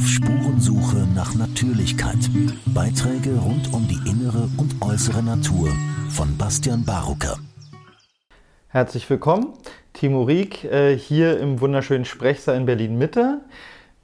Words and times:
Auf 0.00 0.06
Spurensuche 0.06 1.06
nach 1.14 1.34
Natürlichkeit. 1.34 2.16
Beiträge 2.64 3.36
rund 3.36 3.70
um 3.74 3.86
die 3.86 4.00
innere 4.08 4.48
und 4.56 4.80
äußere 4.80 5.22
Natur 5.22 5.68
von 6.08 6.38
Bastian 6.38 6.86
Barucker. 6.86 7.36
Herzlich 8.68 9.10
willkommen, 9.10 9.48
Timo 9.92 10.22
Rieck 10.22 10.64
äh, 10.64 10.96
hier 10.96 11.38
im 11.38 11.60
wunderschönen 11.60 12.06
Sprechsaal 12.06 12.56
in 12.56 12.64
Berlin 12.64 12.96
Mitte. 12.96 13.42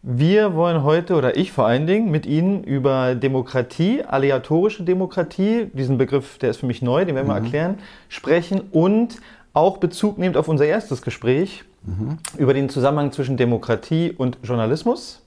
Wir 0.03 0.55
wollen 0.55 0.83
heute, 0.83 1.15
oder 1.15 1.39
ich 1.39 1.51
vor 1.51 1.67
allen 1.67 1.87
Dingen, 1.87 2.11
mit 2.11 2.27
Ihnen 2.27 2.63
über 2.63 3.15
Demokratie, 3.15 4.03
aleatorische 4.03 4.83
Demokratie, 4.83 5.71
diesen 5.73 5.97
Begriff, 5.97 6.37
der 6.37 6.51
ist 6.51 6.59
für 6.59 6.67
mich 6.67 6.83
neu, 6.83 7.07
den 7.07 7.15
werden 7.15 7.29
wir 7.29 7.39
mhm. 7.39 7.45
erklären, 7.45 7.79
sprechen 8.11 8.61
und 8.71 9.17
auch 9.55 9.79
Bezug 9.79 10.19
nehmend 10.19 10.37
auf 10.37 10.49
unser 10.49 10.67
erstes 10.67 11.01
Gespräch 11.01 11.65
mhm. 11.87 12.19
über 12.37 12.53
den 12.53 12.69
Zusammenhang 12.69 13.13
zwischen 13.13 13.39
Demokratie 13.39 14.13
und 14.15 14.37
Journalismus. 14.43 15.23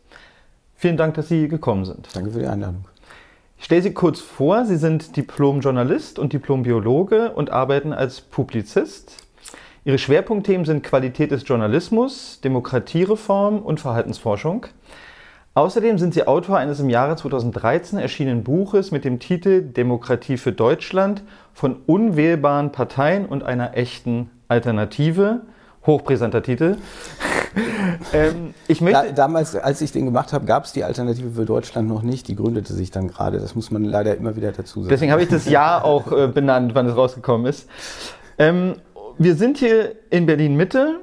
Vielen 0.80 0.96
Dank, 0.96 1.16
dass 1.16 1.28
Sie 1.28 1.50
gekommen 1.50 1.84
sind. 1.84 2.08
Danke 2.14 2.32
für 2.32 2.40
die 2.40 2.48
Einladung. 2.48 2.86
Ich 3.58 3.66
stelle 3.66 3.82
Sie 3.82 3.94
kurz 3.94 4.22
vor. 4.22 4.64
Sie 4.64 4.78
sind 4.78 5.18
Diplom-Journalist 5.18 6.18
und 6.18 6.32
Diplom-Biologe 6.32 7.34
und 7.34 7.50
arbeiten 7.50 7.92
als 7.92 8.22
Publizist. 8.22 9.18
Ihre 9.84 9.98
Schwerpunktthemen 9.98 10.66
sind 10.66 10.82
Qualität 10.82 11.32
des 11.32 11.46
Journalismus, 11.46 12.40
Demokratiereform 12.46 13.60
und 13.60 13.82
Verhaltensforschung. 13.82 14.68
Außerdem 15.54 15.98
sind 15.98 16.14
Sie 16.14 16.26
Autor 16.26 16.60
eines 16.60 16.80
im 16.80 16.90
Jahre 16.90 17.18
2013 17.18 18.00
erschienenen 18.00 18.46
Buches 18.46 18.92
mit 18.92 19.04
dem 19.04 19.20
Titel 19.20 19.62
Demokratie 19.62 20.38
für 20.38 20.54
Deutschland 20.54 21.24
von 21.54 21.76
unwählbaren 21.88 22.72
Parteien 22.72 23.26
und 23.26 23.44
einer 23.44 23.76
echten 23.76 24.30
Alternative. 24.48 25.42
Hochbrisanter 25.86 26.42
Titel. 26.42 26.78
ähm, 28.14 28.54
ich 28.68 28.82
möchte 28.82 29.08
da, 29.08 29.12
damals, 29.12 29.56
als 29.56 29.82
ich 29.82 29.92
den 29.92 30.06
gemacht 30.06 30.34
habe, 30.34 30.46
gab 30.46 30.66
es 30.66 30.74
die 30.74 30.84
Alternative 30.84 31.32
für 31.32 31.46
Deutschland 31.46 31.88
noch 31.88 32.02
nicht. 32.02 32.28
Die 32.28 32.36
gründete 32.36 32.74
sich 32.74 32.92
dann 32.92 33.08
gerade. 33.08 33.40
Das 33.40 33.56
muss 33.56 33.72
man 33.72 33.84
leider 33.84 34.16
immer 34.16 34.36
wieder 34.36 34.52
dazu 34.52 34.82
sagen. 34.82 34.90
Deswegen 34.90 35.12
habe 35.12 35.24
ich 35.24 35.30
das 35.30 35.50
Jahr 35.50 35.86
auch 35.86 36.12
äh, 36.12 36.28
benannt, 36.28 36.76
wann 36.76 36.88
es 36.88 36.96
rausgekommen 36.96 37.48
ist. 37.48 37.68
Ähm, 38.38 38.76
wir 39.18 39.36
sind 39.36 39.58
hier 39.58 39.96
in 40.10 40.26
Berlin 40.26 40.56
Mitte 40.56 41.00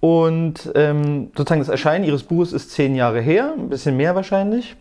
und 0.00 0.70
ähm, 0.74 1.30
sozusagen 1.36 1.60
das 1.60 1.70
Erscheinen 1.70 2.04
Ihres 2.04 2.24
Buches 2.24 2.52
ist 2.52 2.70
zehn 2.70 2.94
Jahre 2.94 3.20
her, 3.20 3.54
ein 3.56 3.70
bisschen 3.70 3.96
mehr 3.96 4.14
wahrscheinlich. 4.14 4.76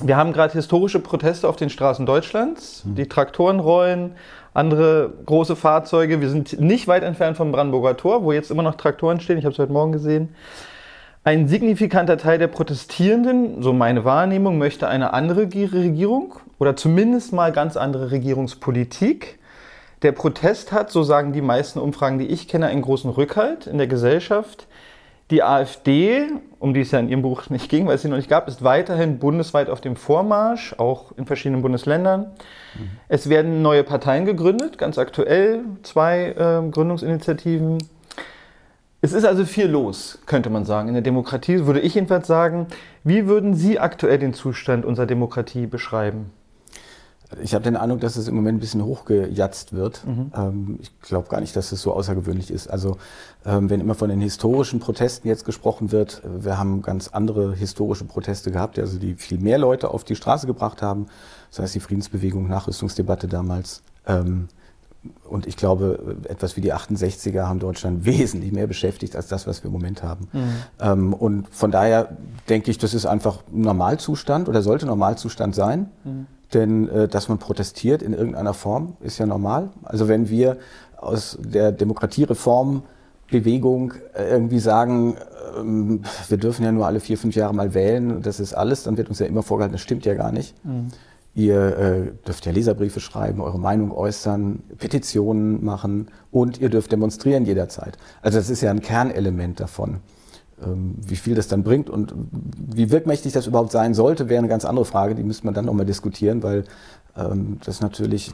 Wir 0.00 0.16
haben 0.16 0.32
gerade 0.32 0.52
historische 0.52 0.98
Proteste 1.00 1.48
auf 1.48 1.56
den 1.56 1.70
Straßen 1.70 2.04
Deutschlands. 2.06 2.84
Mhm. 2.84 2.94
Die 2.96 3.08
Traktoren 3.08 3.60
rollen, 3.60 4.12
andere 4.56 5.12
große 5.26 5.54
Fahrzeuge. 5.54 6.20
Wir 6.20 6.30
sind 6.30 6.58
nicht 6.58 6.88
weit 6.88 7.02
entfernt 7.02 7.36
vom 7.36 7.52
Brandenburger 7.52 7.96
Tor, 7.96 8.24
wo 8.24 8.32
jetzt 8.32 8.50
immer 8.50 8.62
noch 8.62 8.76
Traktoren 8.76 9.20
stehen. 9.20 9.38
Ich 9.38 9.44
habe 9.44 9.52
es 9.52 9.58
heute 9.58 9.72
Morgen 9.72 9.92
gesehen. 9.92 10.34
Ein 11.24 11.48
signifikanter 11.48 12.16
Teil 12.16 12.38
der 12.38 12.46
Protestierenden, 12.46 13.62
so 13.62 13.72
meine 13.72 14.04
Wahrnehmung, 14.04 14.58
möchte 14.58 14.88
eine 14.88 15.12
andere 15.12 15.42
Regierung 15.42 16.34
oder 16.58 16.76
zumindest 16.76 17.32
mal 17.32 17.52
ganz 17.52 17.76
andere 17.76 18.10
Regierungspolitik. 18.12 19.38
Der 20.02 20.12
Protest 20.12 20.72
hat, 20.72 20.90
so 20.90 21.02
sagen 21.02 21.32
die 21.32 21.42
meisten 21.42 21.78
Umfragen, 21.78 22.18
die 22.18 22.26
ich 22.26 22.48
kenne, 22.48 22.66
einen 22.66 22.82
großen 22.82 23.10
Rückhalt 23.10 23.66
in 23.66 23.76
der 23.76 23.88
Gesellschaft. 23.88 24.68
Die 25.30 25.42
AfD, 25.42 26.28
um 26.60 26.72
die 26.72 26.82
es 26.82 26.92
ja 26.92 27.00
in 27.00 27.08
Ihrem 27.08 27.22
Buch 27.22 27.50
nicht 27.50 27.68
ging, 27.68 27.86
weil 27.86 27.96
es 27.96 28.02
sie 28.02 28.08
noch 28.08 28.16
nicht 28.16 28.28
gab, 28.28 28.46
ist 28.46 28.62
weiterhin 28.62 29.18
bundesweit 29.18 29.68
auf 29.68 29.80
dem 29.80 29.96
Vormarsch, 29.96 30.74
auch 30.78 31.12
in 31.16 31.26
verschiedenen 31.26 31.62
Bundesländern. 31.62 32.26
Mhm. 32.78 32.90
Es 33.08 33.28
werden 33.28 33.60
neue 33.60 33.82
Parteien 33.82 34.24
gegründet, 34.24 34.78
ganz 34.78 34.98
aktuell 34.98 35.64
zwei 35.82 36.28
äh, 36.28 36.70
Gründungsinitiativen. 36.70 37.78
Es 39.00 39.12
ist 39.12 39.24
also 39.24 39.44
viel 39.44 39.66
los, 39.66 40.20
könnte 40.26 40.48
man 40.48 40.64
sagen. 40.64 40.88
In 40.88 40.94
der 40.94 41.02
Demokratie 41.02 41.66
würde 41.66 41.80
ich 41.80 41.94
jedenfalls 41.94 42.28
sagen. 42.28 42.68
Wie 43.02 43.26
würden 43.26 43.54
Sie 43.54 43.80
aktuell 43.80 44.18
den 44.18 44.32
Zustand 44.32 44.84
unserer 44.84 45.06
Demokratie 45.06 45.66
beschreiben? 45.66 46.30
Ich 47.42 47.54
habe 47.54 47.64
den 47.64 47.76
Eindruck, 47.76 48.00
dass 48.00 48.16
es 48.16 48.28
im 48.28 48.36
Moment 48.36 48.58
ein 48.58 48.60
bisschen 48.60 48.84
hochgejatzt 48.84 49.72
wird. 49.72 50.06
Mhm. 50.06 50.32
Ähm, 50.34 50.78
ich 50.80 50.90
glaube 51.00 51.28
gar 51.28 51.40
nicht, 51.40 51.56
dass 51.56 51.72
es 51.72 51.82
so 51.82 51.92
außergewöhnlich 51.92 52.50
ist. 52.50 52.68
Also 52.68 52.98
ähm, 53.44 53.68
wenn 53.68 53.80
immer 53.80 53.94
von 53.94 54.08
den 54.08 54.20
historischen 54.20 54.78
Protesten 54.78 55.28
jetzt 55.28 55.44
gesprochen 55.44 55.90
wird, 55.90 56.22
wir 56.24 56.58
haben 56.58 56.82
ganz 56.82 57.08
andere 57.08 57.54
historische 57.54 58.04
Proteste 58.04 58.50
gehabt, 58.50 58.78
also 58.78 58.98
die 58.98 59.14
viel 59.14 59.38
mehr 59.38 59.58
Leute 59.58 59.90
auf 59.90 60.04
die 60.04 60.14
Straße 60.16 60.46
gebracht 60.46 60.82
haben. 60.82 61.06
Das 61.50 61.58
heißt 61.58 61.74
die 61.74 61.80
Friedensbewegung, 61.80 62.48
Nachrüstungsdebatte 62.48 63.26
damals. 63.26 63.82
Ähm, 64.06 64.48
und 65.36 65.46
ich 65.46 65.56
glaube, 65.56 66.16
etwas 66.28 66.56
wie 66.56 66.60
die 66.62 66.72
68er 66.72 67.42
haben 67.42 67.60
Deutschland 67.60 68.04
wesentlich 68.06 68.52
mehr 68.52 68.66
beschäftigt 68.66 69.14
als 69.14 69.28
das, 69.28 69.46
was 69.46 69.62
wir 69.62 69.68
im 69.68 69.72
Moment 69.72 70.02
haben. 70.02 70.28
Mhm. 70.32 71.12
und 71.12 71.46
von 71.50 71.70
daher 71.70 72.16
denke 72.48 72.70
ich, 72.70 72.78
das 72.78 72.94
ist 72.94 73.04
einfach 73.06 73.40
Normalzustand 73.52 74.48
oder 74.48 74.62
sollte 74.62 74.86
Normalzustand 74.86 75.54
sein. 75.54 75.90
Mhm. 76.04 76.26
Denn 76.54 76.88
äh, 76.88 77.08
dass 77.08 77.28
man 77.28 77.38
protestiert 77.38 78.02
in 78.02 78.12
irgendeiner 78.12 78.54
Form, 78.54 78.96
ist 79.00 79.18
ja 79.18 79.26
normal. 79.26 79.70
Also 79.82 80.06
wenn 80.08 80.30
wir 80.30 80.56
aus 80.96 81.36
der 81.40 81.72
Demokratiereformbewegung 81.72 83.94
äh, 84.14 84.30
irgendwie 84.30 84.60
sagen, 84.60 85.16
ähm, 85.58 86.02
wir 86.28 86.38
dürfen 86.38 86.64
ja 86.64 86.70
nur 86.72 86.86
alle 86.86 87.00
vier, 87.00 87.18
fünf 87.18 87.34
Jahre 87.34 87.54
mal 87.54 87.74
wählen, 87.74 88.22
das 88.22 88.40
ist 88.40 88.54
alles, 88.54 88.84
dann 88.84 88.96
wird 88.96 89.08
uns 89.08 89.18
ja 89.18 89.26
immer 89.26 89.42
vorgehalten, 89.42 89.74
das 89.74 89.82
stimmt 89.82 90.06
ja 90.06 90.14
gar 90.14 90.32
nicht. 90.32 90.54
Mhm. 90.64 90.86
Ihr 91.36 91.76
äh, 91.76 92.12
dürft 92.26 92.46
ja 92.46 92.52
Leserbriefe 92.52 92.98
schreiben, 92.98 93.42
eure 93.42 93.58
Meinung 93.58 93.92
äußern, 93.92 94.62
Petitionen 94.78 95.62
machen 95.62 96.08
und 96.30 96.58
ihr 96.62 96.70
dürft 96.70 96.90
demonstrieren 96.92 97.44
jederzeit. 97.44 97.98
Also 98.22 98.38
das 98.38 98.48
ist 98.48 98.62
ja 98.62 98.70
ein 98.70 98.80
Kernelement 98.80 99.60
davon. 99.60 99.98
Ähm, 100.64 100.94
wie 101.06 101.16
viel 101.16 101.34
das 101.34 101.46
dann 101.46 101.62
bringt 101.62 101.90
und 101.90 102.14
wie 102.74 102.90
wirkmächtig 102.90 103.34
das 103.34 103.46
überhaupt 103.46 103.70
sein 103.70 103.92
sollte, 103.92 104.30
wäre 104.30 104.38
eine 104.38 104.48
ganz 104.48 104.64
andere 104.64 104.86
Frage. 104.86 105.14
Die 105.14 105.24
müsste 105.24 105.44
man 105.44 105.52
dann 105.52 105.66
nochmal 105.66 105.84
diskutieren, 105.84 106.42
weil 106.42 106.64
ähm, 107.18 107.58
das 107.66 107.82
natürlich 107.82 108.32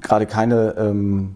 gerade 0.00 0.24
keine 0.24 0.76
ähm, 0.78 1.34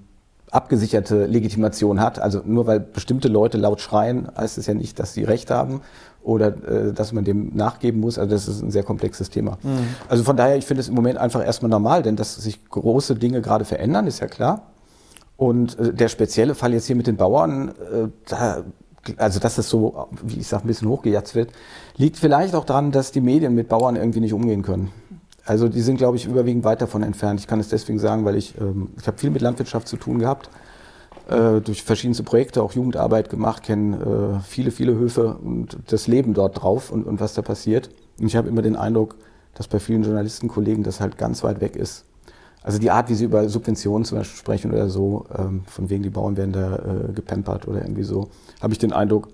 abgesicherte 0.51 1.27
Legitimation 1.27 2.01
hat. 2.01 2.19
Also 2.19 2.41
nur 2.47 2.67
weil 2.67 2.81
bestimmte 2.81 3.29
Leute 3.29 3.59
laut 3.59 3.83
schreien, 3.83 4.27
heißt 4.35 4.57
es 4.57 4.67
ja 4.67 4.73
nicht, 4.73 4.99
dass 4.99 5.13
sie 5.13 5.25
Recht 5.25 5.51
haben 5.51 5.83
oder 6.23 6.49
äh, 6.49 6.93
dass 6.93 7.13
man 7.13 7.25
dem 7.25 7.51
nachgeben 7.55 8.01
muss. 8.01 8.19
Also 8.19 8.31
das 8.31 8.49
ist 8.49 8.63
ein 8.63 8.71
sehr 8.71 8.83
komplexes 8.83 9.31
Thema. 9.31 9.59
Mhm. 9.63 9.87
Also 10.09 10.25
von 10.25 10.37
daher, 10.37 10.57
ich 10.57 10.67
finde 10.67 10.81
es 10.81 10.89
im 10.89 10.95
Moment 10.95 11.19
einfach 11.19 11.45
erstmal 11.45 11.71
normal, 11.71 12.03
denn 12.03 12.17
dass 12.17 12.35
sich 12.37 12.69
große 12.69 13.17
Dinge 13.17 13.41
gerade 13.43 13.65
verändern, 13.65 14.07
ist 14.07 14.21
ja 14.21 14.27
klar. 14.27 14.73
Und 15.37 15.79
äh, 15.79 15.93
der 15.93 16.09
spezielle 16.09 16.55
Fall 16.55 16.73
jetzt 16.73 16.87
hier 16.87 16.97
mit 16.97 17.07
den 17.07 17.17
Bauern, 17.17 17.69
äh, 17.69 18.09
da 18.29 18.65
also 19.17 19.41
dass 19.41 19.57
das 19.57 19.69
so, 19.69 20.09
wie 20.23 20.39
ich 20.39 20.47
sage, 20.47 20.65
ein 20.65 20.69
bisschen 20.69 20.89
hochgejatzt 20.89 21.35
wird, 21.35 21.51
liegt 21.97 22.17
vielleicht 22.17 22.55
auch 22.55 22.65
daran, 22.65 22.93
dass 22.93 23.11
die 23.11 23.21
Medien 23.21 23.55
mit 23.55 23.69
Bauern 23.69 23.97
irgendwie 23.97 24.21
nicht 24.21 24.33
umgehen 24.33 24.63
können. 24.63 24.93
Also 25.45 25.69
die 25.69 25.81
sind, 25.81 25.97
glaube 25.97 26.17
ich, 26.17 26.27
überwiegend 26.27 26.63
weit 26.65 26.81
davon 26.81 27.03
entfernt. 27.03 27.41
Ich 27.41 27.49
kann 27.49 27.59
es 27.59 27.69
deswegen 27.69 27.99
sagen, 27.99 28.25
weil 28.25 28.37
ich, 28.37 28.55
ähm, 28.61 28.91
ich 29.01 29.07
habe 29.07 29.19
viel 29.19 29.31
mit 29.31 29.43
Landwirtschaft 29.43 29.89
zu 29.89 29.97
tun 29.97 30.21
gehabt, 30.21 30.51
äh, 31.29 31.61
durch 31.61 31.83
verschiedenste 31.83 32.23
Projekte, 32.23 32.63
auch 32.63 32.73
Jugendarbeit 32.73 33.31
gemacht, 33.31 33.63
kenne 33.63 34.41
äh, 34.41 34.41
viele, 34.47 34.71
viele 34.71 34.95
Höfe 34.95 35.35
und 35.35 35.79
das 35.87 36.07
Leben 36.07 36.35
dort 36.35 36.63
drauf 36.63 36.91
und, 36.91 37.05
und 37.05 37.21
was 37.21 37.35
da 37.35 37.43
passiert. 37.43 37.91
Und 38.19 38.27
ich 38.27 38.37
habe 38.37 38.49
immer 38.49 38.63
den 38.63 38.77
Eindruck, 38.77 39.17
dass 39.55 39.69
bei 39.69 39.79
vielen 39.79 40.03
Journalistenkollegen 40.03 40.83
das 40.83 41.01
halt 41.01 41.19
ganz 41.19 41.43
weit 41.43 41.61
weg 41.61 41.77
ist. 41.77 42.05
Also 42.63 42.79
die 42.79 42.91
Art, 42.91 43.09
wie 43.09 43.15
sie 43.15 43.25
über 43.25 43.49
Subventionen 43.49 44.05
zum 44.05 44.19
Beispiel 44.19 44.39
sprechen 44.39 44.71
oder 44.71 44.89
so, 44.89 45.27
ähm, 45.37 45.63
von 45.67 45.91
wegen 45.91 46.03
die 46.03 46.11
Bauern 46.11 46.37
werden 46.37 46.53
da 46.53 46.77
äh, 46.77 47.13
gepampert 47.13 47.67
oder 47.67 47.83
irgendwie 47.83 48.05
so, 48.05 48.29
habe 48.61 48.73
ich 48.73 48.79
den 48.79 48.93
Eindruck, 48.93 49.29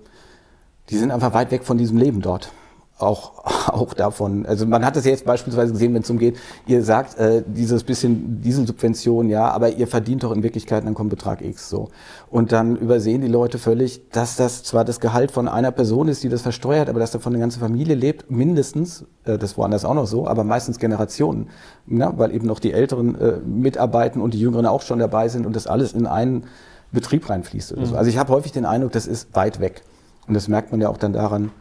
die 0.89 0.97
sind 0.97 1.11
einfach 1.11 1.33
weit 1.33 1.51
weg 1.51 1.63
von 1.63 1.77
diesem 1.77 1.97
Leben 1.97 2.21
dort 2.21 2.51
auch, 2.99 3.45
auch 3.67 3.93
davon. 3.93 4.45
Also 4.45 4.65
man 4.65 4.85
hat 4.85 4.95
es 4.97 5.05
jetzt 5.05 5.25
beispielsweise 5.25 5.73
gesehen, 5.73 5.93
wenn 5.93 6.01
es 6.01 6.09
umgeht, 6.09 6.37
ihr 6.67 6.83
sagt 6.83 7.17
äh, 7.17 7.43
dieses 7.45 7.83
bisschen 7.83 8.41
Dieselsubvention, 8.41 9.29
ja, 9.29 9.49
aber 9.49 9.69
ihr 9.69 9.87
verdient 9.87 10.23
doch 10.23 10.31
in 10.31 10.43
Wirklichkeit 10.43 10.85
dann 10.85 10.93
kommt 10.93 11.09
Betrag 11.09 11.41
X 11.41 11.69
so. 11.69 11.89
Und 12.29 12.51
dann 12.51 12.75
übersehen 12.75 13.21
die 13.21 13.27
Leute 13.27 13.57
völlig, 13.57 14.09
dass 14.09 14.35
das 14.35 14.63
zwar 14.63 14.85
das 14.85 14.99
Gehalt 14.99 15.31
von 15.31 15.47
einer 15.47 15.71
Person 15.71 16.07
ist, 16.07 16.23
die 16.23 16.29
das 16.29 16.41
versteuert, 16.41 16.89
aber 16.89 16.99
dass 16.99 17.11
davon 17.11 17.33
eine 17.33 17.39
ganze 17.39 17.59
Familie 17.59 17.95
lebt, 17.95 18.29
mindestens, 18.29 19.05
äh, 19.25 19.37
das 19.37 19.57
woanders 19.57 19.85
auch 19.85 19.93
noch 19.93 20.07
so, 20.07 20.27
aber 20.27 20.43
meistens 20.43 20.79
Generationen, 20.79 21.47
ja, 21.87 22.17
weil 22.17 22.33
eben 22.33 22.45
noch 22.45 22.59
die 22.59 22.73
Älteren 22.73 23.19
äh, 23.19 23.37
mitarbeiten 23.45 24.21
und 24.21 24.33
die 24.33 24.39
Jüngeren 24.39 24.65
auch 24.65 24.81
schon 24.81 24.99
dabei 24.99 25.29
sind 25.29 25.45
und 25.45 25.55
das 25.55 25.67
alles 25.67 25.93
in 25.93 26.05
einen 26.05 26.45
Betrieb 26.91 27.29
reinfließt. 27.29 27.73
Oder 27.73 27.85
so. 27.85 27.91
Mhm. 27.93 27.97
Also 27.97 28.09
ich 28.09 28.17
habe 28.17 28.33
häufig 28.33 28.51
den 28.51 28.65
Eindruck, 28.65 28.91
das 28.91 29.07
ist 29.07 29.35
weit 29.35 29.59
weg. 29.59 29.83
Und 30.27 30.33
das 30.33 30.47
merkt 30.47 30.71
man 30.71 30.81
ja 30.81 30.89
auch 30.89 30.97
dann 30.97 31.13
daran, 31.13 31.51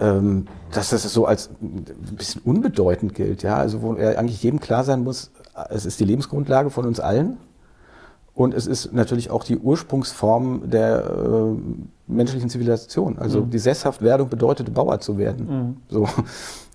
ähm, 0.00 0.46
dass 0.72 0.90
das 0.90 1.02
so 1.04 1.26
als 1.26 1.50
ein 1.62 1.84
bisschen 2.16 2.42
unbedeutend 2.42 3.14
gilt. 3.14 3.42
Ja? 3.42 3.56
Also 3.56 3.82
wo 3.82 3.94
eigentlich 3.94 4.42
jedem 4.42 4.60
klar 4.60 4.84
sein 4.84 5.04
muss, 5.04 5.30
es 5.70 5.86
ist 5.86 6.00
die 6.00 6.04
Lebensgrundlage 6.04 6.70
von 6.70 6.84
uns 6.84 7.00
allen. 7.00 7.36
Und 8.34 8.52
es 8.52 8.66
ist 8.66 8.92
natürlich 8.92 9.30
auch 9.30 9.44
die 9.44 9.56
Ursprungsform 9.56 10.68
der 10.68 11.04
äh, 11.04 12.12
menschlichen 12.12 12.50
Zivilisation. 12.50 13.16
Also 13.18 13.42
mhm. 13.42 13.50
die 13.50 13.60
Sesshaftwerdung 13.60 14.28
bedeutet, 14.28 14.74
Bauer 14.74 14.98
zu 15.00 15.18
werden. 15.18 15.46
Mhm. 15.46 15.76
So. 15.88 16.08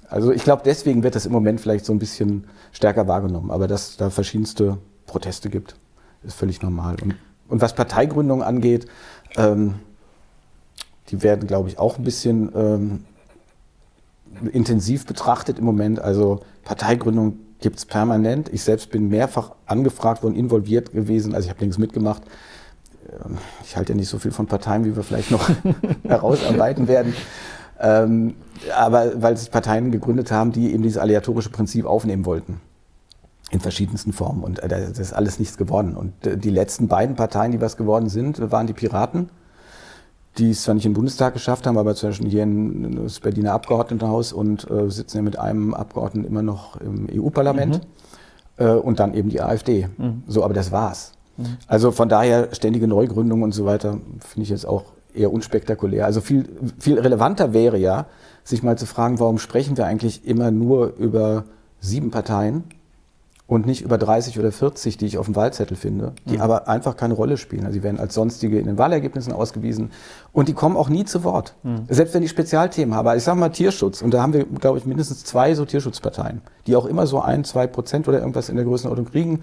Also 0.09 0.31
ich 0.31 0.43
glaube, 0.43 0.63
deswegen 0.65 1.03
wird 1.03 1.15
das 1.15 1.25
im 1.25 1.31
Moment 1.33 1.61
vielleicht 1.61 1.85
so 1.85 1.93
ein 1.93 1.99
bisschen 1.99 2.45
stärker 2.71 3.07
wahrgenommen. 3.07 3.51
Aber 3.51 3.67
dass 3.67 3.97
da 3.97 4.09
verschiedenste 4.09 4.77
Proteste 5.05 5.49
gibt, 5.49 5.75
ist 6.23 6.35
völlig 6.35 6.61
normal. 6.61 6.95
Und, 7.03 7.15
und 7.49 7.61
was 7.61 7.75
Parteigründung 7.75 8.41
angeht, 8.41 8.87
ähm, 9.35 9.75
die 11.09 11.21
werden, 11.23 11.47
glaube 11.47 11.69
ich, 11.69 11.77
auch 11.77 11.97
ein 11.97 12.03
bisschen 12.03 12.51
ähm, 12.55 13.05
intensiv 14.51 15.05
betrachtet 15.05 15.59
im 15.59 15.65
Moment. 15.65 15.99
Also 15.99 16.41
Parteigründung 16.63 17.39
gibt 17.59 17.77
es 17.77 17.85
permanent. 17.85 18.49
Ich 18.53 18.63
selbst 18.63 18.89
bin 18.91 19.09
mehrfach 19.09 19.51
angefragt 19.65 20.23
worden, 20.23 20.35
involviert 20.35 20.91
gewesen. 20.91 21.35
Also 21.35 21.47
ich 21.47 21.49
habe 21.53 21.63
nichts 21.63 21.77
mitgemacht. 21.77 22.23
Ähm, 23.25 23.37
ich 23.63 23.75
halte 23.75 23.93
ja 23.93 23.97
nicht 23.97 24.09
so 24.09 24.19
viel 24.19 24.31
von 24.31 24.47
Parteien, 24.47 24.85
wie 24.85 24.95
wir 24.95 25.03
vielleicht 25.03 25.31
noch 25.31 25.49
herausarbeiten 26.03 26.87
werden. 26.87 27.13
Ähm, 27.79 28.35
aber 28.75 29.21
weil 29.21 29.37
sich 29.37 29.51
Parteien 29.51 29.91
gegründet 29.91 30.31
haben, 30.31 30.51
die 30.51 30.73
eben 30.73 30.83
dieses 30.83 30.97
aleatorische 30.97 31.49
Prinzip 31.49 31.85
aufnehmen 31.85 32.25
wollten. 32.25 32.59
In 33.51 33.61
verschiedensten 33.61 34.13
Formen. 34.13 34.43
Und 34.43 34.59
äh, 34.59 34.67
das 34.67 34.99
ist 34.99 35.13
alles 35.13 35.39
nichts 35.39 35.57
geworden. 35.57 35.95
Und 35.95 36.27
äh, 36.27 36.37
die 36.37 36.49
letzten 36.49 36.87
beiden 36.87 37.15
Parteien, 37.15 37.51
die 37.51 37.61
was 37.61 37.77
geworden 37.77 38.09
sind, 38.09 38.51
waren 38.51 38.67
die 38.67 38.73
Piraten, 38.73 39.29
die 40.37 40.51
es 40.51 40.63
zwar 40.63 40.75
nicht 40.75 40.85
im 40.85 40.93
Bundestag 40.93 41.33
geschafft 41.33 41.67
haben, 41.67 41.77
aber 41.77 41.95
zum 41.95 42.09
Beispiel 42.09 42.29
hier 42.29 42.43
in 42.43 43.03
das 43.03 43.19
Berliner 43.19 43.53
Abgeordnetenhaus 43.53 44.31
und 44.31 44.69
äh, 44.69 44.89
sitzen 44.89 45.17
ja 45.17 45.23
mit 45.23 45.37
einem 45.37 45.73
Abgeordneten 45.73 46.27
immer 46.27 46.43
noch 46.43 46.79
im 46.79 47.07
EU-Parlament. 47.11 47.77
Mhm. 47.77 47.81
Äh, 48.59 48.73
und 48.73 48.99
dann 48.99 49.13
eben 49.13 49.29
die 49.29 49.41
AfD. 49.41 49.87
Mhm. 49.97 50.23
So, 50.27 50.43
aber 50.43 50.53
das 50.53 50.71
war's. 50.71 51.13
Mhm. 51.37 51.57
Also 51.67 51.91
von 51.91 52.09
daher 52.09 52.49
ständige 52.53 52.87
Neugründungen 52.87 53.43
und 53.43 53.53
so 53.53 53.65
weiter 53.65 53.97
finde 54.19 54.43
ich 54.43 54.49
jetzt 54.49 54.65
auch 54.65 54.85
eher 55.13 55.33
unspektakulär. 55.33 56.05
Also 56.05 56.21
viel, 56.21 56.47
viel 56.77 56.99
relevanter 56.99 57.53
wäre 57.53 57.77
ja, 57.77 58.05
sich 58.43 58.61
mal 58.61 58.77
zu 58.77 58.85
fragen, 58.85 59.19
warum 59.19 59.39
sprechen 59.39 59.77
wir 59.77 59.85
eigentlich 59.85 60.25
immer 60.25 60.51
nur 60.51 60.95
über 60.97 61.45
sieben 61.79 62.11
Parteien 62.11 62.63
und 63.49 63.65
nicht 63.65 63.81
über 63.81 63.97
30 63.97 64.37
oder 64.37 64.51
40, 64.51 64.97
die 64.97 65.07
ich 65.07 65.17
auf 65.17 65.25
dem 65.25 65.35
Wahlzettel 65.35 65.75
finde, 65.75 66.13
die 66.25 66.35
mhm. 66.35 66.41
aber 66.41 66.67
einfach 66.67 66.95
keine 66.95 67.15
Rolle 67.15 67.35
spielen. 67.35 67.65
Also 67.65 67.73
sie 67.73 67.83
werden 67.83 67.99
als 67.99 68.13
sonstige 68.13 68.59
in 68.59 68.67
den 68.67 68.77
Wahlergebnissen 68.77 69.33
ausgewiesen 69.33 69.89
und 70.31 70.47
die 70.49 70.53
kommen 70.53 70.77
auch 70.77 70.87
nie 70.87 71.03
zu 71.03 71.23
Wort. 71.23 71.55
Mhm. 71.63 71.85
Selbst 71.89 72.13
wenn 72.13 72.21
die 72.21 72.27
Spezialthemen 72.27 72.93
haben. 72.93 73.17
Ich 73.17 73.23
sage 73.23 73.39
mal 73.39 73.49
Tierschutz 73.49 74.03
und 74.03 74.13
da 74.13 74.21
haben 74.21 74.33
wir, 74.33 74.45
glaube 74.45 74.77
ich, 74.77 74.85
mindestens 74.85 75.25
zwei 75.25 75.55
so 75.55 75.65
Tierschutzparteien, 75.65 76.41
die 76.67 76.75
auch 76.75 76.85
immer 76.85 77.07
so 77.07 77.21
ein, 77.21 77.43
zwei 77.43 77.65
Prozent 77.65 78.07
oder 78.07 78.19
irgendwas 78.19 78.49
in 78.49 78.55
der 78.55 78.65
Größenordnung 78.65 79.07
kriegen. 79.07 79.41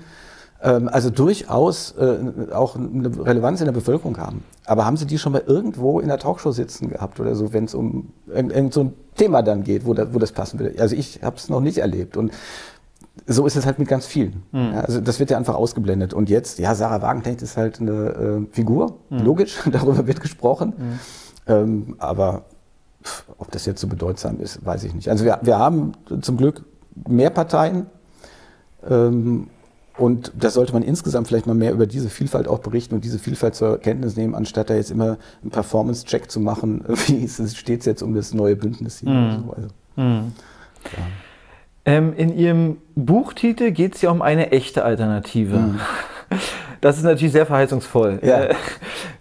Ähm, 0.62 0.88
also 0.88 1.10
durchaus 1.10 1.96
äh, 1.98 2.52
auch 2.52 2.76
eine 2.76 3.10
Relevanz 3.26 3.60
in 3.60 3.66
der 3.66 3.72
Bevölkerung 3.72 4.18
haben. 4.18 4.44
Aber 4.66 4.86
haben 4.86 4.96
Sie 4.96 5.06
die 5.06 5.18
schon 5.18 5.32
mal 5.32 5.42
irgendwo 5.44 5.98
in 5.98 6.06
der 6.06 6.18
Talkshow 6.18 6.52
sitzen 6.52 6.90
gehabt 6.90 7.18
oder 7.18 7.34
so, 7.34 7.52
wenn 7.52 7.64
es 7.64 7.74
um 7.74 8.12
irgend 8.28 8.72
so 8.72 8.84
ein 8.84 8.94
Thema 9.16 9.42
dann 9.42 9.64
geht, 9.64 9.84
wo, 9.84 9.94
da, 9.94 10.14
wo 10.14 10.20
das 10.20 10.30
passen 10.30 10.60
würde? 10.60 10.80
Also 10.80 10.94
ich 10.94 11.24
habe 11.24 11.36
es 11.36 11.48
noch 11.48 11.60
nicht 11.60 11.78
erlebt 11.78 12.16
und 12.16 12.30
so 13.26 13.46
ist 13.46 13.56
es 13.56 13.66
halt 13.66 13.78
mit 13.78 13.88
ganz 13.88 14.06
vielen. 14.06 14.42
Mhm. 14.52 14.72
Ja, 14.72 14.80
also 14.80 15.00
das 15.00 15.18
wird 15.18 15.30
ja 15.30 15.36
einfach 15.36 15.54
ausgeblendet. 15.54 16.14
Und 16.14 16.30
jetzt, 16.30 16.58
ja, 16.58 16.74
Sarah 16.74 17.02
Wagenknecht 17.02 17.42
ist 17.42 17.56
halt 17.56 17.80
eine 17.80 17.92
äh, 17.92 18.54
Figur, 18.54 18.98
mhm. 19.10 19.18
logisch, 19.18 19.58
darüber 19.70 20.06
wird 20.06 20.20
gesprochen. 20.20 20.74
Mhm. 20.76 20.98
Ähm, 21.48 21.96
aber 21.98 22.44
pff, 23.02 23.24
ob 23.38 23.50
das 23.50 23.66
jetzt 23.66 23.80
so 23.80 23.88
bedeutsam 23.88 24.40
ist, 24.40 24.64
weiß 24.64 24.84
ich 24.84 24.94
nicht. 24.94 25.08
Also 25.10 25.24
wir, 25.24 25.40
wir 25.42 25.58
haben 25.58 25.92
zum 26.20 26.36
Glück 26.36 26.64
mehr 27.08 27.30
Parteien. 27.30 27.86
Ähm, 28.88 29.48
und 29.98 30.32
da 30.38 30.50
sollte 30.50 30.74
man 30.74 30.82
insgesamt 30.82 31.26
vielleicht 31.26 31.46
mal 31.46 31.54
mehr 31.54 31.72
über 31.72 31.86
diese 31.86 32.10
Vielfalt 32.10 32.48
auch 32.48 32.58
berichten 32.58 32.94
und 32.94 33.04
diese 33.04 33.18
Vielfalt 33.18 33.54
zur 33.54 33.78
Kenntnis 33.78 34.14
nehmen, 34.14 34.34
anstatt 34.34 34.68
da 34.68 34.74
jetzt 34.74 34.90
immer 34.90 35.16
einen 35.40 35.50
Performance-Check 35.50 36.30
zu 36.30 36.38
machen, 36.38 36.84
wie 37.06 37.26
steht 37.28 37.80
es 37.80 37.86
jetzt 37.86 38.02
um 38.02 38.14
das 38.14 38.34
neue 38.34 38.56
Bündnis 38.56 38.98
hier. 38.98 39.10
Mhm. 39.10 39.44
So. 39.46 39.52
Also, 39.52 39.68
mhm. 39.96 40.32
ja. 40.84 41.25
Ähm, 41.86 42.12
in 42.16 42.36
Ihrem 42.36 42.78
Buchtitel 42.96 43.70
geht 43.70 43.94
es 43.94 44.02
ja 44.02 44.10
um 44.10 44.20
eine 44.20 44.50
echte 44.50 44.84
Alternative. 44.84 45.56
Mhm. 45.56 45.80
Das 46.82 46.98
ist 46.98 47.04
natürlich 47.04 47.32
sehr 47.32 47.46
verheißungsvoll. 47.46 48.20
Ja. 48.22 48.44
Äh, 48.44 48.54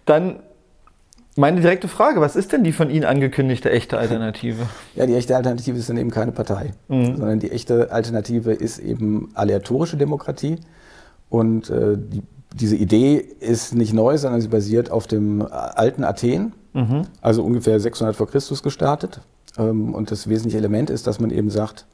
dann 0.04 0.40
meine 1.38 1.62
direkte 1.62 1.88
Frage, 1.88 2.20
was 2.20 2.36
ist 2.36 2.52
denn 2.52 2.64
die 2.64 2.74
von 2.74 2.90
Ihnen 2.90 3.06
angekündigte 3.06 3.72
echte 3.72 3.98
Alternative? 3.98 4.68
Ja, 4.96 5.06
die 5.06 5.16
echte 5.16 5.36
Alternative 5.36 5.78
ist 5.78 5.90
dann 5.90 5.98
eben 5.98 6.12
keine 6.12 6.32
Partei, 6.32 6.74
mhm. 6.90 7.18
sondern 7.18 7.40
die 7.40 7.52
echte 7.52 7.92
Alternative 7.92 8.52
ist 8.52 8.80
eben 8.80 9.30
aleatorische 9.36 9.96
Demokratie. 9.96 10.58
Und 11.30 11.70
äh, 11.70 11.98
die, 11.98 12.24
diese 12.54 12.76
Idee 12.76 13.18
ist 13.18 13.74
nicht 13.74 13.94
neu, 13.94 14.18
sondern 14.18 14.42
sie 14.42 14.48
basiert 14.48 14.92
auf 14.92 15.08
dem 15.08 15.46
alten 15.50 16.04
Athen, 16.04 16.54
mhm. 16.74 17.04
also 17.22 17.44
ungefähr 17.44 17.80
600 17.80 18.16
vor 18.16 18.28
Christus 18.28 18.64
gestartet. 18.64 19.22
Ähm, 19.58 19.94
und 19.94 20.12
das 20.12 20.28
wesentliche 20.28 20.58
Element 20.58 20.90
ist, 20.90 21.08
dass 21.08 21.20
man 21.20 21.32
eben 21.32 21.50
sagt, 21.50 21.86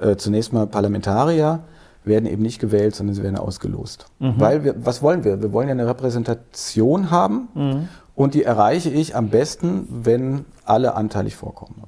äh, 0.00 0.16
zunächst 0.16 0.52
mal 0.52 0.66
Parlamentarier 0.66 1.60
werden 2.04 2.26
eben 2.26 2.42
nicht 2.42 2.58
gewählt, 2.58 2.94
sondern 2.94 3.14
sie 3.14 3.22
werden 3.22 3.36
ausgelost. 3.36 4.06
Mhm. 4.18 4.34
Weil 4.38 4.64
wir, 4.64 4.74
was 4.84 5.02
wollen 5.02 5.24
wir? 5.24 5.42
Wir 5.42 5.52
wollen 5.52 5.68
ja 5.68 5.72
eine 5.72 5.86
Repräsentation 5.86 7.10
haben. 7.10 7.48
Mhm. 7.54 7.88
Und 8.14 8.34
die 8.34 8.42
erreiche 8.42 8.90
ich 8.90 9.14
am 9.14 9.28
besten, 9.28 9.86
wenn 9.90 10.44
alle 10.64 10.94
anteilig 10.94 11.36
vorkommen. 11.36 11.84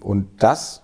Und 0.00 0.28
das 0.38 0.82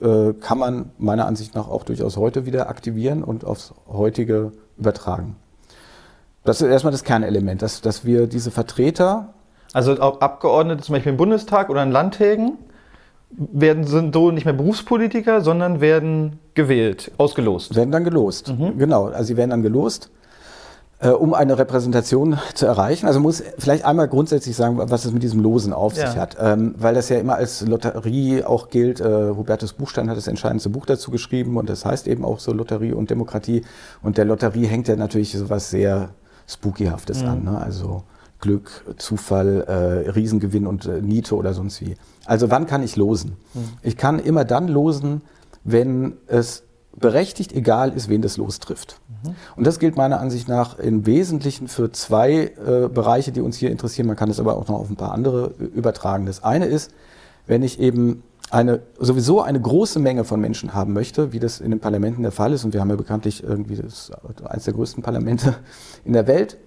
äh, 0.00 0.34
kann 0.34 0.58
man 0.58 0.90
meiner 0.98 1.26
Ansicht 1.26 1.54
nach 1.54 1.68
auch 1.68 1.84
durchaus 1.84 2.16
heute 2.16 2.44
wieder 2.44 2.68
aktivieren 2.68 3.24
und 3.24 3.44
aufs 3.44 3.72
heutige 3.88 4.52
übertragen. 4.76 5.36
Das 6.44 6.60
ist 6.60 6.68
erstmal 6.68 6.92
das 6.92 7.04
Kernelement, 7.04 7.62
dass, 7.62 7.80
dass 7.80 8.04
wir 8.04 8.26
diese 8.26 8.50
Vertreter. 8.50 9.32
Also 9.72 9.92
Abgeordnete 9.98 10.82
zum 10.82 10.94
Beispiel 10.94 11.12
im 11.12 11.16
Bundestag 11.16 11.70
oder 11.70 11.82
in 11.82 11.90
Landtägen 11.90 12.58
werden 13.36 13.84
sind 13.84 14.14
so 14.14 14.30
nicht 14.30 14.44
mehr 14.44 14.54
Berufspolitiker, 14.54 15.40
sondern 15.40 15.80
werden 15.80 16.38
gewählt, 16.54 17.10
ausgelost. 17.18 17.74
Werden 17.74 17.90
dann 17.90 18.04
gelost, 18.04 18.48
mhm. 18.56 18.78
genau. 18.78 19.06
Also 19.06 19.24
sie 19.24 19.36
werden 19.36 19.50
dann 19.50 19.62
gelost 19.62 20.10
äh, 21.04 21.08
um 21.08 21.34
eine 21.34 21.58
Repräsentation 21.58 22.38
zu 22.54 22.66
erreichen. 22.66 23.06
Also 23.06 23.20
muss 23.20 23.42
vielleicht 23.58 23.84
einmal 23.84 24.08
grundsätzlich 24.08 24.56
sagen, 24.56 24.78
was 24.78 25.04
es 25.04 25.12
mit 25.12 25.22
diesem 25.22 25.40
Losen 25.40 25.72
auf 25.72 25.94
sich 25.94 26.16
hat, 26.16 26.36
ähm, 26.40 26.74
weil 26.78 26.94
das 26.94 27.08
ja 27.08 27.18
immer 27.18 27.34
als 27.34 27.60
Lotterie 27.66 28.44
auch 28.44 28.68
gilt. 28.70 29.00
Äh, 29.00 29.30
Hubertus 29.30 29.72
Buchstein 29.74 30.08
hat 30.08 30.16
das 30.16 30.28
entscheidendste 30.28 30.70
Buch 30.70 30.86
dazu 30.86 31.10
geschrieben 31.10 31.56
und 31.56 31.68
das 31.68 31.84
heißt 31.84 32.08
eben 32.08 32.24
auch 32.24 32.38
so 32.38 32.52
Lotterie 32.52 32.92
und 32.92 33.10
Demokratie. 33.10 33.64
Und 34.02 34.16
der 34.16 34.24
Lotterie 34.24 34.66
hängt 34.66 34.88
ja 34.88 34.96
natürlich 34.96 35.32
so 35.32 35.50
was 35.50 35.70
sehr 35.70 36.10
Spookyhaftes 36.48 37.22
mhm. 37.22 37.28
an, 37.28 37.44
ne? 37.44 37.58
also 37.58 38.02
Glück, 38.44 38.84
Zufall, 38.98 39.62
äh, 39.62 40.10
Riesengewinn 40.10 40.66
und 40.66 40.84
äh, 40.84 41.00
Niete 41.00 41.34
oder 41.34 41.54
sonst 41.54 41.80
wie. 41.80 41.96
Also 42.26 42.50
wann 42.50 42.66
kann 42.66 42.82
ich 42.82 42.94
losen? 42.94 43.36
Mhm. 43.54 43.60
Ich 43.82 43.96
kann 43.96 44.18
immer 44.18 44.44
dann 44.44 44.68
losen, 44.68 45.22
wenn 45.64 46.18
es 46.26 46.62
berechtigt 46.94 47.52
egal 47.52 47.94
ist, 47.94 48.10
wen 48.10 48.20
das 48.20 48.36
lostrifft. 48.36 49.00
Mhm. 49.08 49.34
Und 49.56 49.66
das 49.66 49.78
gilt 49.78 49.96
meiner 49.96 50.20
Ansicht 50.20 50.46
nach 50.46 50.78
im 50.78 51.06
Wesentlichen 51.06 51.68
für 51.68 51.90
zwei 51.90 52.52
äh, 52.66 52.88
Bereiche, 52.88 53.32
die 53.32 53.40
uns 53.40 53.56
hier 53.56 53.70
interessieren. 53.70 54.06
Man 54.06 54.16
kann 54.16 54.28
es 54.28 54.38
aber 54.38 54.58
auch 54.58 54.68
noch 54.68 54.78
auf 54.78 54.90
ein 54.90 54.96
paar 54.96 55.12
andere 55.12 55.54
übertragen. 55.74 56.26
Das 56.26 56.44
eine 56.44 56.66
ist, 56.66 56.90
wenn 57.46 57.62
ich 57.62 57.80
eben 57.80 58.22
eine, 58.50 58.80
sowieso 58.98 59.40
eine 59.40 59.58
große 59.58 59.98
Menge 59.98 60.24
von 60.24 60.38
Menschen 60.38 60.74
haben 60.74 60.92
möchte, 60.92 61.32
wie 61.32 61.40
das 61.40 61.60
in 61.60 61.70
den 61.70 61.80
Parlamenten 61.80 62.22
der 62.22 62.30
Fall 62.30 62.52
ist, 62.52 62.64
und 62.64 62.74
wir 62.74 62.80
haben 62.82 62.90
ja 62.90 62.96
bekanntlich 62.96 63.42
irgendwie 63.42 63.76
das, 63.76 64.12
eines 64.44 64.64
der 64.64 64.74
größten 64.74 65.02
Parlamente 65.02 65.54
in 66.04 66.12
der 66.12 66.26
Welt, 66.26 66.58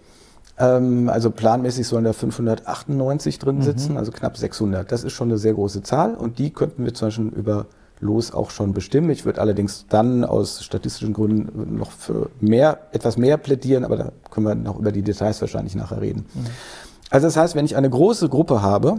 also 0.60 1.30
planmäßig 1.30 1.88
sollen 1.88 2.04
da 2.04 2.14
598 2.14 3.38
drin 3.38 3.58
mhm. 3.58 3.62
sitzen, 3.62 3.92
mhm. 3.92 3.98
also 3.98 4.12
knapp 4.12 4.38
600. 4.38 4.92
Das 4.92 5.04
ist 5.04 5.14
schon 5.14 5.30
eine 5.30 5.38
sehr 5.38 5.54
große 5.54 5.84
Zahl 5.84 6.16
und 6.16 6.40
die 6.40 6.50
könnten 6.50 6.84
wir 6.84 6.94
zum 6.94 7.08
Beispiel 7.08 7.28
über 7.28 7.68
Los 8.00 8.32
auch 8.32 8.52
schon 8.52 8.74
bestimmen. 8.74 9.10
Ich 9.10 9.26
würde 9.26 9.42
allerdings 9.42 9.86
dann 9.90 10.24
aus 10.24 10.64
statistischen 10.64 11.14
Gründen 11.14 11.78
noch 11.78 11.92
für 11.92 12.30
mehr, 12.40 12.80
etwas 12.92 13.18
mehr 13.18 13.38
plädieren, 13.38 13.84
aber 13.84 13.98
da 13.98 14.12
können 14.30 14.46
wir 14.46 14.56
noch 14.56 14.78
über 14.80 14.92
die 14.92 15.02
Details 15.02 15.42
wahrscheinlich 15.42 15.76
nachher 15.76 16.02
reden. 16.02 16.26
Mhm. 16.34 16.46
Also 17.10 17.28
das 17.28 17.38
heißt, 17.38 17.56
wenn 17.56 17.66
ich 17.66 17.76
eine 17.76 17.90
große 17.90 18.30
Gruppe 18.30 18.62
habe 18.62 18.96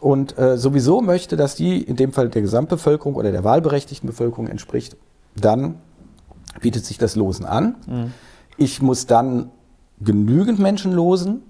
und 0.00 0.38
äh, 0.38 0.56
sowieso 0.56 1.00
möchte, 1.00 1.36
dass 1.36 1.56
die 1.56 1.82
in 1.82 1.96
dem 1.96 2.12
Fall 2.12 2.28
der 2.28 2.42
Gesamtbevölkerung 2.42 3.16
oder 3.16 3.32
der 3.32 3.44
wahlberechtigten 3.44 4.06
Bevölkerung 4.06 4.46
entspricht, 4.46 4.96
dann 5.36 5.76
bietet 6.60 6.84
sich 6.84 6.98
das 6.98 7.16
Losen 7.16 7.44
an. 7.44 7.76
Mhm. 7.86 8.12
Ich 8.56 8.80
muss 8.80 9.06
dann 9.06 9.50
genügend 10.00 10.58
Menschen 10.58 10.92
losen, 10.92 11.42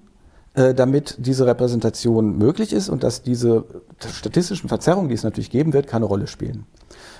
äh, 0.54 0.74
damit 0.74 1.16
diese 1.18 1.46
Repräsentation 1.46 2.36
möglich 2.38 2.72
ist 2.72 2.88
und 2.88 3.02
dass 3.02 3.22
diese 3.22 3.64
statistischen 4.06 4.68
Verzerrungen, 4.68 5.08
die 5.08 5.14
es 5.14 5.22
natürlich 5.22 5.50
geben 5.50 5.72
wird, 5.72 5.86
keine 5.86 6.06
Rolle 6.06 6.26
spielen. 6.26 6.66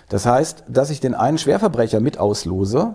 Das 0.08 0.26
heißt, 0.26 0.64
dass 0.68 0.90
ich 0.90 1.00
den 1.00 1.14
einen 1.14 1.38
Schwerverbrecher 1.38 2.00
mit 2.00 2.18
auslose, 2.18 2.94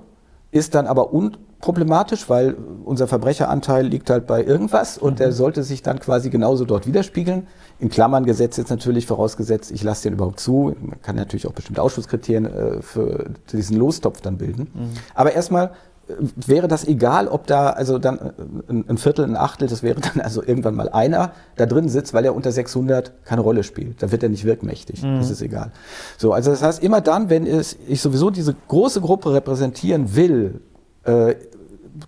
ist 0.54 0.76
dann 0.76 0.86
aber 0.86 1.14
unproblematisch, 1.14 2.30
weil 2.30 2.56
unser 2.86 3.08
Verbrecheranteil 3.08 3.88
liegt 3.88 4.10
halt 4.10 4.28
bei 4.28 4.44
irgendwas 4.44 5.00
und 5.00 5.20
der 5.20 5.28
mhm. 5.28 5.32
sollte 5.32 5.64
sich 5.64 5.82
dann 5.82 6.00
quasi 6.00 6.30
genauso 6.30 6.66
dort 6.66 6.86
widerspiegeln. 6.86 7.48
In 7.80 7.90
Klammern 7.90 8.24
gesetzt 8.24 8.58
jetzt 8.60 8.70
natürlich 8.70 9.08
vorausgesetzt, 9.08 9.72
ich 9.72 9.82
lasse 9.82 10.04
den 10.04 10.14
überhaupt 10.14 10.40
zu. 10.40 10.76
Man 10.80 11.02
kann 11.02 11.16
natürlich 11.16 11.48
auch 11.48 11.54
bestimmte 11.54 11.82
Ausschlusskriterien 11.82 12.46
äh, 12.46 12.82
für 12.82 13.32
diesen 13.52 13.78
Lostopf 13.78 14.22
dann 14.22 14.38
bilden. 14.38 14.68
Mhm. 14.74 14.90
Aber 15.16 15.34
erstmal 15.34 15.72
wäre 16.08 16.68
das 16.68 16.86
egal, 16.86 17.28
ob 17.28 17.48
da 17.48 17.70
also 17.70 17.98
dann 17.98 18.18
äh, 18.20 18.92
ein 18.92 18.98
Viertel, 18.98 19.26
ein 19.26 19.38
Achtel, 19.38 19.68
das 19.68 19.84
wäre 19.84 20.00
dann 20.02 20.22
also 20.22 20.44
irgendwann 20.44 20.76
mal 20.76 20.90
einer 20.90 21.32
da 21.56 21.66
drin 21.66 21.88
sitzt, 21.90 22.14
weil 22.14 22.26
er 22.26 22.36
unter 22.36 22.52
600 22.52 23.24
keine 23.24 23.42
Rolle 23.42 23.64
spielt. 23.64 24.04
Da 24.04 24.12
wird 24.12 24.24
er 24.24 24.30
nicht 24.30 24.44
wirkmächtig. 24.44 25.04
Mhm. 25.04 25.20
Das 25.20 25.30
ist 25.30 25.42
egal. 25.42 25.72
So, 26.18 26.34
also 26.34 26.52
das 26.52 26.62
heißt, 26.62 26.84
immer 26.84 27.02
dann, 27.02 27.30
wenn 27.30 27.46
es, 27.46 27.78
ich 27.88 28.02
sowieso 28.02 28.30
diese 28.30 28.56
große 28.68 29.02
Gruppe 29.02 29.34
repräsentieren 29.34 30.16
will, 30.16 30.62
äh, 31.04 31.36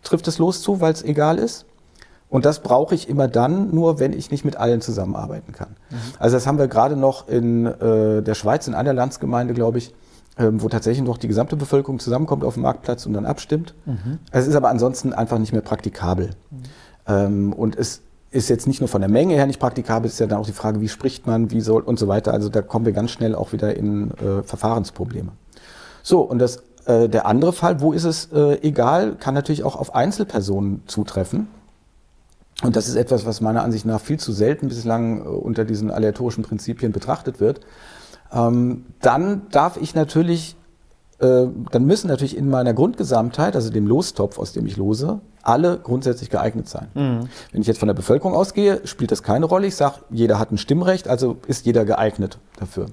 trifft 0.03 0.27
es 0.27 0.39
los 0.39 0.61
zu, 0.61 0.81
weil 0.81 0.93
es 0.93 1.03
egal 1.03 1.39
ist. 1.39 1.65
Und 2.27 2.43
das 2.43 2.59
brauche 2.59 2.95
ich 2.95 3.07
immer 3.07 3.27
dann, 3.27 3.73
nur 3.73 3.99
wenn 3.99 4.11
ich 4.11 4.31
nicht 4.31 4.43
mit 4.43 4.57
allen 4.57 4.81
zusammenarbeiten 4.81 5.53
kann. 5.53 5.75
Mhm. 5.89 5.95
Also 6.19 6.35
das 6.35 6.47
haben 6.47 6.57
wir 6.57 6.67
gerade 6.67 6.97
noch 6.97 7.29
in 7.29 7.65
äh, 7.65 8.21
der 8.21 8.33
Schweiz, 8.33 8.67
in 8.67 8.73
einer 8.73 8.93
Landsgemeinde, 8.93 9.53
glaube 9.53 9.77
ich, 9.77 9.93
ähm, 10.37 10.61
wo 10.61 10.69
tatsächlich 10.69 11.05
noch 11.05 11.17
die 11.17 11.27
gesamte 11.27 11.55
Bevölkerung 11.55 11.99
zusammenkommt 11.99 12.43
auf 12.43 12.55
dem 12.55 12.63
Marktplatz 12.63 13.05
und 13.05 13.13
dann 13.13 13.25
abstimmt. 13.25 13.73
Mhm. 13.85 14.19
Es 14.31 14.47
ist 14.47 14.55
aber 14.55 14.69
ansonsten 14.69 15.13
einfach 15.13 15.39
nicht 15.39 15.53
mehr 15.53 15.61
praktikabel. 15.61 16.31
Mhm. 16.51 16.57
Ähm, 17.07 17.53
und 17.53 17.75
es 17.75 18.01
ist 18.31 18.49
jetzt 18.49 18.67
nicht 18.67 18.81
nur 18.81 18.89
von 18.89 19.01
der 19.01 19.09
Menge 19.09 19.35
her 19.35 19.47
nicht 19.47 19.59
praktikabel, 19.59 20.07
es 20.07 20.13
ist 20.13 20.19
ja 20.19 20.27
dann 20.27 20.39
auch 20.39 20.45
die 20.45 20.51
Frage, 20.51 20.81
wie 20.81 20.89
spricht 20.89 21.25
man, 21.25 21.51
wie 21.51 21.61
soll 21.61 21.81
und 21.81 21.97
so 21.97 22.07
weiter. 22.07 22.33
Also 22.33 22.49
da 22.49 22.61
kommen 22.61 22.85
wir 22.85 22.91
ganz 22.91 23.11
schnell 23.11 23.33
auch 23.33 23.53
wieder 23.53 23.75
in 23.77 24.11
äh, 24.11 24.43
Verfahrensprobleme. 24.43 25.31
So, 26.03 26.21
und 26.21 26.39
das, 26.39 26.63
äh, 26.85 27.07
der 27.07 27.25
andere 27.25 27.53
Fall, 27.53 27.79
wo 27.79 27.93
ist 27.93 28.03
es 28.03 28.29
äh, 28.33 28.59
egal, 28.61 29.15
kann 29.15 29.33
natürlich 29.33 29.63
auch 29.63 29.77
auf 29.77 29.95
Einzelpersonen 29.95 30.83
zutreffen. 30.85 31.47
Und 32.63 32.75
das 32.75 32.87
ist 32.87 32.95
etwas, 32.95 33.25
was 33.25 33.41
meiner 33.41 33.63
Ansicht 33.63 33.85
nach 33.85 33.99
viel 33.99 34.19
zu 34.19 34.31
selten 34.31 34.67
bislang 34.67 35.21
äh, 35.21 35.27
unter 35.27 35.63
diesen 35.63 35.89
aleatorischen 35.89 36.43
Prinzipien 36.43 36.91
betrachtet 36.91 37.39
wird. 37.39 37.61
Ähm, 38.35 38.85
dann 39.01 39.43
darf 39.51 39.77
ich 39.77 39.95
natürlich, 39.95 40.55
äh, 41.19 41.45
dann 41.71 41.85
müssen 41.85 42.07
natürlich 42.07 42.37
in 42.37 42.49
meiner 42.49 42.73
Grundgesamtheit, 42.73 43.55
also 43.55 43.71
dem 43.71 43.87
Lostopf, 43.87 44.37
aus 44.37 44.51
dem 44.51 44.65
ich 44.67 44.77
lose, 44.77 45.21
alle 45.41 45.77
grundsätzlich 45.77 46.29
geeignet 46.29 46.67
sein. 46.67 46.87
Mhm. 46.93 47.29
Wenn 47.51 47.61
ich 47.61 47.67
jetzt 47.67 47.79
von 47.79 47.87
der 47.87 47.93
Bevölkerung 47.93 48.33
ausgehe, 48.33 48.81
spielt 48.85 49.11
das 49.11 49.23
keine 49.23 49.45
Rolle. 49.45 49.67
Ich 49.67 49.75
sage, 49.75 49.99
jeder 50.09 50.39
hat 50.39 50.51
ein 50.51 50.57
Stimmrecht, 50.57 51.07
also 51.07 51.37
ist 51.47 51.65
jeder 51.65 51.85
geeignet 51.85 52.39
dafür. 52.59 52.87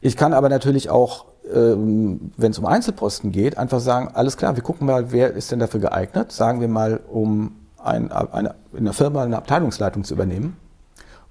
Ich 0.00 0.16
kann 0.16 0.32
aber 0.32 0.48
natürlich 0.48 0.90
auch, 0.90 1.26
ähm, 1.52 2.32
wenn 2.36 2.50
es 2.50 2.58
um 2.58 2.66
Einzelposten 2.66 3.32
geht, 3.32 3.56
einfach 3.56 3.80
sagen, 3.80 4.10
alles 4.14 4.36
klar, 4.36 4.56
wir 4.56 4.62
gucken 4.62 4.86
mal, 4.86 5.12
wer 5.12 5.32
ist 5.32 5.52
denn 5.52 5.58
dafür 5.58 5.80
geeignet. 5.80 6.32
Sagen 6.32 6.60
wir 6.60 6.68
mal, 6.68 7.00
um 7.10 7.52
ein, 7.78 8.10
eine, 8.12 8.54
in 8.72 8.78
einer 8.78 8.92
Firma 8.92 9.22
eine 9.22 9.36
Abteilungsleitung 9.36 10.04
zu 10.04 10.14
übernehmen 10.14 10.56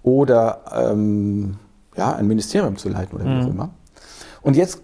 oder 0.03 0.62
ähm, 0.74 1.57
ja, 1.99 2.15
ein 2.15 2.27
Ministerium 2.27 2.77
zu 2.77 2.87
leiten 2.87 3.15
oder 3.15 3.25
wie 3.25 3.41
auch 3.41 3.45
mhm. 3.45 3.51
immer. 3.51 3.69
Und 4.41 4.55
jetzt 4.55 4.81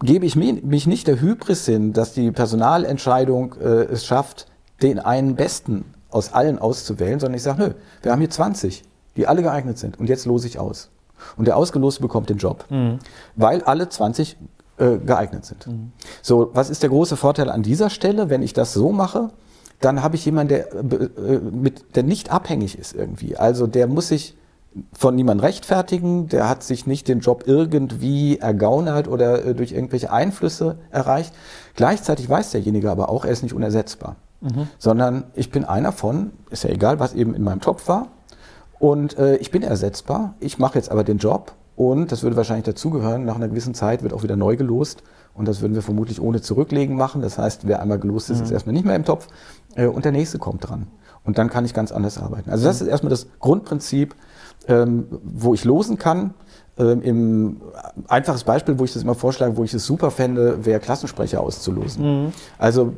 gebe 0.00 0.24
ich 0.24 0.36
mich 0.36 0.86
nicht 0.86 1.08
der 1.08 1.20
Hybris 1.20 1.66
hin, 1.66 1.92
dass 1.92 2.12
die 2.12 2.30
Personalentscheidung 2.30 3.56
äh, 3.60 3.84
es 3.86 4.06
schafft, 4.06 4.46
den 4.80 5.00
einen 5.00 5.34
Besten 5.34 5.84
aus 6.10 6.32
allen 6.32 6.60
auszuwählen, 6.60 7.18
sondern 7.18 7.34
ich 7.34 7.42
sage, 7.42 7.60
nö, 7.60 7.70
wir 8.02 8.12
haben 8.12 8.20
hier 8.20 8.30
20, 8.30 8.84
die 9.16 9.26
alle 9.26 9.42
geeignet 9.42 9.78
sind 9.78 9.98
und 9.98 10.08
jetzt 10.08 10.26
lose 10.26 10.46
ich 10.46 10.60
aus. 10.60 10.90
Und 11.36 11.46
der 11.48 11.56
Ausgeloste 11.56 12.00
bekommt 12.00 12.30
den 12.30 12.38
Job, 12.38 12.64
mhm. 12.70 13.00
weil 13.34 13.62
alle 13.64 13.88
20 13.88 14.36
äh, 14.76 14.98
geeignet 14.98 15.44
sind. 15.44 15.66
Mhm. 15.66 15.90
So, 16.22 16.50
was 16.52 16.70
ist 16.70 16.84
der 16.84 16.90
große 16.90 17.16
Vorteil 17.16 17.50
an 17.50 17.64
dieser 17.64 17.90
Stelle, 17.90 18.30
wenn 18.30 18.42
ich 18.42 18.52
das 18.52 18.72
so 18.72 18.92
mache? 18.92 19.30
Dann 19.80 20.04
habe 20.04 20.14
ich 20.14 20.24
jemanden, 20.24 20.50
der, 20.50 20.72
äh, 20.72 21.40
mit, 21.40 21.96
der 21.96 22.04
nicht 22.04 22.30
abhängig 22.30 22.78
ist 22.78 22.94
irgendwie. 22.94 23.36
Also 23.36 23.66
der 23.66 23.88
muss 23.88 24.06
sich 24.06 24.36
von 24.92 25.14
niemandem 25.14 25.44
rechtfertigen, 25.44 26.28
der 26.28 26.48
hat 26.48 26.62
sich 26.62 26.86
nicht 26.86 27.08
den 27.08 27.20
Job 27.20 27.44
irgendwie 27.46 28.38
ergaunert 28.38 29.08
oder 29.08 29.44
äh, 29.44 29.54
durch 29.54 29.72
irgendwelche 29.72 30.12
Einflüsse 30.12 30.78
erreicht. 30.90 31.32
Gleichzeitig 31.74 32.28
weiß 32.28 32.50
derjenige 32.52 32.90
aber 32.90 33.08
auch, 33.08 33.24
er 33.24 33.30
ist 33.30 33.42
nicht 33.42 33.54
unersetzbar 33.54 34.16
mhm. 34.40 34.68
sondern 34.78 35.24
ich 35.34 35.50
bin 35.50 35.64
einer 35.64 35.92
von, 35.92 36.32
ist 36.50 36.64
ja 36.64 36.70
egal, 36.70 37.00
was 37.00 37.14
eben 37.14 37.34
in 37.34 37.42
meinem 37.42 37.60
Topf 37.60 37.88
war, 37.88 38.08
und 38.78 39.18
äh, 39.18 39.36
ich 39.36 39.50
bin 39.50 39.62
ersetzbar. 39.62 40.34
Ich 40.38 40.58
mache 40.58 40.78
jetzt 40.78 40.90
aber 40.90 41.02
den 41.02 41.18
Job 41.18 41.52
und 41.74 42.12
das 42.12 42.22
würde 42.22 42.36
wahrscheinlich 42.36 42.64
dazugehören. 42.64 43.24
Nach 43.24 43.34
einer 43.34 43.48
gewissen 43.48 43.74
Zeit 43.74 44.02
wird 44.02 44.12
auch 44.12 44.22
wieder 44.22 44.36
neu 44.36 44.56
gelost 44.56 45.02
und 45.34 45.48
das 45.48 45.60
würden 45.60 45.74
wir 45.74 45.82
vermutlich 45.82 46.20
ohne 46.20 46.40
Zurücklegen 46.40 46.96
machen. 46.96 47.20
Das 47.20 47.38
heißt, 47.38 47.66
wer 47.66 47.82
einmal 47.82 47.98
gelost 47.98 48.30
ist, 48.30 48.38
mhm. 48.38 48.44
ist 48.44 48.50
erstmal 48.52 48.74
nicht 48.74 48.84
mehr 48.84 48.94
im 48.96 49.04
Topf 49.04 49.26
äh, 49.74 49.86
und 49.86 50.04
der 50.04 50.12
nächste 50.12 50.38
kommt 50.38 50.68
dran. 50.68 50.86
Und 51.24 51.38
dann 51.38 51.50
kann 51.50 51.64
ich 51.64 51.74
ganz 51.74 51.90
anders 51.90 52.18
arbeiten. 52.18 52.50
Also 52.50 52.64
das 52.64 52.80
mhm. 52.80 52.86
ist 52.86 52.90
erstmal 52.92 53.10
das 53.10 53.26
Grundprinzip, 53.40 54.14
ähm, 54.68 55.06
wo 55.10 55.54
ich 55.54 55.64
losen 55.64 55.98
kann. 55.98 56.34
Ähm, 56.78 57.02
Im 57.02 57.60
einfaches 58.06 58.44
Beispiel, 58.44 58.78
wo 58.78 58.84
ich 58.84 58.92
das 58.92 59.02
immer 59.02 59.14
vorschlage, 59.14 59.56
wo 59.56 59.64
ich 59.64 59.74
es 59.74 59.84
super 59.84 60.10
fände, 60.10 60.64
wäre 60.64 60.80
Klassensprecher 60.80 61.40
auszulosen. 61.40 62.24
Mhm. 62.24 62.32
Also 62.58 62.92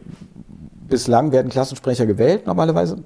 bislang 0.89 1.33
werden 1.33 1.51
Klassensprecher 1.51 2.07
gewählt 2.07 2.47
normalerweise. 2.47 2.99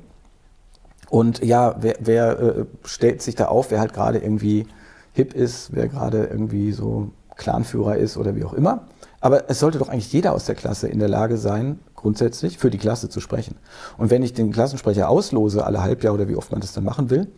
Und 1.10 1.44
ja, 1.44 1.76
wer, 1.80 1.96
wer 2.00 2.40
äh, 2.40 2.64
stellt 2.84 3.22
sich 3.22 3.36
da 3.36 3.46
auf, 3.46 3.70
wer 3.70 3.78
halt 3.78 3.92
gerade 3.92 4.18
irgendwie 4.18 4.66
hip 5.12 5.34
ist, 5.34 5.68
wer 5.72 5.86
gerade 5.86 6.24
irgendwie 6.24 6.72
so 6.72 7.10
Clanführer 7.36 7.96
ist 7.96 8.16
oder 8.16 8.34
wie 8.34 8.44
auch 8.44 8.54
immer. 8.54 8.88
Aber 9.20 9.48
es 9.48 9.60
sollte 9.60 9.78
doch 9.78 9.88
eigentlich 9.88 10.12
jeder 10.12 10.32
aus 10.32 10.44
der 10.44 10.54
Klasse 10.54 10.88
in 10.88 10.98
der 10.98 11.08
Lage 11.08 11.36
sein, 11.36 11.78
grundsätzlich 11.94 12.58
für 12.58 12.70
die 12.70 12.78
Klasse 12.78 13.08
zu 13.08 13.20
sprechen. 13.20 13.56
Und 13.96 14.10
wenn 14.10 14.22
ich 14.22 14.34
den 14.34 14.52
Klassensprecher 14.52 15.08
auslose, 15.08 15.64
alle 15.64 15.82
Halbjahr 15.82 16.14
oder 16.14 16.28
wie 16.28 16.36
oft 16.36 16.50
man 16.50 16.60
das 16.60 16.72
dann 16.72 16.84
machen 16.84 17.10
will, 17.10 17.28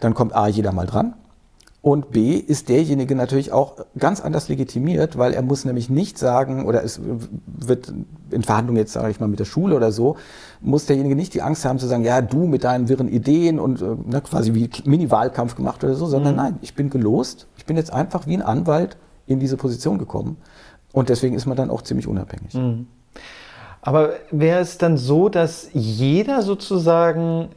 dann 0.00 0.14
kommt 0.14 0.34
A, 0.34 0.48
jeder 0.48 0.72
mal 0.72 0.86
dran. 0.86 1.14
Und 1.82 2.10
B 2.10 2.34
ist 2.36 2.68
derjenige 2.68 3.14
natürlich 3.14 3.52
auch 3.52 3.76
ganz 3.98 4.20
anders 4.20 4.50
legitimiert, 4.50 5.16
weil 5.16 5.32
er 5.32 5.40
muss 5.40 5.64
nämlich 5.64 5.88
nicht 5.88 6.18
sagen, 6.18 6.66
oder 6.66 6.84
es 6.84 7.00
wird 7.46 7.90
in 8.30 8.42
Verhandlungen 8.42 8.76
jetzt, 8.76 8.92
sage 8.92 9.10
ich 9.10 9.18
mal, 9.18 9.28
mit 9.28 9.38
der 9.38 9.46
Schule 9.46 9.74
oder 9.74 9.90
so, 9.90 10.16
muss 10.60 10.84
derjenige 10.84 11.16
nicht 11.16 11.32
die 11.32 11.40
Angst 11.40 11.64
haben 11.64 11.78
zu 11.78 11.86
sagen, 11.86 12.04
ja, 12.04 12.20
du 12.20 12.46
mit 12.46 12.64
deinen 12.64 12.90
wirren 12.90 13.08
Ideen 13.08 13.58
und 13.58 13.80
ne, 13.80 14.20
quasi 14.20 14.52
wie 14.52 14.68
Mini-Wahlkampf 14.84 15.54
gemacht 15.54 15.82
oder 15.82 15.94
so, 15.94 16.04
sondern 16.04 16.32
mhm. 16.32 16.38
nein, 16.38 16.58
ich 16.60 16.74
bin 16.74 16.90
gelost, 16.90 17.46
ich 17.56 17.64
bin 17.64 17.78
jetzt 17.78 17.94
einfach 17.94 18.26
wie 18.26 18.34
ein 18.34 18.42
Anwalt 18.42 18.98
in 19.26 19.40
diese 19.40 19.56
Position 19.56 19.96
gekommen. 19.96 20.36
Und 20.92 21.08
deswegen 21.08 21.34
ist 21.34 21.46
man 21.46 21.56
dann 21.56 21.70
auch 21.70 21.80
ziemlich 21.80 22.06
unabhängig. 22.06 22.52
Mhm. 22.52 22.88
Aber 23.80 24.10
wäre 24.30 24.60
es 24.60 24.76
dann 24.76 24.98
so, 24.98 25.30
dass 25.30 25.68
jeder 25.72 26.42
sozusagen 26.42 27.48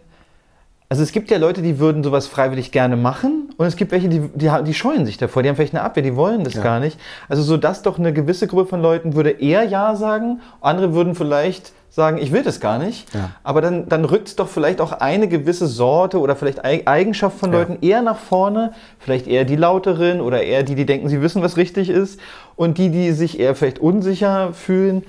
also 0.93 1.01
es 1.01 1.12
gibt 1.12 1.31
ja 1.31 1.39
Leute, 1.39 1.63
die 1.63 1.79
würden 1.79 2.03
sowas 2.03 2.27
freiwillig 2.27 2.71
gerne 2.71 2.95
machen 2.95 3.50
und 3.57 3.65
es 3.65 3.77
gibt 3.77 3.91
welche, 3.91 4.09
die, 4.09 4.29
die, 4.35 4.51
die 4.63 4.73
scheuen 4.75 5.07
sich 5.07 5.17
davor, 5.17 5.41
die 5.41 5.50
haben 5.50 5.55
vielleicht 5.55 5.73
eine 5.73 5.81
Abwehr, 5.81 6.03
die 6.03 6.15
wollen 6.15 6.43
das 6.43 6.53
ja. 6.53 6.62
gar 6.62 6.79
nicht. 6.79 7.00
Also 7.27 7.41
so 7.41 7.57
dass 7.57 7.81
doch 7.81 7.97
eine 7.97 8.13
gewisse 8.13 8.45
Gruppe 8.45 8.67
von 8.67 8.79
Leuten 8.83 9.15
würde 9.15 9.31
eher 9.31 9.63
Ja 9.63 9.95
sagen, 9.95 10.41
andere 10.62 10.93
würden 10.93 11.15
vielleicht 11.15 11.71
sagen, 11.89 12.19
ich 12.19 12.31
will 12.31 12.43
das 12.43 12.59
gar 12.59 12.77
nicht. 12.77 13.12
Ja. 13.15 13.31
Aber 13.41 13.62
dann, 13.62 13.89
dann 13.89 14.05
rückt 14.05 14.27
es 14.27 14.35
doch 14.35 14.47
vielleicht 14.47 14.81
auch 14.81 14.91
eine 14.91 15.27
gewisse 15.27 15.65
Sorte 15.65 16.19
oder 16.19 16.35
vielleicht 16.35 16.63
Eigenschaft 16.63 17.39
von 17.39 17.51
Leuten 17.51 17.79
ja. 17.81 17.89
eher 17.89 18.01
nach 18.03 18.19
vorne. 18.19 18.73
Vielleicht 19.00 19.25
eher 19.25 19.45
die 19.45 19.55
Lauteren 19.55 20.21
oder 20.21 20.43
eher 20.43 20.62
die, 20.62 20.75
die 20.75 20.85
denken, 20.85 21.09
sie 21.09 21.23
wissen, 21.23 21.41
was 21.41 21.57
richtig 21.57 21.89
ist. 21.89 22.19
Und 22.55 22.77
die, 22.77 22.89
die 22.89 23.13
sich 23.13 23.39
eher 23.39 23.55
vielleicht 23.55 23.79
unsicher 23.79 24.53
fühlen, 24.53 25.03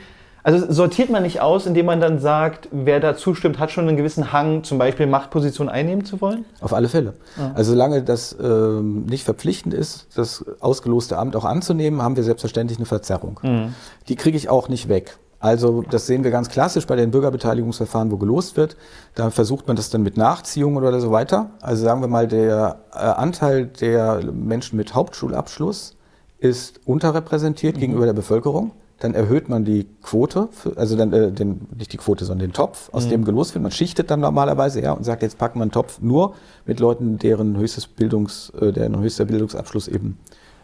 also 0.44 0.70
sortiert 0.70 1.08
man 1.08 1.22
nicht 1.22 1.40
aus, 1.40 1.64
indem 1.64 1.86
man 1.86 2.02
dann 2.02 2.18
sagt, 2.18 2.68
wer 2.70 3.00
da 3.00 3.16
zustimmt, 3.16 3.58
hat 3.58 3.70
schon 3.70 3.88
einen 3.88 3.96
gewissen 3.96 4.30
Hang, 4.30 4.62
zum 4.62 4.76
Beispiel 4.76 5.06
Machtposition 5.06 5.70
einnehmen 5.70 6.04
zu 6.04 6.20
wollen? 6.20 6.44
Auf 6.60 6.74
alle 6.74 6.90
Fälle. 6.90 7.14
Ja. 7.38 7.52
Also 7.54 7.72
solange 7.72 8.02
das 8.02 8.36
ähm, 8.38 9.06
nicht 9.06 9.24
verpflichtend 9.24 9.72
ist, 9.72 10.06
das 10.14 10.44
ausgeloste 10.60 11.16
Amt 11.16 11.34
auch 11.34 11.46
anzunehmen, 11.46 12.02
haben 12.02 12.16
wir 12.16 12.24
selbstverständlich 12.24 12.78
eine 12.78 12.84
Verzerrung. 12.84 13.40
Mhm. 13.42 13.74
Die 14.08 14.16
kriege 14.16 14.36
ich 14.36 14.50
auch 14.50 14.68
nicht 14.68 14.90
weg. 14.90 15.16
Also 15.40 15.80
das 15.80 16.06
sehen 16.06 16.24
wir 16.24 16.30
ganz 16.30 16.50
klassisch 16.50 16.86
bei 16.86 16.96
den 16.96 17.10
Bürgerbeteiligungsverfahren, 17.10 18.10
wo 18.10 18.18
gelost 18.18 18.58
wird. 18.58 18.76
Da 19.14 19.30
versucht 19.30 19.66
man 19.66 19.76
das 19.76 19.88
dann 19.88 20.02
mit 20.02 20.18
Nachziehungen 20.18 20.76
oder 20.76 21.00
so 21.00 21.10
weiter. 21.10 21.50
Also 21.62 21.84
sagen 21.84 22.02
wir 22.02 22.08
mal, 22.08 22.28
der 22.28 22.80
äh, 22.92 22.98
Anteil 22.98 23.66
der 23.66 24.20
Menschen 24.30 24.76
mit 24.76 24.94
Hauptschulabschluss 24.94 25.96
ist 26.38 26.80
unterrepräsentiert 26.84 27.76
mhm. 27.76 27.80
gegenüber 27.80 28.04
der 28.04 28.12
Bevölkerung 28.12 28.72
dann 29.04 29.14
erhöht 29.14 29.48
man 29.48 29.64
die 29.64 29.86
Quote, 30.02 30.48
für, 30.50 30.76
also 30.76 30.96
dann 30.96 31.12
äh, 31.12 31.30
den, 31.30 31.66
nicht 31.76 31.92
die 31.92 31.98
Quote, 31.98 32.24
sondern 32.24 32.48
den 32.48 32.52
Topf, 32.54 32.88
aus 32.92 33.04
mhm. 33.06 33.10
dem 33.10 33.24
gelost 33.24 33.54
wird. 33.54 33.62
Man 33.62 33.72
schichtet 33.72 34.10
dann 34.10 34.20
normalerweise 34.20 34.80
ja 34.80 34.92
und 34.92 35.04
sagt, 35.04 35.22
jetzt 35.22 35.38
packen 35.38 35.58
wir 35.58 35.62
einen 35.62 35.70
Topf 35.70 36.00
nur 36.00 36.34
mit 36.64 36.80
Leuten, 36.80 37.18
deren 37.18 37.56
höchstes 37.56 37.86
Bildungs, 37.86 38.50
äh, 38.60 38.72
deren 38.72 38.98
höchster 38.98 39.26
Bildungsabschluss 39.26 39.88
eben 39.88 40.18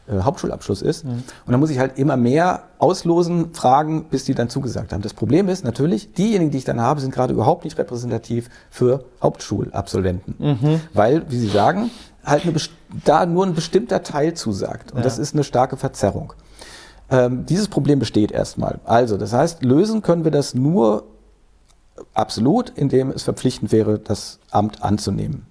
äh, 0.09 0.21
Hauptschulabschluss 0.23 0.81
ist. 0.81 1.05
Mhm. 1.05 1.11
Und 1.11 1.53
dann 1.53 1.61
muss 1.61 1.71
ich 1.71 1.79
halt 1.79 1.99
immer 1.99 2.17
mehr 2.17 2.65
auslosen, 2.79 3.53
fragen, 3.53 4.05
bis 4.05 4.25
die 4.25 4.35
dann 4.35 4.49
zugesagt 4.49 4.93
haben. 4.93 5.03
Das 5.03 5.15
Problem 5.15 5.49
ist 5.49 5.63
natürlich, 5.63 6.15
diejenigen, 6.15 6.51
die 6.51 6.59
ich 6.59 6.65
dann 6.65 6.81
habe, 6.81 7.01
sind 7.01 7.13
gerade 7.13 7.35
überhaupt 7.35 7.65
nicht 7.65 7.79
repräsentativ 7.79 8.49
für 8.71 9.05
Hauptschulabsolventen. 9.23 10.35
Mhm. 10.39 10.81
Weil, 10.95 11.31
wie 11.31 11.39
Sie 11.39 11.49
sagen, 11.49 11.91
halt 12.25 12.45
eine, 12.45 12.55
da 13.05 13.27
nur 13.27 13.45
ein 13.45 13.55
bestimmter 13.55 14.03
Teil 14.03 14.33
zusagt. 14.35 14.93
Und 14.93 14.99
ja. 14.99 15.05
das 15.05 15.19
ist 15.19 15.35
eine 15.35 15.45
starke 15.45 15.77
Verzerrung. 15.77 16.33
Ähm, 17.11 17.47
dieses 17.47 17.69
Problem 17.69 17.99
besteht 17.99 18.33
erstmal. 18.33 18.79
Also, 18.85 19.17
das 19.17 19.33
heißt, 19.33 19.65
lösen 19.65 20.03
können 20.03 20.25
wir 20.25 20.31
das 20.31 20.55
nur 20.55 21.05
absolut, 22.15 22.71
indem 22.71 23.11
es 23.11 23.23
verpflichtend 23.23 23.73
wäre, 23.73 23.99
das 23.99 24.39
Amt 24.51 24.83
anzunehmen. 24.83 25.47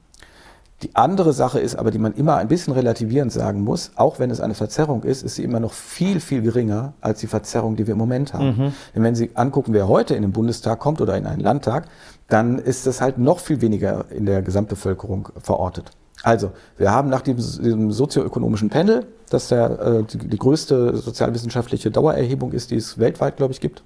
Die 0.81 0.95
andere 0.95 1.33
Sache 1.33 1.59
ist 1.59 1.75
aber, 1.75 1.91
die 1.91 1.99
man 1.99 2.13
immer 2.13 2.37
ein 2.37 2.47
bisschen 2.47 2.71
relativierend 2.71 3.33
sagen 3.33 3.61
muss, 3.61 3.91
auch 3.95 4.17
wenn 4.17 4.31
es 4.31 4.39
eine 4.39 4.53
Verzerrung 4.53 5.03
ist, 5.03 5.23
ist 5.23 5.35
sie 5.35 5.43
immer 5.43 5.59
noch 5.59 5.73
viel, 5.73 6.21
viel 6.21 6.41
geringer 6.41 6.93
als 7.01 7.19
die 7.19 7.27
Verzerrung, 7.27 7.75
die 7.75 7.85
wir 7.85 7.93
im 7.93 7.97
Moment 7.97 8.33
haben. 8.33 8.45
Mhm. 8.45 8.73
Denn 8.95 9.03
wenn 9.03 9.15
Sie 9.15 9.31
angucken, 9.35 9.73
wer 9.73 9.89
heute 9.89 10.15
in 10.15 10.21
den 10.21 10.31
Bundestag 10.31 10.79
kommt 10.79 11.01
oder 11.01 11.17
in 11.17 11.25
einen 11.25 11.41
Landtag, 11.41 11.87
dann 12.29 12.59
ist 12.59 12.87
das 12.87 13.01
halt 13.01 13.17
noch 13.17 13.39
viel 13.39 13.59
weniger 13.59 14.05
in 14.09 14.25
der 14.25 14.41
Gesamtbevölkerung 14.41 15.29
verortet. 15.41 15.91
Also, 16.23 16.51
wir 16.77 16.91
haben 16.91 17.09
nach 17.09 17.21
diesem, 17.21 17.63
diesem 17.63 17.91
sozioökonomischen 17.91 18.69
Panel, 18.69 19.07
das 19.29 19.47
der, 19.47 19.79
äh, 19.79 20.03
die, 20.03 20.17
die, 20.17 20.37
größte 20.37 20.97
sozialwissenschaftliche 20.97 21.91
Dauererhebung 21.91 22.51
ist, 22.51 22.71
die 22.71 22.75
es 22.75 22.97
weltweit, 22.97 23.37
glaube 23.37 23.53
ich, 23.53 23.61
gibt. 23.61 23.83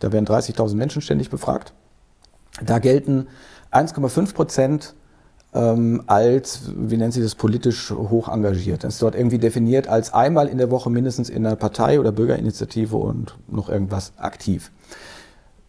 Da 0.00 0.12
werden 0.12 0.26
30.000 0.26 0.74
Menschen 0.74 1.00
ständig 1.00 1.30
befragt. 1.30 1.72
Da 2.62 2.78
gelten 2.78 3.28
1,5 3.70 4.34
Prozent 4.34 4.94
ähm, 5.54 6.02
als, 6.06 6.62
wie 6.76 6.96
nennt 6.96 7.14
sich 7.14 7.22
das, 7.22 7.34
politisch 7.34 7.90
hoch 7.90 8.28
engagiert. 8.28 8.84
Das 8.84 8.94
ist 8.94 9.02
dort 9.02 9.14
irgendwie 9.14 9.38
definiert 9.38 9.88
als 9.88 10.12
einmal 10.12 10.48
in 10.48 10.58
der 10.58 10.70
Woche 10.70 10.90
mindestens 10.90 11.28
in 11.28 11.46
einer 11.46 11.56
Partei 11.56 12.00
oder 12.00 12.12
Bürgerinitiative 12.12 12.96
und 12.96 13.36
noch 13.48 13.68
irgendwas 13.68 14.12
aktiv. 14.18 14.70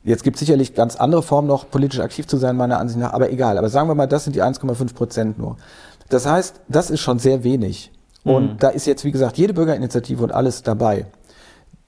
Jetzt 0.05 0.23
gibt 0.23 0.35
es 0.35 0.41
sicherlich 0.41 0.75
ganz 0.75 0.97
andere 0.97 1.23
Formen 1.23 1.47
noch, 1.47 1.69
politisch 1.69 2.01
aktiv 2.01 2.27
zu 2.27 2.35
sein, 2.35 2.57
meiner 2.57 2.77
Ansicht 2.77 2.99
nach, 2.99 3.13
aber 3.13 3.31
egal. 3.31 3.57
Aber 3.57 3.69
sagen 3.69 3.87
wir 3.87 3.95
mal, 3.95 4.07
das 4.07 4.25
sind 4.25 4.35
die 4.35 4.43
1,5 4.43 4.93
Prozent 4.93 5.39
nur. 5.39 5.55
Das 6.09 6.25
heißt, 6.25 6.61
das 6.67 6.89
ist 6.89 7.01
schon 7.01 7.19
sehr 7.19 7.43
wenig. 7.43 7.91
Und 8.23 8.53
mhm. 8.53 8.57
da 8.59 8.69
ist 8.69 8.85
jetzt, 8.85 9.03
wie 9.03 9.11
gesagt, 9.11 9.37
jede 9.37 9.53
Bürgerinitiative 9.53 10.23
und 10.23 10.31
alles 10.31 10.63
dabei 10.63 11.07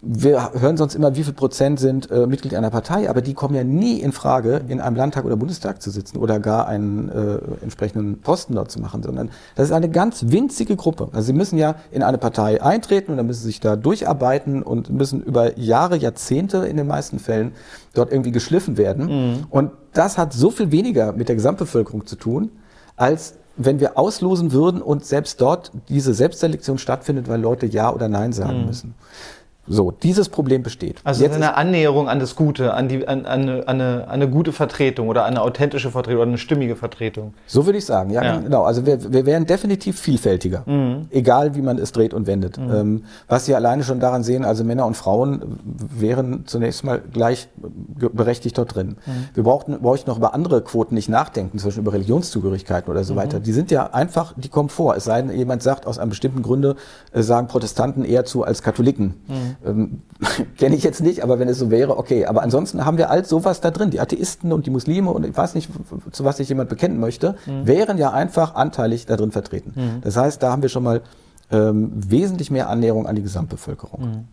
wir 0.06 0.52
hören 0.54 0.78
sonst 0.78 0.94
immer, 0.94 1.16
wie 1.16 1.24
viel 1.24 1.34
Prozent 1.34 1.80
sind 1.80 2.12
äh, 2.12 2.28
Mitglied 2.28 2.54
einer 2.54 2.70
Partei, 2.70 3.10
aber 3.10 3.22
die 3.22 3.34
kommen 3.34 3.56
ja 3.56 3.64
nie 3.64 4.00
in 4.00 4.12
Frage, 4.12 4.62
in 4.68 4.80
einem 4.80 4.96
Landtag 4.96 5.26
oder 5.26 5.36
Bundestag 5.36 5.82
zu 5.82 5.90
sitzen 5.90 6.18
oder 6.18 6.40
gar 6.40 6.68
einen 6.68 7.10
äh, 7.10 7.40
entsprechenden 7.64 8.22
Posten 8.22 8.54
dort 8.54 8.70
zu 8.70 8.80
machen, 8.80 9.02
sondern 9.02 9.32
das 9.56 9.68
ist 9.68 9.72
eine 9.72 9.90
ganz 9.90 10.26
winzige 10.28 10.76
Gruppe. 10.76 11.10
Also 11.12 11.28
sie 11.28 11.34
müssen 11.34 11.58
ja 11.58 11.76
in 11.92 12.04
eine 12.04 12.20
Partei 12.20 12.62
eintreten 12.62 13.12
und 13.12 13.18
dann 13.18 13.26
müssen 13.26 13.42
sie 13.42 13.48
sich 13.48 13.60
da 13.60 13.76
durcharbeiten 13.76 14.62
und 14.62 14.92
müssen 14.92 15.24
über 15.24 15.58
Jahre, 15.58 15.98
Jahrzehnte 15.98 16.58
in 16.68 16.78
den 16.78 16.88
meisten 16.88 17.18
Fällen 17.18 17.54
dort 17.96 18.12
irgendwie 18.12 18.32
geschliffen 18.32 18.78
werden. 18.78 19.06
Mhm. 19.08 19.46
Und 19.50 19.72
das 19.94 20.20
hat 20.20 20.34
so 20.34 20.52
viel 20.52 20.72
weniger 20.72 21.14
mit 21.14 21.30
der 21.30 21.36
Gesamtbevölkerung 21.36 22.06
zu 22.06 22.16
tun, 22.16 22.52
als 22.96 23.36
wenn 23.58 23.80
wir 23.80 23.98
auslosen 23.98 24.52
würden 24.52 24.82
und 24.82 25.06
selbst 25.06 25.40
dort 25.42 25.72
diese 25.90 26.14
Selbstselektion 26.14 26.78
stattfindet, 26.78 27.28
weil 27.28 27.40
Leute 27.40 27.66
Ja 27.66 27.94
oder 27.94 28.08
Nein 28.08 28.34
sagen 28.34 28.62
mhm. 28.62 28.66
müssen. 28.66 28.96
So, 29.68 29.92
dieses 29.92 30.30
Problem 30.30 30.62
besteht. 30.62 30.98
Also 31.04 31.24
Jetzt 31.24 31.36
eine 31.36 31.56
Annäherung 31.56 32.08
an 32.08 32.20
das 32.20 32.36
Gute, 32.36 32.74
an, 32.74 32.88
die, 32.88 33.08
an, 33.08 33.26
an, 33.26 33.42
eine, 33.42 33.68
an, 33.68 33.82
eine, 33.82 34.08
eine 34.08 34.30
gute 34.30 34.52
Vertretung 34.52 35.08
oder 35.08 35.26
eine 35.26 35.42
authentische 35.42 35.90
Vertretung 35.90 36.22
oder 36.22 36.30
eine 36.30 36.38
stimmige 36.38 36.76
Vertretung. 36.76 37.34
So 37.48 37.66
würde 37.66 37.80
ich 37.80 37.86
sagen, 37.86 38.12
ja, 38.12 38.24
ja. 38.24 38.38
genau. 38.38 38.64
Also 38.64 38.86
wir, 38.86 39.12
wir 39.12 39.26
wären 39.26 39.46
definitiv 39.46 40.00
vielfältiger, 40.00 40.64
mhm. 40.66 41.08
egal 41.10 41.56
wie 41.56 41.62
man 41.62 41.80
es 41.80 41.92
dreht 41.92 42.14
und 42.14 42.28
wendet. 42.28 42.58
Mhm. 42.58 42.74
Ähm, 42.74 43.04
was 43.28 43.46
Sie 43.46 43.56
alleine 43.56 43.84
schon 43.84 44.00
daran 44.00 44.24
sehen, 44.24 44.46
also 44.46 44.64
Männer 44.64 44.86
und 44.86 44.96
Frauen 44.96 45.60
wären 45.64 46.46
zunächst 46.46 46.84
mal 46.84 47.02
gleich 47.12 47.48
berechtigt 47.58 48.58
dort 48.58 48.76
drin. 48.76 48.98
Mhm. 49.06 49.12
Wir 49.34 49.44
brauchten, 49.44 49.80
bräuchten 49.80 50.10
noch 50.10 50.18
über 50.18 50.34
andere 50.34 50.62
Quoten 50.62 50.94
nicht 50.94 51.10
nachdenken, 51.10 51.58
zum 51.58 51.70
Beispiel 51.70 51.82
über 51.82 51.94
Religionszugehörigkeiten 51.94 52.92
oder 52.92 53.04
so 53.04 53.14
mhm. 53.14 53.18
weiter. 53.18 53.40
Die 53.40 53.54
sind 53.54 53.72
ja 53.72 53.88
einfach, 53.94 54.34
die 54.38 54.50
kommen 54.50 54.70
vor. 54.70 54.96
Es 54.96 55.06
sei 55.06 55.22
denn, 55.22 55.36
jemand 55.36 55.64
sagt, 55.64 55.88
aus 55.88 55.98
einem 55.98 56.10
bestimmten 56.10 56.44
Grunde 56.44 56.76
äh, 57.14 57.24
sagen 57.24 57.48
Protestanten 57.48 58.06
eher 58.06 58.26
zu 58.26 58.44
als 58.44 58.62
Katholiken. 58.62 59.16
Ähm, 59.64 60.02
Kenne 60.58 60.76
ich 60.76 60.84
jetzt 60.84 61.02
nicht, 61.02 61.24
aber 61.24 61.40
wenn 61.40 61.48
es 61.48 61.60
so 61.60 61.72
wäre, 61.72 61.98
okay. 61.98 62.26
Aber 62.26 62.42
ansonsten 62.42 62.86
haben 62.86 62.98
wir 62.98 63.10
all 63.10 63.26
sowas 63.26 63.62
da 63.62 63.72
drin. 63.72 63.90
Die 63.90 64.00
Atheisten 64.00 64.52
und 64.52 64.66
die 64.66 64.70
Muslime 64.70 65.12
und 65.12 65.26
ich 65.26 65.36
weiß 65.36 65.56
nicht, 65.56 65.70
zu 66.12 66.24
was 66.24 66.38
sich 66.38 66.50
jemand 66.50 66.70
bekennen 66.70 67.00
möchte, 67.00 67.36
mhm. 67.46 67.68
wären 67.68 67.98
ja 67.98 68.12
einfach 68.12 68.56
anteilig 68.56 69.06
da 69.06 69.18
drin 69.18 69.32
vertreten. 69.32 69.74
Mhm. 69.76 70.02
Das 70.02 70.18
heißt, 70.18 70.42
da 70.42 70.52
haben 70.52 70.62
wir 70.62 70.70
schon 70.70 70.84
mal 70.84 71.02
ähm, 71.52 71.92
wesentlich 71.94 72.52
mehr 72.52 72.70
Annäherung 72.70 73.08
an 73.08 73.16
die 73.16 73.22
Gesamtbevölkerung. 73.22 74.02
Mhm. 74.02 74.26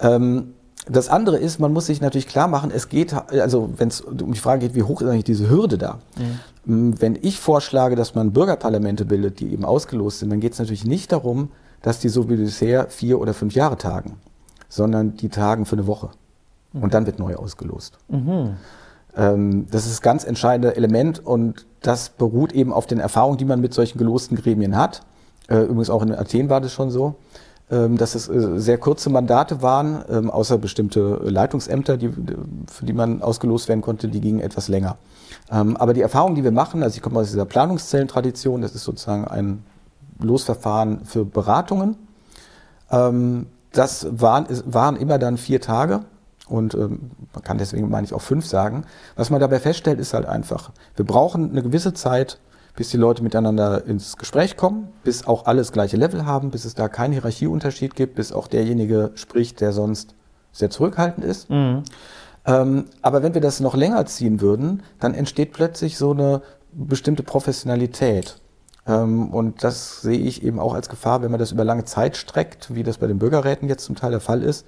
Ähm, 0.00 0.54
das 0.90 1.08
andere 1.08 1.36
ist, 1.38 1.58
man 1.58 1.72
muss 1.72 1.86
sich 1.86 2.00
natürlich 2.00 2.28
klar 2.28 2.48
machen, 2.48 2.70
es 2.74 2.88
geht, 2.88 3.12
also 3.12 3.70
wenn 3.76 3.88
es 3.88 4.00
um 4.00 4.32
die 4.32 4.38
Frage 4.38 4.60
geht, 4.66 4.74
wie 4.74 4.84
hoch 4.84 5.02
ist 5.02 5.08
eigentlich 5.08 5.24
diese 5.24 5.50
Hürde 5.50 5.76
da? 5.76 5.98
Mhm. 6.16 6.22
Ähm, 6.66 7.00
wenn 7.00 7.18
ich 7.20 7.40
vorschlage, 7.40 7.96
dass 7.96 8.14
man 8.14 8.32
Bürgerparlamente 8.32 9.04
bildet, 9.04 9.40
die 9.40 9.52
eben 9.52 9.64
ausgelost 9.64 10.20
sind, 10.20 10.30
dann 10.30 10.40
geht 10.40 10.52
es 10.52 10.58
natürlich 10.58 10.84
nicht 10.84 11.12
darum, 11.12 11.50
dass 11.82 12.00
die 12.00 12.08
so 12.08 12.28
wie 12.28 12.36
bisher 12.36 12.88
vier 12.88 13.20
oder 13.20 13.34
fünf 13.34 13.54
Jahre 13.54 13.76
tagen 13.76 14.16
sondern 14.68 15.16
die 15.16 15.28
tagen 15.28 15.64
für 15.64 15.76
eine 15.76 15.86
Woche. 15.86 16.10
Mhm. 16.72 16.82
Und 16.82 16.94
dann 16.94 17.06
wird 17.06 17.18
neu 17.18 17.36
ausgelost. 17.36 17.98
Mhm. 18.08 18.56
Ähm, 19.16 19.66
das 19.70 19.84
ist 19.84 19.92
das 19.92 20.02
ganz 20.02 20.24
entscheidende 20.24 20.76
Element 20.76 21.24
und 21.24 21.66
das 21.82 22.10
beruht 22.10 22.52
eben 22.52 22.72
auf 22.72 22.86
den 22.86 23.00
Erfahrungen, 23.00 23.38
die 23.38 23.44
man 23.44 23.60
mit 23.60 23.74
solchen 23.74 23.98
gelosten 23.98 24.36
Gremien 24.36 24.76
hat. 24.76 25.02
Äh, 25.48 25.62
übrigens 25.62 25.90
auch 25.90 26.02
in 26.02 26.14
Athen 26.14 26.50
war 26.50 26.60
das 26.60 26.72
schon 26.72 26.90
so, 26.90 27.16
ähm, 27.70 27.96
dass 27.96 28.14
es 28.14 28.28
äh, 28.28 28.58
sehr 28.58 28.78
kurze 28.78 29.10
Mandate 29.10 29.60
waren, 29.60 30.04
ähm, 30.08 30.30
außer 30.30 30.58
bestimmte 30.58 31.20
Leitungsämter, 31.24 31.96
die, 31.96 32.10
für 32.66 32.84
die 32.84 32.92
man 32.92 33.22
ausgelost 33.22 33.68
werden 33.68 33.80
konnte, 33.80 34.08
die 34.08 34.20
gingen 34.20 34.40
etwas 34.40 34.68
länger. 34.68 34.96
Ähm, 35.50 35.76
aber 35.76 35.94
die 35.94 36.00
Erfahrungen, 36.00 36.34
die 36.34 36.44
wir 36.44 36.50
machen, 36.50 36.82
also 36.82 36.96
ich 36.96 37.02
komme 37.02 37.20
aus 37.20 37.30
dieser 37.30 37.44
Planungszellentradition, 37.44 38.62
das 38.62 38.74
ist 38.74 38.84
sozusagen 38.84 39.26
ein 39.26 39.64
Losverfahren 40.20 41.04
für 41.04 41.24
Beratungen. 41.24 41.96
Das 43.78 44.08
waren, 44.10 44.46
waren 44.64 44.96
immer 44.96 45.20
dann 45.20 45.36
vier 45.36 45.60
Tage. 45.60 46.00
Und 46.48 46.74
ähm, 46.74 47.12
man 47.32 47.44
kann 47.44 47.58
deswegen, 47.58 47.88
meine 47.88 48.06
ich, 48.06 48.12
auch 48.12 48.22
fünf 48.22 48.44
sagen. 48.44 48.84
Was 49.14 49.30
man 49.30 49.38
dabei 49.38 49.60
feststellt, 49.60 50.00
ist 50.00 50.14
halt 50.14 50.26
einfach, 50.26 50.72
wir 50.96 51.04
brauchen 51.04 51.50
eine 51.50 51.62
gewisse 51.62 51.94
Zeit, 51.94 52.40
bis 52.74 52.90
die 52.90 52.96
Leute 52.96 53.22
miteinander 53.22 53.84
ins 53.84 54.16
Gespräch 54.16 54.56
kommen, 54.56 54.88
bis 55.04 55.28
auch 55.28 55.46
alles 55.46 55.70
gleiche 55.70 55.96
Level 55.96 56.26
haben, 56.26 56.50
bis 56.50 56.64
es 56.64 56.74
da 56.74 56.88
keinen 56.88 57.12
Hierarchieunterschied 57.12 57.94
gibt, 57.94 58.16
bis 58.16 58.32
auch 58.32 58.48
derjenige 58.48 59.12
spricht, 59.14 59.60
der 59.60 59.72
sonst 59.72 60.16
sehr 60.50 60.70
zurückhaltend 60.70 61.24
ist. 61.24 61.48
Mhm. 61.48 61.84
Ähm, 62.46 62.86
aber 63.00 63.22
wenn 63.22 63.34
wir 63.34 63.40
das 63.40 63.60
noch 63.60 63.76
länger 63.76 64.06
ziehen 64.06 64.40
würden, 64.40 64.82
dann 64.98 65.14
entsteht 65.14 65.52
plötzlich 65.52 65.98
so 65.98 66.10
eine 66.10 66.42
bestimmte 66.72 67.22
Professionalität. 67.22 68.40
Ähm, 68.88 69.28
und 69.32 69.62
das 69.62 70.00
sehe 70.00 70.18
ich 70.18 70.42
eben 70.42 70.58
auch 70.58 70.74
als 70.74 70.88
Gefahr, 70.88 71.22
wenn 71.22 71.30
man 71.30 71.38
das 71.38 71.52
über 71.52 71.64
lange 71.64 71.84
Zeit 71.84 72.16
streckt, 72.16 72.74
wie 72.74 72.82
das 72.82 72.98
bei 72.98 73.06
den 73.06 73.18
Bürgerräten 73.18 73.68
jetzt 73.68 73.84
zum 73.84 73.94
Teil 73.94 74.10
der 74.10 74.20
Fall 74.20 74.42
ist. 74.42 74.66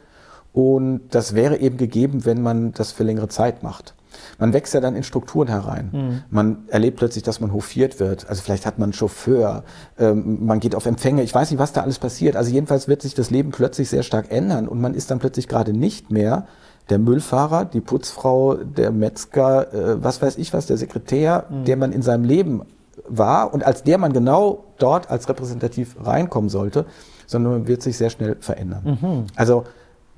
Und 0.53 1.03
das 1.11 1.35
wäre 1.35 1.59
eben 1.59 1.77
gegeben, 1.77 2.25
wenn 2.25 2.43
man 2.43 2.73
das 2.73 2.93
für 2.93 3.05
längere 3.05 3.29
Zeit 3.29 3.63
macht. 3.63 3.95
Man 4.39 4.53
wächst 4.53 4.75
ja 4.75 4.81
dann 4.81 4.97
in 4.97 5.05
Strukturen 5.05 5.49
herein. 5.49 5.91
Mhm. 5.93 6.23
Man 6.31 6.69
erlebt 6.69 6.99
plötzlich, 6.99 7.23
dass 7.23 7.41
man 7.41 7.53
hofiert 7.53 8.01
wird. 8.01 8.29
Also 8.29 8.43
vielleicht 8.43 8.67
hat 8.67 8.79
man 8.79 8.89
einen 8.89 8.93
Chauffeur, 8.93 9.65
ähm, 9.99 10.45
man 10.45 10.61
geht 10.61 10.75
auf 10.75 10.87
Empfänge. 10.87 11.23
Ich 11.23 11.35
weiß 11.35 11.51
nicht, 11.51 11.61
was 11.61 11.73
da 11.73 11.83
alles 11.83 11.99
passiert. 11.99 12.37
Also 12.37 12.51
jedenfalls 12.51 12.89
wird 12.89 13.03
sich 13.03 13.15
das 13.15 13.31
Leben 13.31 13.51
plötzlich 13.51 13.89
sehr 13.89 14.03
stark 14.03 14.33
ändern 14.33 14.69
und 14.69 14.81
man 14.81 14.95
ist 14.95 15.11
dann 15.11 15.21
plötzlich 15.21 15.47
gerade 15.47 15.73
nicht 15.73 16.11
mehr 16.11 16.47
der 16.89 16.99
Müllfahrer, 16.99 17.65
die 17.65 17.81
Putzfrau, 17.81 18.55
der 18.55 18.91
Metzger, 18.91 19.73
äh, 19.73 20.03
was 20.03 20.21
weiß 20.21 20.39
ich 20.39 20.53
was, 20.53 20.67
der 20.67 20.77
Sekretär, 20.77 21.47
mhm. 21.49 21.65
der 21.65 21.77
man 21.77 21.93
in 21.93 22.03
seinem 22.03 22.25
Leben 22.25 22.63
war 23.11 23.53
und 23.53 23.65
als 23.65 23.83
der 23.83 23.99
man 23.99 24.13
genau 24.13 24.65
dort 24.79 25.11
als 25.11 25.29
repräsentativ 25.29 25.97
reinkommen 26.01 26.49
sollte, 26.49 26.87
sondern 27.27 27.53
man 27.53 27.69
wird 27.69 27.83
sich 27.83 27.97
sehr 27.97 28.11
schnell 28.11 28.37
verändern. 28.41 28.99
Mhm. 29.01 29.27
Also 29.37 29.65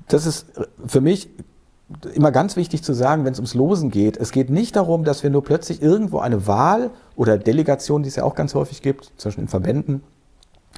das 0.07 0.25
ist 0.25 0.47
für 0.85 1.01
mich 1.01 1.29
immer 2.13 2.31
ganz 2.31 2.55
wichtig 2.55 2.83
zu 2.83 2.93
sagen, 2.93 3.25
wenn 3.25 3.33
es 3.33 3.39
ums 3.39 3.53
Losen 3.53 3.91
geht. 3.91 4.17
Es 4.17 4.31
geht 4.31 4.49
nicht 4.49 4.75
darum, 4.75 5.03
dass 5.03 5.21
wir 5.23 5.29
nur 5.29 5.43
plötzlich 5.43 5.81
irgendwo 5.81 6.19
eine 6.19 6.47
Wahl 6.47 6.91
oder 7.15 7.37
Delegation, 7.37 8.03
die 8.03 8.09
es 8.09 8.15
ja 8.15 8.23
auch 8.23 8.35
ganz 8.35 8.55
häufig 8.55 8.81
gibt, 8.81 9.11
Beispiel 9.23 9.43
in 9.43 9.47
Verbänden, 9.47 10.03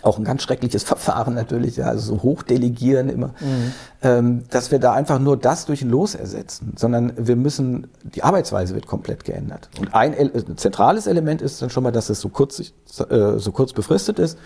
auch 0.06 0.18
ein 0.20 0.24
ganz 0.24 0.44
schreckliches 0.44 0.84
Verfahren 0.84 1.34
natürlich, 1.34 1.78
ja, 1.78 1.86
also 1.88 2.15
so 2.15 2.24
hochdelegieren 2.24 3.10
immer, 3.10 3.30
mhm. 3.39 3.74
ähm, 4.04 4.44
dass 4.52 4.72
wir 4.72 4.80
da 4.80 4.94
einfach 4.94 5.20
nur 5.20 5.36
das 5.36 5.65
durch 5.65 5.82
ein 5.82 5.89
Los 5.89 6.15
ersetzen, 6.15 6.74
sondern 6.76 7.13
wir 7.18 7.36
müssen, 7.36 7.88
die 8.04 8.24
Arbeitsweise 8.24 8.76
wird 8.76 8.86
komplett 8.86 9.24
geändert. 9.24 9.70
Und 9.80 9.94
ein, 9.96 10.13
ein 10.13 10.58
zentrales 10.58 11.08
Element 11.08 11.41
ist 11.41 11.62
dann 11.62 11.70
schon 11.70 11.84
mal, 11.84 11.91
dass 11.91 12.10
es 12.10 12.22
so 12.22 12.30
kurz, 12.30 12.60
äh, 12.60 13.38
so 13.38 13.52
kurz 13.52 13.74
befristet 13.74 14.20
ist. 14.20 14.38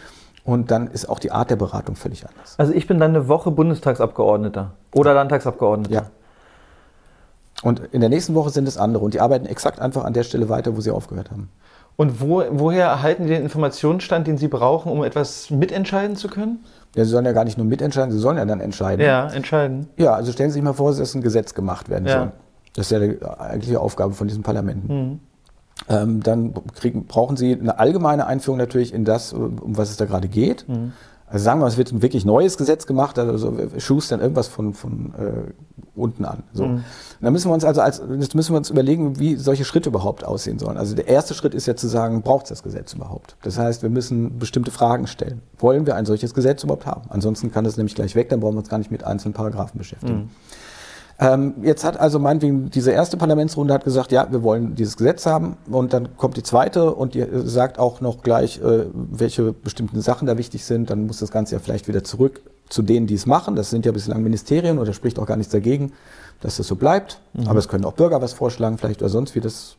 Und 0.45 0.71
dann 0.71 0.87
ist 0.87 1.09
auch 1.09 1.19
die 1.19 1.31
Art 1.31 1.51
der 1.51 1.57
Beratung 1.57 1.95
völlig 1.95 2.25
anders. 2.27 2.55
Also 2.57 2.73
ich 2.73 2.87
bin 2.87 2.97
dann 2.97 3.11
eine 3.11 3.27
Woche 3.27 3.51
Bundestagsabgeordneter 3.51 4.71
oder 4.95 5.13
Landtagsabgeordneter. 5.13 5.93
Ja. 5.93 6.09
Und 7.61 7.81
in 7.91 7.99
der 7.99 8.09
nächsten 8.09 8.33
Woche 8.33 8.49
sind 8.49 8.67
es 8.67 8.77
andere 8.77 9.03
und 9.03 9.13
die 9.13 9.19
arbeiten 9.19 9.45
exakt 9.45 9.79
einfach 9.81 10.05
an 10.05 10.13
der 10.13 10.23
Stelle 10.23 10.47
weiter, 10.47 10.77
wo 10.77 10.81
sie 10.81 10.91
aufgehört 10.91 11.29
haben. 11.29 11.49
Und 11.99 12.21
wo, 12.21 12.41
woher 12.51 12.85
erhalten 12.85 13.23
Sie 13.23 13.33
den 13.33 13.43
Informationsstand, 13.43 14.25
den 14.25 14.37
Sie 14.37 14.47
brauchen, 14.47 14.89
um 14.89 15.03
etwas 15.03 15.49
mitentscheiden 15.49 16.15
zu 16.15 16.29
können? 16.29 16.63
Ja, 16.95 17.03
Sie 17.03 17.11
sollen 17.11 17.25
ja 17.25 17.33
gar 17.33 17.43
nicht 17.43 17.57
nur 17.57 17.67
mitentscheiden, 17.67 18.09
Sie 18.09 18.19
sollen 18.19 18.37
ja 18.37 18.45
dann 18.45 18.61
entscheiden. 18.61 19.05
Ja, 19.05 19.27
entscheiden. 19.27 19.89
Ja, 19.97 20.13
also 20.13 20.31
stellen 20.31 20.49
Sie 20.49 20.53
sich 20.53 20.63
mal 20.63 20.71
vor, 20.71 20.95
dass 20.95 21.13
ein 21.13 21.21
Gesetz 21.21 21.53
gemacht 21.53 21.89
werden 21.89 22.07
ja. 22.07 22.19
soll. 22.19 22.31
Das 22.73 22.85
ist 22.85 22.91
ja 22.91 22.99
die 22.99 23.17
eigentliche 23.21 23.81
Aufgabe 23.81 24.13
von 24.13 24.29
diesen 24.29 24.43
Parlamenten. 24.43 24.87
Mhm. 24.87 25.19
Ähm, 25.89 26.23
dann 26.23 26.53
kriegen, 26.73 27.05
brauchen 27.05 27.35
Sie 27.35 27.51
eine 27.51 27.79
allgemeine 27.79 28.27
Einführung 28.27 28.59
natürlich 28.59 28.93
in 28.93 29.03
das, 29.03 29.33
um 29.33 29.59
was 29.75 29.89
es 29.89 29.97
da 29.97 30.05
gerade 30.05 30.29
geht. 30.29 30.69
Mhm. 30.69 30.93
Also 31.29 31.45
sagen 31.45 31.59
wir, 31.61 31.67
es 31.67 31.77
wird 31.77 31.91
ein 31.91 32.01
wirklich 32.01 32.25
neues 32.25 32.57
Gesetz 32.57 32.87
gemacht, 32.87 33.19
also 33.19 33.55
schustern 33.77 34.19
irgendwas 34.19 34.47
von, 34.47 34.73
von 34.73 35.13
äh, 35.17 35.51
unten 35.95 36.25
an. 36.25 36.43
So. 36.53 36.65
Mhm. 36.65 36.83
Da 37.21 37.29
müssen 37.29 37.49
wir 37.49 37.53
uns 37.53 37.63
also 37.63 37.81
als, 37.81 38.01
müssen 38.01 38.53
wir 38.53 38.57
uns 38.57 38.69
überlegen, 38.69 39.19
wie 39.19 39.35
solche 39.35 39.63
Schritte 39.63 39.89
überhaupt 39.89 40.23
aussehen 40.23 40.57
sollen. 40.57 40.77
Also 40.77 40.95
der 40.95 41.07
erste 41.07 41.33
Schritt 41.35 41.53
ist 41.53 41.67
ja 41.67 41.75
zu 41.75 41.87
sagen, 41.87 42.23
braucht 42.23 42.45
es 42.45 42.49
das 42.49 42.63
Gesetz 42.63 42.93
überhaupt? 42.93 43.35
Das 43.43 43.59
heißt, 43.59 43.83
wir 43.83 43.89
müssen 43.89 44.39
bestimmte 44.39 44.71
Fragen 44.71 45.05
stellen. 45.05 45.41
Wollen 45.59 45.85
wir 45.85 45.95
ein 45.95 46.05
solches 46.05 46.33
Gesetz 46.33 46.63
überhaupt 46.63 46.85
haben? 46.85 47.01
Ansonsten 47.09 47.51
kann 47.51 47.63
das 47.63 47.77
nämlich 47.77 47.95
gleich 47.95 48.15
weg, 48.15 48.29
dann 48.29 48.39
brauchen 48.39 48.55
wir 48.55 48.59
uns 48.59 48.69
gar 48.69 48.79
nicht 48.79 48.91
mit 48.91 49.03
einzelnen 49.03 49.33
Paragraphen 49.33 49.77
beschäftigen. 49.77 50.17
Mhm. 50.17 50.29
Ähm, 51.21 51.55
jetzt 51.63 51.83
hat 51.83 51.99
also 51.99 52.17
meinetwegen 52.17 52.69
diese 52.69 52.91
erste 52.91 53.17
Parlamentsrunde 53.17 53.73
hat 53.73 53.83
gesagt, 53.83 54.13
ja, 54.13 54.31
wir 54.31 54.41
wollen 54.41 54.75
dieses 54.75 54.95
Gesetz 54.95 55.25
haben 55.25 55.57
und 55.69 55.91
dann 55.91 56.15
kommt 56.15 56.37
die 56.37 56.43
zweite 56.43 56.93
und 56.93 57.13
die 57.13 57.25
sagt 57.43 57.77
auch 57.77 57.99
noch 57.99 58.21
gleich, 58.23 58.61
äh, 58.61 58.85
welche 58.93 59.51
bestimmten 59.51 59.99
Sachen 59.99 60.27
da 60.27 60.37
wichtig 60.37 60.63
sind. 60.63 60.89
Dann 60.89 61.07
muss 61.07 61.19
das 61.19 61.31
Ganze 61.31 61.55
ja 61.55 61.59
vielleicht 61.59 61.89
wieder 61.89 62.05
zurück 62.05 62.41
zu 62.69 62.83
denen, 62.83 63.05
die 63.05 63.15
es 63.15 63.25
machen. 63.25 63.55
Das 63.55 63.69
sind 63.69 63.85
ja 63.85 63.91
bislang 63.91 64.23
Ministerien 64.23 64.77
da 64.77 64.93
spricht 64.93 65.19
auch 65.19 65.25
gar 65.25 65.35
nichts 65.35 65.51
dagegen, 65.51 65.91
dass 66.41 66.57
das 66.57 66.67
so 66.67 66.75
bleibt. 66.75 67.19
Mhm. 67.33 67.47
Aber 67.47 67.59
es 67.59 67.67
können 67.67 67.85
auch 67.85 67.93
Bürger 67.93 68.21
was 68.21 68.33
vorschlagen, 68.33 68.77
vielleicht 68.77 69.01
oder 69.01 69.09
sonst 69.09 69.35
wie. 69.35 69.39
Das 69.39 69.75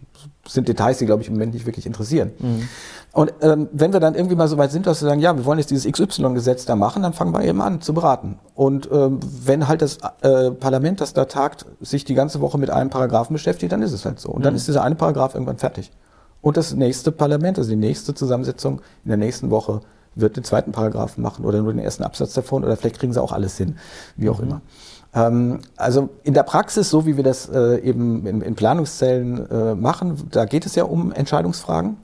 sind 0.47 0.69
Details, 0.69 0.99
die, 0.99 1.07
glaube 1.07 1.23
ich, 1.23 1.29
im 1.29 1.35
Moment 1.35 1.55
nicht 1.55 1.67
wirklich 1.67 1.87
interessieren. 1.87 2.33
Mhm. 2.39 2.69
Und 3.13 3.33
ähm, 3.41 3.69
wenn 3.73 3.93
wir 3.93 4.01
dann 4.01 4.15
irgendwie 4.15 4.37
mal 4.37 4.49
so 4.49 4.59
weit 4.59 4.71
sind, 4.71 4.87
dass 4.87 5.03
wir 5.03 5.09
sagen, 5.09 5.21
ja, 5.21 5.37
wir 5.37 5.45
wollen 5.45 5.59
jetzt 5.59 5.71
dieses 5.71 5.91
XY-Gesetz 5.91 6.65
da 6.65 6.77
machen, 6.77 7.03
dann 7.03 7.13
fangen 7.13 7.33
wir 7.33 7.43
eben 7.43 7.61
an 7.61 7.81
zu 7.81 7.95
beraten. 7.95 8.39
Und 8.55 8.89
ähm, 8.93 9.21
wenn 9.23 9.67
halt 9.67 9.83
das 9.83 9.99
äh, 10.23 10.51
Parlament, 10.51 11.01
das 11.01 11.13
da 11.13 11.25
tagt, 11.25 11.67
sich 11.81 12.05
die 12.05 12.15
ganze 12.15 12.41
Woche 12.41 12.59
mit 12.59 12.71
einem 12.71 12.91
Paragraphen 12.91 13.35
beschäftigt, 13.35 13.73
dann 13.73 13.83
ist 13.83 13.93
es 13.93 14.05
halt 14.05 14.21
so. 14.21 14.31
Und 14.31 14.45
dann 14.45 14.53
mhm. 14.53 14.59
ist 14.59 14.69
dieser 14.69 14.83
eine 14.83 14.95
Paragraph 14.95 15.35
irgendwann 15.35 15.59
fertig. 15.59 15.91
Und 16.43 16.57
das 16.57 16.75
nächste 16.75 17.13
Parlament, 17.13 17.59
also 17.59 17.71
die 17.71 17.77
nächste 17.77 18.15
Zusammensetzung 18.15 18.81
in 19.05 19.09
der 19.09 19.19
nächsten 19.19 19.51
Woche, 19.51 19.81
wird 20.15 20.37
den 20.37 20.45
zweiten 20.45 20.73
Paragraphen 20.73 21.23
machen 21.23 21.45
oder 21.45 21.63
nur 21.63 21.73
den 21.73 21.79
ersten 21.79 22.03
Absatz 22.03 22.35
davon 22.35 22.65
oder 22.65 22.77
vielleicht 22.77 22.99
kriegen 22.99 23.13
sie 23.13 23.23
auch 23.23 23.33
alles 23.33 23.57
hin, 23.57 23.77
wie 24.17 24.29
auch 24.29 24.39
mhm. 24.39 24.47
immer. 24.47 24.61
Ähm, 25.15 25.61
also 25.77 26.11
in 26.23 26.35
der 26.35 26.43
Praxis, 26.45 26.91
so 26.91 27.07
wie 27.07 27.17
wir 27.17 27.25
das 27.25 27.49
äh, 27.49 27.81
eben 27.81 28.27
in, 28.27 28.55
Planungszellen 28.55 29.51
äh, 29.51 29.75
machen, 29.75 30.29
da 30.31 30.45
geht 30.45 30.67
es 30.67 30.75
ja 30.75 30.85
um 30.85 31.13
Entscheidungsfragen. 31.13 31.97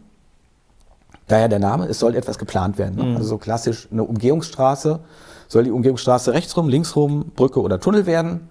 Daher 1.28 1.48
der 1.48 1.58
Name, 1.58 1.86
es 1.86 1.98
soll 1.98 2.14
etwas 2.14 2.38
geplant 2.38 2.78
werden. 2.78 2.96
Ne? 2.96 3.04
Mhm. 3.04 3.16
Also 3.16 3.28
so 3.28 3.38
klassisch 3.38 3.88
eine 3.90 4.04
Umgehungsstraße. 4.04 5.00
Soll 5.48 5.64
die 5.64 5.70
Umgehungsstraße 5.70 6.32
rechts 6.32 6.56
rum, 6.56 6.68
links 6.68 6.96
rum, 6.96 7.32
Brücke 7.34 7.60
oder 7.60 7.80
Tunnel 7.80 8.06
werden? 8.06 8.48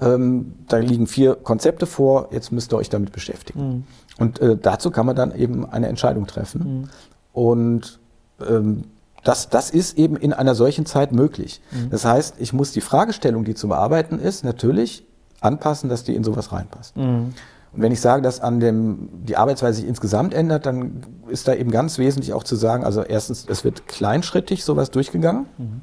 Ähm, 0.00 0.54
da 0.68 0.78
liegen 0.78 1.06
vier 1.06 1.36
Konzepte 1.36 1.86
vor, 1.86 2.28
jetzt 2.32 2.50
müsst 2.50 2.72
ihr 2.72 2.76
euch 2.76 2.88
damit 2.88 3.12
beschäftigen. 3.12 3.68
Mhm. 3.68 3.84
Und 4.18 4.40
äh, 4.40 4.56
dazu 4.56 4.90
kann 4.90 5.06
man 5.06 5.14
dann 5.14 5.34
eben 5.34 5.68
eine 5.68 5.88
Entscheidung 5.88 6.26
treffen. 6.26 6.80
Mhm. 6.80 6.88
Und 7.32 8.00
ähm, 8.48 8.84
das, 9.24 9.48
das 9.48 9.70
ist 9.70 9.98
eben 9.98 10.16
in 10.16 10.32
einer 10.32 10.54
solchen 10.54 10.86
Zeit 10.86 11.12
möglich. 11.12 11.60
Mhm. 11.70 11.90
Das 11.90 12.04
heißt, 12.04 12.36
ich 12.38 12.52
muss 12.52 12.72
die 12.72 12.80
Fragestellung, 12.80 13.44
die 13.44 13.54
zu 13.54 13.68
bearbeiten 13.68 14.18
ist, 14.18 14.44
natürlich 14.44 15.06
anpassen, 15.40 15.88
dass 15.88 16.04
die 16.04 16.14
in 16.14 16.24
sowas 16.24 16.52
reinpasst. 16.52 16.96
Mhm. 16.96 17.34
Und 17.72 17.80
wenn 17.80 17.92
ich 17.92 18.00
sage, 18.00 18.22
dass 18.22 18.40
an 18.40 18.60
dem, 18.60 19.08
die 19.24 19.36
Arbeitsweise 19.36 19.80
sich 19.80 19.88
insgesamt 19.88 20.34
ändert, 20.34 20.66
dann 20.66 21.04
ist 21.28 21.48
da 21.48 21.54
eben 21.54 21.70
ganz 21.70 21.98
wesentlich 21.98 22.34
auch 22.34 22.44
zu 22.44 22.54
sagen, 22.56 22.84
also 22.84 23.02
erstens, 23.02 23.46
es 23.48 23.64
wird 23.64 23.86
kleinschrittig 23.88 24.64
sowas 24.64 24.90
durchgegangen. 24.90 25.46
Mhm. 25.56 25.80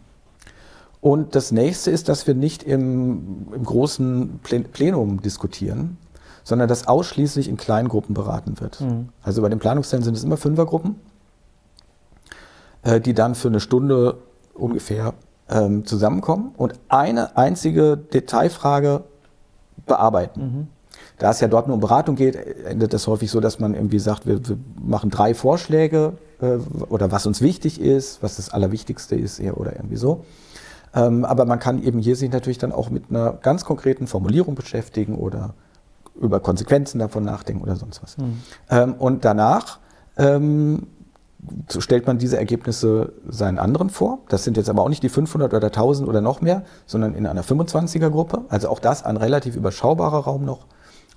Und 1.02 1.36
das 1.36 1.52
nächste 1.52 1.91
ist, 1.91 2.10
dass 2.10 2.28
wir 2.28 2.36
nicht 2.36 2.63
im, 2.63 3.47
im 3.56 3.63
großen 3.63 4.39
Plenum 4.43 5.21
diskutieren, 5.21 5.97
sondern 6.43 6.67
dass 6.67 6.88
ausschließlich 6.88 7.47
in 7.47 7.58
kleinen 7.58 7.88
Gruppen 7.88 8.13
beraten 8.13 8.60
wird. 8.60 8.82
Mhm. 8.82 9.10
Also 9.23 9.41
bei 9.41 9.49
den 9.49 9.60
Planungszellen 9.60 10.04
sind 10.04 10.15
es 10.15 10.23
immer 10.23 10.38
Fünfergruppen. 10.38 10.95
Äh, 12.81 13.01
die 13.01 13.13
dann 13.13 13.35
für 13.35 13.49
eine 13.49 13.59
Stunde 13.59 14.19
ungefähr 14.53 15.13
ähm, 15.49 15.85
zusammenkommen 15.85 16.53
und 16.55 16.75
eine 16.87 17.35
einzige 17.35 17.97
Detailfrage 17.97 19.03
bearbeiten. 19.85 20.41
Mhm. 20.41 20.67
Da 21.17 21.31
es 21.31 21.41
ja 21.41 21.49
dort 21.49 21.67
nur 21.67 21.73
um 21.73 21.81
Beratung 21.81 22.15
geht, 22.15 22.35
endet 22.35 22.93
das 22.93 23.05
häufig 23.07 23.29
so, 23.29 23.41
dass 23.41 23.59
man 23.59 23.73
irgendwie 23.73 23.99
sagt, 23.99 24.25
wir, 24.25 24.47
wir 24.47 24.57
machen 24.81 25.09
drei 25.09 25.33
Vorschläge 25.33 26.13
äh, 26.41 26.57
oder 26.87 27.11
was 27.11 27.25
uns 27.25 27.41
wichtig 27.41 27.81
ist, 27.81 28.23
was 28.23 28.37
das 28.37 28.49
Allerwichtigste 28.49 29.15
ist 29.15 29.41
oder 29.41 29.75
irgendwie 29.75 29.97
so. 29.97 30.23
Ähm, 30.95 31.25
aber 31.25 31.43
man 31.43 31.59
kann 31.59 31.83
eben 31.83 31.99
hier 31.99 32.15
sich 32.15 32.31
natürlich 32.31 32.59
dann 32.59 32.71
auch 32.71 32.89
mit 32.89 33.09
einer 33.09 33.33
ganz 33.33 33.65
konkreten 33.65 34.07
Formulierung 34.07 34.55
beschäftigen 34.55 35.17
oder 35.17 35.53
über 36.15 36.39
Konsequenzen 36.39 36.99
davon 36.99 37.25
nachdenken 37.25 37.61
oder 37.61 37.75
sonst 37.75 38.01
was. 38.01 38.17
Mhm. 38.17 38.41
Ähm, 38.69 38.93
und 38.93 39.25
danach 39.25 39.79
ähm, 40.15 40.87
stellt 41.78 42.06
man 42.06 42.17
diese 42.17 42.38
Ergebnisse 42.38 43.13
seinen 43.28 43.60
anderen 43.60 43.89
vor. 43.89 44.19
Das 44.28 44.43
sind 44.43 44.58
jetzt 44.58 44.69
aber 44.69 44.84
auch 44.84 44.89
nicht 44.89 45.04
die 45.04 45.10
500 45.10 45.54
oder 45.54 45.67
1000 45.67 46.08
oder 46.08 46.21
noch 46.21 46.41
mehr, 46.41 46.63
sondern 46.86 47.13
in 47.13 47.25
einer 47.25 47.43
25er 47.43 48.10
Gruppe. 48.10 48.41
Also 48.49 48.69
auch 48.69 48.80
das 48.80 49.04
ein 49.04 49.17
relativ 49.17 49.56
überschaubarer 49.56 50.19
Raum 50.19 50.43
noch. 50.43 50.65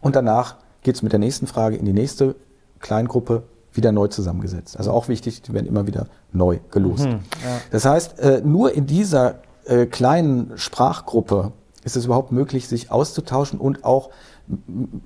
Und 0.01 0.17
danach 0.17 0.57
geht 0.83 0.95
es 0.97 1.03
mit 1.03 1.13
der 1.13 1.19
nächsten 1.19 1.47
Frage 1.47 1.77
in 1.77 1.85
die 1.85 1.93
nächste 1.93 2.37
Kleingruppe 2.81 3.45
wieder 3.73 3.93
neu 3.93 4.09
zusammengesetzt. 4.09 4.77
Also 4.77 4.93
auch 4.93 5.09
wichtig, 5.09 5.43
die 5.43 5.55
werden 5.55 5.67
immer 5.67 5.87
wieder 5.87 6.07
neu 6.33 6.59
gelost. 6.71 7.07
Mhm, 7.07 7.21
ja. 7.43 7.61
Das 7.71 7.85
heißt, 7.85 8.19
äh, 8.21 8.43
nur 8.45 8.75
in 8.75 8.87
dieser 8.87 9.37
äh, 9.65 9.87
kleinen 9.87 10.53
Sprachgruppe 10.57 11.53
ist 11.85 11.97
es 11.97 12.05
überhaupt 12.05 12.33
möglich, 12.33 12.69
sich 12.69 12.91
auszutauschen 12.91 13.59
und 13.59 13.85
auch 13.85 14.11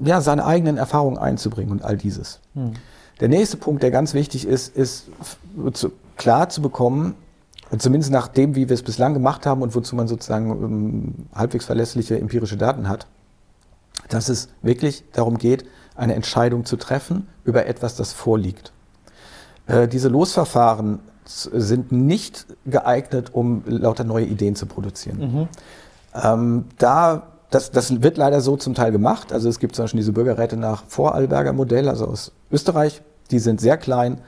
ja, 0.01 0.21
seine 0.21 0.45
eigenen 0.45 0.77
Erfahrungen 0.77 1.19
einzubringen 1.19 1.71
und 1.71 1.85
all 1.85 1.97
dieses. 1.97 2.41
Mhm. 2.55 2.73
Der 3.21 3.29
nächste 3.29 3.57
Punkt, 3.57 3.83
der 3.83 3.91
ganz 3.91 4.15
wichtig 4.15 4.47
ist, 4.47 4.77
ist 4.77 5.07
zu, 5.73 5.93
klar 6.17 6.49
zu 6.49 6.61
bekommen, 6.61 7.15
zumindest 7.79 8.13
nach 8.13 8.29
dem, 8.29 8.55
wie 8.55 8.69
wir 8.69 8.75
es 8.75 8.83
bislang 8.83 9.15
gemacht 9.15 9.47
haben 9.47 9.63
und 9.63 9.75
wozu 9.75 9.97
man 9.97 10.07
sozusagen 10.07 10.51
um, 10.51 10.65
ähm, 10.65 11.15
halbwegs 11.35 11.65
verlässliche 11.65 12.19
empirische 12.19 12.57
Daten 12.57 12.89
hat, 12.89 13.07
dass 14.09 14.29
es 14.29 14.49
wirklich 14.63 15.05
darum 15.13 15.39
geht, 15.39 15.65
eine 15.97 16.15
Entscheidung 16.15 16.65
zu 16.65 16.77
treffen 16.77 17.27
über 17.45 17.67
etwas, 17.67 17.97
das 17.97 18.13
vorliegt. 18.13 18.73
Äh, 19.67 19.89
diese 19.89 20.09
Losverfahren 20.09 21.01
sind 21.25 21.91
nicht 21.91 22.47
geeignet, 22.67 23.31
um 23.33 23.65
lauter 23.67 24.05
neue 24.05 24.27
Ideen 24.27 24.55
zu 24.55 24.67
produzieren. 24.67 25.19
Mhm. 25.19 25.49
Ähm, 26.23 26.65
da 26.79 27.27
das, 27.51 27.71
das 27.71 28.03
wird 28.03 28.17
leider 28.17 28.41
so 28.41 28.57
zum 28.57 28.75
Teil 28.75 28.93
gemacht. 28.93 29.33
Also 29.33 29.49
es 29.49 29.59
gibt 29.59 29.77
zum 29.77 29.85
Beispiel 29.85 30.01
diese 30.01 30.13
Bürgerräte 30.13 30.57
nach 30.57 30.85
Vorarlberger 30.89 31.53
Modell, 31.53 31.89
also 31.89 32.07
aus 32.07 32.33
Österreich. 32.51 33.03
Die 33.31 33.39
sind 33.39 33.61
sehr 33.61 33.77
klein. 33.77 34.21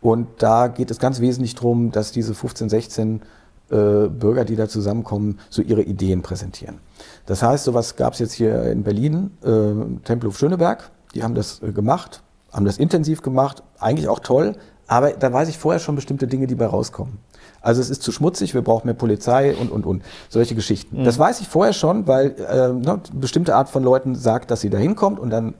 Und 0.00 0.28
da 0.38 0.68
geht 0.68 0.90
es 0.90 0.98
ganz 0.98 1.20
wesentlich 1.20 1.54
darum, 1.54 1.90
dass 1.90 2.12
diese 2.12 2.34
15, 2.34 2.68
16 2.68 3.22
äh, 3.70 4.08
Bürger, 4.08 4.44
die 4.44 4.56
da 4.56 4.68
zusammenkommen, 4.68 5.38
so 5.48 5.62
ihre 5.62 5.82
Ideen 5.82 6.20
präsentieren. 6.20 6.78
Das 7.24 7.42
heißt, 7.42 7.64
sowas 7.64 7.96
gab 7.96 8.12
es 8.12 8.18
jetzt 8.18 8.34
hier 8.34 8.64
in 8.64 8.82
Berlin, 8.82 9.30
äh, 9.42 10.04
Tempelhof 10.04 10.38
Schöneberg. 10.38 10.90
Die 11.14 11.22
haben 11.22 11.34
das 11.34 11.62
äh, 11.62 11.72
gemacht, 11.72 12.22
haben 12.52 12.66
das 12.66 12.76
intensiv 12.76 13.22
gemacht, 13.22 13.62
eigentlich 13.78 14.08
auch 14.08 14.18
toll. 14.18 14.56
Aber 14.86 15.12
da 15.12 15.32
weiß 15.32 15.48
ich 15.48 15.56
vorher 15.56 15.80
schon 15.80 15.94
bestimmte 15.94 16.26
Dinge, 16.26 16.46
die 16.46 16.54
bei 16.54 16.66
rauskommen. 16.66 17.18
Also 17.62 17.80
es 17.80 17.88
ist 17.88 18.02
zu 18.02 18.12
schmutzig, 18.12 18.52
wir 18.52 18.60
brauchen 18.60 18.86
mehr 18.86 18.94
Polizei 18.94 19.56
und, 19.56 19.72
und, 19.72 19.86
und. 19.86 20.02
Solche 20.28 20.54
Geschichten. 20.54 21.00
Mhm. 21.00 21.04
Das 21.04 21.18
weiß 21.18 21.40
ich 21.40 21.48
vorher 21.48 21.72
schon, 21.72 22.06
weil 22.06 22.34
äh, 22.38 22.44
eine 22.44 23.00
bestimmte 23.14 23.56
Art 23.56 23.70
von 23.70 23.82
Leuten 23.82 24.14
sagt, 24.14 24.50
dass 24.50 24.60
sie 24.60 24.68
da 24.68 24.76
hinkommt 24.76 25.18
und 25.18 25.30
dann 25.30 25.54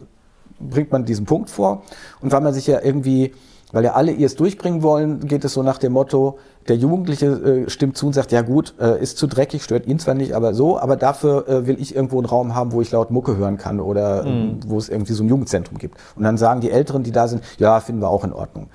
bringt 0.70 0.92
man 0.92 1.05
diesen 1.05 1.27
Punkt 1.27 1.50
vor. 1.50 1.83
Und 2.20 2.33
weil 2.33 2.40
man 2.40 2.55
sich 2.55 2.66
ja 2.66 2.81
irgendwie, 2.83 3.33
weil 3.72 3.85
ja 3.85 3.92
alle 3.94 4.12
ihr 4.12 4.27
es 4.27 4.37
durchbringen 4.37 4.83
wollen, 4.83 5.20
geht 5.20 5.44
es 5.44 5.55
so 5.55 5.62
nach 5.62 5.79
dem 5.79 5.92
Motto, 5.92 6.38
der 6.68 6.77
Jugendliche 6.77 7.27
äh, 7.27 7.70
stimmt 7.70 7.96
zu 7.96 8.07
und 8.07 8.14
sagt, 8.14 8.33
ja 8.33 8.42
gut, 8.42 8.74
äh, 8.81 9.00
ist 9.03 9.18
zu 9.18 9.27
dreckig, 9.27 9.62
stört 9.62 9.87
ihn 9.87 9.98
zwar 9.98 10.14
nicht, 10.14 10.33
aber 10.33 10.55
so, 10.55 10.79
aber 10.79 10.96
dafür 10.96 11.46
äh, 11.48 11.66
will 11.66 11.81
ich 11.81 11.94
irgendwo 11.94 12.18
einen 12.18 12.27
Raum 12.27 12.55
haben, 12.55 12.72
wo 12.72 12.81
ich 12.81 12.90
laut 12.90 13.11
Mucke 13.11 13.37
hören 13.37 13.59
kann 13.59 13.81
oder 13.81 14.24
mhm. 14.24 14.61
wo 14.66 14.79
es 14.79 14.88
irgendwie 14.88 15.12
so 15.12 15.22
ein 15.22 15.29
Jugendzentrum 15.29 15.79
gibt. 15.79 15.98
Und 16.16 16.22
dann 16.22 16.38
sagen 16.38 16.61
die 16.61 16.70
Älteren, 16.70 17.03
die 17.03 17.12
da 17.12 17.29
sind, 17.29 17.42
ja, 17.59 17.81
finden 17.81 18.00
wir 18.00 18.09
auch 18.09 18.24
in 18.24 18.33
Ordnung. 18.33 18.68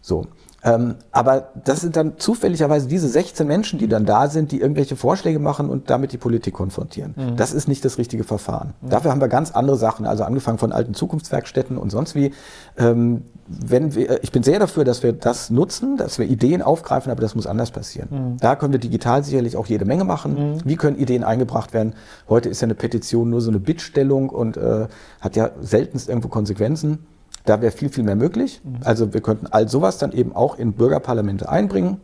So. 0.00 0.26
Ähm, 0.64 0.94
aber 1.12 1.50
das 1.62 1.82
sind 1.82 1.94
dann 1.96 2.14
zufälligerweise 2.16 2.88
diese 2.88 3.06
16 3.06 3.46
Menschen, 3.46 3.78
die 3.78 3.86
dann 3.86 4.06
da 4.06 4.28
sind, 4.28 4.50
die 4.50 4.60
irgendwelche 4.60 4.96
Vorschläge 4.96 5.38
machen 5.38 5.68
und 5.68 5.90
damit 5.90 6.12
die 6.12 6.18
Politik 6.18 6.54
konfrontieren. 6.54 7.14
Mhm. 7.16 7.36
Das 7.36 7.52
ist 7.52 7.68
nicht 7.68 7.84
das 7.84 7.98
richtige 7.98 8.24
Verfahren. 8.24 8.72
Mhm. 8.80 8.88
Dafür 8.88 9.10
haben 9.10 9.20
wir 9.20 9.28
ganz 9.28 9.50
andere 9.50 9.76
Sachen, 9.76 10.06
also 10.06 10.24
angefangen 10.24 10.58
von 10.58 10.72
alten 10.72 10.94
Zukunftswerkstätten 10.94 11.76
und 11.76 11.90
sonst 11.90 12.14
wie. 12.14 12.32
Ähm, 12.78 13.22
wenn 13.46 13.94
wir, 13.94 14.22
ich 14.22 14.32
bin 14.32 14.42
sehr 14.42 14.58
dafür, 14.58 14.84
dass 14.84 15.02
wir 15.02 15.12
das 15.12 15.50
nutzen, 15.50 15.98
dass 15.98 16.18
wir 16.18 16.26
Ideen 16.26 16.62
aufgreifen, 16.62 17.12
aber 17.12 17.20
das 17.20 17.34
muss 17.34 17.46
anders 17.46 17.70
passieren. 17.70 18.08
Mhm. 18.10 18.36
Da 18.38 18.56
können 18.56 18.72
wir 18.72 18.80
digital 18.80 19.22
sicherlich 19.22 19.58
auch 19.58 19.66
jede 19.66 19.84
Menge 19.84 20.04
machen. 20.04 20.54
Mhm. 20.54 20.58
Wie 20.64 20.76
können 20.76 20.96
Ideen 20.96 21.24
eingebracht 21.24 21.74
werden? 21.74 21.92
Heute 22.26 22.48
ist 22.48 22.62
ja 22.62 22.66
eine 22.66 22.74
Petition 22.74 23.28
nur 23.28 23.42
so 23.42 23.50
eine 23.50 23.60
Bittstellung 23.60 24.30
und 24.30 24.56
äh, 24.56 24.86
hat 25.20 25.36
ja 25.36 25.50
seltenst 25.60 26.08
irgendwo 26.08 26.28
Konsequenzen. 26.28 27.06
Da 27.44 27.60
wäre 27.60 27.72
viel, 27.72 27.90
viel 27.90 28.04
mehr 28.04 28.16
möglich. 28.16 28.60
Mhm. 28.64 28.78
Also 28.84 29.12
wir 29.12 29.20
könnten 29.20 29.46
all 29.46 29.68
sowas 29.68 29.98
dann 29.98 30.12
eben 30.12 30.34
auch 30.34 30.58
in 30.58 30.72
Bürgerparlamente 30.72 31.48
einbringen. 31.48 32.00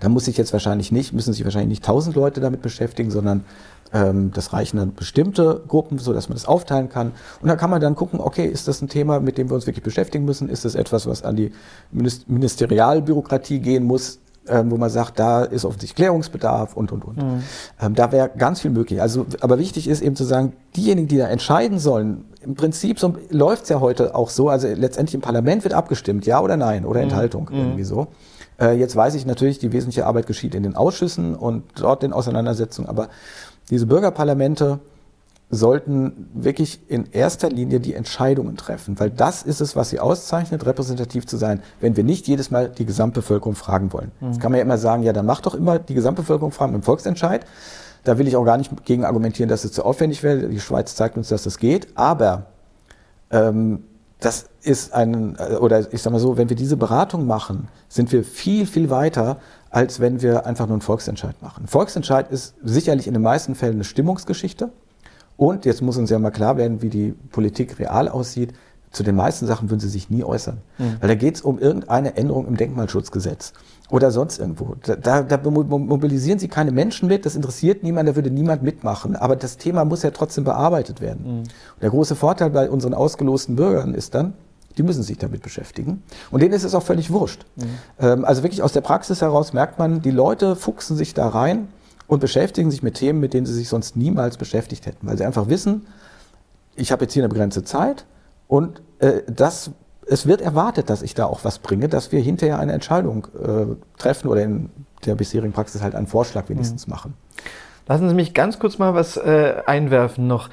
Da 0.00 0.08
muss 0.08 0.24
sich 0.24 0.36
jetzt 0.36 0.52
wahrscheinlich 0.52 0.92
nicht, 0.92 1.12
müssen 1.12 1.32
sich 1.32 1.44
wahrscheinlich 1.44 1.68
nicht 1.70 1.84
tausend 1.84 2.16
Leute 2.16 2.40
damit 2.40 2.62
beschäftigen, 2.62 3.10
sondern 3.10 3.44
ähm, 3.92 4.30
das 4.32 4.52
reichen 4.52 4.78
dann 4.78 4.94
bestimmte 4.94 5.62
Gruppen, 5.66 5.98
so 5.98 6.12
dass 6.12 6.28
man 6.28 6.36
das 6.36 6.46
aufteilen 6.46 6.88
kann. 6.88 7.12
Und 7.40 7.48
da 7.48 7.56
kann 7.56 7.70
man 7.70 7.80
dann 7.80 7.94
gucken, 7.94 8.20
okay, 8.20 8.46
ist 8.46 8.68
das 8.68 8.82
ein 8.82 8.88
Thema, 8.88 9.20
mit 9.20 9.38
dem 9.38 9.50
wir 9.50 9.54
uns 9.54 9.66
wirklich 9.66 9.82
beschäftigen 9.82 10.24
müssen? 10.24 10.48
Ist 10.48 10.64
das 10.64 10.74
etwas, 10.74 11.06
was 11.06 11.22
an 11.22 11.36
die 11.36 11.52
Ministerialbürokratie 11.90 13.60
gehen 13.60 13.84
muss? 13.84 14.18
Ähm, 14.50 14.70
wo 14.70 14.76
man 14.76 14.90
sagt, 14.90 15.18
da 15.18 15.44
ist 15.44 15.64
offensichtlich 15.64 15.96
Klärungsbedarf 15.96 16.76
und, 16.76 16.92
und, 16.92 17.04
und. 17.04 17.16
Mhm. 17.16 17.42
Ähm, 17.80 17.94
da 17.94 18.12
wäre 18.12 18.30
ganz 18.36 18.60
viel 18.60 18.70
möglich. 18.70 19.00
Also, 19.00 19.26
aber 19.40 19.58
wichtig 19.58 19.88
ist 19.88 20.02
eben 20.02 20.16
zu 20.16 20.24
sagen, 20.24 20.52
diejenigen, 20.76 21.08
die 21.08 21.18
da 21.18 21.28
entscheiden 21.28 21.78
sollen, 21.78 22.24
im 22.42 22.54
Prinzip 22.54 22.98
so, 22.98 23.14
läuft 23.30 23.64
es 23.64 23.68
ja 23.68 23.80
heute 23.80 24.14
auch 24.14 24.30
so, 24.30 24.48
also 24.48 24.68
letztendlich 24.68 25.14
im 25.14 25.20
Parlament 25.20 25.64
wird 25.64 25.74
abgestimmt, 25.74 26.26
ja 26.26 26.40
oder 26.40 26.56
nein, 26.56 26.84
oder 26.84 27.00
mhm. 27.00 27.04
Enthaltung, 27.04 27.48
mhm. 27.50 27.58
irgendwie 27.58 27.84
so. 27.84 28.08
Äh, 28.60 28.78
jetzt 28.78 28.96
weiß 28.96 29.14
ich 29.14 29.26
natürlich, 29.26 29.58
die 29.58 29.72
wesentliche 29.72 30.06
Arbeit 30.06 30.26
geschieht 30.26 30.54
in 30.54 30.62
den 30.62 30.74
Ausschüssen 30.74 31.34
und 31.34 31.64
dort 31.76 32.02
in 32.02 32.12
Auseinandersetzungen, 32.12 32.88
aber 32.88 33.08
diese 33.70 33.86
Bürgerparlamente, 33.86 34.80
sollten 35.50 36.28
wirklich 36.32 36.80
in 36.88 37.06
erster 37.10 37.50
Linie 37.50 37.80
die 37.80 37.94
Entscheidungen 37.94 38.56
treffen, 38.56 39.00
weil 39.00 39.10
das 39.10 39.42
ist 39.42 39.60
es, 39.60 39.74
was 39.74 39.90
sie 39.90 39.98
auszeichnet, 39.98 40.64
repräsentativ 40.64 41.26
zu 41.26 41.36
sein, 41.36 41.60
wenn 41.80 41.96
wir 41.96 42.04
nicht 42.04 42.28
jedes 42.28 42.52
Mal 42.52 42.68
die 42.68 42.86
Gesamtbevölkerung 42.86 43.56
fragen 43.56 43.92
wollen. 43.92 44.12
Mhm. 44.20 44.28
Jetzt 44.28 44.40
kann 44.40 44.52
man 44.52 44.58
ja 44.58 44.64
immer 44.64 44.78
sagen, 44.78 45.02
ja, 45.02 45.12
dann 45.12 45.26
macht 45.26 45.46
doch 45.46 45.54
immer 45.54 45.80
die 45.80 45.94
Gesamtbevölkerung 45.94 46.52
fragen 46.52 46.74
im 46.74 46.82
Volksentscheid. 46.82 47.44
Da 48.04 48.16
will 48.16 48.28
ich 48.28 48.36
auch 48.36 48.44
gar 48.44 48.56
nicht 48.56 48.84
gegen 48.84 49.04
argumentieren, 49.04 49.48
dass 49.48 49.64
es 49.64 49.72
zu 49.72 49.84
aufwendig 49.84 50.22
wäre. 50.22 50.48
Die 50.48 50.60
Schweiz 50.60 50.94
zeigt 50.94 51.16
uns, 51.16 51.28
dass 51.28 51.42
das 51.42 51.58
geht. 51.58 51.88
Aber 51.96 52.46
ähm, 53.30 53.84
das 54.20 54.46
ist 54.62 54.94
ein, 54.94 55.36
oder 55.36 55.92
ich 55.92 56.02
sage 56.02 56.12
mal 56.12 56.20
so, 56.20 56.36
wenn 56.36 56.48
wir 56.48 56.56
diese 56.56 56.76
Beratung 56.76 57.26
machen, 57.26 57.68
sind 57.88 58.12
wir 58.12 58.22
viel, 58.22 58.66
viel 58.66 58.88
weiter, 58.88 59.38
als 59.70 60.00
wenn 60.00 60.22
wir 60.22 60.46
einfach 60.46 60.66
nur 60.66 60.74
einen 60.74 60.82
Volksentscheid 60.82 61.40
machen. 61.42 61.66
Volksentscheid 61.66 62.30
ist 62.30 62.54
sicherlich 62.62 63.06
in 63.06 63.14
den 63.14 63.22
meisten 63.22 63.54
Fällen 63.54 63.74
eine 63.74 63.84
Stimmungsgeschichte. 63.84 64.70
Und 65.40 65.64
jetzt 65.64 65.80
muss 65.80 65.96
uns 65.96 66.10
ja 66.10 66.18
mal 66.18 66.30
klar 66.30 66.58
werden, 66.58 66.82
wie 66.82 66.90
die 66.90 67.14
Politik 67.32 67.78
real 67.78 68.10
aussieht. 68.10 68.52
Zu 68.90 69.02
den 69.02 69.16
meisten 69.16 69.46
Sachen 69.46 69.70
würden 69.70 69.80
sie 69.80 69.88
sich 69.88 70.10
nie 70.10 70.22
äußern. 70.22 70.58
Mhm. 70.76 70.96
Weil 71.00 71.08
da 71.08 71.14
geht 71.14 71.36
es 71.36 71.40
um 71.40 71.58
irgendeine 71.58 72.14
Änderung 72.18 72.46
im 72.46 72.58
Denkmalschutzgesetz 72.58 73.54
oder 73.88 74.10
sonst 74.10 74.38
irgendwo. 74.38 74.74
Da, 74.82 75.22
da, 75.22 75.38
mobilisieren 75.48 76.38
sie 76.38 76.48
keine 76.48 76.72
Menschen 76.72 77.08
mit, 77.08 77.24
das 77.24 77.36
interessiert 77.36 77.82
niemand, 77.82 78.06
da 78.10 78.16
würde 78.16 78.30
niemand 78.30 78.62
mitmachen. 78.62 79.16
Aber 79.16 79.34
das 79.34 79.56
Thema 79.56 79.86
muss 79.86 80.02
ja 80.02 80.10
trotzdem 80.10 80.44
bearbeitet 80.44 81.00
werden. 81.00 81.38
Mhm. 81.38 81.42
der 81.80 81.88
große 81.88 82.16
Vorteil 82.16 82.50
bei 82.50 82.68
unseren 82.68 82.92
ausgelosten 82.92 83.56
Bürgern 83.56 83.94
ist 83.94 84.14
dann, 84.14 84.34
die 84.76 84.82
müssen 84.82 85.02
sich 85.02 85.16
damit 85.16 85.40
beschäftigen. 85.40 86.02
Und 86.30 86.42
denen 86.42 86.52
ist 86.52 86.64
es 86.64 86.74
auch 86.74 86.82
völlig 86.82 87.10
wurscht. 87.10 87.46
Mhm. 87.56 87.64
Ähm, 87.98 88.24
also 88.26 88.42
wirklich 88.42 88.62
aus 88.62 88.74
der 88.74 88.82
Praxis 88.82 89.22
heraus 89.22 89.54
merkt 89.54 89.78
man, 89.78 90.02
die 90.02 90.10
Leute 90.10 90.54
fuchsen 90.54 90.98
sich 90.98 91.14
da 91.14 91.28
rein 91.28 91.68
und 92.10 92.18
beschäftigen 92.18 92.72
sich 92.72 92.82
mit 92.82 92.94
Themen, 92.94 93.20
mit 93.20 93.34
denen 93.34 93.46
sie 93.46 93.54
sich 93.54 93.68
sonst 93.68 93.96
niemals 93.96 94.36
beschäftigt 94.36 94.84
hätten, 94.84 95.06
weil 95.06 95.16
sie 95.16 95.24
einfach 95.24 95.48
wissen, 95.48 95.86
ich 96.74 96.90
habe 96.90 97.04
jetzt 97.04 97.12
hier 97.14 97.22
eine 97.22 97.28
begrenzte 97.28 97.62
Zeit 97.62 98.04
und 98.48 98.82
äh, 98.98 99.22
das, 99.28 99.70
es 100.08 100.26
wird 100.26 100.40
erwartet, 100.40 100.90
dass 100.90 101.02
ich 101.02 101.14
da 101.14 101.26
auch 101.26 101.44
was 101.44 101.60
bringe, 101.60 101.88
dass 101.88 102.10
wir 102.10 102.20
hinterher 102.20 102.58
eine 102.58 102.72
Entscheidung 102.72 103.28
äh, 103.40 103.76
treffen 103.96 104.26
oder 104.26 104.42
in 104.42 104.70
der 105.06 105.14
bisherigen 105.14 105.52
Praxis 105.52 105.82
halt 105.82 105.94
einen 105.94 106.08
Vorschlag 106.08 106.48
wenigstens 106.48 106.88
mhm. 106.88 106.94
machen. 106.94 107.14
Lassen 107.86 108.08
Sie 108.08 108.14
mich 108.16 108.34
ganz 108.34 108.58
kurz 108.58 108.78
mal 108.78 108.92
was 108.92 109.16
äh, 109.16 109.62
einwerfen 109.66 110.26
noch. 110.26 110.50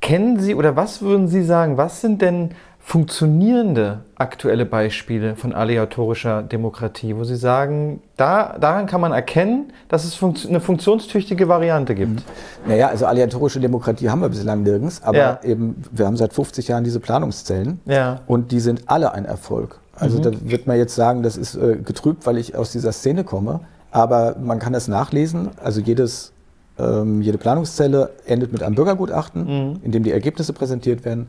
Kennen 0.00 0.40
Sie 0.40 0.56
oder 0.56 0.74
was 0.74 1.00
würden 1.00 1.28
Sie 1.28 1.44
sagen, 1.44 1.76
was 1.76 2.00
sind 2.00 2.22
denn 2.22 2.56
funktionierende 2.88 3.98
aktuelle 4.14 4.64
Beispiele 4.64 5.36
von 5.36 5.52
aleatorischer 5.52 6.42
Demokratie, 6.42 7.14
wo 7.14 7.22
Sie 7.22 7.36
sagen, 7.36 8.00
da, 8.16 8.56
daran 8.58 8.86
kann 8.86 9.02
man 9.02 9.12
erkennen, 9.12 9.74
dass 9.88 10.04
es 10.06 10.14
funkt 10.14 10.46
eine 10.48 10.58
funktionstüchtige 10.58 11.48
Variante 11.48 11.94
gibt? 11.94 12.12
Mhm. 12.12 12.22
Naja, 12.66 12.88
also 12.88 13.04
aleatorische 13.04 13.60
Demokratie 13.60 14.08
haben 14.08 14.22
wir 14.22 14.30
bislang 14.30 14.62
nirgends, 14.62 15.02
aber 15.02 15.18
ja. 15.18 15.40
eben, 15.42 15.84
wir 15.92 16.06
haben 16.06 16.16
seit 16.16 16.32
50 16.32 16.68
Jahren 16.68 16.82
diese 16.82 16.98
Planungszellen 16.98 17.78
ja. 17.84 18.22
und 18.26 18.52
die 18.52 18.60
sind 18.60 18.84
alle 18.86 19.12
ein 19.12 19.26
Erfolg. 19.26 19.80
Also 19.94 20.16
mhm. 20.16 20.22
da 20.22 20.30
wird 20.44 20.66
man 20.66 20.78
jetzt 20.78 20.94
sagen, 20.94 21.22
das 21.22 21.36
ist 21.36 21.56
äh, 21.56 21.76
getrübt, 21.76 22.24
weil 22.24 22.38
ich 22.38 22.56
aus 22.56 22.72
dieser 22.72 22.92
Szene 22.92 23.22
komme, 23.22 23.60
aber 23.90 24.36
man 24.40 24.60
kann 24.60 24.72
das 24.72 24.88
nachlesen, 24.88 25.50
also 25.62 25.82
jedes 25.82 26.32
ähm, 26.78 27.20
jede 27.20 27.36
Planungszelle 27.36 28.12
endet 28.24 28.50
mit 28.52 28.62
einem 28.62 28.76
Bürgergutachten, 28.76 29.42
mhm. 29.44 29.80
in 29.82 29.92
dem 29.92 30.04
die 30.04 30.12
Ergebnisse 30.12 30.54
präsentiert 30.54 31.04
werden. 31.04 31.26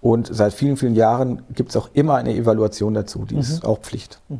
Und 0.00 0.28
seit 0.32 0.52
vielen, 0.52 0.76
vielen 0.76 0.94
Jahren 0.94 1.42
gibt 1.54 1.70
es 1.70 1.76
auch 1.76 1.90
immer 1.92 2.14
eine 2.14 2.34
Evaluation 2.34 2.94
dazu, 2.94 3.24
die 3.24 3.34
mhm. 3.34 3.40
ist 3.40 3.64
auch 3.64 3.80
Pflicht. 3.80 4.20
Mhm. 4.28 4.38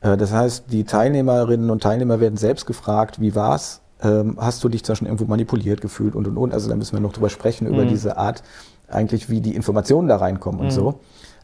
Äh, 0.00 0.16
das 0.16 0.32
heißt, 0.32 0.64
die 0.70 0.84
Teilnehmerinnen 0.84 1.70
und 1.70 1.82
Teilnehmer 1.82 2.20
werden 2.20 2.36
selbst 2.36 2.66
gefragt, 2.66 3.20
wie 3.20 3.34
war's? 3.34 3.82
Ähm, 4.02 4.36
hast 4.38 4.62
du 4.64 4.68
dich 4.68 4.84
zwar 4.84 4.96
schon 4.96 5.06
irgendwo 5.06 5.24
manipuliert 5.24 5.80
gefühlt 5.80 6.14
und 6.14 6.26
und 6.26 6.36
und? 6.36 6.52
Also 6.52 6.68
da 6.68 6.76
müssen 6.76 6.94
wir 6.94 7.00
noch 7.00 7.12
drüber 7.12 7.30
sprechen, 7.30 7.66
mhm. 7.66 7.74
über 7.74 7.84
diese 7.84 8.16
Art, 8.16 8.42
eigentlich 8.88 9.28
wie 9.28 9.40
die 9.40 9.54
Informationen 9.54 10.08
da 10.08 10.16
reinkommen 10.16 10.60
und 10.60 10.66
mhm. 10.66 10.70
so. 10.70 11.00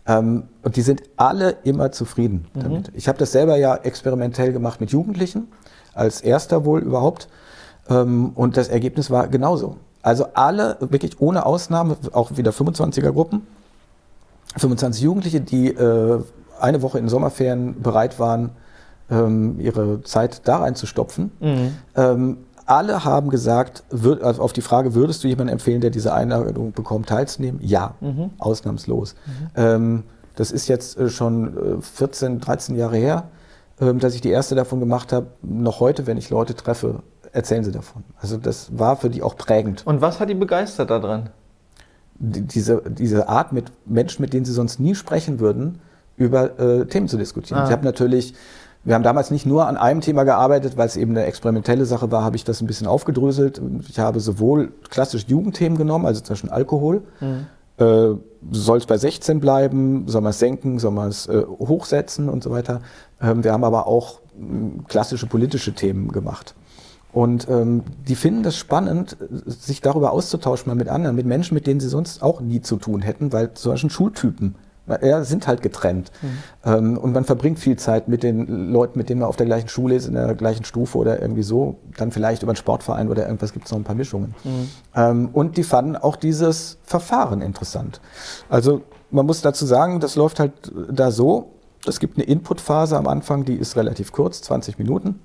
Ähm, 0.07 0.45
und 0.63 0.77
die 0.77 0.83
sind 0.83 1.03
alle 1.17 1.57
immer 1.65 1.93
zufrieden 1.93 2.47
mhm. 2.55 2.61
damit. 2.61 2.93
Ich 2.95 3.09
habe 3.09 3.19
das 3.19 3.33
selber 3.33 3.57
ja 3.57 3.77
experimentell 3.77 4.53
gemacht 4.53 4.81
mit 4.81 4.91
Jugendlichen, 4.91 5.49
als 5.95 6.21
erster 6.21 6.65
wohl 6.65 6.81
überhaupt. 6.81 7.29
Ähm, 7.89 8.33
und 8.35 8.57
das 8.57 8.69
Ergebnis 8.69 9.11
war 9.11 9.29
genauso. 9.29 9.77
Also 10.03 10.27
alle, 10.35 10.77
wirklich 10.81 11.21
ohne 11.21 11.47
Ausnahme, 11.47 11.97
auch 12.13 12.37
wieder 12.37 12.51
25er 12.51 13.13
Gruppen, 13.13 13.47
25 14.57 15.03
Jugendliche, 15.03 15.41
die 15.41 15.69
äh, 15.69 16.21
eine 16.61 16.83
Woche 16.83 16.99
in 16.99 17.09
Sommerferien 17.09 17.81
bereit 17.83 18.19
waren, 18.19 18.51
ähm, 19.11 19.59
ihre 19.61 20.03
Zeit 20.03 20.43
da 20.45 20.59
reinzustopfen. 20.59 21.31
Mhm. 21.41 21.77
Ähm, 21.97 22.37
alle 22.67 23.05
haben 23.05 23.31
gesagt, 23.31 23.83
würd, 23.91 24.23
also 24.23 24.43
auf 24.43 24.53
die 24.53 24.61
Frage, 24.61 24.95
würdest 24.95 25.25
du 25.25 25.29
jemanden 25.29 25.53
empfehlen, 25.53 25.81
der 25.81 25.91
diese 25.91 26.13
Einladung 26.13 26.73
bekommt, 26.73 27.09
teilzunehmen? 27.09 27.61
Ja, 27.63 27.95
mhm. 28.01 28.31
ausnahmslos. 28.39 29.15
Mhm. 29.15 29.49
Ähm, 29.57 30.03
das 30.37 30.51
ist 30.51 30.69
jetzt 30.69 30.99
äh, 30.99 31.09
schon 31.09 31.83
14, 31.83 32.37
äh, 32.37 32.41
13 32.41 32.77
Jahre 32.77 32.97
her, 32.97 33.25
ähm, 33.81 33.99
dass 33.99 34.15
ich 34.15 34.21
die 34.21 34.31
erste 34.31 34.55
davon 34.55 34.81
gemacht 34.81 35.13
habe. 35.13 35.27
Noch 35.43 35.81
heute, 35.81 36.07
wenn 36.07 36.17
ich 36.17 36.31
Leute 36.31 36.55
treffe, 36.55 37.03
erzählen 37.33 37.65
sie 37.65 37.73
davon. 37.73 38.05
Also 38.21 38.37
das 38.37 38.79
war 38.79 38.97
für 38.97 39.11
die 39.11 39.23
auch 39.23 39.37
prägend. 39.37 39.87
Und 39.87 40.01
was 40.01 40.21
hat 40.21 40.29
die 40.29 40.35
begeistert 40.35 40.91
daran? 40.91 41.31
Diese, 42.15 42.83
diese 42.87 43.29
Art, 43.29 43.53
mit 43.53 43.73
Menschen, 43.87 44.23
mit 44.23 44.33
denen 44.33 44.45
sie 44.45 44.53
sonst 44.53 44.79
nie 44.79 44.95
sprechen 44.95 45.41
würden, 45.41 45.81
über 46.17 46.59
äh, 46.61 46.87
Themen 46.87 47.09
zu 47.09 47.17
diskutieren. 47.17 47.63
Ah. 47.63 47.65
Ich 47.65 47.73
habe 47.73 47.85
natürlich, 47.85 48.35
wir 48.85 48.95
haben 48.95 49.03
damals 49.03 49.31
nicht 49.31 49.47
nur 49.47 49.67
an 49.67 49.77
einem 49.77 50.03
Thema 50.03 50.25
gearbeitet, 50.25 50.77
weil 50.77 50.87
es 50.87 50.97
eben 50.97 51.13
eine 51.13 51.25
experimentelle 51.25 51.85
Sache 51.85 52.11
war, 52.13 52.23
habe 52.23 52.37
ich 52.37 52.45
das 52.45 52.61
ein 52.61 52.67
bisschen 52.67 52.87
aufgedröselt. 52.87 53.61
Ich 53.89 53.99
habe 53.99 54.21
sowohl 54.21 54.73
klassisch 54.89 55.25
Jugendthemen 55.27 55.79
genommen, 55.79 56.07
also 56.07 56.21
zum 56.21 56.35
Beispiel 56.35 56.51
Alkohol. 56.51 57.03
Mhm. 57.21 57.47
Äh, 57.79 58.15
soll 58.51 58.79
es 58.79 58.87
bei 58.87 58.99
16 58.99 59.41
bleiben? 59.41 60.05
Soll 60.07 60.21
man 60.21 60.31
es 60.31 60.39
senken? 60.39 60.79
Soll 60.79 60.93
man 60.93 61.09
es 61.09 61.27
äh, 61.27 61.43
hochsetzen 61.47 62.29
und 62.29 62.43
so 62.43 62.51
weiter? 62.51 62.83
Ähm, 63.21 63.43
wir 63.43 63.53
haben 63.53 63.65
aber 63.65 63.87
auch 63.87 64.21
äh, 64.21 64.83
klassische 64.87 65.27
politische 65.27 65.73
Themen 65.73 66.13
gemacht. 66.13 66.55
Und 67.13 67.49
ähm, 67.49 67.83
die 68.09 68.15
finden 68.15 68.43
das 68.43 68.57
spannend, 68.57 69.17
sich 69.47 69.81
darüber 69.83 70.13
auszutauschen 70.13 70.71
mal 70.71 70.75
mit 70.75 70.89
anderen, 70.89 71.15
mit 71.15 71.27
Menschen, 71.27 71.55
mit 71.55 71.67
denen 71.67 71.81
sie 71.81 71.89
sonst 71.89 72.23
auch 72.23 72.41
nie 72.41 72.63
zu 72.63 72.77
tun 72.77 73.03
hätten, 73.03 73.33
weil 73.33 73.51
solchen 73.55 73.91
Schultypen 73.91 74.55
ja, 75.01 75.23
sind 75.23 75.47
halt 75.47 75.63
getrennt. 75.63 76.11
Mhm. 76.23 76.39
Ähm, 76.65 76.99
und 76.99 77.13
man 77.13 77.25
verbringt 77.25 77.59
viel 77.59 77.77
Zeit 77.77 78.09
mit 78.09 78.23
den 78.23 78.73
Leuten, 78.73 78.99
mit 78.99 79.09
denen 79.09 79.21
man 79.21 79.29
auf 79.29 79.37
der 79.37 79.47
gleichen 79.47 79.69
Schule 79.69 79.95
ist, 79.95 80.07
in 80.07 80.15
der 80.15 80.35
gleichen 80.35 80.65
Stufe 80.65 80.99
oder 80.99 81.21
irgendwie 81.21 81.43
so. 81.43 81.77
Dann 81.97 82.11
vielleicht 82.11 82.43
über 82.43 82.51
einen 82.51 82.57
Sportverein 82.57 83.09
oder 83.09 83.25
irgendwas 83.25 83.53
gibt 83.53 83.67
es 83.67 83.73
noch 83.73 83.79
ein 83.79 83.85
paar 83.85 83.95
Mischungen. 83.95 84.35
Mhm. 84.43 84.69
Ähm, 84.95 85.29
und 85.33 85.57
die 85.57 85.63
fanden 85.63 85.97
auch 85.97 86.17
dieses 86.17 86.79
Verfahren 86.83 87.43
interessant. 87.43 88.01
Also 88.49 88.83
man 89.11 89.27
muss 89.27 89.41
dazu 89.41 89.67
sagen, 89.67 90.01
das 90.01 90.17
läuft 90.17 90.41
halt 90.41 90.53
da 90.91 91.11
so. 91.11 91.51
Es 91.87 92.01
gibt 92.01 92.17
eine 92.17 92.27
Inputphase 92.27 92.97
am 92.97 93.07
Anfang, 93.07 93.45
die 93.45 93.55
ist 93.55 93.77
relativ 93.77 94.13
kurz, 94.13 94.43
20 94.43 94.79
Minuten. 94.79 95.21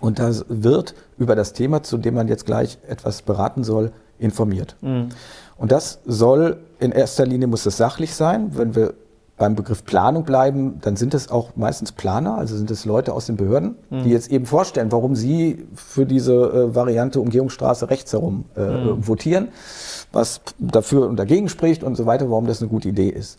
Und 0.00 0.18
da 0.18 0.32
wird 0.48 0.94
über 1.18 1.34
das 1.34 1.52
Thema, 1.52 1.82
zu 1.82 1.98
dem 1.98 2.14
man 2.14 2.28
jetzt 2.28 2.46
gleich 2.46 2.78
etwas 2.86 3.22
beraten 3.22 3.64
soll, 3.64 3.92
informiert. 4.18 4.76
Mhm. 4.80 5.08
Und 5.56 5.72
das 5.72 6.00
soll 6.04 6.58
in 6.78 6.92
erster 6.92 7.26
Linie 7.26 7.48
muss 7.48 7.66
es 7.66 7.76
sachlich 7.76 8.14
sein. 8.14 8.56
Wenn 8.56 8.74
wir 8.74 8.94
beim 9.38 9.54
Begriff 9.54 9.84
Planung 9.84 10.24
bleiben, 10.24 10.78
dann 10.80 10.96
sind 10.96 11.14
es 11.14 11.30
auch 11.30 11.54
meistens 11.54 11.92
Planer, 11.92 12.36
also 12.36 12.56
sind 12.56 12.70
es 12.70 12.84
Leute 12.84 13.12
aus 13.12 13.26
den 13.26 13.36
Behörden, 13.36 13.76
mhm. 13.88 14.02
die 14.02 14.10
jetzt 14.10 14.30
eben 14.30 14.46
vorstellen, 14.46 14.90
warum 14.90 15.14
sie 15.14 15.66
für 15.74 16.06
diese 16.06 16.34
äh, 16.34 16.74
Variante 16.74 17.20
Umgehungsstraße 17.20 17.88
rechts 17.88 18.12
herum 18.12 18.44
äh, 18.56 18.60
mhm. 18.60 19.06
votieren, 19.06 19.48
was 20.12 20.40
dafür 20.58 21.08
und 21.08 21.16
dagegen 21.16 21.48
spricht 21.48 21.84
und 21.84 21.96
so 21.96 22.04
weiter, 22.04 22.30
warum 22.30 22.46
das 22.46 22.60
eine 22.60 22.68
gute 22.68 22.88
Idee 22.88 23.08
ist. 23.08 23.38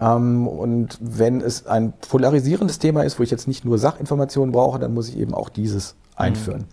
Ähm, 0.00 0.46
und 0.46 0.98
wenn 1.00 1.40
es 1.40 1.66
ein 1.66 1.92
polarisierendes 1.92 2.78
Thema 2.78 3.02
ist, 3.02 3.18
wo 3.18 3.22
ich 3.22 3.30
jetzt 3.30 3.48
nicht 3.48 3.64
nur 3.64 3.78
Sachinformationen 3.78 4.52
brauche, 4.52 4.78
dann 4.78 4.94
muss 4.94 5.08
ich 5.08 5.18
eben 5.18 5.34
auch 5.34 5.48
dieses 5.48 5.94
einführen. 6.16 6.62
Mhm. 6.62 6.66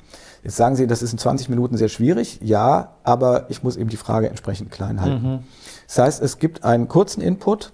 Jetzt 0.44 0.58
sagen 0.58 0.76
Sie, 0.76 0.88
das 0.88 1.02
ist 1.02 1.14
in 1.14 1.18
20 1.18 1.50
Minuten 1.50 1.78
sehr 1.78 1.88
schwierig. 1.88 2.40
Ja, 2.42 2.96
aber 3.04 3.50
ich 3.50 3.64
muss 3.64 3.78
eben 3.78 3.90
die 3.90 3.98
Frage 3.98 4.30
entsprechend 4.30 4.72
klein 4.72 5.00
halten. 5.02 5.28
Mhm. 5.28 5.40
Das 5.88 5.98
heißt, 6.00 6.22
es 6.22 6.38
gibt 6.38 6.64
einen 6.66 6.88
kurzen 6.90 7.22
Input. 7.22 7.72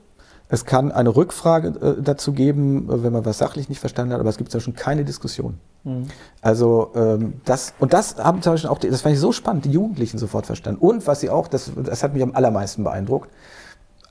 Es 0.51 0.65
kann 0.65 0.91
eine 0.91 1.15
Rückfrage 1.15 1.67
äh, 1.67 2.01
dazu 2.01 2.33
geben, 2.33 2.85
wenn 2.87 3.13
man 3.13 3.23
was 3.23 3.37
sachlich 3.37 3.69
nicht 3.69 3.79
verstanden 3.79 4.13
hat, 4.13 4.19
aber 4.19 4.29
es 4.29 4.37
gibt 4.37 4.51
ja 4.53 4.59
schon 4.59 4.73
keine 4.73 5.05
Diskussion. 5.05 5.59
Mhm. 5.83 6.07
Also 6.41 6.91
ähm, 6.95 7.33
das 7.45 7.73
und 7.79 7.93
das 7.93 8.17
haben 8.17 8.41
zum 8.41 8.53
Beispiel 8.53 8.69
auch, 8.69 8.79
das 8.79 9.01
fand 9.01 9.13
ich 9.13 9.21
so 9.21 9.31
spannend, 9.31 9.65
die 9.65 9.71
Jugendlichen 9.71 10.17
sofort 10.17 10.47
verstanden. 10.47 10.79
Und 10.79 11.05
was 11.07 11.19
sie 11.19 11.29
auch, 11.29 11.47
das, 11.47 11.71
das 11.75 12.03
hat 12.03 12.13
mich 12.13 12.23
am 12.23 12.33
allermeisten 12.33 12.83
beeindruckt, 12.83 13.29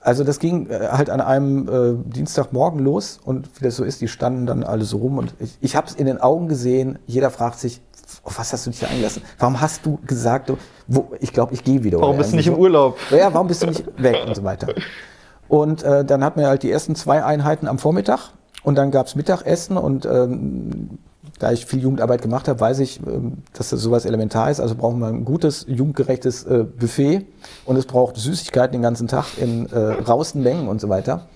also 0.00 0.24
das 0.24 0.38
ging 0.38 0.68
äh, 0.70 0.88
halt 0.90 1.10
an 1.10 1.20
einem 1.20 1.68
äh, 1.68 2.12
Dienstagmorgen 2.12 2.80
los 2.80 3.18
und 3.24 3.48
wie 3.58 3.64
das 3.64 3.76
so 3.76 3.84
ist, 3.84 4.00
die 4.00 4.08
standen 4.08 4.46
dann 4.46 4.62
alle 4.62 4.84
so 4.84 4.98
rum 4.98 5.18
und 5.18 5.34
ich, 5.38 5.58
ich 5.60 5.76
habe 5.76 5.86
es 5.86 5.94
in 5.94 6.06
den 6.06 6.20
Augen 6.20 6.48
gesehen, 6.48 6.98
jeder 7.06 7.30
fragt 7.30 7.58
sich, 7.58 7.80
auf 8.22 8.38
was 8.38 8.52
hast 8.52 8.66
du 8.66 8.70
dich 8.70 8.86
eingelassen? 8.86 9.22
Warum 9.38 9.60
hast 9.60 9.84
du 9.84 9.98
gesagt, 10.06 10.52
wo, 10.86 11.12
ich 11.20 11.32
glaube, 11.32 11.54
ich 11.54 11.62
gehe 11.64 11.84
wieder? 11.84 12.00
Warum 12.00 12.16
bist 12.16 12.32
du 12.32 12.36
nicht 12.36 12.46
so. 12.46 12.52
im 12.52 12.58
Urlaub? 12.58 12.96
Ja, 13.10 13.32
warum 13.34 13.48
bist 13.48 13.62
du 13.62 13.66
nicht 13.66 13.84
weg 13.98 14.16
und 14.26 14.34
so 14.34 14.44
weiter. 14.44 14.68
Und 15.48 15.82
äh, 15.82 16.04
dann 16.04 16.24
hatten 16.24 16.40
wir 16.40 16.48
halt 16.48 16.62
die 16.62 16.70
ersten 16.70 16.94
zwei 16.94 17.24
Einheiten 17.24 17.66
am 17.66 17.78
Vormittag 17.78 18.32
und 18.62 18.76
dann 18.76 18.90
gab's 18.90 19.14
Mittagessen 19.14 19.76
und 19.76 20.06
ähm, 20.06 20.98
da 21.38 21.52
ich 21.52 21.66
viel 21.66 21.80
Jugendarbeit 21.80 22.22
gemacht 22.22 22.48
habe, 22.48 22.60
weiß 22.60 22.80
ich, 22.80 23.00
ähm, 23.06 23.38
dass 23.52 23.70
das 23.70 23.80
sowas 23.80 24.04
elementar 24.04 24.50
ist. 24.50 24.60
Also 24.60 24.74
brauchen 24.74 24.98
wir 25.00 25.06
ein 25.06 25.24
gutes, 25.24 25.64
jugendgerechtes 25.68 26.44
äh, 26.44 26.64
Buffet 26.64 27.26
und 27.64 27.76
es 27.76 27.86
braucht 27.86 28.16
Süßigkeiten 28.16 28.72
den 28.72 28.82
ganzen 28.82 29.08
Tag 29.08 29.26
in 29.38 29.66
äh, 29.70 29.78
rausten 29.78 30.42
Mengen 30.42 30.68
und 30.68 30.80
so 30.80 30.88
weiter. 30.88 31.26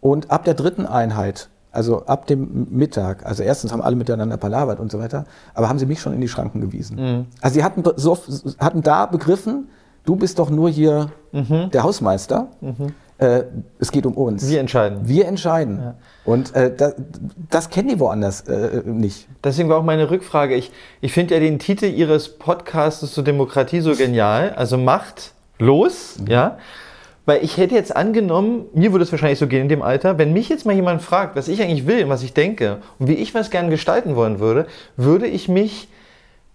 Und 0.00 0.30
ab 0.30 0.44
der 0.44 0.54
dritten 0.54 0.86
Einheit, 0.86 1.48
also 1.72 2.06
ab 2.06 2.26
dem 2.26 2.68
Mittag, 2.70 3.26
also 3.26 3.42
erstens 3.42 3.72
haben 3.72 3.82
alle 3.82 3.96
miteinander 3.96 4.36
palavert 4.36 4.80
und 4.80 4.92
so 4.92 4.98
weiter, 4.98 5.24
aber 5.54 5.68
haben 5.68 5.78
sie 5.78 5.86
mich 5.86 6.00
schon 6.00 6.12
in 6.12 6.20
die 6.20 6.28
Schranken 6.28 6.60
gewiesen. 6.60 6.96
Mhm. 6.96 7.26
Also 7.40 7.54
sie 7.54 7.64
hatten, 7.64 7.82
so, 7.96 8.18
hatten 8.58 8.82
da 8.82 9.06
begriffen, 9.06 9.68
du 10.04 10.16
bist 10.16 10.38
doch 10.38 10.50
nur 10.50 10.70
hier 10.70 11.10
mhm. 11.32 11.70
der 11.72 11.82
Hausmeister. 11.82 12.48
Mhm. 12.60 12.94
Äh, 13.24 13.44
es 13.78 13.90
geht 13.90 14.04
um 14.06 14.14
uns. 14.14 14.48
Wir 14.48 14.60
entscheiden. 14.60 15.00
Wir 15.04 15.26
entscheiden. 15.26 15.78
Ja. 15.78 15.94
Und 16.24 16.54
äh, 16.54 16.74
das, 16.74 16.94
das, 17.50 17.70
kennen 17.70 17.88
die 17.88 17.98
woanders 17.98 18.42
äh, 18.42 18.82
nicht. 18.84 19.26
Deswegen 19.42 19.68
war 19.68 19.78
auch 19.78 19.84
meine 19.84 20.10
Rückfrage. 20.10 20.54
Ich, 20.54 20.70
ich 21.00 21.12
finde 21.12 21.34
ja 21.34 21.40
den 21.40 21.58
Titel 21.58 21.86
Ihres 21.86 22.28
Podcasts 22.28 23.12
zur 23.12 23.24
Demokratie 23.24 23.80
so 23.80 23.94
genial. 23.94 24.50
Also 24.56 24.76
Macht 24.76 25.32
los, 25.58 26.18
mhm. 26.20 26.26
ja. 26.26 26.58
Weil 27.26 27.42
ich 27.42 27.56
hätte 27.56 27.74
jetzt 27.74 27.96
angenommen, 27.96 28.66
mir 28.74 28.92
würde 28.92 29.04
es 29.04 29.10
wahrscheinlich 29.10 29.38
so 29.38 29.46
gehen 29.46 29.62
in 29.62 29.68
dem 29.70 29.80
Alter, 29.80 30.18
wenn 30.18 30.34
mich 30.34 30.50
jetzt 30.50 30.66
mal 30.66 30.74
jemand 30.74 31.00
fragt, 31.00 31.36
was 31.36 31.48
ich 31.48 31.62
eigentlich 31.62 31.86
will, 31.86 32.06
was 32.10 32.22
ich 32.22 32.34
denke 32.34 32.78
und 32.98 33.08
wie 33.08 33.14
ich 33.14 33.34
was 33.34 33.50
gerne 33.50 33.70
gestalten 33.70 34.14
wollen 34.14 34.40
würde, 34.40 34.66
würde 34.98 35.26
ich 35.26 35.48
mich 35.48 35.88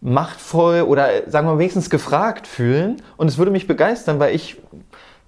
machtvoll 0.02 0.82
oder 0.84 1.10
sagen 1.28 1.48
wir 1.48 1.54
mal 1.54 1.60
wenigstens 1.60 1.90
gefragt 1.90 2.48
fühlen 2.48 3.02
und 3.18 3.28
es 3.28 3.38
würde 3.38 3.52
mich 3.52 3.68
begeistern, 3.68 4.20
weil 4.20 4.34
ich, 4.34 4.58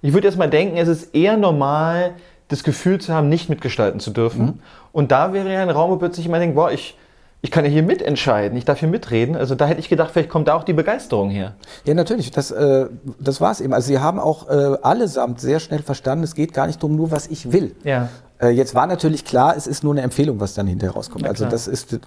ich 0.02 0.12
würde 0.12 0.26
erst 0.26 0.38
mal 0.38 0.50
denken, 0.50 0.76
es 0.76 0.88
ist 0.88 1.14
eher 1.14 1.36
normal, 1.36 2.12
das 2.48 2.64
Gefühl 2.64 3.00
zu 3.00 3.14
haben, 3.14 3.28
nicht 3.28 3.48
mitgestalten 3.48 4.00
zu 4.00 4.10
dürfen. 4.10 4.44
Mhm. 4.44 4.58
Und 4.92 5.10
da 5.10 5.32
wäre 5.32 5.52
ja 5.52 5.62
ein 5.62 5.70
Raum, 5.70 5.90
wo 5.90 5.96
plötzlich 5.96 6.26
jemand 6.26 6.42
denkt, 6.42 6.54
boah, 6.54 6.70
ich, 6.70 6.98
ich 7.40 7.50
kann 7.50 7.64
ja 7.64 7.70
hier 7.70 7.82
mitentscheiden, 7.82 8.58
ich 8.58 8.64
darf 8.64 8.80
hier 8.80 8.88
mitreden. 8.88 9.36
Also 9.36 9.54
da 9.54 9.66
hätte 9.66 9.80
ich 9.80 9.88
gedacht, 9.88 10.10
vielleicht 10.12 10.28
kommt 10.28 10.48
da 10.48 10.54
auch 10.54 10.64
die 10.64 10.74
Begeisterung 10.74 11.30
her. 11.30 11.54
Ja, 11.84 11.94
natürlich, 11.94 12.30
das, 12.30 12.50
äh, 12.50 12.86
das 13.18 13.40
war 13.40 13.52
es 13.52 13.60
eben. 13.60 13.72
Also 13.72 13.88
sie 13.88 13.98
haben 13.98 14.18
auch 14.18 14.48
äh, 14.48 14.76
allesamt 14.82 15.40
sehr 15.40 15.60
schnell 15.60 15.82
verstanden, 15.82 16.24
es 16.24 16.34
geht 16.34 16.52
gar 16.52 16.66
nicht 16.66 16.82
darum, 16.82 16.96
nur 16.96 17.10
was 17.10 17.26
ich 17.28 17.52
will. 17.52 17.74
Ja. 17.84 18.10
Äh, 18.40 18.50
jetzt 18.50 18.74
war 18.74 18.86
natürlich 18.86 19.24
klar, 19.24 19.56
es 19.56 19.66
ist 19.66 19.82
nur 19.82 19.94
eine 19.94 20.02
Empfehlung, 20.02 20.40
was 20.40 20.54
dann 20.54 20.66
hinterher 20.66 20.94
rauskommt. 20.94 21.26
also 21.26 21.46
das 21.46 21.68
ist, 21.68 22.00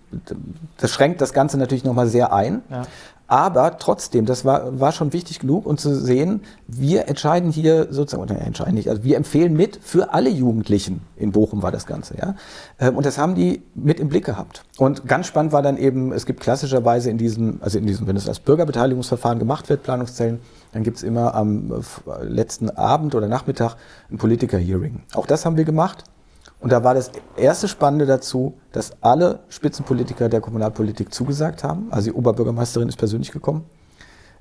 das 0.78 0.92
schränkt 0.92 1.22
das 1.22 1.34
Ganze 1.34 1.58
natürlich 1.58 1.86
nochmal 1.86 2.08
sehr 2.08 2.34
ein. 2.34 2.62
Ja. 2.70 2.84
Aber 3.28 3.78
trotzdem, 3.80 4.26
das 4.26 4.46
war, 4.46 4.80
war 4.80 4.92
schon 4.92 5.12
wichtig 5.12 5.40
genug, 5.40 5.66
um 5.66 5.78
zu 5.78 5.96
sehen, 5.96 6.42
wir 6.68 7.08
entscheiden 7.08 7.52
hier 7.52 7.88
sozusagen, 7.92 8.22
oder 8.22 8.40
entscheiden 8.40 8.76
nicht, 8.76 8.90
also 8.90 9.04
wir 9.04 9.18
empfehlen 9.18 9.54
mit 9.54 9.80
für 9.82 10.14
alle 10.14 10.30
Jugendlichen. 10.30 11.02
In 11.16 11.32
Bochum 11.32 11.64
war 11.64 11.72
das 11.72 11.88
Ganze, 11.88 12.18
ja. 12.18 12.36
Ähm, 12.80 12.96
und 12.96 13.06
das 13.06 13.18
haben 13.18 13.34
die 13.34 13.64
mit 13.74 14.00
im 14.00 14.10
Blick 14.10 14.26
gehabt. 14.26 14.64
Und 14.78 15.08
ganz 15.08 15.26
spannend 15.26 15.54
war 15.54 15.64
dann 15.64 15.78
eben, 15.78 16.12
es 16.12 16.26
gibt 16.26 16.40
klassischerweise 16.40 17.10
in 17.10 17.18
diesem, 17.18 17.58
also 17.62 17.80
in 17.80 17.88
diesem, 17.88 18.06
wenn 18.06 18.16
es 18.16 18.28
als 18.28 18.40
Bürgerbeteiligungsverfahren 18.40 19.40
gemacht 19.40 19.70
wird, 19.70 19.82
Planungszellen, 19.82 20.40
dann 20.74 20.84
gibt's 20.84 21.02
immer 21.02 21.34
am 21.34 21.72
äh, 21.72 22.24
letzten 22.24 22.70
Abend 22.70 23.16
oder 23.16 23.28
Nachmittag 23.28 23.76
ein 24.12 24.18
Politiker-Hearing. 24.18 25.02
Auch 25.14 25.26
das 25.26 25.46
haben 25.46 25.58
wir 25.58 25.66
gemacht. 25.66 26.04
Und 26.66 26.72
da 26.72 26.84
war 26.84 26.96
das 26.96 27.12
erste 27.38 27.68
Spannende 27.68 28.08
dazu, 28.08 28.56
dass 28.72 28.94
alle 29.02 29.42
Spitzenpolitiker 29.50 30.30
der 30.30 30.42
Kommunalpolitik 30.42 31.14
zugesagt 31.14 31.64
haben. 31.64 31.90
Also 31.92 32.10
die 32.10 32.18
Oberbürgermeisterin 32.18 32.90
ist 32.90 32.98
persönlich 32.98 33.32
gekommen. 33.32 33.66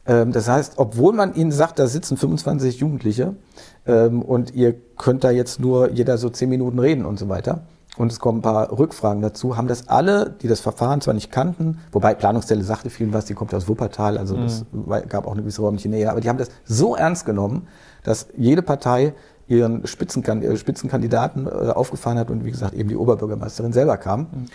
Ähm, 0.07 0.33
das 0.33 0.49
heißt, 0.49 0.79
obwohl 0.79 1.13
man 1.13 1.35
ihnen 1.35 1.53
sagt, 1.53 1.79
da 1.79 1.87
sitzen 1.87 2.17
25 2.17 2.79
Jugendliche 2.79 3.37
ähm, 3.85 4.23
und 4.23 4.55
ihr 4.55 4.75
könnt 4.97 5.23
da 5.23 5.31
jetzt 5.31 5.61
nur 5.61 5.91
jeder 5.91 6.17
so 6.17 6.31
10 6.31 6.49
Minuten 6.49 6.79
reden 6.79 7.05
und 7.05 7.19
so 7.19 7.29
weiter. 7.29 7.67
Und 7.99 8.11
es 8.11 8.21
kommen 8.21 8.39
ein 8.39 8.43
paar 8.43 8.77
Rückfragen 8.77 9.21
dazu, 9.21 9.59
haben 9.59 9.69
das 9.69 9.89
alle, 9.89 10.31
die 10.31 10.49
das 10.49 10.61
Verfahren 10.61 11.03
zwar 11.03 11.13
nicht 11.13 11.31
kannten, 11.31 11.79
wobei 11.93 12.15
Planungsstelle 12.15 12.65
sagte 12.65 12.89
vielen 12.89 13.13
was, 13.13 13.27
die 13.27 13.35
kommt 13.35 13.55
aus 13.55 13.69
Wuppertal, 13.69 14.17
also 14.17 14.35
das 14.37 14.65
mhm. 14.73 14.87
gab 15.09 15.27
auch 15.27 15.33
eine 15.33 15.43
gewisse 15.43 15.61
räumliche 15.61 15.91
Nähe, 15.91 16.11
aber 16.11 16.21
die 16.21 16.29
haben 16.29 16.39
das 16.39 16.49
so 16.65 16.97
ernst 16.97 17.25
genommen, 17.25 17.69
dass 18.03 18.27
jede 18.37 18.63
Partei 18.63 19.15
ihren 19.46 19.87
Spitzenkand 19.87 20.44
Spitzenkandidaten 20.59 21.46
äh, 21.46 21.50
aufgefahren 21.50 22.18
hat 22.18 22.30
und 22.30 22.44
wie 22.44 22.50
gesagt 22.50 22.74
eben 22.74 22.88
die 22.88 22.96
Oberbürgermeisterin 22.96 23.72
selber 23.72 23.96
kam. 23.96 24.20
Mhm. 24.20 24.46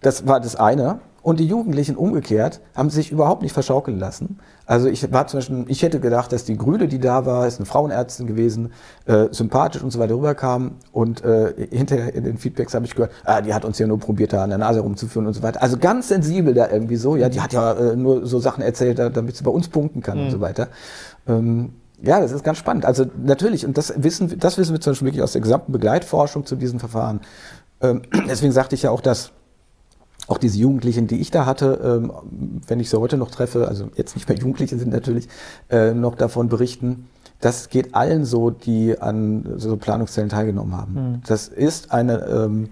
Das 0.00 0.26
war 0.26 0.40
das 0.40 0.56
eine. 0.56 1.00
Und 1.22 1.38
die 1.38 1.46
Jugendlichen 1.46 1.96
umgekehrt 1.96 2.60
haben 2.74 2.90
sich 2.90 3.12
überhaupt 3.12 3.42
nicht 3.42 3.52
verschaukeln 3.52 4.00
lassen. 4.00 4.40
Also 4.66 4.88
ich 4.88 5.12
war 5.12 5.28
zum 5.28 5.38
Beispiel, 5.38 5.64
ich 5.68 5.82
hätte 5.82 6.00
gedacht, 6.00 6.32
dass 6.32 6.44
die 6.44 6.56
Grüne, 6.56 6.88
die 6.88 6.98
da 6.98 7.24
war, 7.26 7.46
ist 7.46 7.58
eine 7.58 7.66
Frauenärztin 7.66 8.26
gewesen, 8.26 8.72
äh, 9.06 9.28
sympathisch 9.30 9.82
und 9.84 9.92
so 9.92 10.00
weiter 10.00 10.14
rüberkam. 10.14 10.72
Und 10.90 11.24
äh, 11.24 11.68
hinterher 11.70 12.12
in 12.12 12.24
den 12.24 12.38
Feedbacks 12.38 12.74
habe 12.74 12.86
ich 12.86 12.96
gehört, 12.96 13.12
ah, 13.24 13.40
die 13.40 13.54
hat 13.54 13.64
uns 13.64 13.78
ja 13.78 13.86
nur 13.86 14.00
probiert, 14.00 14.32
da 14.32 14.42
an 14.42 14.50
der 14.50 14.58
Nase 14.58 14.80
rumzuführen 14.80 15.28
und 15.28 15.34
so 15.34 15.44
weiter. 15.44 15.62
Also 15.62 15.78
ganz 15.78 16.08
sensibel 16.08 16.54
da 16.54 16.68
irgendwie 16.68 16.96
so. 16.96 17.14
Ja, 17.14 17.28
die 17.28 17.40
hat 17.40 17.52
ja 17.52 17.72
äh, 17.72 17.94
nur 17.94 18.26
so 18.26 18.40
Sachen 18.40 18.64
erzählt, 18.64 18.98
damit 18.98 19.36
sie 19.36 19.44
bei 19.44 19.50
uns 19.52 19.68
punkten 19.68 20.02
kann 20.02 20.18
mhm. 20.18 20.24
und 20.24 20.30
so 20.32 20.40
weiter. 20.40 20.68
Ähm, 21.28 21.74
ja, 22.02 22.20
das 22.20 22.32
ist 22.32 22.44
ganz 22.44 22.58
spannend. 22.58 22.84
Also 22.84 23.06
natürlich, 23.24 23.64
und 23.64 23.78
das 23.78 23.94
wissen, 23.96 24.38
das 24.38 24.58
wissen 24.58 24.72
wir 24.72 24.80
zum 24.80 24.92
Beispiel 24.92 25.06
wirklich 25.06 25.22
aus 25.22 25.32
der 25.32 25.40
gesamten 25.40 25.72
Begleitforschung 25.72 26.44
zu 26.44 26.56
diesen 26.56 26.80
Verfahren. 26.80 27.20
Ähm, 27.80 28.02
deswegen 28.28 28.52
sagte 28.52 28.74
ich 28.74 28.82
ja 28.82 28.90
auch, 28.90 29.00
dass 29.00 29.30
auch 30.26 30.38
diese 30.38 30.58
Jugendlichen, 30.58 31.06
die 31.06 31.20
ich 31.20 31.30
da 31.30 31.46
hatte, 31.46 32.00
ähm, 32.02 32.12
wenn 32.66 32.80
ich 32.80 32.90
sie 32.90 32.98
heute 32.98 33.16
noch 33.16 33.30
treffe, 33.30 33.68
also 33.68 33.88
jetzt 33.96 34.16
nicht 34.16 34.28
mehr 34.28 34.38
Jugendliche 34.40 34.78
sind 34.78 34.92
natürlich, 34.92 35.28
äh, 35.70 35.92
noch 35.94 36.16
davon 36.16 36.48
berichten, 36.48 37.08
das 37.40 37.68
geht 37.68 37.94
allen 37.94 38.24
so, 38.24 38.50
die 38.50 39.00
an 39.00 39.54
so 39.56 39.76
Planungszellen 39.76 40.30
teilgenommen 40.30 40.76
haben. 40.76 40.94
Mhm. 40.94 41.22
Das 41.26 41.48
ist 41.48 41.92
eine, 41.92 42.24
ähm, 42.26 42.68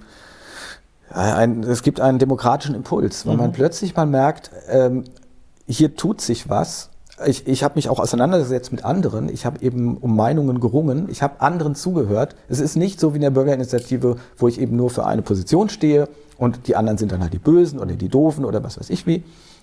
ein, 1.12 1.64
es 1.64 1.83
gibt 1.83 2.01
einen 2.01 2.21
demokratischen 2.21 2.77
Impuls, 2.77 3.27
weil 3.27 3.35
mhm. 3.35 3.40
man 3.40 3.53
plötzlich 3.53 3.97
mal 3.97 4.07
merkt, 4.07 4.53
hier 5.66 5.97
tut 5.97 6.21
sich 6.21 6.49
was 6.49 6.89
ich, 7.26 7.46
ich 7.46 7.62
habe 7.62 7.74
mich 7.76 7.88
auch 7.88 7.98
auseinandergesetzt 7.98 8.72
mit 8.72 8.85
anderen. 8.85 9.28
Ich 9.28 9.46
habe 9.46 9.62
eben 9.62 9.96
um 9.96 10.16
Meinungen 10.16 10.61
gerungen. 10.61 11.09
Ich 11.11 11.22
habe 11.22 11.40
anderen 11.40 11.74
zugehört. 11.74 12.35
Es 12.48 12.61
ist 12.61 12.76
nicht 12.76 13.00
so 13.00 13.12
wie 13.12 13.16
in 13.16 13.22
der 13.22 13.30
Bürgerinitiative, 13.30 14.16
wo 14.37 14.48
ich 14.48 14.61
eben 14.61 14.76
nur 14.76 14.90
für 14.90 15.06
eine 15.06 15.22
Position 15.22 15.68
stehe 15.68 16.09
und 16.38 16.66
die 16.68 16.76
anderen 16.76 16.98
sind 16.98 17.12
dann 17.12 17.20
halt 17.20 17.33
die 17.33 17.38
Bösen 17.38 17.78
oder 17.78 17.94
die 17.94 18.09
Doofen 18.09 18.44
oder 18.44 18.64
was 18.64 18.78
weiß 18.78 18.90
ich 18.90 19.06
wie, 19.06 19.22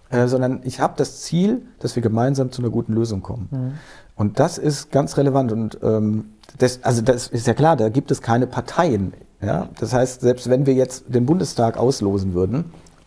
äh, 0.09 0.27
sondern 0.27 0.61
ich 0.63 0.79
habe 0.79 0.93
das 0.97 1.21
Ziel, 1.21 1.63
dass 1.79 1.95
wir 1.95 2.03
gemeinsam 2.03 2.51
zu 2.51 2.61
einer 2.61 2.69
guten 2.69 2.93
Lösung 2.93 3.21
kommen. 3.21 3.47
Mhm. 3.51 3.71
Und 4.15 4.39
das 4.39 4.57
ist 4.57 4.91
ganz 4.91 5.17
relevant. 5.17 5.51
Und 5.51 5.79
ähm, 5.83 6.25
das, 6.57 6.83
also 6.83 7.01
das 7.01 7.27
ist 7.27 7.47
ja 7.47 7.53
klar, 7.53 7.75
da 7.75 7.89
gibt 7.89 8.11
es 8.11 8.21
keine 8.21 8.47
Parteien. 8.47 9.13
Ja? 9.41 9.69
Das 9.79 9.93
heißt, 9.93 10.21
selbst 10.21 10.49
wenn 10.49 10.65
wir 10.65 10.73
jetzt 10.73 11.05
den 11.07 11.25
Bundestag 11.25 11.77
auslosen 11.77 12.33
würden, 12.33 12.65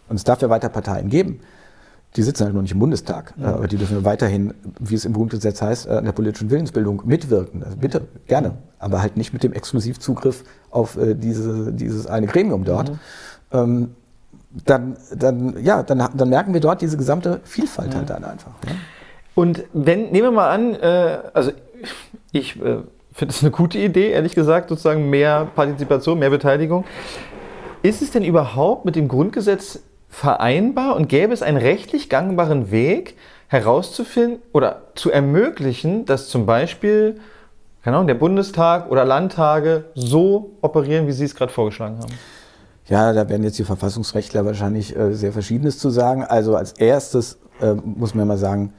und 0.08 0.16
es 0.16 0.24
darf 0.24 0.42
ja 0.42 0.50
weiter 0.50 0.68
Parteien 0.68 1.08
geben, 1.08 1.40
die 2.16 2.22
sitzen 2.22 2.44
halt 2.44 2.54
noch 2.54 2.62
nicht 2.62 2.72
im 2.72 2.80
Bundestag, 2.80 3.34
ja. 3.36 3.54
aber 3.54 3.68
die 3.68 3.76
dürfen 3.76 4.04
weiterhin, 4.04 4.54
wie 4.80 4.96
es 4.96 5.04
im 5.04 5.12
Grundgesetz 5.12 5.62
heißt, 5.62 5.88
an 5.88 6.04
der 6.04 6.12
politischen 6.12 6.50
Willensbildung 6.50 7.02
mitwirken. 7.04 7.62
Also 7.62 7.76
bitte, 7.76 8.02
gerne, 8.26 8.54
aber 8.78 9.00
halt 9.00 9.16
nicht 9.16 9.32
mit 9.32 9.44
dem 9.44 9.52
Exklusivzugriff 9.52 10.44
auf 10.70 10.96
äh, 10.96 11.14
diese, 11.14 11.72
dieses 11.72 12.06
eine 12.06 12.26
Gremium 12.26 12.64
dort. 12.64 12.90
Mhm. 12.90 12.98
Ähm, 13.52 13.88
dann, 14.64 14.96
dann, 15.14 15.62
ja, 15.62 15.84
dann, 15.84 16.08
dann 16.14 16.28
merken 16.28 16.52
wir 16.52 16.60
dort 16.60 16.80
diese 16.80 16.96
gesamte 16.96 17.40
Vielfalt 17.44 17.90
mhm. 17.90 17.98
halt 17.98 18.10
dann 18.10 18.24
einfach. 18.24 18.52
Ja? 18.66 18.72
Und 19.36 19.64
wenn, 19.72 20.10
nehmen 20.10 20.24
wir 20.24 20.30
mal 20.32 20.50
an, 20.50 20.74
äh, 20.74 21.18
also 21.32 21.52
ich 22.32 22.60
äh, 22.60 22.78
finde 23.12 23.34
es 23.34 23.42
eine 23.42 23.52
gute 23.52 23.78
Idee, 23.78 24.10
ehrlich 24.10 24.34
gesagt, 24.34 24.68
sozusagen 24.68 25.08
mehr 25.10 25.46
Partizipation, 25.54 26.18
mehr 26.18 26.30
Beteiligung. 26.30 26.84
Ist 27.82 28.02
es 28.02 28.10
denn 28.10 28.24
überhaupt 28.24 28.84
mit 28.84 28.96
dem 28.96 29.08
Grundgesetz 29.08 29.80
vereinbar 30.10 30.96
und 30.96 31.08
gäbe 31.08 31.32
es 31.32 31.40
einen 31.40 31.56
rechtlich 31.56 32.10
gangbaren 32.10 32.70
Weg 32.70 33.16
herauszufinden 33.48 34.40
oder 34.52 34.82
zu 34.94 35.10
ermöglichen, 35.10 36.04
dass 36.04 36.28
zum 36.28 36.44
Beispiel 36.44 37.20
Ahnung, 37.84 38.06
der 38.06 38.14
Bundestag 38.14 38.90
oder 38.90 39.04
Landtage 39.04 39.84
so 39.94 40.50
operieren, 40.60 41.06
wie 41.06 41.12
Sie 41.12 41.24
es 41.24 41.34
gerade 41.34 41.52
vorgeschlagen 41.52 41.98
haben? 41.98 42.12
Ja, 42.86 43.12
da 43.12 43.28
werden 43.28 43.42
jetzt 43.44 43.58
die 43.58 43.64
Verfassungsrechtler 43.64 44.44
wahrscheinlich 44.44 44.94
äh, 44.96 45.14
sehr 45.14 45.32
Verschiedenes 45.32 45.78
zu 45.78 45.90
sagen. 45.90 46.24
Also 46.24 46.56
als 46.56 46.72
erstes 46.72 47.38
äh, 47.60 47.74
muss 47.74 48.14
man 48.14 48.26
mal 48.28 48.36
sagen, 48.36 48.72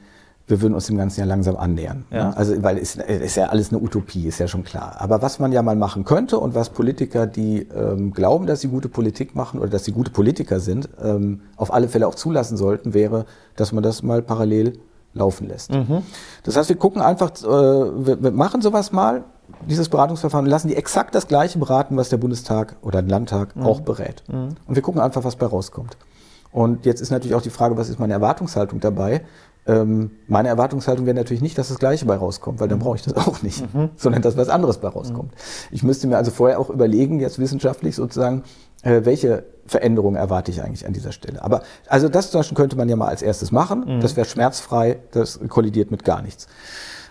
wir 0.46 0.60
würden 0.60 0.74
uns 0.74 0.86
dem 0.86 0.96
Ganzen 0.96 1.20
ja 1.20 1.26
langsam 1.26 1.56
annähern. 1.56 2.04
Ja. 2.10 2.30
Ne? 2.30 2.36
Also, 2.36 2.62
weil 2.62 2.78
es 2.78 2.96
ist 2.96 3.36
ja 3.36 3.46
alles 3.46 3.70
eine 3.70 3.80
Utopie, 3.80 4.26
ist 4.26 4.38
ja 4.38 4.48
schon 4.48 4.64
klar. 4.64 4.96
Aber 4.98 5.22
was 5.22 5.38
man 5.38 5.52
ja 5.52 5.62
mal 5.62 5.76
machen 5.76 6.04
könnte 6.04 6.38
und 6.38 6.54
was 6.54 6.70
Politiker, 6.70 7.26
die 7.26 7.68
ähm, 7.74 8.12
glauben, 8.12 8.46
dass 8.46 8.60
sie 8.60 8.68
gute 8.68 8.88
Politik 8.88 9.34
machen 9.34 9.60
oder 9.60 9.70
dass 9.70 9.84
sie 9.84 9.92
gute 9.92 10.10
Politiker 10.10 10.60
sind, 10.60 10.88
ähm, 11.02 11.42
auf 11.56 11.72
alle 11.72 11.88
Fälle 11.88 12.06
auch 12.06 12.14
zulassen 12.14 12.56
sollten, 12.56 12.92
wäre, 12.92 13.24
dass 13.56 13.72
man 13.72 13.82
das 13.82 14.02
mal 14.02 14.22
parallel 14.22 14.78
laufen 15.14 15.48
lässt. 15.48 15.70
Mhm. 15.72 16.02
Das 16.42 16.56
heißt, 16.56 16.68
wir 16.68 16.76
gucken 16.76 17.02
einfach, 17.02 17.30
äh, 17.42 17.46
wir, 17.46 18.22
wir 18.22 18.30
machen 18.32 18.62
sowas 18.62 18.92
mal, 18.92 19.24
dieses 19.68 19.88
Beratungsverfahren, 19.88 20.46
lassen 20.46 20.68
die 20.68 20.76
exakt 20.76 21.14
das 21.14 21.28
gleiche 21.28 21.58
beraten, 21.58 21.96
was 21.96 22.08
der 22.08 22.16
Bundestag 22.16 22.76
oder 22.82 23.02
der 23.02 23.10
Landtag 23.10 23.54
mhm. 23.54 23.62
auch 23.64 23.80
berät. 23.80 24.24
Mhm. 24.28 24.56
Und 24.66 24.74
wir 24.74 24.82
gucken 24.82 25.00
einfach, 25.00 25.24
was 25.24 25.36
bei 25.36 25.46
rauskommt. 25.46 25.96
Und 26.52 26.84
jetzt 26.84 27.00
ist 27.00 27.10
natürlich 27.10 27.34
auch 27.34 27.42
die 27.42 27.50
Frage, 27.50 27.76
was 27.76 27.88
ist 27.88 27.98
meine 27.98 28.12
Erwartungshaltung 28.12 28.80
dabei? 28.80 29.22
Ähm, 29.64 30.10
meine 30.26 30.48
Erwartungshaltung 30.48 31.06
wäre 31.06 31.14
natürlich 31.14 31.42
nicht, 31.42 31.56
dass 31.56 31.68
das 31.68 31.78
Gleiche 31.78 32.04
bei 32.04 32.16
rauskommt, 32.16 32.58
weil 32.58 32.68
dann 32.68 32.80
brauche 32.80 32.96
ich 32.96 33.02
das 33.02 33.14
auch 33.14 33.42
nicht, 33.42 33.62
mhm. 33.72 33.90
sondern 33.96 34.22
dass 34.22 34.36
was 34.36 34.48
anderes 34.48 34.78
bei 34.78 34.88
rauskommt. 34.88 35.30
Mhm. 35.30 35.36
Ich 35.70 35.82
müsste 35.82 36.08
mir 36.08 36.16
also 36.16 36.30
vorher 36.32 36.58
auch 36.58 36.68
überlegen, 36.68 37.20
jetzt 37.20 37.38
wissenschaftlich 37.38 37.94
sozusagen, 37.94 38.42
äh, 38.82 39.02
welche 39.04 39.44
Veränderungen 39.66 40.16
erwarte 40.16 40.50
ich 40.50 40.62
eigentlich 40.62 40.84
an 40.84 40.92
dieser 40.92 41.12
Stelle. 41.12 41.42
Aber 41.42 41.62
also 41.86 42.08
das 42.08 42.32
zum 42.32 42.40
Beispiel 42.40 42.56
könnte 42.56 42.76
man 42.76 42.88
ja 42.88 42.96
mal 42.96 43.06
als 43.06 43.22
erstes 43.22 43.52
machen. 43.52 43.84
Mhm. 43.86 44.00
Das 44.00 44.16
wäre 44.16 44.26
schmerzfrei, 44.26 44.98
das 45.12 45.38
kollidiert 45.48 45.92
mit 45.92 46.04
gar 46.04 46.22
nichts. 46.22 46.48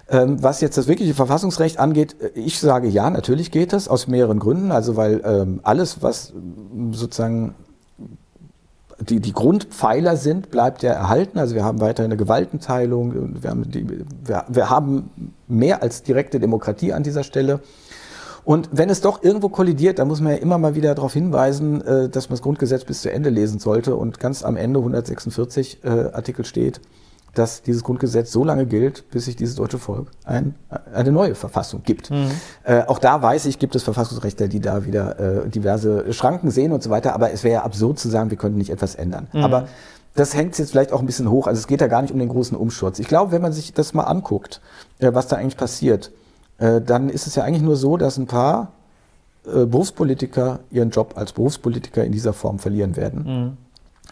Ähm, 0.09 0.43
was 0.43 0.59
jetzt 0.59 0.77
das 0.77 0.87
wirkliche 0.87 1.13
Verfassungsrecht 1.13 1.79
angeht, 1.79 2.17
äh, 2.19 2.37
ich 2.37 2.59
sage 2.59 2.89
ja, 2.89 3.09
natürlich 3.09 3.49
geht 3.49 3.71
das 3.71 3.87
aus 3.87 4.07
mehreren 4.07 4.39
Gründen. 4.39 4.73
Also 4.73 4.97
weil 4.97 5.21
ähm, 5.23 5.61
alles, 5.63 6.03
was 6.03 6.33
sozusagen 6.91 7.55
die, 9.01 9.19
die 9.19 9.33
Grundpfeiler 9.33 10.15
sind, 10.15 10.51
bleibt 10.51 10.83
ja 10.83 10.91
erhalten. 10.91 11.39
Also 11.39 11.55
wir 11.55 11.63
haben 11.63 11.81
weiterhin 11.81 12.11
eine 12.11 12.17
Gewaltenteilung, 12.17 13.41
wir 13.41 13.49
haben, 13.49 13.69
die, 13.69 13.87
wir, 13.89 14.45
wir 14.47 14.69
haben 14.69 15.33
mehr 15.47 15.81
als 15.81 16.03
direkte 16.03 16.39
Demokratie 16.39 16.93
an 16.93 17.03
dieser 17.03 17.23
Stelle. 17.23 17.61
Und 18.43 18.69
wenn 18.71 18.89
es 18.89 19.01
doch 19.01 19.23
irgendwo 19.23 19.49
kollidiert, 19.49 19.99
dann 19.99 20.07
muss 20.07 20.19
man 20.19 20.33
ja 20.33 20.39
immer 20.39 20.57
mal 20.57 20.75
wieder 20.75 20.95
darauf 20.95 21.13
hinweisen, 21.13 21.81
äh, 21.81 22.09
dass 22.09 22.29
man 22.29 22.35
das 22.35 22.41
Grundgesetz 22.41 22.85
bis 22.85 23.01
zu 23.01 23.11
Ende 23.11 23.29
lesen 23.29 23.59
sollte. 23.59 23.95
Und 23.95 24.19
ganz 24.19 24.43
am 24.43 24.57
Ende 24.57 24.79
146 24.79 25.83
äh, 25.83 25.89
Artikel 25.89 26.45
steht, 26.45 26.81
dass 27.33 27.61
dieses 27.61 27.83
Grundgesetz 27.83 28.31
so 28.31 28.43
lange 28.43 28.65
gilt, 28.65 29.09
bis 29.11 29.25
sich 29.25 29.35
dieses 29.35 29.55
deutsche 29.55 29.77
Volk 29.77 30.11
ein, 30.25 30.55
eine 30.93 31.11
neue 31.11 31.35
Verfassung 31.35 31.81
gibt. 31.83 32.11
Mhm. 32.11 32.31
Äh, 32.63 32.83
auch 32.87 32.99
da 32.99 33.21
weiß 33.21 33.45
ich, 33.45 33.57
gibt 33.57 33.75
es 33.75 33.83
Verfassungsrechtler, 33.83 34.47
die 34.47 34.59
da 34.59 34.85
wieder 34.85 35.19
äh, 35.19 35.49
diverse 35.49 36.11
Schranken 36.13 36.51
sehen 36.51 36.71
und 36.71 36.83
so 36.83 36.89
weiter, 36.89 37.13
aber 37.13 37.31
es 37.31 37.43
wäre 37.43 37.53
ja 37.53 37.63
absurd 37.63 37.99
zu 37.99 38.09
sagen, 38.09 38.29
wir 38.31 38.37
könnten 38.37 38.57
nicht 38.57 38.69
etwas 38.69 38.95
ändern. 38.95 39.27
Mhm. 39.31 39.43
Aber 39.43 39.67
das 40.15 40.35
hängt 40.35 40.57
jetzt 40.57 40.71
vielleicht 40.71 40.91
auch 40.91 40.99
ein 40.99 41.05
bisschen 41.05 41.29
hoch. 41.29 41.47
Also 41.47 41.59
es 41.59 41.67
geht 41.67 41.79
da 41.79 41.87
gar 41.87 42.01
nicht 42.01 42.11
um 42.11 42.19
den 42.19 42.29
großen 42.29 42.57
Umsturz. 42.57 42.99
Ich 42.99 43.07
glaube, 43.07 43.31
wenn 43.31 43.41
man 43.41 43.53
sich 43.53 43.73
das 43.73 43.93
mal 43.93 44.03
anguckt, 44.03 44.61
äh, 44.99 45.13
was 45.13 45.27
da 45.27 45.37
eigentlich 45.37 45.57
passiert, 45.57 46.11
äh, 46.57 46.81
dann 46.81 47.09
ist 47.09 47.27
es 47.27 47.35
ja 47.35 47.43
eigentlich 47.43 47.63
nur 47.63 47.77
so, 47.77 47.95
dass 47.95 48.17
ein 48.17 48.27
paar 48.27 48.73
äh, 49.45 49.65
Berufspolitiker 49.65 50.59
ihren 50.69 50.89
Job 50.89 51.13
als 51.15 51.31
Berufspolitiker 51.31 52.03
in 52.03 52.11
dieser 52.11 52.33
Form 52.33 52.59
verlieren 52.59 52.95
werden. 52.97 53.23
Mhm. 53.23 53.57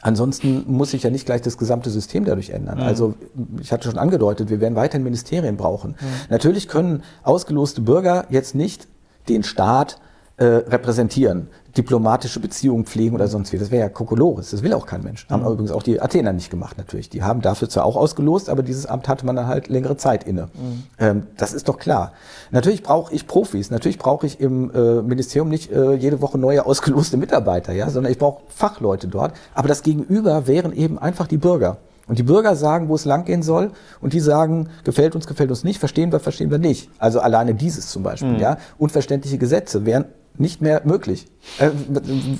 Ansonsten 0.01 0.63
muss 0.67 0.91
sich 0.91 1.03
ja 1.03 1.09
nicht 1.09 1.25
gleich 1.25 1.41
das 1.41 1.57
gesamte 1.57 1.89
System 1.89 2.25
dadurch 2.25 2.51
ändern. 2.51 2.77
Mhm. 2.77 2.83
Also 2.83 3.13
ich 3.61 3.71
hatte 3.71 3.89
schon 3.89 3.97
angedeutet, 3.97 4.49
wir 4.49 4.61
werden 4.61 4.75
weiterhin 4.75 5.03
Ministerien 5.03 5.57
brauchen. 5.57 5.91
Mhm. 5.91 5.95
Natürlich 6.29 6.67
können 6.67 7.03
ausgeloste 7.23 7.81
Bürger 7.81 8.25
jetzt 8.29 8.55
nicht 8.55 8.87
den 9.27 9.43
Staat 9.43 9.99
äh, 10.37 10.45
repräsentieren 10.45 11.47
diplomatische 11.77 12.39
Beziehungen 12.39 12.85
pflegen 12.85 13.15
oder 13.15 13.27
sonst 13.27 13.53
wie. 13.53 13.57
Das 13.57 13.71
wäre 13.71 13.83
ja 13.83 13.89
Kokolores. 13.89 14.51
Das 14.51 14.63
will 14.63 14.73
auch 14.73 14.85
kein 14.85 15.03
Mensch. 15.03 15.27
Haben 15.29 15.43
mhm. 15.43 15.51
übrigens 15.51 15.71
auch 15.71 15.83
die 15.83 16.01
Athener 16.01 16.33
nicht 16.33 16.49
gemacht 16.49 16.77
natürlich. 16.77 17.09
Die 17.09 17.23
haben 17.23 17.41
dafür 17.41 17.69
zwar 17.69 17.85
auch 17.85 17.95
ausgelost, 17.95 18.49
aber 18.49 18.63
dieses 18.63 18.85
Amt 18.85 19.07
hatte 19.07 19.25
man 19.25 19.35
dann 19.35 19.47
halt 19.47 19.67
längere 19.67 19.97
Zeit 19.97 20.23
inne. 20.23 20.49
Mhm. 20.53 20.83
Ähm, 20.97 21.23
das 21.37 21.53
ist 21.53 21.67
doch 21.67 21.77
klar. 21.77 22.13
Natürlich 22.51 22.83
brauche 22.83 23.13
ich 23.13 23.27
Profis. 23.27 23.71
Natürlich 23.71 23.97
brauche 23.97 24.25
ich 24.25 24.39
im 24.39 24.71
äh, 24.73 25.01
Ministerium 25.01 25.49
nicht 25.49 25.71
äh, 25.71 25.93
jede 25.93 26.21
Woche 26.21 26.37
neue 26.37 26.65
ausgeloste 26.65 27.17
Mitarbeiter, 27.17 27.73
ja, 27.73 27.89
sondern 27.89 28.11
ich 28.11 28.17
brauche 28.17 28.41
Fachleute 28.49 29.07
dort. 29.07 29.33
Aber 29.53 29.67
das 29.67 29.83
Gegenüber 29.83 30.47
wären 30.47 30.73
eben 30.73 30.97
einfach 30.99 31.27
die 31.27 31.37
Bürger. 31.37 31.77
Und 32.09 32.17
die 32.17 32.23
Bürger 32.23 32.55
sagen, 32.55 32.89
wo 32.89 32.95
es 32.95 33.05
langgehen 33.05 33.43
soll, 33.43 33.69
und 34.01 34.13
die 34.13 34.19
sagen, 34.19 34.69
gefällt 34.83 35.13
uns, 35.13 35.27
gefällt 35.27 35.51
uns 35.51 35.63
nicht, 35.63 35.79
verstehen 35.79 36.11
wir, 36.11 36.19
verstehen 36.19 36.49
wir 36.49 36.57
nicht. 36.57 36.89
Also 36.97 37.19
alleine 37.19 37.53
dieses 37.53 37.87
zum 37.89 38.01
Beispiel, 38.01 38.33
mhm. 38.33 38.39
ja. 38.39 38.57
Unverständliche 38.79 39.37
Gesetze 39.37 39.85
wären 39.85 40.05
nicht 40.35 40.61
mehr 40.61 40.81
möglich. 40.85 41.27
Äh, 41.57 41.69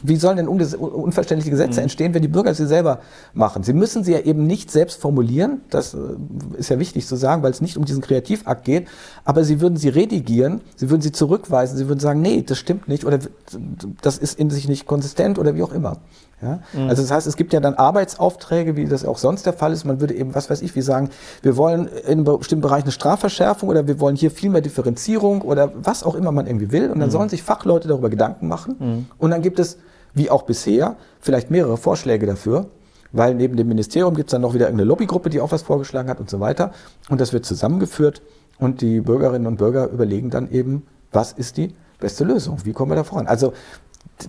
wie 0.04 0.16
sollen 0.18 0.38
denn 0.38 0.48
unverständliche 0.48 1.52
Gesetze 1.52 1.80
mhm. 1.80 1.84
entstehen, 1.84 2.14
wenn 2.14 2.22
die 2.22 2.28
Bürger 2.28 2.54
sie 2.54 2.68
selber 2.68 3.00
machen? 3.34 3.64
Sie 3.64 3.74
müssen 3.74 4.04
sie 4.04 4.12
ja 4.12 4.20
eben 4.20 4.46
nicht 4.46 4.72
selbst 4.72 5.02
formulieren, 5.02 5.62
das 5.70 5.94
äh, 5.94 5.98
ist 6.58 6.70
ja 6.70 6.80
wichtig 6.80 7.08
zu 7.08 7.16
sagen, 7.16 7.42
weil 7.42 7.52
es 7.52 7.62
nicht 7.62 7.78
um 7.78 7.86
diesen 7.86 8.02
Kreativakt 8.02 8.66
geht, 8.66 8.88
aber 9.24 9.44
sie 9.44 9.62
würden 9.62 9.78
sie 9.78 9.90
redigieren, 9.90 10.62
sie 10.76 10.90
würden 10.90 11.02
sie 11.02 11.12
zurückweisen, 11.12 11.78
sie 11.78 11.88
würden 11.88 12.00
sagen, 12.00 12.22
nee, 12.22 12.44
das 12.46 12.58
stimmt 12.58 12.88
nicht 12.88 13.06
oder 13.06 13.20
das 14.02 14.18
ist 14.18 14.38
in 14.38 14.50
sich 14.50 14.68
nicht 14.68 14.86
konsistent 14.86 15.40
oder 15.40 15.56
wie 15.56 15.64
auch 15.64 15.74
immer. 15.74 15.98
Ja? 16.42 16.60
Mhm. 16.74 16.90
Also 16.90 17.02
das 17.02 17.12
heißt, 17.12 17.28
es 17.28 17.36
gibt 17.36 17.54
ja 17.54 17.60
dann 17.60 17.76
Arbeitsaufträge, 17.76 18.76
wie 18.76 18.86
das 18.86 19.06
auch 19.06 19.18
sonst 19.18 19.46
der 19.46 19.54
Fall 19.54 19.74
ist. 19.74 19.86
Man 19.86 20.00
würde 20.00 20.14
eben, 20.14 20.36
was 20.36 20.50
weiß 20.50 20.62
ich, 20.62 20.76
wie 20.76 20.82
sagen, 20.82 21.10
wir 21.42 21.58
wollen 21.58 21.88
in 21.88 22.26
einem 22.26 22.38
bestimmten 22.38 22.62
Bereich 22.62 22.84
eine 22.84 22.92
Strafverschärfung 22.92 23.70
oder 23.70 23.88
wir 23.88 24.00
wollen 24.00 24.16
hier 24.16 24.32
viel 24.32 24.50
mehr 24.50 24.62
Differenzierung 24.62 25.42
oder 25.42 25.72
was 25.76 26.04
auch 26.04 26.16
immer 26.16 26.32
man 26.32 26.48
irgendwie 26.48 26.72
will. 26.72 26.92
Und 26.92 27.00
dann 27.00 27.10
mhm. 27.10 27.14
sollen 27.14 27.30
sich 27.30 27.44
Fachleute 27.44 27.88
darüber 27.88 28.10
Gedanken 28.10 28.48
machen. 28.48 28.76
Mhm. 28.80 28.89
Und 29.18 29.32
dann 29.32 29.42
gibt 29.42 29.60
es, 29.60 29.78
wie 30.14 30.30
auch 30.30 30.44
bisher, 30.44 30.96
vielleicht 31.20 31.52
mehrere 31.52 31.78
Vorschläge 31.78 32.26
dafür. 32.26 32.68
Weil 33.12 33.34
neben 33.34 33.58
dem 33.58 33.68
Ministerium 33.68 34.16
gibt 34.16 34.30
es 34.30 34.32
dann 34.34 34.42
noch 34.42 34.54
wieder 34.54 34.68
irgendeine 34.68 34.88
Lobbygruppe, 34.88 35.32
die 35.32 35.42
auch 35.42 35.52
was 35.52 35.64
vorgeschlagen 35.64 36.10
hat 36.10 36.20
und 36.20 36.30
so 36.30 36.40
weiter. 36.40 36.74
Und 37.10 37.20
das 37.20 37.34
wird 37.34 37.44
zusammengeführt 37.44 38.22
und 38.60 38.82
die 38.82 39.02
Bürgerinnen 39.02 39.48
und 39.48 39.58
Bürger 39.58 39.90
überlegen 39.90 40.30
dann 40.30 40.52
eben, 40.52 40.86
was 41.12 41.32
ist 41.32 41.58
die 41.58 41.74
beste 42.00 42.24
Lösung? 42.24 42.60
Wie 42.66 42.74
kommen 42.74 42.92
wir 42.92 42.96
da 42.96 43.04
voran? 43.04 43.26
Also 43.26 43.54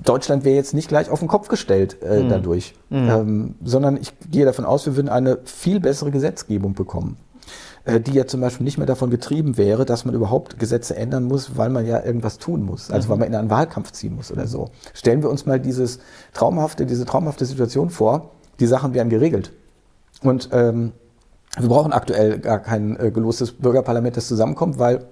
Deutschland 0.04 0.44
wäre 0.44 0.56
jetzt 0.56 0.72
nicht 0.72 0.88
gleich 0.88 1.10
auf 1.10 1.18
den 1.18 1.28
Kopf 1.28 1.48
gestellt 1.48 1.98
äh, 2.02 2.22
mhm. 2.22 2.28
dadurch, 2.28 2.74
mhm. 2.90 3.08
Ähm, 3.08 3.54
sondern 3.64 3.96
ich 3.96 4.12
gehe 4.30 4.44
davon 4.44 4.64
aus, 4.64 4.86
wir 4.86 4.96
würden 4.96 5.08
eine 5.08 5.38
viel 5.44 5.80
bessere 5.80 6.10
Gesetzgebung 6.10 6.74
bekommen, 6.74 7.16
die 7.86 8.12
ja 8.12 8.26
zum 8.26 8.40
Beispiel 8.40 8.64
nicht 8.64 8.78
mehr 8.78 8.86
davon 8.86 9.10
getrieben 9.10 9.56
wäre, 9.56 9.84
dass 9.84 10.04
man 10.04 10.14
überhaupt 10.14 10.58
Gesetze 10.58 10.96
ändern 10.96 11.24
muss, 11.24 11.56
weil 11.56 11.70
man 11.70 11.86
ja 11.86 12.04
irgendwas 12.04 12.38
tun 12.38 12.62
muss, 12.62 12.90
also 12.90 13.06
mhm. 13.06 13.10
weil 13.10 13.18
man 13.18 13.28
in 13.28 13.34
einen 13.34 13.50
Wahlkampf 13.50 13.92
ziehen 13.92 14.14
muss 14.14 14.30
oder 14.30 14.46
so. 14.46 14.70
Stellen 14.92 15.22
wir 15.22 15.30
uns 15.30 15.46
mal 15.46 15.58
dieses 15.58 15.98
traumhafte, 16.34 16.86
diese 16.86 17.06
traumhafte 17.06 17.46
Situation 17.46 17.90
vor, 17.90 18.30
die 18.60 18.66
Sachen 18.66 18.92
werden 18.94 19.08
geregelt. 19.08 19.52
Und 20.22 20.50
ähm, 20.52 20.92
wir 21.58 21.68
brauchen 21.68 21.92
aktuell 21.92 22.38
gar 22.38 22.60
kein 22.60 22.98
äh, 23.00 23.10
gelostes 23.10 23.52
Bürgerparlament, 23.52 24.16
das 24.16 24.28
zusammenkommt, 24.28 24.78
weil 24.78 25.06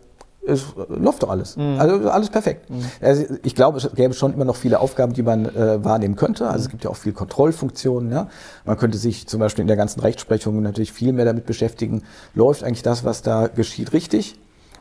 es 0.49 0.65
läuft 0.89 1.23
doch 1.23 1.31
alles. 1.31 1.57
Mhm. 1.57 1.77
Also 1.79 2.11
alles 2.11 2.31
perfekt. 2.31 2.71
Mhm. 2.71 2.85
Also 3.01 3.25
ich 3.43 3.55
glaube, 3.55 3.79
es 3.79 3.91
gäbe 3.95 4.15
schon 4.15 4.33
immer 4.35 4.45
noch 4.45 4.57
viele 4.57 4.81
Aufgaben, 4.81 5.13
die 5.13 5.23
man 5.23 5.47
äh, 5.47 5.85
wahrnehmen 5.85 6.17
könnte. 6.17 6.47
Also 6.47 6.59
mhm. 6.59 6.65
es 6.65 6.69
gibt 6.71 6.85
ja 6.85 6.91
auch 6.91 6.97
viel 6.97 7.13
Kontrollfunktionen. 7.13 8.11
Ja? 8.11 8.29
Man 8.65 8.77
könnte 8.77 8.99
sich 8.99 9.27
zum 9.27 9.41
Beispiel 9.41 9.63
in 9.63 9.69
der 9.69 9.77
ganzen 9.77 10.01
Rechtsprechung 10.01 10.61
natürlich 10.63 10.93
viel 10.93 11.13
mehr 11.13 11.25
damit 11.25 11.47
beschäftigen. 11.47 12.03
Läuft 12.35 12.65
eigentlich 12.65 12.83
das, 12.83 13.05
was 13.05 13.23
da 13.23 13.49
geschieht, 13.49 13.93
richtig? 13.93 14.39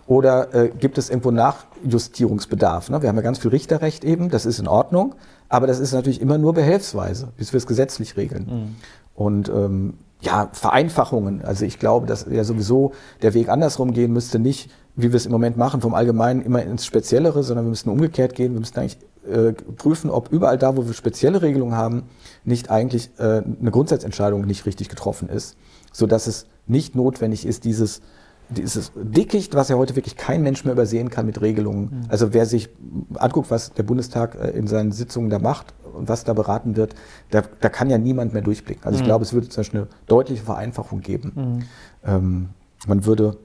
Oder 0.08 0.54
äh, 0.54 0.70
gibt 0.70 0.98
es 0.98 1.10
irgendwo 1.10 1.32
Nachjustierungsbedarf? 1.32 2.90
Ne? 2.90 3.02
Wir 3.02 3.10
haben 3.10 3.18
ja 3.18 3.22
ganz 3.22 3.40
viel 3.40 3.52
Richterrecht 3.52 4.06
eben, 4.06 4.30
das 4.30 4.46
ist 4.46 4.58
in 4.58 4.68
Ordnung, 4.68 5.16
aber 5.50 5.68
das 5.68 5.80
ist 5.80 5.92
natürlich 5.94 6.22
immer 6.22 6.38
nur 6.38 6.54
behelfsweise, 6.54 7.28
bis 7.36 7.52
wir 7.52 7.58
es 7.58 7.68
gesetzlich 7.68 8.16
regeln. 8.16 8.46
Mhm. 8.50 8.76
Und 9.16 9.50
ähm, 9.50 9.96
ja, 10.22 10.50
Vereinfachungen. 10.54 11.44
Also 11.44 11.66
ich 11.66 11.78
glaube, 11.78 12.08
dass 12.08 12.26
ja 12.30 12.44
sowieso 12.44 12.94
der 13.22 13.34
Weg 13.34 13.50
andersrum 13.50 13.94
gehen 13.94 14.14
müsste, 14.14 14.40
nicht 14.40 14.72
wie 14.98 15.12
wir 15.12 15.16
es 15.16 15.26
im 15.26 15.32
Moment 15.32 15.56
machen, 15.56 15.80
vom 15.80 15.94
Allgemeinen 15.94 16.42
immer 16.42 16.62
ins 16.64 16.86
Speziellere, 16.86 17.44
sondern 17.44 17.66
wir 17.66 17.70
müssen 17.70 17.90
umgekehrt 17.90 18.36
gehen. 18.36 18.54
Wir 18.54 18.60
müssen 18.60 18.78
eigentlich 18.78 18.98
äh, 19.32 19.54
prüfen, 19.54 20.10
ob 20.10 20.32
überall 20.32 20.58
da, 20.58 20.76
wo 20.76 20.86
wir 20.86 20.94
spezielle 20.94 21.42
Regelungen 21.42 21.76
haben, 21.76 22.04
nicht 22.44 22.70
eigentlich 22.72 23.12
äh, 23.20 23.44
eine 23.44 23.72
Grundsatzentscheidung 23.72 24.46
nicht 24.46 24.66
richtig 24.66 24.90
getroffen 24.90 25.30
ist, 25.30 25.56
so 25.94 26.08
dass 26.08 26.28
es 26.28 26.48
nicht 26.66 26.96
notwendig 26.96 27.46
ist, 27.46 27.64
dieses 27.64 28.02
dieses 28.50 28.94
Dickicht, 28.96 29.56
was 29.56 29.68
ja 29.68 29.76
heute 29.76 29.98
wirklich 29.98 30.16
kein 30.16 30.42
Mensch 30.42 30.64
mehr 30.64 30.74
übersehen 30.74 31.10
kann 31.10 31.26
mit 31.26 31.42
Regelungen. 31.42 31.82
Mhm. 31.82 32.02
Also 32.08 32.34
wer 32.34 32.46
sich 32.46 32.70
anguckt, 33.16 33.52
was 33.52 33.74
der 33.74 33.84
Bundestag 33.84 34.36
äh, 34.36 34.52
in 34.52 34.68
seinen 34.68 34.94
Sitzungen 34.94 35.30
da 35.30 35.38
macht 35.38 35.74
und 35.94 36.08
was 36.08 36.24
da 36.24 36.34
beraten 36.34 36.78
wird, 36.78 36.96
da, 37.30 37.44
da 37.60 37.70
kann 37.70 37.90
ja 37.90 37.98
niemand 37.98 38.32
mehr 38.32 38.42
durchblicken. 38.42 38.86
Also 38.86 38.96
ich 38.96 39.02
mhm. 39.02 39.08
glaube, 39.08 39.26
es 39.26 39.34
würde 39.34 39.50
zum 39.50 39.62
Beispiel 39.62 39.80
eine 39.82 39.90
deutliche 40.08 40.44
Vereinfachung 40.44 41.02
geben. 41.02 41.32
Mhm. 41.36 41.64
Ähm, 42.06 42.50
man 42.88 43.06
würde 43.06 43.38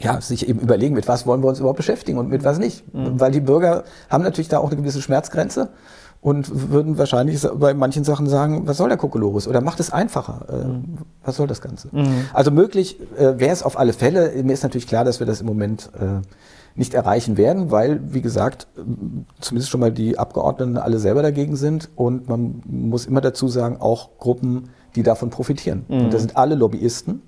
ja, 0.00 0.20
sich 0.20 0.48
eben 0.48 0.58
überlegen, 0.58 0.94
mit 0.94 1.08
was 1.08 1.26
wollen 1.26 1.42
wir 1.42 1.48
uns 1.48 1.58
überhaupt 1.58 1.76
beschäftigen 1.76 2.18
und 2.18 2.28
mit 2.28 2.44
was 2.44 2.58
nicht. 2.58 2.92
Mhm. 2.94 3.20
Weil 3.20 3.30
die 3.30 3.40
Bürger 3.40 3.84
haben 4.08 4.24
natürlich 4.24 4.48
da 4.48 4.58
auch 4.58 4.68
eine 4.68 4.76
gewisse 4.76 5.02
Schmerzgrenze 5.02 5.70
und 6.20 6.70
würden 6.70 6.98
wahrscheinlich 6.98 7.42
bei 7.56 7.74
manchen 7.74 8.04
Sachen 8.04 8.28
sagen, 8.28 8.66
was 8.66 8.76
soll 8.76 8.88
der 8.88 8.96
Kokolores? 8.96 9.48
Oder 9.48 9.60
macht 9.60 9.80
es 9.80 9.92
einfacher. 9.92 10.46
Äh, 10.48 10.68
mhm. 10.68 10.98
Was 11.24 11.36
soll 11.36 11.48
das 11.48 11.60
Ganze? 11.60 11.88
Mhm. 11.90 12.26
Also 12.32 12.50
möglich 12.52 12.98
äh, 13.18 13.38
wäre 13.38 13.52
es 13.52 13.62
auf 13.62 13.78
alle 13.78 13.92
Fälle. 13.92 14.32
Mir 14.42 14.52
ist 14.52 14.62
natürlich 14.62 14.86
klar, 14.86 15.04
dass 15.04 15.18
wir 15.18 15.26
das 15.26 15.40
im 15.40 15.46
Moment 15.46 15.90
äh, 16.00 16.20
nicht 16.74 16.94
erreichen 16.94 17.36
werden, 17.36 17.70
weil, 17.70 18.00
wie 18.14 18.22
gesagt, 18.22 18.66
zumindest 19.40 19.70
schon 19.70 19.80
mal 19.80 19.92
die 19.92 20.18
Abgeordneten 20.18 20.78
alle 20.78 20.98
selber 20.98 21.22
dagegen 21.22 21.56
sind 21.56 21.90
und 21.96 22.28
man 22.28 22.62
muss 22.64 23.04
immer 23.04 23.20
dazu 23.20 23.48
sagen, 23.48 23.76
auch 23.78 24.10
Gruppen, 24.18 24.70
die 24.94 25.02
davon 25.02 25.28
profitieren. 25.28 25.84
Mhm. 25.88 26.04
Und 26.04 26.14
das 26.14 26.22
sind 26.22 26.36
alle 26.36 26.54
Lobbyisten 26.54 27.20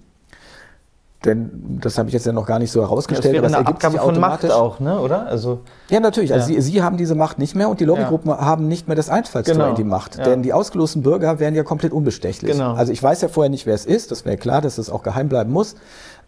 denn 1.25 1.79
das 1.81 1.99
habe 1.99 2.09
ich 2.09 2.14
jetzt 2.14 2.27
ja 2.27 2.33
noch 2.33 2.47
gar 2.47 2.59
nicht 2.59 2.70
so 2.70 2.81
herausgestellt. 2.81 3.35
Ja, 3.35 3.43
das 3.43 3.53
wäre 3.53 3.61
eine 3.61 3.68
Abgabe 3.68 3.99
von 3.99 4.20
Macht 4.20 4.51
auch, 4.51 4.81
ne? 4.81 5.01
oder? 5.01 5.27
Also, 5.27 5.61
ja, 5.91 6.01
natürlich. 6.01 6.33
Also 6.33 6.53
ja. 6.53 6.61
Sie, 6.61 6.72
Sie 6.72 6.83
haben 6.83 6.97
diese 6.97 7.14
Macht 7.14 7.39
nicht 7.39 7.55
mehr 7.55 7.68
und 7.68 7.81
die 7.81 7.85
Lobbygruppen 7.85 8.31
ja. 8.31 8.41
haben 8.41 8.68
nicht 8.68 8.89
mehr 8.89 8.97
das 8.97 9.09
Einfallstor 9.09 9.55
genau. 9.55 9.70
in 9.70 9.75
die 9.77 9.85
Macht. 9.85 10.16
Ja. 10.16 10.25
Denn 10.25 10.43
die 10.43 10.53
ausgelosten 10.53 11.03
Bürger 11.03 11.39
wären 11.41 11.55
ja 11.55 11.62
komplett 11.62 11.93
unbestechlich. 11.93 12.53
Genau. 12.53 12.75
Also 12.75 12.93
ich 12.93 13.03
weiß 13.03 13.22
ja 13.22 13.29
vorher 13.29 13.51
nicht, 13.51 13.66
wer 13.66 13.75
es 13.75 13.87
ist. 13.87 14.11
Das 14.11 14.25
wäre 14.25 14.37
klar, 14.37 14.61
dass 14.61 14.79
es 14.79 14.87
das 14.87 14.95
auch 14.95 15.03
geheim 15.03 15.29
bleiben 15.29 15.53
muss. 15.53 15.77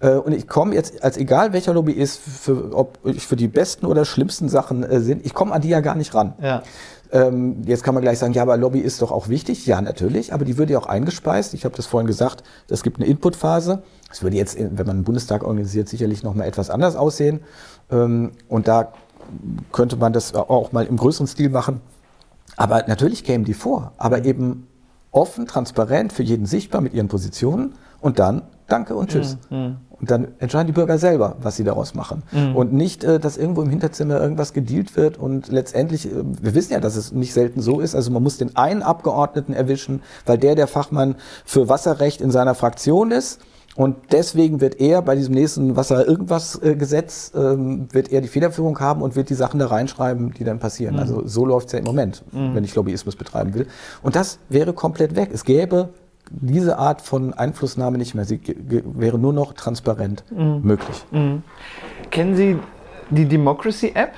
Äh, 0.01 0.11
und 0.11 0.33
ich 0.33 0.49
komme 0.49 0.75
jetzt, 0.75 1.03
als 1.03 1.17
egal 1.17 1.53
welcher 1.53 1.75
Lobbyist, 1.75 2.21
für, 2.21 2.75
ob 2.75 2.99
ich 3.05 3.27
für 3.27 3.37
die 3.37 3.49
besten 3.49 3.87
oder 3.87 4.05
schlimmsten 4.05 4.49
Sachen 4.49 4.83
äh, 4.83 5.01
sind, 5.01 5.25
ich 5.25 5.35
komme 5.35 5.53
an 5.53 5.63
die 5.63 5.69
ja 5.69 5.81
gar 5.81 5.95
nicht 5.95 6.15
ran. 6.15 6.35
Ja. 6.41 6.63
Ähm, 7.13 7.63
jetzt 7.67 7.85
kann 7.85 7.95
man 7.95 8.03
gleich 8.03 8.19
sagen, 8.19 8.33
ja, 8.33 8.43
aber 8.43 8.57
Lobby 8.57 8.81
ist 8.81 9.01
doch 9.01 9.13
auch 9.13 9.29
wichtig. 9.29 9.67
Ja, 9.67 9.81
natürlich, 9.81 10.33
aber 10.33 10.45
die 10.45 10.59
würde 10.59 10.73
ja 10.73 10.79
auch 10.79 10.87
eingespeist. 10.87 11.55
Ich 11.55 11.65
habe 11.65 11.77
das 11.77 11.87
vorhin 11.87 12.07
gesagt, 12.07 12.43
es 12.69 12.83
gibt 12.83 12.99
eine 12.99 13.07
Inputphase. 13.07 13.83
Das 14.09 14.23
würde 14.23 14.37
jetzt, 14.37 14.57
wenn 14.59 14.87
man 14.87 14.97
einen 14.97 15.05
Bundestag 15.05 15.43
organisiert, 15.43 15.89
sicherlich 15.89 16.23
noch 16.23 16.35
mal 16.35 16.45
etwas 16.45 16.71
anders 16.71 16.97
aussehen. 16.97 17.41
Ähm, 17.91 18.33
und 18.49 18.69
da 18.69 18.93
könnte 19.73 19.97
man 19.97 20.13
das 20.13 20.35
auch 20.35 20.73
mal 20.73 20.87
im 20.87 20.97
größeren 20.97 21.27
Stil 21.27 21.51
machen. 21.51 21.81
Aber 22.57 22.85
natürlich 22.87 23.25
kämen 23.25 23.45
die 23.45 23.55
vor, 23.55 23.93
aber 23.99 24.25
eben 24.25 24.67
offen, 25.11 25.47
transparent, 25.47 26.13
für 26.13 26.23
jeden 26.23 26.47
sichtbar 26.47 26.81
mit 26.81 26.95
ihren 26.95 27.09
Positionen 27.09 27.75
und 28.01 28.19
dann 28.19 28.43
Danke 28.69 28.97
und 28.97 29.11
Tschüss. 29.11 29.39
Mhm. 29.49 29.77
Und 29.99 30.11
dann 30.11 30.29
entscheiden 30.41 30.67
die 30.67 30.73
Bürger 30.73 30.99
selber, 30.99 31.37
was 31.41 31.57
sie 31.57 31.65
daraus 31.65 31.95
machen. 31.95 32.23
Mhm. 32.33 32.57
Und 32.57 32.73
nicht, 32.73 33.05
äh, 33.05 33.19
dass 33.19 33.37
irgendwo 33.37 33.63
im 33.63 33.71
Hinterzimmer 33.71 34.21
irgendwas 34.21 34.53
gedealt 34.53 34.97
wird 34.97 35.17
und 35.19 35.49
letztendlich, 35.49 36.07
äh, 36.07 36.25
wir 36.43 36.55
wissen 36.55 36.73
ja, 36.73 36.81
dass 36.81 36.97
es 36.97 37.13
nicht 37.13 37.33
selten 37.33 37.63
so 37.63 37.81
ist, 37.81 37.95
also 37.95 38.11
man 38.11 38.23
muss 38.23 38.39
den 38.39 38.57
einen 38.57 38.83
Abgeordneten 38.83 39.55
erwischen, 39.55 40.03
weil 40.27 40.37
der 40.37 40.55
der 40.55 40.67
Fachmann 40.67 41.15
für 41.45 41.69
Wasserrecht 41.69 42.21
in 42.21 42.31
seiner 42.31 42.55
Fraktion 42.55 43.11
ist. 43.11 43.41
Und 43.77 43.97
deswegen 44.11 44.61
wird 44.61 44.81
er 44.81 45.03
bei 45.03 45.15
diesem 45.15 45.35
nächsten 45.35 45.77
Wasser 45.77 46.07
irgendwas 46.07 46.61
äh, 46.63 46.75
Gesetz, 46.75 47.33
ähm, 47.35 47.89
wird 47.93 48.11
er 48.11 48.23
die 48.23 48.29
Federführung 48.29 48.81
haben 48.81 49.03
und 49.03 49.17
wird 49.17 49.29
die 49.29 49.35
Sachen 49.35 49.61
da 49.61 49.67
reinschreiben, 49.67 50.33
die 50.33 50.45
dann 50.45 50.59
passieren. 50.59 50.95
Mhm. 50.95 51.01
Also 51.01 51.27
so 51.27 51.45
läuft's 51.45 51.73
ja 51.73 51.79
im 51.79 51.85
Moment, 51.85 52.25
mhm. 52.33 52.55
wenn 52.55 52.65
ich 52.65 52.75
Lobbyismus 52.75 53.17
betreiben 53.17 53.55
will. 53.55 53.67
Und 54.03 54.17
das 54.17 54.39
wäre 54.49 54.73
komplett 54.73 55.15
weg. 55.15 55.31
Es 55.33 55.45
gäbe 55.45 55.91
diese 56.31 56.79
Art 56.79 57.03
von 57.03 57.35
Einflussnahme 57.35 57.99
nicht 57.99 58.15
mehr. 58.15 58.25
Sie 58.25 58.41
wäre 58.67 59.19
nur 59.19 59.33
noch 59.33 59.53
transparent 59.53 60.25
mhm. 60.31 60.61
möglich. 60.63 61.05
Mhm. 61.11 61.43
Kennen 62.11 62.35
Sie 62.35 62.59
die 63.11 63.27
Democracy 63.27 63.93
App? 63.95 64.13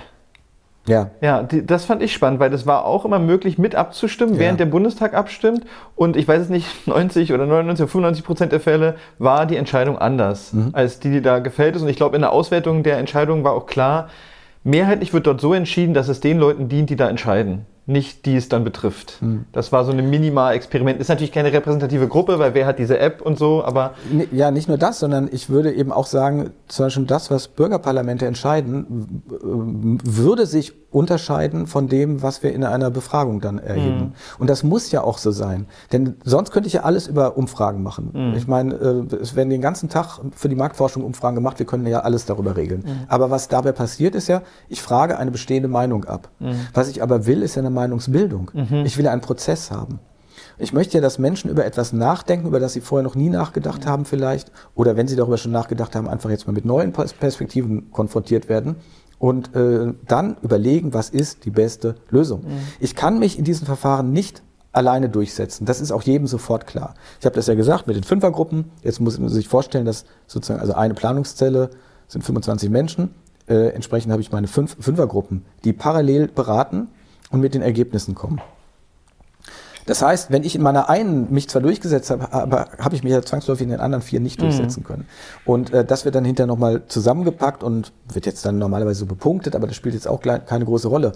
Ja. 0.88 1.10
Ja, 1.20 1.42
die, 1.42 1.64
das 1.64 1.84
fand 1.84 2.02
ich 2.02 2.12
spannend, 2.12 2.40
weil 2.40 2.50
das 2.50 2.66
war 2.66 2.84
auch 2.84 3.04
immer 3.04 3.18
möglich, 3.18 3.58
mit 3.58 3.74
abzustimmen, 3.74 4.34
ja. 4.34 4.40
während 4.40 4.60
der 4.60 4.66
Bundestag 4.66 5.14
abstimmt. 5.14 5.64
Und 5.94 6.16
ich 6.16 6.26
weiß 6.26 6.42
es 6.42 6.48
nicht, 6.48 6.66
90 6.86 7.32
oder 7.32 7.46
99 7.46 7.82
oder 7.84 7.90
95 7.90 8.24
Prozent 8.24 8.52
der 8.52 8.60
Fälle 8.60 8.96
war 9.18 9.46
die 9.46 9.56
Entscheidung 9.56 9.98
anders, 9.98 10.52
mhm. 10.52 10.70
als 10.72 10.98
die, 11.00 11.10
die 11.10 11.22
da 11.22 11.38
gefällt 11.38 11.76
ist. 11.76 11.82
Und 11.82 11.88
ich 11.88 11.96
glaube, 11.96 12.16
in 12.16 12.22
der 12.22 12.32
Auswertung 12.32 12.82
der 12.82 12.98
Entscheidung 12.98 13.44
war 13.44 13.52
auch 13.52 13.66
klar, 13.66 14.08
mehrheitlich 14.64 15.12
wird 15.12 15.26
dort 15.26 15.40
so 15.40 15.54
entschieden, 15.54 15.94
dass 15.94 16.08
es 16.08 16.20
den 16.20 16.38
Leuten 16.38 16.68
dient, 16.68 16.90
die 16.90 16.96
da 16.96 17.08
entscheiden 17.08 17.66
nicht 17.88 18.26
die 18.26 18.36
es 18.36 18.50
dann 18.50 18.64
betrifft. 18.64 19.14
Hm. 19.20 19.46
Das 19.52 19.72
war 19.72 19.84
so 19.84 19.92
ein 19.92 20.10
Minimal-Experiment. 20.10 21.00
Ist 21.00 21.08
natürlich 21.08 21.32
keine 21.32 21.52
repräsentative 21.52 22.06
Gruppe, 22.06 22.38
weil 22.38 22.52
wer 22.52 22.66
hat 22.66 22.78
diese 22.78 22.98
App 22.98 23.22
und 23.22 23.38
so, 23.38 23.64
aber. 23.64 23.94
Ja, 24.30 24.50
nicht 24.50 24.68
nur 24.68 24.76
das, 24.76 24.98
sondern 24.98 25.28
ich 25.32 25.48
würde 25.48 25.72
eben 25.72 25.90
auch 25.90 26.06
sagen, 26.06 26.50
zum 26.68 26.86
Beispiel 26.86 27.06
das, 27.06 27.30
was 27.30 27.48
Bürgerparlamente 27.48 28.26
entscheiden, 28.26 29.22
würde 29.26 30.44
sich 30.44 30.74
unterscheiden 30.90 31.66
von 31.66 31.88
dem, 31.88 32.22
was 32.22 32.42
wir 32.42 32.52
in 32.52 32.64
einer 32.64 32.90
Befragung 32.90 33.40
dann 33.40 33.58
erheben. 33.58 33.98
Mhm. 33.98 34.12
Und 34.38 34.48
das 34.48 34.62
muss 34.62 34.90
ja 34.90 35.02
auch 35.02 35.18
so 35.18 35.30
sein. 35.30 35.66
Denn 35.92 36.16
sonst 36.24 36.50
könnte 36.50 36.66
ich 36.66 36.72
ja 36.72 36.82
alles 36.82 37.08
über 37.08 37.36
Umfragen 37.36 37.82
machen. 37.82 38.10
Mhm. 38.14 38.34
Ich 38.34 38.46
meine, 38.46 38.74
äh, 38.74 39.16
es 39.16 39.36
werden 39.36 39.50
den 39.50 39.60
ganzen 39.60 39.90
Tag 39.90 40.20
für 40.34 40.48
die 40.48 40.54
Marktforschung 40.54 41.04
Umfragen 41.04 41.34
gemacht, 41.34 41.58
wir 41.58 41.66
können 41.66 41.86
ja 41.86 42.00
alles 42.00 42.24
darüber 42.24 42.56
regeln. 42.56 42.84
Mhm. 42.86 43.04
Aber 43.08 43.30
was 43.30 43.48
dabei 43.48 43.72
passiert 43.72 44.14
ist 44.14 44.28
ja, 44.28 44.42
ich 44.68 44.80
frage 44.80 45.18
eine 45.18 45.30
bestehende 45.30 45.68
Meinung 45.68 46.06
ab. 46.06 46.30
Mhm. 46.38 46.54
Was 46.72 46.88
ich 46.88 47.02
aber 47.02 47.26
will, 47.26 47.42
ist 47.42 47.56
ja 47.56 47.60
eine 47.60 47.70
Meinungsbildung. 47.70 48.50
Mhm. 48.54 48.84
Ich 48.86 48.96
will 48.96 49.08
einen 49.08 49.20
Prozess 49.20 49.70
haben. 49.70 50.00
Ich 50.56 50.72
möchte 50.72 50.96
ja, 50.96 51.02
dass 51.02 51.18
Menschen 51.18 51.50
über 51.50 51.66
etwas 51.66 51.92
nachdenken, 51.92 52.48
über 52.48 52.60
das 52.60 52.72
sie 52.72 52.80
vorher 52.80 53.04
noch 53.04 53.14
nie 53.14 53.28
nachgedacht 53.28 53.86
haben 53.86 54.04
vielleicht, 54.04 54.50
oder 54.74 54.96
wenn 54.96 55.06
sie 55.06 55.16
darüber 55.16 55.36
schon 55.36 55.52
nachgedacht 55.52 55.94
haben, 55.94 56.08
einfach 56.08 56.30
jetzt 56.30 56.46
mal 56.46 56.52
mit 56.52 56.64
neuen 56.64 56.92
Perspektiven 56.92 57.92
konfrontiert 57.92 58.48
werden 58.48 58.76
und 59.18 59.54
äh, 59.54 59.92
dann 60.06 60.36
überlegen, 60.42 60.94
was 60.94 61.10
ist 61.10 61.44
die 61.44 61.50
beste 61.50 61.96
Lösung. 62.10 62.42
Mhm. 62.42 62.58
Ich 62.80 62.94
kann 62.94 63.18
mich 63.18 63.38
in 63.38 63.44
diesen 63.44 63.66
Verfahren 63.66 64.12
nicht 64.12 64.42
alleine 64.72 65.08
durchsetzen. 65.08 65.64
Das 65.64 65.80
ist 65.80 65.90
auch 65.90 66.02
jedem 66.02 66.26
sofort 66.26 66.66
klar. 66.66 66.94
Ich 67.18 67.26
habe 67.26 67.34
das 67.34 67.46
ja 67.46 67.54
gesagt 67.54 67.86
mit 67.86 67.96
den 67.96 68.04
Fünfergruppen. 68.04 68.70
Jetzt 68.82 69.00
muss 69.00 69.18
man 69.18 69.28
sich 69.28 69.48
vorstellen, 69.48 69.84
dass 69.84 70.04
sozusagen 70.26 70.60
also 70.60 70.74
eine 70.74 70.94
Planungszelle 70.94 71.70
sind 72.06 72.22
25 72.22 72.70
Menschen. 72.70 73.14
Äh, 73.48 73.70
entsprechend 73.70 74.12
habe 74.12 74.22
ich 74.22 74.30
meine 74.30 74.46
fünf 74.46 74.76
Fünfergruppen, 74.78 75.44
die 75.64 75.72
parallel 75.72 76.28
beraten 76.28 76.88
und 77.30 77.40
mit 77.40 77.54
den 77.54 77.62
Ergebnissen 77.62 78.14
kommen. 78.14 78.40
Das 79.88 80.02
heißt, 80.02 80.30
wenn 80.30 80.44
ich 80.44 80.54
in 80.54 80.60
meiner 80.60 80.90
einen 80.90 81.32
mich 81.32 81.48
zwar 81.48 81.62
durchgesetzt 81.62 82.10
habe, 82.10 82.30
aber 82.30 82.68
habe 82.78 82.94
ich 82.94 83.02
mich 83.02 83.10
ja 83.10 83.22
zwangsläufig 83.22 83.64
in 83.64 83.70
den 83.70 83.80
anderen 83.80 84.02
vier 84.02 84.20
nicht 84.20 84.38
mhm. 84.38 84.42
durchsetzen 84.42 84.84
können. 84.84 85.06
Und 85.46 85.72
äh, 85.72 85.82
das 85.82 86.04
wird 86.04 86.14
dann 86.14 86.26
hinterher 86.26 86.46
nochmal 86.46 86.82
zusammengepackt 86.88 87.62
und 87.62 87.92
wird 88.12 88.26
jetzt 88.26 88.44
dann 88.44 88.58
normalerweise 88.58 89.00
so 89.00 89.06
bepunktet, 89.06 89.56
aber 89.56 89.66
das 89.66 89.76
spielt 89.76 89.94
jetzt 89.94 90.06
auch 90.06 90.20
keine 90.20 90.66
große 90.66 90.88
Rolle. 90.88 91.12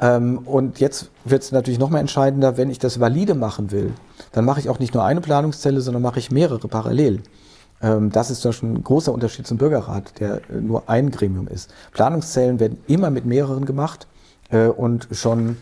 Ähm, 0.00 0.36
und 0.44 0.80
jetzt 0.80 1.10
wird 1.24 1.42
es 1.42 1.50
natürlich 1.50 1.80
noch 1.80 1.88
mal 1.88 1.98
entscheidender, 1.98 2.58
wenn 2.58 2.68
ich 2.68 2.78
das 2.78 3.00
valide 3.00 3.34
machen 3.34 3.70
will, 3.70 3.94
dann 4.32 4.44
mache 4.44 4.60
ich 4.60 4.68
auch 4.68 4.80
nicht 4.80 4.92
nur 4.92 5.02
eine 5.02 5.22
Planungszelle, 5.22 5.80
sondern 5.80 6.02
mache 6.02 6.18
ich 6.18 6.30
mehrere 6.30 6.68
parallel. 6.68 7.22
Ähm, 7.80 8.12
das 8.12 8.30
ist 8.30 8.42
schon 8.54 8.74
ein 8.74 8.84
großer 8.84 9.14
Unterschied 9.14 9.46
zum 9.46 9.56
Bürgerrat, 9.56 10.20
der 10.20 10.42
äh, 10.50 10.60
nur 10.60 10.90
ein 10.90 11.10
Gremium 11.10 11.48
ist. 11.48 11.72
Planungszellen 11.92 12.60
werden 12.60 12.80
immer 12.86 13.08
mit 13.08 13.24
mehreren 13.24 13.64
gemacht 13.64 14.06
äh, 14.50 14.66
und 14.66 15.08
schon 15.12 15.56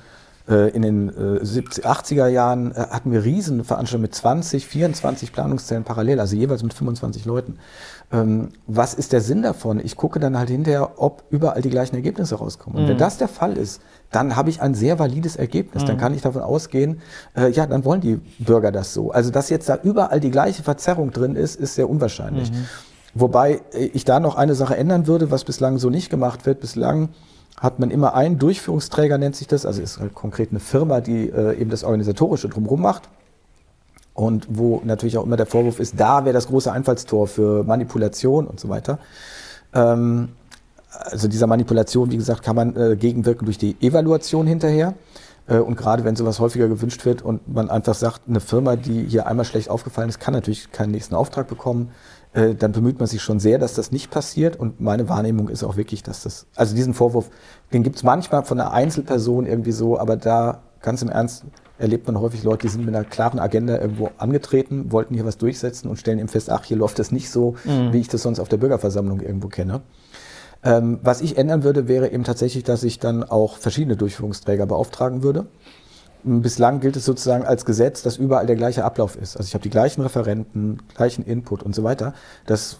in 0.48 0.82
den 0.82 1.12
70, 1.42 1.84
äh, 1.84 1.88
80er 1.88 2.26
Jahren 2.26 2.72
äh, 2.72 2.76
hatten 2.90 3.12
wir 3.12 3.22
Riesenveranstaltungen 3.22 4.02
mit 4.02 4.14
20, 4.14 4.66
24 4.66 5.32
Planungszellen 5.32 5.84
parallel, 5.84 6.20
also 6.20 6.36
jeweils 6.36 6.62
mit 6.62 6.72
25 6.72 7.26
Leuten. 7.26 7.58
Ähm, 8.10 8.48
was 8.66 8.94
ist 8.94 9.12
der 9.12 9.20
Sinn 9.20 9.42
davon? 9.42 9.78
Ich 9.78 9.96
gucke 9.96 10.18
dann 10.20 10.38
halt 10.38 10.48
hinterher, 10.48 10.92
ob 10.96 11.24
überall 11.28 11.60
die 11.60 11.68
gleichen 11.68 11.96
Ergebnisse 11.96 12.36
rauskommen. 12.36 12.78
Und 12.78 12.84
mhm. 12.84 12.88
wenn 12.90 12.98
das 12.98 13.18
der 13.18 13.28
Fall 13.28 13.58
ist, 13.58 13.82
dann 14.10 14.36
habe 14.36 14.48
ich 14.48 14.62
ein 14.62 14.74
sehr 14.74 14.98
valides 14.98 15.36
Ergebnis. 15.36 15.82
Mhm. 15.82 15.86
Dann 15.88 15.98
kann 15.98 16.14
ich 16.14 16.22
davon 16.22 16.40
ausgehen, 16.40 17.02
äh, 17.36 17.50
ja, 17.50 17.66
dann 17.66 17.84
wollen 17.84 18.00
die 18.00 18.18
Bürger 18.38 18.72
das 18.72 18.94
so. 18.94 19.10
Also, 19.10 19.30
dass 19.30 19.50
jetzt 19.50 19.68
da 19.68 19.78
überall 19.82 20.20
die 20.20 20.30
gleiche 20.30 20.62
Verzerrung 20.62 21.10
drin 21.10 21.36
ist, 21.36 21.56
ist 21.56 21.74
sehr 21.74 21.90
unwahrscheinlich. 21.90 22.50
Mhm. 22.50 22.64
Wobei 23.14 23.60
ich 23.72 24.04
da 24.04 24.20
noch 24.20 24.36
eine 24.36 24.54
Sache 24.54 24.76
ändern 24.76 25.06
würde, 25.06 25.30
was 25.30 25.44
bislang 25.44 25.78
so 25.78 25.90
nicht 25.90 26.08
gemacht 26.08 26.46
wird. 26.46 26.60
Bislang 26.60 27.10
hat 27.60 27.78
man 27.78 27.90
immer 27.90 28.14
einen 28.14 28.38
Durchführungsträger, 28.38 29.18
nennt 29.18 29.36
sich 29.36 29.46
das. 29.46 29.66
Also 29.66 29.82
ist 29.82 29.98
halt 29.98 30.14
konkret 30.14 30.50
eine 30.50 30.60
Firma, 30.60 31.00
die 31.00 31.28
äh, 31.28 31.58
eben 31.60 31.70
das 31.70 31.84
Organisatorische 31.84 32.48
drumherum 32.48 32.82
macht. 32.82 33.08
Und 34.14 34.46
wo 34.50 34.80
natürlich 34.84 35.16
auch 35.16 35.24
immer 35.24 35.36
der 35.36 35.46
Vorwurf 35.46 35.78
ist, 35.78 35.98
da 35.98 36.24
wäre 36.24 36.32
das 36.32 36.48
große 36.48 36.72
Einfallstor 36.72 37.28
für 37.28 37.62
Manipulation 37.64 38.46
und 38.46 38.58
so 38.58 38.68
weiter. 38.68 38.98
Ähm, 39.72 40.30
also 40.90 41.28
dieser 41.28 41.46
Manipulation, 41.46 42.10
wie 42.10 42.16
gesagt, 42.16 42.42
kann 42.42 42.56
man 42.56 42.76
äh, 42.76 42.96
gegenwirken 42.96 43.44
durch 43.44 43.58
die 43.58 43.76
Evaluation 43.80 44.46
hinterher. 44.46 44.94
Äh, 45.46 45.58
und 45.58 45.76
gerade 45.76 46.04
wenn 46.04 46.16
sowas 46.16 46.40
häufiger 46.40 46.68
gewünscht 46.68 47.04
wird 47.04 47.22
und 47.22 47.52
man 47.52 47.70
einfach 47.70 47.94
sagt, 47.94 48.22
eine 48.28 48.40
Firma, 48.40 48.76
die 48.76 49.04
hier 49.04 49.26
einmal 49.26 49.44
schlecht 49.44 49.70
aufgefallen 49.70 50.08
ist, 50.08 50.20
kann 50.20 50.34
natürlich 50.34 50.70
keinen 50.72 50.90
nächsten 50.90 51.14
Auftrag 51.14 51.48
bekommen. 51.48 51.90
Äh, 52.32 52.54
dann 52.54 52.72
bemüht 52.72 52.98
man 52.98 53.08
sich 53.08 53.22
schon 53.22 53.40
sehr, 53.40 53.58
dass 53.58 53.74
das 53.74 53.92
nicht 53.92 54.10
passiert. 54.10 54.56
Und 54.56 54.80
meine 54.80 55.08
Wahrnehmung 55.08 55.48
ist 55.48 55.64
auch 55.64 55.76
wirklich, 55.76 56.02
dass 56.02 56.22
das, 56.22 56.46
also 56.54 56.74
diesen 56.74 56.94
Vorwurf, 56.94 57.30
den 57.72 57.82
gibt 57.82 57.96
es 57.96 58.02
manchmal 58.02 58.44
von 58.44 58.60
einer 58.60 58.72
Einzelperson 58.72 59.46
irgendwie 59.46 59.72
so, 59.72 59.98
aber 59.98 60.16
da 60.16 60.62
ganz 60.80 61.02
im 61.02 61.08
Ernst 61.08 61.44
erlebt 61.78 62.06
man 62.06 62.20
häufig 62.20 62.42
Leute, 62.42 62.66
die 62.66 62.72
sind 62.72 62.84
mit 62.84 62.94
einer 62.94 63.04
klaren 63.04 63.38
Agenda 63.38 63.78
irgendwo 63.78 64.10
angetreten, 64.18 64.90
wollten 64.90 65.14
hier 65.14 65.24
was 65.24 65.38
durchsetzen 65.38 65.88
und 65.88 65.96
stellen 65.96 66.18
eben 66.18 66.28
fest, 66.28 66.50
ach, 66.50 66.64
hier 66.64 66.76
läuft 66.76 66.98
das 66.98 67.12
nicht 67.12 67.30
so, 67.30 67.54
mhm. 67.64 67.92
wie 67.92 68.00
ich 68.00 68.08
das 68.08 68.22
sonst 68.22 68.40
auf 68.40 68.48
der 68.48 68.56
Bürgerversammlung 68.56 69.20
irgendwo 69.20 69.48
kenne. 69.48 69.82
Ähm, 70.64 70.98
was 71.02 71.20
ich 71.20 71.38
ändern 71.38 71.62
würde, 71.62 71.86
wäre 71.86 72.10
eben 72.10 72.24
tatsächlich, 72.24 72.64
dass 72.64 72.82
ich 72.82 72.98
dann 72.98 73.22
auch 73.22 73.58
verschiedene 73.58 73.96
Durchführungsträger 73.96 74.66
beauftragen 74.66 75.22
würde. 75.22 75.46
Bislang 76.24 76.80
gilt 76.80 76.96
es 76.96 77.04
sozusagen 77.04 77.44
als 77.44 77.64
Gesetz, 77.64 78.02
dass 78.02 78.16
überall 78.16 78.46
der 78.46 78.56
gleiche 78.56 78.84
Ablauf 78.84 79.16
ist. 79.16 79.36
Also 79.36 79.46
ich 79.46 79.54
habe 79.54 79.62
die 79.62 79.70
gleichen 79.70 80.02
Referenten, 80.02 80.78
gleichen 80.94 81.24
Input 81.24 81.62
und 81.62 81.74
so 81.74 81.84
weiter. 81.84 82.12
Das 82.46 82.78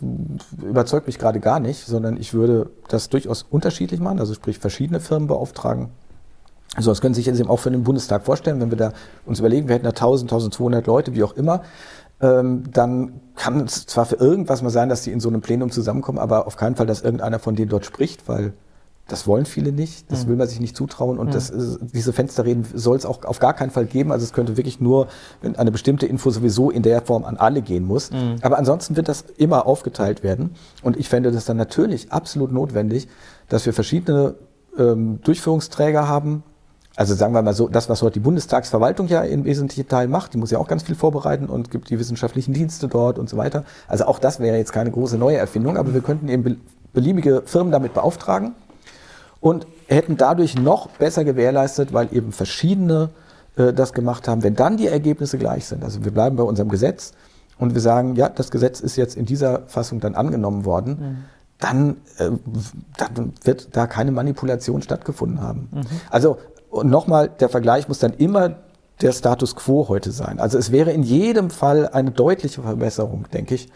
überzeugt 0.61 1.07
mich 1.07 1.18
gerade 1.18 1.41
gar 1.41 1.61
nicht, 1.61 1.86
sondern 1.86 2.16
ich 2.16 2.34
würde 2.34 2.70
das 2.89 3.09
durchaus 3.09 3.45
unterschiedlich 3.49 4.01
machen, 4.01 4.18
also 4.18 4.34
sprich 4.34 4.59
verschiedene 4.59 5.01
Firmen 5.01 5.28
beauftragen. 5.28 5.91
Also 6.74 6.91
das 6.91 7.01
können 7.01 7.14
Sie 7.14 7.20
sich 7.20 7.26
jetzt 7.26 7.41
eben 7.41 7.49
auch 7.49 7.61
für 7.61 7.70
den 7.70 7.84
Bundestag 7.84 8.24
vorstellen, 8.24 8.61
wenn 8.61 8.70
wir 8.70 8.78
da 8.78 8.93
uns 9.24 9.39
überlegen, 9.39 9.68
wir 9.68 9.74
hätten 9.74 9.84
da 9.84 9.91
1000, 9.91 10.30
1200 10.30 10.86
Leute, 10.86 11.14
wie 11.14 11.22
auch 11.22 11.32
immer, 11.32 11.62
ähm, 12.20 12.64
dann 12.72 13.20
kann 13.36 13.61
es 13.61 13.86
zwar 13.86 14.05
für 14.05 14.16
irgendwas 14.16 14.62
mal 14.62 14.70
sein, 14.70 14.89
dass 14.89 15.03
die 15.03 15.12
in 15.12 15.20
so 15.20 15.28
einem 15.28 15.41
Plenum 15.41 15.70
zusammenkommen, 15.70 16.18
aber 16.18 16.47
auf 16.47 16.57
keinen 16.57 16.76
Fall, 16.76 16.86
dass 16.86 17.03
irgendeiner 17.03 17.39
von 17.39 17.57
denen 17.57 17.68
dort 17.68 17.86
spricht, 17.86 18.28
weil 18.28 18.53
das 19.09 19.26
wollen 19.26 19.46
viele 19.46 19.72
nicht, 19.72 20.12
das 20.12 20.24
mhm. 20.24 20.28
will 20.28 20.36
man 20.36 20.48
sich 20.48 20.61
nicht 20.61 20.76
zutrauen 20.76 21.18
und 21.18 21.28
mhm. 21.28 21.32
das, 21.32 21.50
diese 21.80 22.12
Fensterreden 22.12 22.66
soll 22.74 22.96
es 22.96 23.06
auch 23.06 23.24
auf 23.24 23.38
gar 23.38 23.54
keinen 23.54 23.70
Fall 23.70 23.86
geben. 23.86 24.12
Also 24.12 24.24
es 24.24 24.34
könnte 24.34 24.59
wirklich 24.59 24.80
nur, 24.80 25.09
wenn 25.40 25.56
eine 25.56 25.72
bestimmte 25.72 26.06
Info 26.06 26.30
sowieso 26.30 26.70
in 26.70 26.82
der 26.82 27.00
Form 27.00 27.24
an 27.24 27.38
alle 27.38 27.62
gehen 27.62 27.84
muss. 27.84 28.11
Mhm. 28.11 28.36
Aber 28.42 28.59
ansonsten 28.59 28.96
wird 28.96 29.09
das 29.09 29.24
immer 29.38 29.66
aufgeteilt 29.66 30.22
werden. 30.22 30.50
Und 30.82 30.98
ich 30.98 31.09
fände 31.09 31.32
das 31.32 31.46
dann 31.46 31.56
natürlich 31.56 32.12
absolut 32.12 32.52
notwendig, 32.52 33.09
dass 33.48 33.64
wir 33.64 33.72
verschiedene 33.72 34.34
ähm, 34.78 35.20
Durchführungsträger 35.22 36.06
haben. 36.06 36.42
Also 36.94 37.14
sagen 37.14 37.32
wir 37.32 37.40
mal 37.40 37.54
so, 37.54 37.68
das, 37.68 37.88
was 37.88 38.02
heute 38.02 38.14
die 38.14 38.20
Bundestagsverwaltung 38.20 39.09
ja 39.09 39.22
im 39.22 39.44
wesentlichen 39.44 39.88
Teil 39.88 40.09
macht, 40.09 40.34
die 40.34 40.38
muss 40.38 40.50
ja 40.50 40.59
auch 40.59 40.68
ganz 40.68 40.82
viel 40.82 40.96
vorbereiten 40.96 41.46
und 41.46 41.70
gibt 41.70 41.88
die 41.88 41.98
wissenschaftlichen 41.98 42.52
Dienste 42.52 42.88
dort 42.88 43.18
und 43.18 43.30
so 43.30 43.38
weiter. 43.38 43.64
Also 43.86 44.04
auch 44.04 44.18
das 44.18 44.38
wäre 44.38 44.59
jetzt 44.59 44.72
keine 44.72 44.90
große 44.90 45.16
neue 45.16 45.38
Erfindung, 45.38 45.78
aber 45.78 45.94
wir 45.94 46.02
könnten 46.02 46.28
eben 46.28 46.61
beliebige 46.92 47.42
Firmen 47.46 47.72
damit 47.72 47.94
beauftragen 47.94 48.52
und 49.41 49.66
hätten 49.86 50.16
dadurch 50.16 50.57
noch 50.57 50.89
besser 50.89 51.24
gewährleistet, 51.24 51.93
weil 51.93 52.09
eben 52.12 52.32
verschiedene 52.32 53.11
äh, 53.57 53.72
das 53.72 53.93
gemacht 53.93 54.28
haben, 54.28 54.43
wenn 54.43 54.55
dann 54.55 54.76
die 54.76 54.86
Ergebnisse 54.86 55.39
gleich 55.39 55.66
sind. 55.66 55.84
Also 55.84 56.05
wir 56.05 56.12
bleiben 56.12 56.36
bei 56.36 56.43
unserem 56.43 56.68
Gesetz 56.68 57.12
und 57.59 57.74
wir 57.74 57.80
sagen, 57.80 58.16
ja, 58.16 58.28
das 58.28 58.51
Gesetz 58.51 58.80
ist 58.80 58.97
jetzt 58.97 59.16
in 59.16 59.26
dieser 59.26 59.62
Fassung 59.66 60.01
dann 60.01 60.14
angenommen 60.14 60.64
worden. 60.64 60.99
Mhm. 61.01 61.16
Dann, 61.59 61.97
äh, 62.18 62.30
dann, 62.97 63.32
wird 63.43 63.76
da 63.76 63.89
keine 63.89 64.12
Manipulation 64.12 64.80
stattgefunden 64.80 65.41
haben. 65.41 65.68
Mhm. 65.72 65.82
Also 66.09 66.39
nochmal, 66.84 67.28
der 67.28 67.49
Vergleich 67.49 67.89
muss 67.89 67.99
dann 67.99 68.14
immer 68.14 68.57
der 69.01 69.12
Status 69.12 69.57
quo 69.57 69.89
heute 69.89 70.12
sein. 70.12 70.41
Also 70.41 70.59
es 70.59 70.72
wäre 70.72 70.93
in 70.93 71.03
jedem 71.03 71.51
Fall 71.51 71.89
eine 71.89 72.11
deutliche 72.11 72.62
Verbesserung, 72.62 73.26
denke 73.32 73.55
ich, 73.55 73.68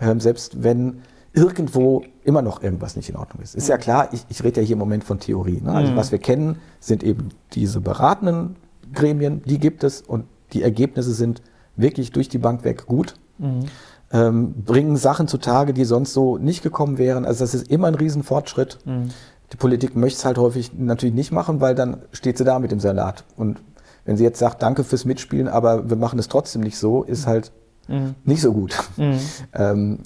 ähm, 0.00 0.20
selbst 0.20 0.62
wenn 0.62 1.02
irgendwo 1.32 2.02
immer 2.24 2.42
noch 2.42 2.62
irgendwas 2.62 2.96
nicht 2.96 3.08
in 3.08 3.16
Ordnung 3.16 3.42
ist. 3.42 3.54
Ist 3.54 3.68
ja 3.68 3.78
klar, 3.78 4.08
ich, 4.12 4.24
ich 4.28 4.42
rede 4.42 4.60
ja 4.60 4.66
hier 4.66 4.74
im 4.74 4.80
Moment 4.80 5.04
von 5.04 5.20
Theorie. 5.20 5.60
Ne? 5.62 5.72
Also 5.72 5.92
mhm. 5.92 5.96
was 5.96 6.10
wir 6.10 6.18
kennen, 6.18 6.58
sind 6.80 7.02
eben 7.02 7.28
diese 7.52 7.80
beratenden 7.80 8.56
Gremien, 8.92 9.42
die 9.44 9.58
gibt 9.58 9.84
es 9.84 10.02
und 10.02 10.24
die 10.52 10.62
Ergebnisse 10.62 11.12
sind 11.12 11.42
wirklich 11.76 12.10
durch 12.10 12.28
die 12.28 12.38
Bank 12.38 12.64
weg 12.64 12.86
gut. 12.86 13.14
Mhm. 13.38 13.66
Ähm, 14.12 14.54
bringen 14.54 14.96
Sachen 14.96 15.28
zutage, 15.28 15.72
die 15.72 15.84
sonst 15.84 16.12
so 16.12 16.36
nicht 16.36 16.64
gekommen 16.64 16.98
wären. 16.98 17.24
Also 17.24 17.44
das 17.44 17.54
ist 17.54 17.70
immer 17.70 17.86
ein 17.86 17.94
Riesenfortschritt. 17.94 18.78
Mhm. 18.84 19.10
Die 19.52 19.56
Politik 19.56 19.94
möchte 19.94 20.18
es 20.18 20.24
halt 20.24 20.38
häufig 20.38 20.72
natürlich 20.76 21.14
nicht 21.14 21.30
machen, 21.30 21.60
weil 21.60 21.76
dann 21.76 21.98
steht 22.12 22.38
sie 22.38 22.44
da 22.44 22.58
mit 22.58 22.72
dem 22.72 22.80
Salat. 22.80 23.24
Und 23.36 23.60
wenn 24.04 24.16
sie 24.16 24.24
jetzt 24.24 24.40
sagt, 24.40 24.62
danke 24.62 24.82
fürs 24.82 25.04
Mitspielen, 25.04 25.46
aber 25.46 25.88
wir 25.88 25.96
machen 25.96 26.18
es 26.18 26.26
trotzdem 26.26 26.62
nicht 26.62 26.76
so, 26.76 27.04
ist 27.04 27.28
halt 27.28 27.52
mhm. 27.86 28.16
nicht 28.24 28.42
so 28.42 28.52
gut. 28.52 28.76
Mhm. 28.96 29.18
Ähm, 29.52 29.98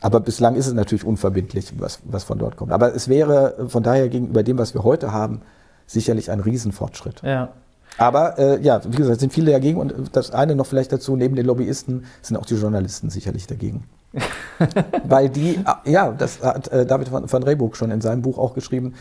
aber 0.00 0.20
bislang 0.20 0.56
ist 0.56 0.66
es 0.66 0.72
natürlich 0.72 1.04
unverbindlich, 1.04 1.72
was, 1.78 2.00
was 2.04 2.24
von 2.24 2.38
dort 2.38 2.56
kommt. 2.56 2.72
Aber 2.72 2.94
es 2.94 3.08
wäre 3.08 3.66
von 3.68 3.82
daher 3.82 4.08
gegenüber 4.08 4.42
dem, 4.42 4.58
was 4.58 4.74
wir 4.74 4.82
heute 4.82 5.12
haben, 5.12 5.42
sicherlich 5.86 6.30
ein 6.30 6.40
Riesenfortschritt. 6.40 7.22
Ja. 7.22 7.50
Aber 7.98 8.38
äh, 8.38 8.60
ja, 8.62 8.80
wie 8.86 8.96
gesagt, 8.96 9.20
sind 9.20 9.32
viele 9.32 9.52
dagegen 9.52 9.78
und 9.78 10.16
das 10.16 10.30
eine 10.30 10.54
noch 10.54 10.66
vielleicht 10.66 10.92
dazu, 10.92 11.16
neben 11.16 11.36
den 11.36 11.44
Lobbyisten 11.44 12.04
sind 12.22 12.36
auch 12.36 12.46
die 12.46 12.54
Journalisten 12.54 13.10
sicherlich 13.10 13.46
dagegen. 13.46 13.84
weil 15.04 15.28
die, 15.28 15.56
äh, 15.56 15.90
ja, 15.90 16.10
das 16.10 16.42
hat 16.42 16.68
äh, 16.68 16.86
David 16.86 17.12
van, 17.12 17.30
van 17.30 17.42
Rehburg 17.42 17.76
schon 17.76 17.90
in 17.90 18.00
seinem 18.00 18.22
Buch 18.22 18.38
auch 18.38 18.54
geschrieben, 18.54 18.94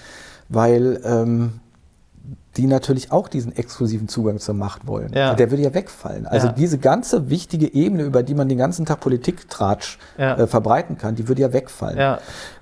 weil 0.49 0.99
ähm, 1.03 1.59
die 2.59 2.67
natürlich 2.67 3.13
auch 3.13 3.29
diesen 3.29 3.55
exklusiven 3.55 4.09
Zugang 4.09 4.37
zur 4.39 4.53
Macht 4.53 4.85
wollen. 4.85 5.13
Ja. 5.13 5.33
Der 5.33 5.49
würde 5.49 5.63
ja 5.63 5.73
wegfallen. 5.73 6.27
Also 6.27 6.47
ja. 6.47 6.53
diese 6.53 6.77
ganze 6.77 7.29
wichtige 7.29 7.73
Ebene, 7.73 8.03
über 8.03 8.21
die 8.21 8.33
man 8.33 8.49
den 8.49 8.57
ganzen 8.57 8.85
Tag 8.85 8.99
Politiktratsch 8.99 9.97
ja. 10.17 10.37
äh, 10.37 10.45
verbreiten 10.45 10.97
kann, 10.97 11.15
die 11.15 11.29
würde 11.29 11.41
ja 11.41 11.53
wegfallen. 11.53 11.97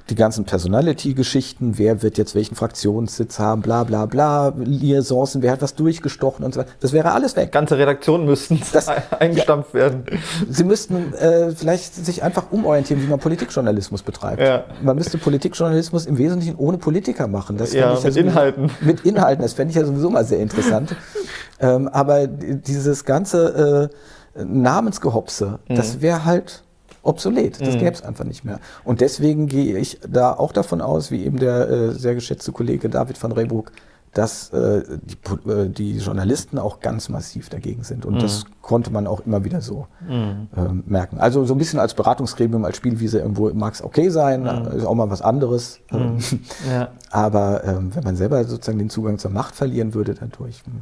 Die 0.09 0.15
ganzen 0.15 0.45
Personality-Geschichten, 0.45 1.77
wer 1.77 2.01
wird 2.01 2.17
jetzt 2.17 2.33
welchen 2.35 2.55
Fraktionssitz 2.55 3.39
haben, 3.39 3.61
bla 3.61 3.83
bla 3.83 4.05
bla, 4.05 4.53
Liaisons, 4.57 5.37
wer 5.41 5.51
hat 5.51 5.61
was 5.61 5.75
durchgestochen 5.75 6.45
und 6.45 6.53
so 6.53 6.61
weiter. 6.61 6.71
Das 6.79 6.93
wäre 6.93 7.11
alles 7.11 7.35
weg. 7.35 7.51
Ganze 7.51 7.77
Redaktionen 7.77 8.25
müssten 8.25 8.61
das, 8.71 8.87
eingestampft 9.19 9.73
ja, 9.73 9.79
werden. 9.81 10.03
Sie 10.49 10.63
müssten 10.63 11.13
äh, 11.13 11.51
vielleicht 11.51 11.93
sich 11.93 12.23
einfach 12.23 12.51
umorientieren, 12.51 13.01
wie 13.03 13.07
man 13.07 13.19
Politikjournalismus 13.19 14.03
betreibt. 14.03 14.41
Ja. 14.41 14.63
Man 14.81 14.95
müsste 14.95 15.17
Politikjournalismus 15.17 16.05
im 16.05 16.17
Wesentlichen 16.17 16.55
ohne 16.55 16.77
Politiker 16.77 17.27
machen. 17.27 17.57
Das 17.57 17.73
ja, 17.73 17.93
ich 17.93 18.03
mit 18.03 18.15
ja 18.15 18.21
Inhalten. 18.21 18.71
Mit 18.81 19.01
Inhalten, 19.01 19.41
das 19.41 19.53
fände 19.53 19.71
ich 19.71 19.75
ja 19.77 19.85
sowieso 19.85 20.09
mal 20.09 20.23
sehr 20.23 20.39
interessant. 20.39 20.95
ähm, 21.59 21.87
aber 21.89 22.27
dieses 22.27 23.03
ganze 23.03 23.91
äh, 24.35 24.43
Namensgehopse, 24.43 25.59
mhm. 25.67 25.75
das 25.75 26.01
wäre 26.01 26.25
halt 26.25 26.63
obsolet. 27.07 27.59
Das 27.61 27.75
mhm. 27.75 27.79
gäbe 27.79 27.91
es 27.91 28.03
einfach 28.03 28.25
nicht 28.25 28.43
mehr. 28.43 28.59
Und 28.83 29.01
deswegen 29.01 29.47
gehe 29.47 29.77
ich 29.77 29.99
da 30.07 30.33
auch 30.33 30.51
davon 30.51 30.81
aus, 30.81 31.09
wie 31.11 31.25
eben 31.25 31.39
der 31.39 31.69
äh, 31.69 31.91
sehr 31.93 32.15
geschätzte 32.15 32.51
Kollege 32.51 32.89
David 32.89 33.21
van 33.21 33.31
Reyburg, 33.31 33.71
dass 34.13 34.49
äh, 34.49 34.83
die, 35.03 35.49
äh, 35.49 35.69
die, 35.69 35.97
Journalisten 35.97 36.57
auch 36.57 36.79
ganz 36.79 37.07
massiv 37.09 37.49
dagegen 37.49 37.83
sind. 37.83 38.05
Und 38.05 38.15
mhm. 38.15 38.19
das 38.19 38.45
konnte 38.61 38.91
man 38.91 39.05
auch 39.05 39.21
immer 39.25 39.43
wieder 39.43 39.61
so 39.61 39.87
mhm. 40.07 40.47
ähm, 40.57 40.83
merken. 40.87 41.19
Also 41.19 41.45
so 41.45 41.53
ein 41.53 41.57
bisschen 41.57 41.79
als 41.79 41.93
Beratungsgremium, 41.93 42.65
als 42.65 42.77
Spielwiese 42.77 43.19
irgendwo 43.19 43.53
mag 43.53 43.73
es 43.73 43.83
okay 43.83 44.09
sein, 44.09 44.43
mhm. 44.43 44.77
ist 44.77 44.85
auch 44.85 44.95
mal 44.95 45.09
was 45.09 45.21
anderes. 45.21 45.79
Mhm. 45.91 46.17
Ja. 46.69 46.89
Aber 47.11 47.63
ähm, 47.63 47.95
wenn 47.95 48.03
man 48.03 48.15
selber 48.15 48.43
sozusagen 48.43 48.79
den 48.79 48.89
Zugang 48.89 49.17
zur 49.19 49.31
Macht 49.31 49.55
verlieren 49.55 49.93
würde 49.93 50.15
dadurch. 50.15 50.63
Hm. 50.65 50.81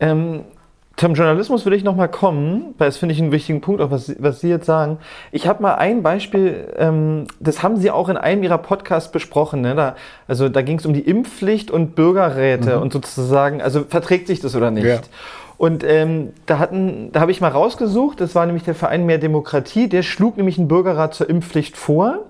Ähm, 0.00 0.44
zum 0.98 1.14
Journalismus 1.14 1.64
will 1.64 1.72
ich 1.74 1.84
nochmal 1.84 2.08
kommen, 2.08 2.74
weil 2.76 2.88
das 2.88 2.96
finde 2.96 3.14
ich 3.14 3.20
einen 3.20 3.30
wichtigen 3.30 3.60
Punkt, 3.60 3.80
auch 3.80 3.92
was, 3.92 4.14
was 4.18 4.40
Sie 4.40 4.48
jetzt 4.48 4.66
sagen. 4.66 4.98
Ich 5.30 5.46
habe 5.46 5.62
mal 5.62 5.76
ein 5.76 6.02
Beispiel, 6.02 6.74
ähm, 6.76 7.26
das 7.38 7.62
haben 7.62 7.76
Sie 7.76 7.90
auch 7.90 8.08
in 8.08 8.16
einem 8.16 8.42
Ihrer 8.42 8.58
Podcasts 8.58 9.12
besprochen. 9.12 9.60
Ne? 9.60 9.76
Da, 9.76 9.94
also 10.26 10.48
da 10.48 10.60
ging 10.62 10.78
es 10.78 10.86
um 10.86 10.94
die 10.94 11.00
Impfpflicht 11.00 11.70
und 11.70 11.94
Bürgerräte 11.94 12.76
mhm. 12.76 12.82
und 12.82 12.92
sozusagen, 12.92 13.62
also 13.62 13.84
verträgt 13.88 14.26
sich 14.26 14.40
das 14.40 14.56
oder 14.56 14.72
nicht? 14.72 14.86
Ja. 14.86 14.98
Und 15.56 15.84
ähm, 15.84 16.32
da 16.46 16.58
hatten, 16.58 17.10
da 17.12 17.20
habe 17.20 17.30
ich 17.30 17.40
mal 17.40 17.48
rausgesucht, 17.48 18.20
das 18.20 18.34
war 18.34 18.46
nämlich 18.46 18.64
der 18.64 18.74
Verein 18.74 19.06
Mehr 19.06 19.18
Demokratie, 19.18 19.88
der 19.88 20.02
schlug 20.02 20.36
nämlich 20.36 20.58
einen 20.58 20.68
Bürgerrat 20.68 21.14
zur 21.14 21.30
Impfpflicht 21.30 21.76
vor. 21.76 22.26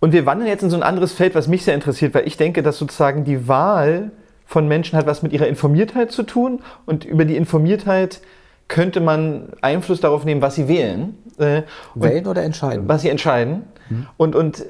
Und 0.00 0.12
wir 0.12 0.24
wandern 0.24 0.48
jetzt 0.48 0.62
in 0.62 0.70
so 0.70 0.76
ein 0.76 0.82
anderes 0.82 1.12
Feld, 1.12 1.34
was 1.34 1.48
mich 1.48 1.64
sehr 1.64 1.74
interessiert, 1.74 2.14
weil 2.14 2.26
ich 2.26 2.36
denke, 2.36 2.62
dass 2.62 2.78
sozusagen 2.78 3.24
die 3.24 3.48
Wahl 3.48 4.12
von 4.46 4.68
Menschen 4.68 4.96
hat 4.96 5.06
was 5.06 5.22
mit 5.22 5.32
ihrer 5.32 5.48
Informiertheit 5.48 6.12
zu 6.12 6.22
tun 6.22 6.60
und 6.86 7.04
über 7.04 7.24
die 7.24 7.36
Informiertheit 7.36 8.20
könnte 8.68 9.00
man 9.00 9.48
Einfluss 9.60 10.00
darauf 10.00 10.24
nehmen, 10.24 10.42
was 10.42 10.54
sie 10.54 10.68
wählen. 10.68 11.18
Äh, 11.38 11.62
wählen 11.94 12.26
oder 12.26 12.42
entscheiden? 12.42 12.88
Was 12.88 13.02
sie 13.02 13.10
entscheiden. 13.10 13.64
Mhm. 13.88 14.06
Und, 14.16 14.34
und 14.34 14.64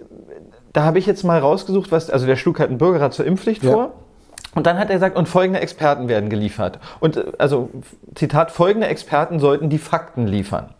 da 0.73 0.83
habe 0.83 0.99
ich 0.99 1.07
jetzt 1.07 1.25
mal 1.25 1.39
rausgesucht, 1.39 1.93
was, 1.93 2.11
also 2.11 2.27
der 2.27 2.37
schlug 2.37 2.59
halt 2.59 2.71
einen 2.71 2.79
Bürgerrat 2.79 3.15
zur 3.15 3.25
Impfpflicht 3.25 3.63
ja. 3.63 3.73
vor. 3.73 3.93
Und 4.55 4.67
dann 4.67 4.79
hat 4.79 4.89
er 4.89 4.95
gesagt, 4.95 5.17
und 5.17 5.29
folgende 5.29 5.61
Experten 5.61 6.09
werden 6.09 6.31
geliefert. 6.31 6.79
Und 7.01 7.39
also, 7.39 7.71
Zitat, 8.15 8.51
folgende 8.51 8.87
Experten 8.87 9.39
sollten 9.39 9.69
die 9.69 9.79
Fakten 9.79 10.27
liefern. 10.27 10.71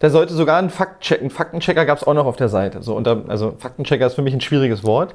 Da 0.00 0.10
sollte 0.10 0.34
sogar 0.34 0.58
ein 0.58 0.70
Faktcheck, 0.70 1.22
ein 1.22 1.30
Faktenchecker 1.30 1.86
gab 1.86 1.98
es 1.98 2.04
auch 2.04 2.14
noch 2.14 2.26
auf 2.26 2.34
der 2.34 2.48
Seite. 2.48 2.82
So, 2.82 2.96
und 2.96 3.06
da, 3.06 3.22
also 3.28 3.54
Faktenchecker 3.58 4.06
ist 4.06 4.14
für 4.14 4.22
mich 4.22 4.34
ein 4.34 4.40
schwieriges 4.40 4.82
Wort. 4.82 5.14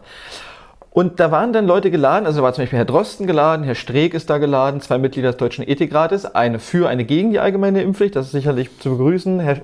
Und 0.98 1.20
da 1.20 1.30
waren 1.30 1.54
dann 1.54 1.68
Leute 1.68 1.92
geladen, 1.92 2.26
also 2.26 2.40
da 2.40 2.44
war 2.46 2.54
zum 2.54 2.64
Beispiel 2.64 2.80
Herr 2.80 2.86
Drosten 2.86 3.28
geladen, 3.28 3.64
Herr 3.64 3.76
Streeck 3.76 4.16
ist 4.16 4.32
da 4.32 4.40
geladen, 4.40 4.82
zwei 4.82 4.98
Mitglieder 4.98 5.28
des 5.28 5.38
Deutschen 5.38 5.64
Ethikrates, 5.64 6.26
eine 6.26 6.58
für, 6.58 6.90
eine 6.90 7.06
gegen 7.06 7.30
die 7.30 7.38
allgemeine 7.38 7.84
Impfpflicht, 7.84 8.16
das 8.16 8.26
ist 8.26 8.32
sicherlich 8.32 8.76
zu 8.80 8.98
begrüßen, 8.98 9.40
Herr, 9.40 9.60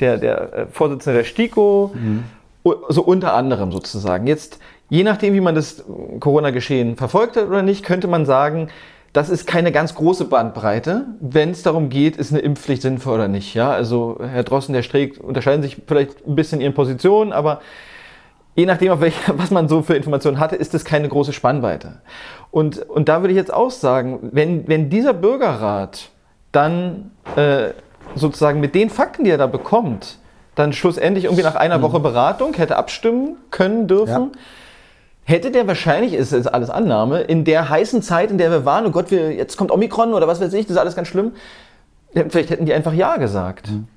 der, 0.00 0.18
der 0.18 0.52
äh, 0.52 0.66
Vorsitzende 0.66 1.20
der 1.20 1.24
STIKO, 1.24 1.90
mhm. 1.94 2.24
so 2.90 3.02
unter 3.02 3.32
anderem 3.32 3.72
sozusagen. 3.72 4.26
Jetzt, 4.26 4.58
je 4.90 5.04
nachdem, 5.04 5.32
wie 5.32 5.40
man 5.40 5.54
das 5.54 5.84
Corona-Geschehen 6.20 6.98
verfolgt 6.98 7.38
hat 7.38 7.46
oder 7.46 7.62
nicht, 7.62 7.82
könnte 7.82 8.06
man 8.06 8.26
sagen, 8.26 8.68
das 9.14 9.30
ist 9.30 9.46
keine 9.46 9.72
ganz 9.72 9.94
große 9.94 10.26
Bandbreite, 10.26 11.06
wenn 11.18 11.48
es 11.48 11.62
darum 11.62 11.88
geht, 11.88 12.18
ist 12.18 12.30
eine 12.30 12.40
Impfpflicht 12.40 12.82
sinnvoll 12.82 13.14
oder 13.14 13.28
nicht. 13.28 13.54
Ja, 13.54 13.70
also 13.70 14.18
Herr 14.20 14.42
Drosten, 14.42 14.74
der 14.74 14.82
Streeck 14.82 15.18
unterscheiden 15.18 15.62
sich 15.62 15.78
vielleicht 15.86 16.26
ein 16.26 16.34
bisschen 16.34 16.58
in 16.58 16.64
ihren 16.64 16.74
Positionen, 16.74 17.32
aber 17.32 17.62
je 18.54 18.66
nachdem, 18.66 18.92
auf 18.92 19.00
welche, 19.00 19.38
was 19.38 19.50
man 19.50 19.68
so 19.68 19.82
für 19.82 19.94
Informationen 19.94 20.38
hatte, 20.38 20.56
ist 20.56 20.74
das 20.74 20.84
keine 20.84 21.08
große 21.08 21.32
Spannweite. 21.32 22.00
Und, 22.50 22.78
und 22.88 23.08
da 23.08 23.20
würde 23.20 23.32
ich 23.32 23.36
jetzt 23.36 23.52
auch 23.52 23.70
sagen, 23.70 24.30
wenn, 24.32 24.68
wenn 24.68 24.90
dieser 24.90 25.12
Bürgerrat 25.12 26.10
dann 26.52 27.10
äh, 27.36 27.70
sozusagen 28.14 28.60
mit 28.60 28.74
den 28.74 28.90
Fakten, 28.90 29.24
die 29.24 29.30
er 29.30 29.38
da 29.38 29.46
bekommt, 29.46 30.18
dann 30.54 30.72
schlussendlich 30.72 31.24
irgendwie 31.24 31.42
nach 31.42 31.56
einer 31.56 31.78
mhm. 31.78 31.82
Woche 31.82 32.00
Beratung 32.00 32.54
hätte 32.54 32.76
abstimmen 32.76 33.36
können 33.50 33.88
dürfen, 33.88 34.30
ja. 34.32 35.34
hätte 35.34 35.50
der 35.50 35.66
wahrscheinlich, 35.66 36.14
ist, 36.14 36.32
ist 36.32 36.46
alles 36.46 36.70
Annahme, 36.70 37.22
in 37.22 37.44
der 37.44 37.68
heißen 37.68 38.02
Zeit, 38.02 38.30
in 38.30 38.38
der 38.38 38.52
wir 38.52 38.64
waren, 38.64 38.86
oh 38.86 38.90
Gott, 38.90 39.10
wir, 39.10 39.32
jetzt 39.32 39.56
kommt 39.56 39.72
Omikron 39.72 40.14
oder 40.14 40.28
was 40.28 40.40
weiß 40.40 40.52
ich, 40.52 40.66
das 40.66 40.76
ist 40.76 40.80
alles 40.80 40.94
ganz 40.94 41.08
schlimm, 41.08 41.32
vielleicht 42.28 42.50
hätten 42.50 42.66
die 42.66 42.74
einfach 42.74 42.92
Ja 42.92 43.16
gesagt. 43.16 43.70
Mhm. 43.70 43.88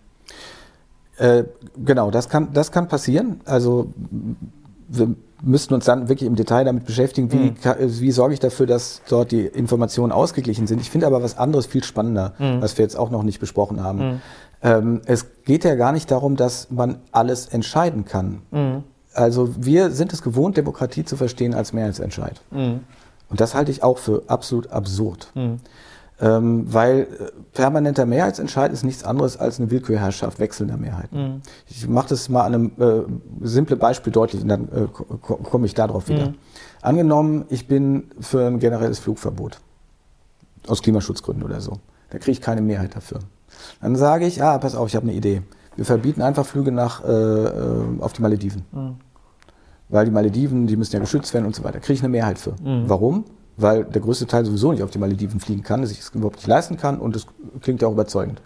Äh, 1.18 1.45
genau, 1.84 2.11
das 2.11 2.30
kann, 2.30 2.53
das 2.53 2.72
kann 2.72 2.88
passieren. 2.88 3.41
Also 3.45 3.91
wir 4.88 5.15
müssten 5.41 5.74
uns 5.74 5.86
dann 5.86 6.09
wirklich 6.09 6.28
im 6.28 6.36
Detail 6.36 6.63
damit 6.65 6.86
beschäftigen, 6.86 7.32
wie, 7.32 7.51
mhm. 7.51 7.55
wie 7.78 8.11
sorge 8.11 8.34
ich 8.34 8.39
dafür, 8.39 8.65
dass 8.65 9.01
dort 9.09 9.32
die 9.32 9.45
Informationen 9.45 10.11
ausgeglichen 10.11 10.68
sind. 10.68 10.82
Ich 10.82 10.89
finde 10.89 11.07
aber 11.07 11.22
was 11.22 11.38
anderes 11.38 11.65
viel 11.65 11.84
spannender, 11.84 12.34
mhm. 12.39 12.61
was 12.61 12.78
wir 12.78 12.84
jetzt 12.84 12.97
auch 12.97 13.09
noch 13.09 13.24
nicht 13.24 13.39
besprochen 13.39 13.84
haben. 13.84 13.99
Mhm. 13.99 14.22
Ähm, 14.63 15.01
es 15.05 15.43
geht 15.45 15.63
ja 15.63 15.76
gar 15.76 15.91
nicht 15.91 16.09
darum, 16.09 16.36
dass 16.36 16.72
man 16.72 16.99
alles 17.11 17.47
entscheiden 17.47 18.05
kann. 18.05 18.41
Mhm. 18.51 18.84
Also 19.13 19.49
wir 19.57 19.91
sind 19.91 20.13
es 20.13 20.22
gewohnt, 20.22 20.57
Demokratie 20.57 21.03
zu 21.03 21.15
verstehen 21.18 21.53
als 21.53 21.74
Mehrheitsentscheid. 21.74 22.39
Mhm. 22.51 22.82
Und 23.30 23.41
das 23.41 23.55
halte 23.55 23.72
ich 23.72 23.84
auch 23.84 23.97
für 23.97 24.24
absolut 24.28 24.72
absurd. 24.72 25.32
Mhm. 26.20 26.26
Ähm, 26.26 26.74
weil 26.74 26.99
äh, 27.01 27.05
permanenter 27.53 28.05
Mehrheitsentscheid 28.05 28.72
ist 28.72 28.84
nichts 28.84 29.03
anderes 29.03 29.38
als 29.38 29.59
eine 29.59 29.70
Willkürherrschaft 29.70 30.39
wechselnder 30.39 30.78
Mehrheiten. 30.78 31.22
Mhm. 31.22 31.41
Ich 31.68 31.88
mache 31.88 32.09
das 32.09 32.30
mal 32.30 32.43
an 32.43 32.53
einem 32.53 32.72
äh, 32.80 33.45
simplen 33.47 33.80
Beispiel 33.80 34.11
deutlich 34.11 34.41
und 34.41 34.47
dann 34.47 34.68
äh, 34.70 34.88
komme 34.88 35.65
ich 35.65 35.74
darauf 35.74 36.09
wieder. 36.09 36.30
Mhm. 36.30 36.36
Angenommen, 36.82 37.45
ich 37.49 37.68
bin 37.68 38.05
für 38.20 38.47
ein 38.47 38.59
generelles 38.59 38.99
Flugverbot. 38.99 39.59
Aus 40.68 40.82
Klimaschutzgründen 40.82 41.43
oder 41.43 41.61
so. 41.61 41.74
Da 42.09 42.18
kriege 42.18 42.32
ich 42.32 42.41
keine 42.41 42.61
Mehrheit 42.61 42.95
dafür. 42.95 43.20
Dann 43.82 43.95
sage 43.95 44.26
ich, 44.26 44.41
ah, 44.41 44.57
pass 44.57 44.76
auf, 44.76 44.88
ich 44.88 44.95
habe 44.95 45.07
eine 45.07 45.15
Idee. 45.15 45.41
Wir 45.76 45.86
verbieten 45.86 46.22
einfach 46.22 46.45
Flüge 46.45 46.72
nach, 46.72 47.03
äh, 47.03 47.11
äh 47.11 47.99
auf 47.99 48.13
die 48.13 48.22
Malediven. 48.22 48.63
Mhm. 48.72 48.95
weil 49.89 50.05
die 50.05 50.11
Malediven, 50.11 50.68
die 50.68 50.76
müssen 50.76 50.93
ja 50.93 50.99
geschützt 50.99 51.34
werden 51.34 51.45
und 51.45 51.55
so 51.55 51.63
weiter. 51.63 51.80
Kriege 51.80 51.93
ich 51.93 52.01
eine 52.01 52.09
Mehrheit 52.09 52.39
für. 52.39 52.55
Warum? 52.61 53.24
Weil 53.58 53.84
der 53.84 54.01
größte 54.01 54.28
Teil 54.28 54.45
sowieso 54.45 54.72
nicht 54.72 54.84
auf 54.84 54.91
die 54.91 54.99
Malediven 54.99 55.39
fliegen 55.39 55.64
kann, 55.64 55.82
dass 55.82 55.91
ich 55.91 55.99
es 55.99 56.10
überhaupt 56.10 56.38
nicht 56.38 56.47
leisten 56.47 56.78
kann 56.78 56.99
und 56.99 57.16
es 57.16 57.26
klingt 57.62 57.82
ja 57.82 57.88
auch 57.88 57.93
überzeugend. 57.93 58.41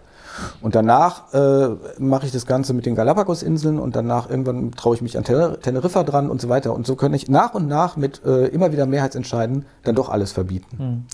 Und 0.60 0.74
danach 0.74 1.32
äh, 1.34 1.76
mache 1.98 2.26
ich 2.26 2.32
das 2.32 2.46
Ganze 2.46 2.72
mit 2.72 2.86
den 2.86 2.94
Galapagos-Inseln 2.94 3.78
und 3.78 3.96
danach 3.96 4.30
irgendwann 4.30 4.72
traue 4.72 4.94
ich 4.94 5.02
mich 5.02 5.18
an 5.18 5.24
Tener 5.24 5.60
Teneriffa 5.60 6.02
dran 6.04 6.30
und 6.30 6.40
so 6.40 6.48
weiter. 6.48 6.74
Und 6.74 6.86
so 6.86 6.96
kann 6.96 7.12
ich 7.14 7.28
nach 7.28 7.54
und 7.54 7.68
nach 7.68 7.96
mit 7.96 8.24
äh, 8.24 8.46
immer 8.46 8.72
wieder 8.72 8.86
Mehrheitsentscheiden 8.86 9.66
dann 9.84 9.94
doch 9.94 10.08
alles 10.08 10.32
verbieten. 10.32 11.06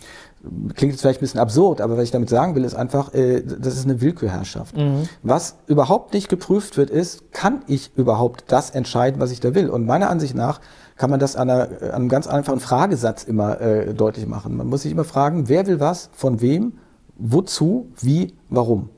Klingt 0.76 0.92
jetzt 0.92 1.00
vielleicht 1.00 1.18
ein 1.18 1.22
bisschen 1.22 1.40
absurd, 1.40 1.80
aber 1.80 1.96
was 1.96 2.04
ich 2.04 2.10
damit 2.12 2.30
sagen 2.30 2.54
will, 2.54 2.64
ist 2.64 2.74
einfach, 2.76 3.12
äh, 3.12 3.42
das 3.42 3.74
ist 3.74 3.84
eine 3.86 4.00
Willkürherrschaft. 4.00 4.74
Was 5.22 5.56
überhaupt 5.66 6.14
nicht 6.14 6.28
geprüft 6.28 6.76
wird, 6.76 6.90
ist, 6.90 7.32
kann 7.32 7.62
ich 7.66 7.90
überhaupt 7.96 8.44
das 8.46 8.70
entscheiden, 8.70 9.20
was 9.20 9.32
ich 9.32 9.40
da 9.40 9.54
will? 9.54 9.68
Und 9.68 9.84
meiner 9.86 10.10
Ansicht 10.10 10.36
nach 10.36 10.60
kann 10.98 11.10
man 11.10 11.20
das 11.20 11.36
an, 11.36 11.48
einer, 11.48 11.68
an 11.80 11.90
einem 11.90 12.08
ganz 12.08 12.26
einfachen 12.26 12.60
Fragesatz 12.60 13.24
immer 13.24 13.60
äh, 13.60 13.94
deutlich 13.94 14.26
machen. 14.26 14.56
Man 14.56 14.66
muss 14.66 14.82
sich 14.82 14.92
immer 14.92 15.04
fragen, 15.04 15.48
wer 15.48 15.66
will 15.66 15.80
was, 15.80 16.10
von 16.12 16.40
wem, 16.40 16.74
wozu, 17.16 17.86
wie, 18.00 18.34
warum. 18.50 18.90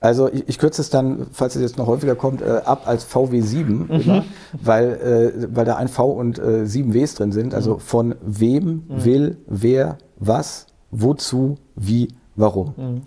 Also 0.00 0.30
ich, 0.32 0.48
ich 0.48 0.58
kürze 0.58 0.80
es 0.80 0.90
dann, 0.90 1.26
falls 1.32 1.56
es 1.56 1.62
jetzt 1.62 1.76
noch 1.78 1.86
häufiger 1.86 2.14
kommt, 2.14 2.40
äh, 2.40 2.60
ab 2.64 2.82
als 2.86 3.04
VW7, 3.08 3.88
immer, 3.88 4.24
weil, 4.62 5.32
äh, 5.40 5.48
weil 5.54 5.64
da 5.64 5.76
ein 5.76 5.88
V 5.88 6.10
und 6.12 6.38
äh, 6.38 6.66
sieben 6.66 6.94
Ws 6.94 7.14
drin 7.14 7.32
sind. 7.32 7.54
Also 7.54 7.78
von 7.78 8.14
wem 8.22 8.84
will, 8.88 9.38
wer, 9.46 9.98
was, 10.18 10.66
wozu, 10.90 11.56
wie, 11.74 12.08
warum. 12.36 13.02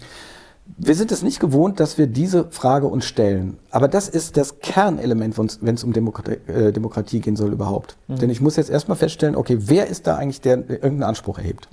Wir 0.84 0.95
sind 0.95 1.11
es 1.11 1.21
nicht 1.21 1.39
gewohnt, 1.39 1.79
dass 1.79 1.99
wir 1.99 2.07
diese 2.07 2.49
Frage 2.49 2.88
uns 2.88 3.05
stellen. 3.05 3.57
Aber 3.69 3.88
das 3.88 4.09
ist 4.09 4.36
das 4.36 4.59
Kernelement, 4.59 5.38
wenn 5.38 5.75
es 5.75 5.84
um 5.84 5.93
Demokratie, 5.93 6.39
äh, 6.51 6.71
Demokratie 6.71 7.19
gehen 7.19 7.36
soll 7.36 7.53
überhaupt. 7.53 7.97
Denn 8.07 8.32
ich 8.32 8.41
muss 8.41 8.55
jetzt 8.55 8.71
erstmal 8.71 8.97
feststellen, 8.97 9.36
okay, 9.36 9.57
wer 9.59 9.86
ist 9.88 10.07
da 10.07 10.15
eigentlich, 10.15 10.41
der 10.41 10.57
irgendeinen 10.57 11.03
Anspruch 11.03 11.38
erhebt? 11.38 11.67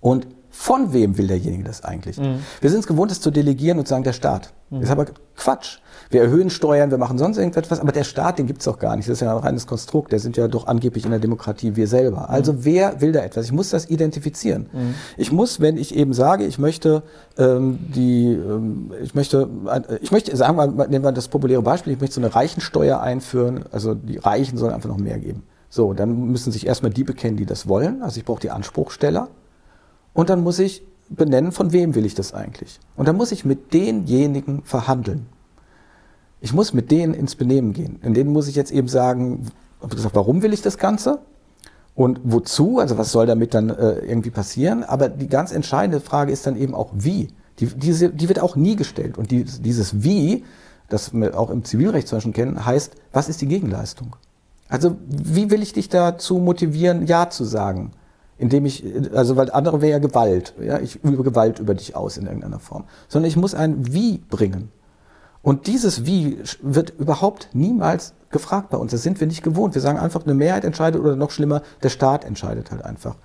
Und 0.00 0.26
von 0.60 0.92
wem 0.92 1.16
will 1.16 1.26
derjenige 1.26 1.64
das 1.64 1.84
eigentlich? 1.84 2.18
Wir 2.60 2.68
sind 2.70 2.80
es 2.80 2.86
gewohnt, 2.86 3.10
es 3.10 3.22
zu 3.22 3.30
delegieren 3.30 3.78
und 3.78 3.86
zu 3.86 3.92
sagen, 3.92 4.04
der 4.04 4.12
Staat. 4.12 4.52
Das 4.68 4.82
ist 4.84 4.90
aber 4.90 5.06
Quatsch. 5.34 5.78
Wir 6.10 6.20
erhöhen 6.20 6.50
Steuern, 6.50 6.90
wir 6.90 6.98
machen 6.98 7.16
sonst 7.16 7.38
irgendetwas, 7.38 7.80
aber 7.80 7.92
der 7.92 8.04
Staat, 8.04 8.38
den 8.38 8.46
gibt's 8.46 8.66
doch 8.66 8.78
gar 8.78 8.94
nicht. 8.94 9.08
Das 9.08 9.14
ist 9.14 9.20
ja 9.20 9.34
ein 9.34 9.42
reines 9.42 9.66
Konstrukt. 9.66 10.12
Der 10.12 10.18
sind 10.18 10.36
ja 10.36 10.48
doch 10.48 10.66
angeblich 10.66 11.06
in 11.06 11.12
der 11.12 11.18
Demokratie 11.18 11.76
wir 11.76 11.88
selber. 11.88 12.28
Also 12.28 12.62
wer 12.62 13.00
will 13.00 13.10
da 13.10 13.20
etwas? 13.20 13.46
Ich 13.46 13.52
muss 13.52 13.70
das 13.70 13.88
identifizieren. 13.88 14.66
Ich 15.16 15.32
muss, 15.32 15.60
wenn 15.60 15.78
ich 15.78 15.96
eben 15.96 16.12
sage, 16.12 16.44
ich 16.44 16.58
möchte 16.58 17.04
ähm, 17.38 17.78
die, 17.94 18.26
ähm, 18.26 18.92
ich 19.02 19.14
möchte, 19.14 19.48
äh, 19.66 19.96
ich 20.02 20.12
möchte, 20.12 20.36
sagen 20.36 20.58
wir, 20.58 20.66
mal, 20.66 20.88
nehmen 20.88 21.06
wir 21.06 21.12
das 21.12 21.28
populäre 21.28 21.62
Beispiel, 21.62 21.94
ich 21.94 22.00
möchte 22.00 22.16
so 22.16 22.20
eine 22.20 22.34
Reichensteuer 22.34 23.00
einführen. 23.00 23.64
Also 23.72 23.94
die 23.94 24.18
Reichen 24.18 24.58
sollen 24.58 24.74
einfach 24.74 24.90
noch 24.90 24.98
mehr 24.98 25.18
geben. 25.18 25.42
So, 25.70 25.94
dann 25.94 26.26
müssen 26.26 26.52
sich 26.52 26.66
erstmal 26.66 26.92
die 26.92 27.04
bekennen, 27.04 27.38
die 27.38 27.46
das 27.46 27.66
wollen. 27.66 28.02
Also 28.02 28.18
ich 28.18 28.26
brauche 28.26 28.40
die 28.40 28.50
Anspruchsteller. 28.50 29.28
Und 30.20 30.28
dann 30.28 30.42
muss 30.42 30.58
ich 30.58 30.82
benennen, 31.08 31.50
von 31.50 31.72
wem 31.72 31.94
will 31.94 32.04
ich 32.04 32.14
das 32.14 32.34
eigentlich. 32.34 32.78
Und 32.94 33.08
dann 33.08 33.16
muss 33.16 33.32
ich 33.32 33.46
mit 33.46 33.72
denjenigen 33.72 34.62
verhandeln. 34.64 35.24
Ich 36.42 36.52
muss 36.52 36.74
mit 36.74 36.90
denen 36.90 37.14
ins 37.14 37.36
Benehmen 37.36 37.72
gehen. 37.72 37.98
In 38.02 38.12
denen 38.12 38.30
muss 38.30 38.46
ich 38.46 38.54
jetzt 38.54 38.70
eben 38.70 38.86
sagen, 38.86 39.46
warum 39.80 40.42
will 40.42 40.52
ich 40.52 40.60
das 40.60 40.76
Ganze? 40.76 41.20
Und 41.94 42.20
wozu? 42.22 42.80
Also 42.80 42.98
was 42.98 43.12
soll 43.12 43.24
damit 43.24 43.54
dann 43.54 43.70
äh, 43.70 43.92
irgendwie 44.00 44.28
passieren? 44.28 44.84
Aber 44.84 45.08
die 45.08 45.26
ganz 45.26 45.52
entscheidende 45.52 46.00
Frage 46.00 46.32
ist 46.32 46.46
dann 46.46 46.58
eben 46.58 46.74
auch 46.74 46.90
wie. 46.92 47.28
Die, 47.58 47.68
diese, 47.68 48.10
die 48.10 48.28
wird 48.28 48.40
auch 48.40 48.56
nie 48.56 48.76
gestellt. 48.76 49.16
Und 49.16 49.30
die, 49.30 49.44
dieses 49.44 50.02
Wie, 50.02 50.44
das 50.90 51.14
wir 51.14 51.40
auch 51.40 51.48
im 51.48 51.64
Zivilrecht 51.64 52.08
zum 52.08 52.18
Beispiel 52.18 52.34
kennen, 52.34 52.66
heißt, 52.66 52.92
was 53.10 53.30
ist 53.30 53.40
die 53.40 53.48
Gegenleistung? 53.48 54.16
Also 54.68 54.98
wie 55.08 55.50
will 55.50 55.62
ich 55.62 55.72
dich 55.72 55.88
dazu 55.88 56.36
motivieren, 56.36 57.06
Ja 57.06 57.30
zu 57.30 57.44
sagen? 57.44 57.92
Indem 58.40 58.64
ich, 58.64 58.82
also 59.14 59.36
weil 59.36 59.50
andere 59.50 59.82
wäre 59.82 59.92
ja 59.92 59.98
Gewalt. 59.98 60.54
Ja? 60.60 60.78
Ich 60.78 61.04
übe 61.04 61.22
Gewalt 61.22 61.58
über 61.58 61.74
dich 61.74 61.94
aus 61.94 62.16
in 62.16 62.24
irgendeiner 62.24 62.58
Form. 62.58 62.84
Sondern 63.06 63.28
ich 63.28 63.36
muss 63.36 63.54
ein 63.54 63.92
Wie 63.92 64.18
bringen. 64.30 64.72
Und 65.42 65.66
dieses 65.66 66.06
Wie 66.06 66.38
wird 66.62 66.90
überhaupt 66.98 67.50
niemals 67.52 68.14
gefragt 68.30 68.70
bei 68.70 68.78
uns. 68.78 68.92
Das 68.92 69.02
sind 69.02 69.20
wir 69.20 69.26
nicht 69.26 69.42
gewohnt. 69.42 69.74
Wir 69.74 69.82
sagen 69.82 69.98
einfach, 69.98 70.24
eine 70.24 70.34
Mehrheit 70.34 70.64
entscheidet 70.64 71.00
oder 71.00 71.16
noch 71.16 71.30
schlimmer, 71.30 71.60
der 71.82 71.90
Staat 71.90 72.24
entscheidet 72.24 72.70
halt 72.70 72.82
einfach. 72.82 73.16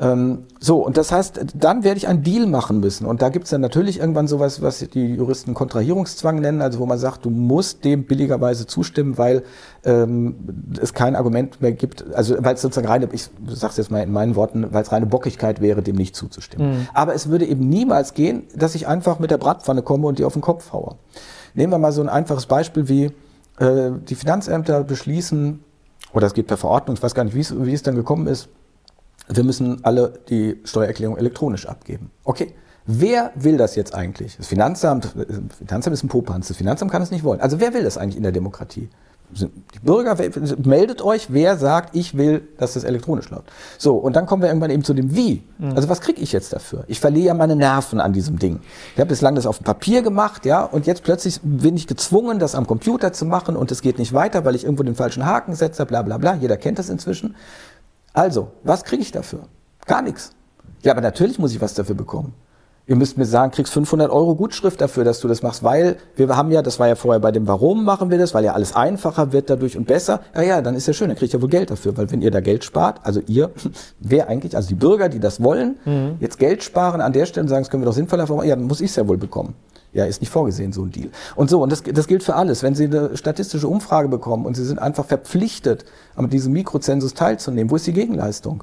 Ähm, 0.00 0.44
so, 0.58 0.84
und 0.84 0.96
das 0.96 1.12
heißt, 1.12 1.40
dann 1.54 1.84
werde 1.84 1.98
ich 1.98 2.08
einen 2.08 2.22
Deal 2.22 2.46
machen 2.46 2.80
müssen. 2.80 3.04
Und 3.04 3.20
da 3.20 3.28
gibt 3.28 3.44
es 3.44 3.50
dann 3.50 3.60
natürlich 3.60 4.00
irgendwann 4.00 4.28
sowas, 4.28 4.62
was 4.62 4.78
die 4.78 5.14
Juristen 5.14 5.52
Kontrahierungszwang 5.52 6.40
nennen, 6.40 6.62
also 6.62 6.78
wo 6.78 6.86
man 6.86 6.98
sagt, 6.98 7.26
du 7.26 7.30
musst 7.30 7.84
dem 7.84 8.04
billigerweise 8.04 8.66
zustimmen, 8.66 9.18
weil 9.18 9.42
ähm, 9.84 10.36
es 10.80 10.94
kein 10.94 11.16
Argument 11.16 11.60
mehr 11.60 11.72
gibt, 11.72 12.14
also 12.14 12.34
weil 12.38 12.54
es 12.54 12.62
sozusagen 12.62 12.88
reine, 12.88 13.08
ich 13.12 13.28
sag's 13.48 13.76
jetzt 13.76 13.90
mal 13.90 14.02
in 14.02 14.10
meinen 14.10 14.36
Worten, 14.36 14.72
weil 14.72 14.82
es 14.82 14.90
reine 14.90 15.04
Bockigkeit 15.04 15.60
wäre, 15.60 15.82
dem 15.82 15.96
nicht 15.96 16.16
zuzustimmen. 16.16 16.88
Aber 16.94 17.14
es 17.14 17.28
würde 17.28 17.44
eben 17.44 17.68
niemals 17.68 18.14
gehen, 18.14 18.44
dass 18.56 18.74
ich 18.74 18.88
einfach 18.88 19.18
mit 19.18 19.30
der 19.30 19.38
Bratpfanne 19.38 19.82
komme 19.82 20.06
und 20.06 20.18
die 20.18 20.24
auf 20.24 20.32
den 20.32 20.42
Kopf 20.42 20.72
haue. 20.72 20.96
Nehmen 21.52 21.72
wir 21.72 21.78
mal 21.78 21.92
so 21.92 22.00
ein 22.00 22.08
einfaches 22.08 22.46
Beispiel 22.46 22.88
wie 22.88 23.04
äh, 23.58 23.90
die 24.08 24.14
Finanzämter 24.14 24.82
beschließen, 24.82 25.62
oder 26.14 26.26
es 26.26 26.32
geht 26.32 26.46
per 26.46 26.56
Verordnung, 26.56 26.96
ich 26.96 27.02
weiß 27.02 27.14
gar 27.14 27.24
nicht, 27.24 27.34
wie 27.34 27.72
es 27.72 27.82
dann 27.82 27.96
gekommen 27.96 28.26
ist, 28.26 28.48
wir 29.32 29.44
müssen 29.44 29.84
alle 29.84 30.20
die 30.28 30.60
Steuererklärung 30.64 31.16
elektronisch 31.16 31.66
abgeben. 31.66 32.10
Okay. 32.24 32.54
Wer 32.86 33.30
will 33.36 33.56
das 33.56 33.76
jetzt 33.76 33.94
eigentlich? 33.94 34.36
Das 34.36 34.48
Finanzamt, 34.48 35.14
das 35.14 35.58
Finanzamt 35.58 35.94
ist 35.94 36.02
ein 36.02 36.08
Popanz, 36.08 36.48
das 36.48 36.56
Finanzamt 36.56 36.90
kann 36.90 37.02
es 37.02 37.10
nicht 37.10 37.22
wollen. 37.22 37.40
Also 37.40 37.60
wer 37.60 37.72
will 37.74 37.84
das 37.84 37.98
eigentlich 37.98 38.16
in 38.16 38.22
der 38.22 38.32
Demokratie? 38.32 38.88
Die 39.32 39.78
Bürger, 39.80 40.16
meldet 40.64 41.02
euch, 41.02 41.32
wer 41.32 41.56
sagt, 41.56 41.94
ich 41.94 42.16
will, 42.16 42.48
dass 42.58 42.74
das 42.74 42.82
elektronisch 42.82 43.30
läuft. 43.30 43.44
So, 43.78 43.94
und 43.94 44.16
dann 44.16 44.26
kommen 44.26 44.42
wir 44.42 44.48
irgendwann 44.48 44.70
eben 44.70 44.82
zu 44.82 44.92
dem 44.92 45.14
Wie. 45.14 45.44
Also 45.76 45.88
was 45.88 46.00
kriege 46.00 46.20
ich 46.20 46.32
jetzt 46.32 46.52
dafür? 46.52 46.82
Ich 46.88 46.98
verliere 46.98 47.26
ja 47.28 47.34
meine 47.34 47.54
Nerven 47.54 48.00
an 48.00 48.12
diesem 48.12 48.40
Ding. 48.40 48.58
Ich 48.94 49.00
habe 49.00 49.10
bislang 49.10 49.36
das 49.36 49.46
auf 49.46 49.58
dem 49.58 49.64
Papier 49.64 50.02
gemacht, 50.02 50.46
ja, 50.46 50.64
und 50.64 50.86
jetzt 50.86 51.04
plötzlich 51.04 51.38
bin 51.44 51.76
ich 51.76 51.86
gezwungen, 51.86 52.40
das 52.40 52.56
am 52.56 52.66
Computer 52.66 53.12
zu 53.12 53.24
machen 53.24 53.56
und 53.56 53.70
es 53.70 53.82
geht 53.82 54.00
nicht 54.00 54.12
weiter, 54.12 54.44
weil 54.44 54.56
ich 54.56 54.64
irgendwo 54.64 54.82
den 54.82 54.96
falschen 54.96 55.24
Haken 55.24 55.54
setze, 55.54 55.86
bla 55.86 56.02
bla 56.02 56.18
bla. 56.18 56.34
Jeder 56.34 56.56
kennt 56.56 56.80
das 56.80 56.88
inzwischen. 56.88 57.36
Also, 58.12 58.48
was 58.64 58.84
kriege 58.84 59.02
ich 59.02 59.12
dafür? 59.12 59.40
Gar 59.86 60.02
nichts. 60.02 60.32
Ja, 60.82 60.92
aber 60.92 61.00
natürlich 61.00 61.38
muss 61.38 61.52
ich 61.52 61.60
was 61.60 61.74
dafür 61.74 61.94
bekommen. 61.94 62.34
Ihr 62.86 62.96
müsst 62.96 63.16
mir 63.16 63.24
sagen, 63.24 63.52
kriegst 63.52 63.72
500 63.72 64.10
Euro 64.10 64.34
Gutschrift 64.34 64.80
dafür, 64.80 65.04
dass 65.04 65.20
du 65.20 65.28
das 65.28 65.42
machst, 65.42 65.62
weil 65.62 65.98
wir 66.16 66.34
haben 66.36 66.50
ja, 66.50 66.60
das 66.60 66.80
war 66.80 66.88
ja 66.88 66.96
vorher 66.96 67.20
bei 67.20 67.30
dem 67.30 67.46
Warum 67.46 67.84
machen 67.84 68.10
wir 68.10 68.18
das, 68.18 68.34
weil 68.34 68.44
ja 68.44 68.54
alles 68.54 68.74
einfacher 68.74 69.32
wird 69.32 69.48
dadurch 69.48 69.76
und 69.76 69.86
besser. 69.86 70.22
Ja, 70.34 70.42
ja, 70.42 70.60
dann 70.60 70.74
ist 70.74 70.88
ja 70.88 70.92
schön, 70.92 71.06
dann 71.06 71.16
kriegt 71.16 71.32
ihr 71.32 71.40
wohl 71.40 71.48
Geld 71.48 71.70
dafür, 71.70 71.96
weil 71.96 72.10
wenn 72.10 72.20
ihr 72.20 72.32
da 72.32 72.40
Geld 72.40 72.64
spart, 72.64 72.98
also 73.04 73.20
ihr, 73.28 73.50
wer 74.00 74.28
eigentlich, 74.28 74.56
also 74.56 74.70
die 74.70 74.74
Bürger, 74.74 75.08
die 75.08 75.20
das 75.20 75.40
wollen, 75.40 75.76
jetzt 76.18 76.38
Geld 76.40 76.64
sparen 76.64 77.00
an 77.00 77.12
der 77.12 77.26
Stelle 77.26 77.44
und 77.44 77.48
sagen, 77.48 77.62
das 77.62 77.70
können 77.70 77.84
wir 77.84 77.86
doch 77.86 77.94
sinnvoller 77.94 78.26
machen, 78.26 78.48
ja, 78.48 78.56
dann 78.56 78.64
muss 78.64 78.80
ich 78.80 78.90
es 78.90 78.96
ja 78.96 79.06
wohl 79.06 79.18
bekommen. 79.18 79.54
Ja, 79.92 80.04
ist 80.04 80.20
nicht 80.20 80.30
vorgesehen, 80.30 80.72
so 80.72 80.84
ein 80.84 80.90
Deal. 80.90 81.10
Und 81.34 81.50
so, 81.50 81.62
und 81.62 81.72
das, 81.72 81.82
das 81.82 82.06
gilt 82.06 82.22
für 82.22 82.36
alles. 82.36 82.62
Wenn 82.62 82.74
Sie 82.74 82.84
eine 82.84 83.16
statistische 83.16 83.66
Umfrage 83.66 84.08
bekommen 84.08 84.46
und 84.46 84.54
Sie 84.54 84.64
sind 84.64 84.78
einfach 84.78 85.04
verpflichtet, 85.04 85.84
an 86.14 86.30
diesem 86.30 86.52
Mikrozensus 86.52 87.14
teilzunehmen, 87.14 87.70
wo 87.70 87.76
ist 87.76 87.86
die 87.86 87.92
Gegenleistung? 87.92 88.62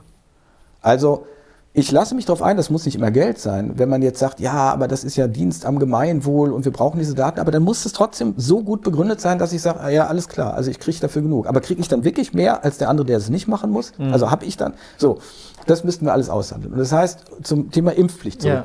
Also, 0.81 1.25
ich 1.73 1.91
lasse 1.91 2.15
mich 2.15 2.25
darauf 2.25 2.41
ein, 2.41 2.57
das 2.57 2.71
muss 2.71 2.85
nicht 2.85 2.95
immer 2.95 3.11
Geld 3.11 3.37
sein. 3.37 3.73
Wenn 3.75 3.87
man 3.87 4.01
jetzt 4.01 4.17
sagt, 4.17 4.39
ja, 4.39 4.53
aber 4.53 4.87
das 4.87 5.03
ist 5.03 5.15
ja 5.15 5.27
Dienst 5.27 5.63
am 5.63 5.77
Gemeinwohl 5.77 6.51
und 6.51 6.65
wir 6.65 6.71
brauchen 6.71 6.97
diese 6.97 7.13
Daten, 7.13 7.39
aber 7.39 7.51
dann 7.51 7.61
muss 7.61 7.85
es 7.85 7.93
trotzdem 7.93 8.33
so 8.37 8.63
gut 8.63 8.81
begründet 8.81 9.21
sein, 9.21 9.37
dass 9.37 9.53
ich 9.53 9.61
sage, 9.61 9.81
ah, 9.81 9.89
ja, 9.89 10.07
alles 10.07 10.27
klar, 10.27 10.55
also 10.55 10.71
ich 10.71 10.79
kriege 10.79 10.97
dafür 10.99 11.21
genug. 11.21 11.45
Aber 11.45 11.61
kriege 11.61 11.79
ich 11.79 11.87
dann 11.87 12.03
wirklich 12.03 12.33
mehr 12.33 12.63
als 12.63 12.79
der 12.79 12.89
andere, 12.89 13.05
der 13.05 13.17
es 13.17 13.29
nicht 13.29 13.47
machen 13.47 13.69
muss? 13.69 13.91
Also 14.11 14.31
habe 14.31 14.45
ich 14.45 14.57
dann, 14.57 14.73
so, 14.97 15.19
das 15.67 15.83
müssten 15.83 16.05
wir 16.05 16.13
alles 16.13 16.29
aushandeln. 16.29 16.73
Und 16.73 16.79
das 16.79 16.91
heißt, 16.91 17.25
zum 17.43 17.69
Thema 17.69 17.91
Impfpflicht 17.91 18.41
Ja. 18.55 18.63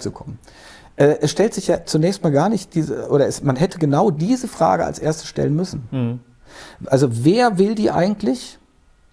Äh, 0.97 1.17
es 1.21 1.31
stellt 1.31 1.55
sich 1.55 1.69
ja 1.69 1.85
zunächst 1.85 2.23
mal 2.23 2.33
gar 2.33 2.49
nicht 2.49 2.75
diese, 2.75 3.09
oder 3.09 3.27
es, 3.27 3.43
man 3.43 3.57
hätte 3.57 3.79
genau 3.79 4.11
diese 4.11 4.49
Frage 4.49 4.85
als 4.85 4.99
erste 4.99 5.27
stellen 5.27 5.55
müssen. 5.55 6.21
Also 6.87 7.09
wer 7.25 7.59
will 7.59 7.75
die 7.75 7.91
eigentlich 7.91 8.59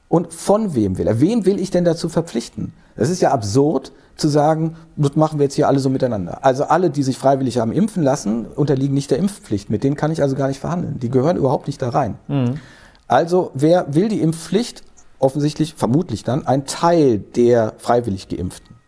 und 0.10 0.34
von 0.34 0.76
wem 0.76 0.98
will 0.98 1.08
er? 1.08 1.22
Wen 1.22 1.46
will 1.46 1.60
ich 1.60 1.72
denn 1.72 1.86
dazu 1.86 2.10
verpflichten? 2.10 2.74
Das 2.96 3.10
ist 3.10 3.22
ja 3.22 3.32
absurd 3.32 3.94
zu 4.18 4.28
sagen, 4.28 4.76
das 4.98 5.16
machen 5.16 5.40
wir 5.40 5.46
jetzt 5.46 5.56
hier 5.56 5.70
alle 5.70 5.80
so 5.80 5.90
miteinander. 5.90 6.44
Also 6.44 6.66
alle, 6.66 6.90
die 6.90 7.04
sich 7.04 7.18
freiwillig 7.18 7.60
haben 7.60 7.72
impfen 7.72 8.04
lassen, 8.04 8.46
unterliegen 8.46 8.94
nicht 8.94 9.12
der 9.12 9.20
Impfpflicht. 9.20 9.70
Mit 9.70 9.86
denen 9.86 9.96
kann 9.96 10.12
ich 10.12 10.22
also 10.22 10.36
gar 10.36 10.50
nicht 10.50 10.60
verhandeln. 10.60 11.00
Die 11.00 11.10
gehören 11.10 11.38
überhaupt 11.38 11.68
nicht 11.68 11.82
da 11.82 11.90
rein. 11.90 12.18
Also 13.08 13.52
wer 13.54 13.94
will 13.96 14.10
die 14.10 14.20
Impfpflicht? 14.20 14.84
Offensichtlich, 15.20 15.76
vermutlich 15.76 16.24
dann, 16.24 16.46
ein 16.48 16.66
Teil 16.66 17.20
der 17.20 17.74
freiwillig 17.78 18.28
Geimpften 18.28 18.79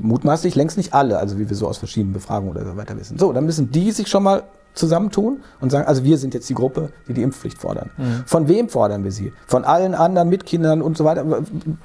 mutmaßlich 0.00 0.54
längst 0.54 0.76
nicht 0.76 0.94
alle, 0.94 1.18
also 1.18 1.38
wie 1.38 1.48
wir 1.48 1.56
so 1.56 1.68
aus 1.68 1.78
verschiedenen 1.78 2.12
Befragungen 2.12 2.54
oder 2.54 2.64
so 2.64 2.76
weiter 2.76 2.96
wissen. 2.98 3.18
So, 3.18 3.32
dann 3.32 3.44
müssen 3.44 3.70
die 3.70 3.90
sich 3.92 4.08
schon 4.08 4.22
mal 4.22 4.44
zusammentun 4.74 5.40
und 5.60 5.70
sagen, 5.70 5.86
also 5.86 6.02
wir 6.04 6.18
sind 6.18 6.34
jetzt 6.34 6.48
die 6.48 6.54
Gruppe, 6.54 6.90
die 7.06 7.14
die 7.14 7.22
Impfpflicht 7.22 7.58
fordern. 7.58 7.90
Von 8.26 8.48
wem 8.48 8.68
fordern 8.68 9.04
wir 9.04 9.12
sie? 9.12 9.32
Von 9.46 9.64
allen 9.64 9.94
anderen 9.94 10.28
Mitkindern 10.28 10.82
und 10.82 10.96
so 10.96 11.04
weiter. 11.04 11.24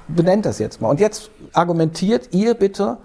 Benennt 0.08 0.44
das 0.44 0.58
jetzt 0.58 0.80
mal. 0.80 0.88
Und 0.88 0.98
jetzt 0.98 1.30
argumentiert 1.52 2.30
ihr 2.32 2.54
bitte, 2.54 2.96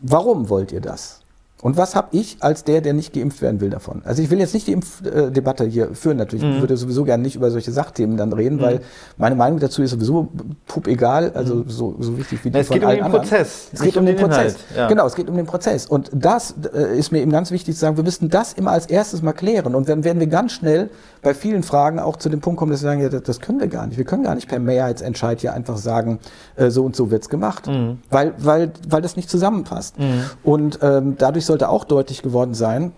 warum 0.00 0.48
wollt 0.48 0.70
ihr 0.70 0.80
das? 0.80 1.23
Und 1.64 1.78
was 1.78 1.96
habe 1.96 2.08
ich 2.10 2.36
als 2.40 2.62
der, 2.64 2.82
der 2.82 2.92
nicht 2.92 3.14
geimpft 3.14 3.40
werden 3.40 3.58
will 3.62 3.70
davon? 3.70 4.02
Also 4.04 4.22
ich 4.22 4.28
will 4.28 4.38
jetzt 4.38 4.52
nicht 4.52 4.66
die 4.66 4.72
Impfdebatte 4.72 5.64
hier 5.64 5.94
führen, 5.94 6.18
natürlich. 6.18 6.44
Mhm. 6.44 6.56
Ich 6.56 6.60
würde 6.60 6.76
sowieso 6.76 7.04
gerne 7.04 7.22
nicht 7.22 7.36
über 7.36 7.50
solche 7.50 7.72
Sachthemen 7.72 8.18
dann 8.18 8.34
reden, 8.34 8.56
mhm. 8.56 8.60
weil 8.60 8.80
meine 9.16 9.34
Meinung 9.34 9.60
dazu 9.60 9.82
ist 9.82 9.92
sowieso 9.92 10.28
pup 10.66 10.86
egal, 10.88 11.32
also 11.32 11.54
mhm. 11.54 11.64
so, 11.70 11.96
so 11.98 12.18
wichtig 12.18 12.44
wie 12.44 12.50
die 12.50 12.58
es 12.58 12.68
von 12.68 12.84
allen 12.84 13.02
anderen. 13.02 13.24
Es 13.24 13.30
geht 13.30 13.32
um 13.32 13.34
den 13.34 13.46
Prozess. 13.46 13.70
Es 13.72 13.80
geht 13.80 13.96
um 13.96 14.04
den, 14.04 14.16
den 14.16 14.26
Prozess. 14.26 14.56
Ja. 14.76 14.88
Genau, 14.88 15.06
es 15.06 15.14
geht 15.14 15.30
um 15.30 15.36
den 15.36 15.46
Prozess. 15.46 15.86
Und 15.86 16.10
das 16.12 16.54
äh, 16.74 16.98
ist 16.98 17.12
mir 17.12 17.20
eben 17.22 17.32
ganz 17.32 17.50
wichtig 17.50 17.74
zu 17.76 17.80
sagen, 17.80 17.96
wir 17.96 18.04
müssten 18.04 18.28
das 18.28 18.52
immer 18.52 18.72
als 18.72 18.84
erstes 18.84 19.22
mal 19.22 19.32
klären. 19.32 19.74
Und 19.74 19.88
dann 19.88 20.04
werden 20.04 20.20
wir 20.20 20.26
ganz 20.26 20.52
schnell 20.52 20.90
bei 21.24 21.34
vielen 21.34 21.64
Fragen 21.64 21.98
auch 21.98 22.16
zu 22.16 22.28
dem 22.28 22.40
Punkt 22.40 22.58
kommen, 22.58 22.70
dass 22.70 22.82
wir 22.82 22.90
sagen, 22.90 23.02
ja, 23.02 23.08
das, 23.08 23.24
das 23.24 23.40
können 23.40 23.58
wir 23.58 23.66
gar 23.66 23.86
nicht. 23.86 23.98
Wir 23.98 24.04
können 24.04 24.22
gar 24.22 24.36
nicht 24.36 24.48
per 24.48 24.60
Mehrheitsentscheid 24.60 25.40
hier 25.40 25.52
einfach 25.52 25.76
sagen, 25.76 26.20
äh, 26.54 26.70
so 26.70 26.84
und 26.84 26.94
so 26.94 27.10
wird's 27.10 27.28
gemacht. 27.28 27.66
Mhm. 27.66 27.98
Weil, 28.10 28.34
weil, 28.38 28.72
weil 28.88 29.02
das 29.02 29.16
nicht 29.16 29.28
zusammenpasst. 29.28 29.98
Mhm. 29.98 30.24
Und 30.44 30.78
ähm, 30.82 31.16
dadurch 31.18 31.46
sollte 31.46 31.68
auch 31.68 31.84
deutlich 31.84 32.22
geworden 32.22 32.54
sein, 32.54 32.92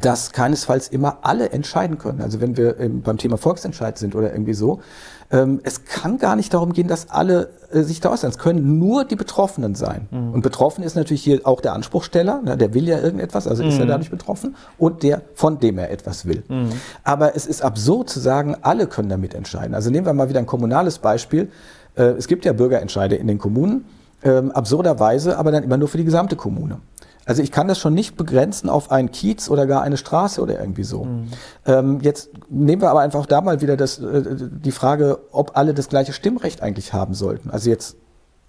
dass 0.00 0.32
keinesfalls 0.32 0.88
immer 0.88 1.18
alle 1.22 1.50
entscheiden 1.50 1.98
können. 1.98 2.20
Also 2.20 2.40
wenn 2.40 2.56
wir 2.56 2.78
ähm, 2.80 3.02
beim 3.02 3.16
Thema 3.16 3.36
Volksentscheid 3.36 3.98
sind 3.98 4.14
oder 4.14 4.32
irgendwie 4.32 4.54
so, 4.54 4.80
ähm, 5.30 5.60
es 5.62 5.84
kann 5.84 6.18
gar 6.18 6.36
nicht 6.36 6.52
darum 6.52 6.72
gehen, 6.72 6.88
dass 6.88 7.10
alle 7.10 7.50
äh, 7.72 7.82
sich 7.82 8.00
da 8.00 8.10
äußern. 8.10 8.30
Es 8.30 8.38
können 8.38 8.78
nur 8.78 9.04
die 9.04 9.16
Betroffenen 9.16 9.74
sein. 9.74 10.08
Mhm. 10.10 10.34
Und 10.34 10.42
betroffen 10.42 10.84
ist 10.84 10.96
natürlich 10.96 11.22
hier 11.22 11.40
auch 11.44 11.60
der 11.60 11.72
Anspruchsteller, 11.72 12.42
ne, 12.42 12.56
der 12.56 12.74
will 12.74 12.86
ja 12.86 12.98
irgendetwas, 13.00 13.46
also 13.46 13.62
mhm. 13.62 13.70
ist 13.70 13.78
er 13.78 13.86
dadurch 13.86 14.10
betroffen, 14.10 14.56
und 14.78 15.02
der, 15.02 15.22
von 15.34 15.58
dem 15.60 15.78
er 15.78 15.90
etwas 15.90 16.26
will. 16.26 16.42
Mhm. 16.48 16.70
Aber 17.02 17.36
es 17.36 17.46
ist 17.46 17.62
absurd 17.62 18.10
zu 18.10 18.20
sagen, 18.20 18.56
alle 18.62 18.86
können 18.86 19.08
damit 19.08 19.34
entscheiden. 19.34 19.74
Also 19.74 19.90
nehmen 19.90 20.06
wir 20.06 20.12
mal 20.12 20.28
wieder 20.28 20.40
ein 20.40 20.46
kommunales 20.46 20.98
Beispiel. 20.98 21.50
Äh, 21.96 22.02
es 22.02 22.28
gibt 22.28 22.44
ja 22.44 22.52
Bürgerentscheide 22.52 23.16
in 23.16 23.26
den 23.26 23.38
Kommunen, 23.38 23.86
ähm, 24.22 24.50
absurderweise 24.52 25.38
aber 25.38 25.52
dann 25.52 25.64
immer 25.64 25.76
nur 25.76 25.88
für 25.88 25.98
die 25.98 26.04
gesamte 26.04 26.36
Kommune. 26.36 26.78
Also 27.26 27.42
ich 27.42 27.50
kann 27.50 27.68
das 27.68 27.78
schon 27.78 27.94
nicht 27.94 28.16
begrenzen 28.16 28.68
auf 28.68 28.90
einen 28.90 29.10
Kiez 29.10 29.48
oder 29.48 29.66
gar 29.66 29.82
eine 29.82 29.96
Straße 29.96 30.40
oder 30.40 30.58
irgendwie 30.60 30.84
so. 30.84 31.04
Mhm. 31.04 31.28
Ähm, 31.66 32.00
jetzt 32.02 32.30
nehmen 32.48 32.82
wir 32.82 32.90
aber 32.90 33.00
einfach 33.00 33.26
da 33.26 33.40
mal 33.40 33.60
wieder 33.60 33.76
das, 33.76 33.98
äh, 33.98 34.22
die 34.50 34.72
Frage, 34.72 35.18
ob 35.32 35.56
alle 35.56 35.74
das 35.74 35.88
gleiche 35.88 36.12
Stimmrecht 36.12 36.62
eigentlich 36.62 36.92
haben 36.92 37.14
sollten. 37.14 37.50
Also 37.50 37.70
jetzt 37.70 37.96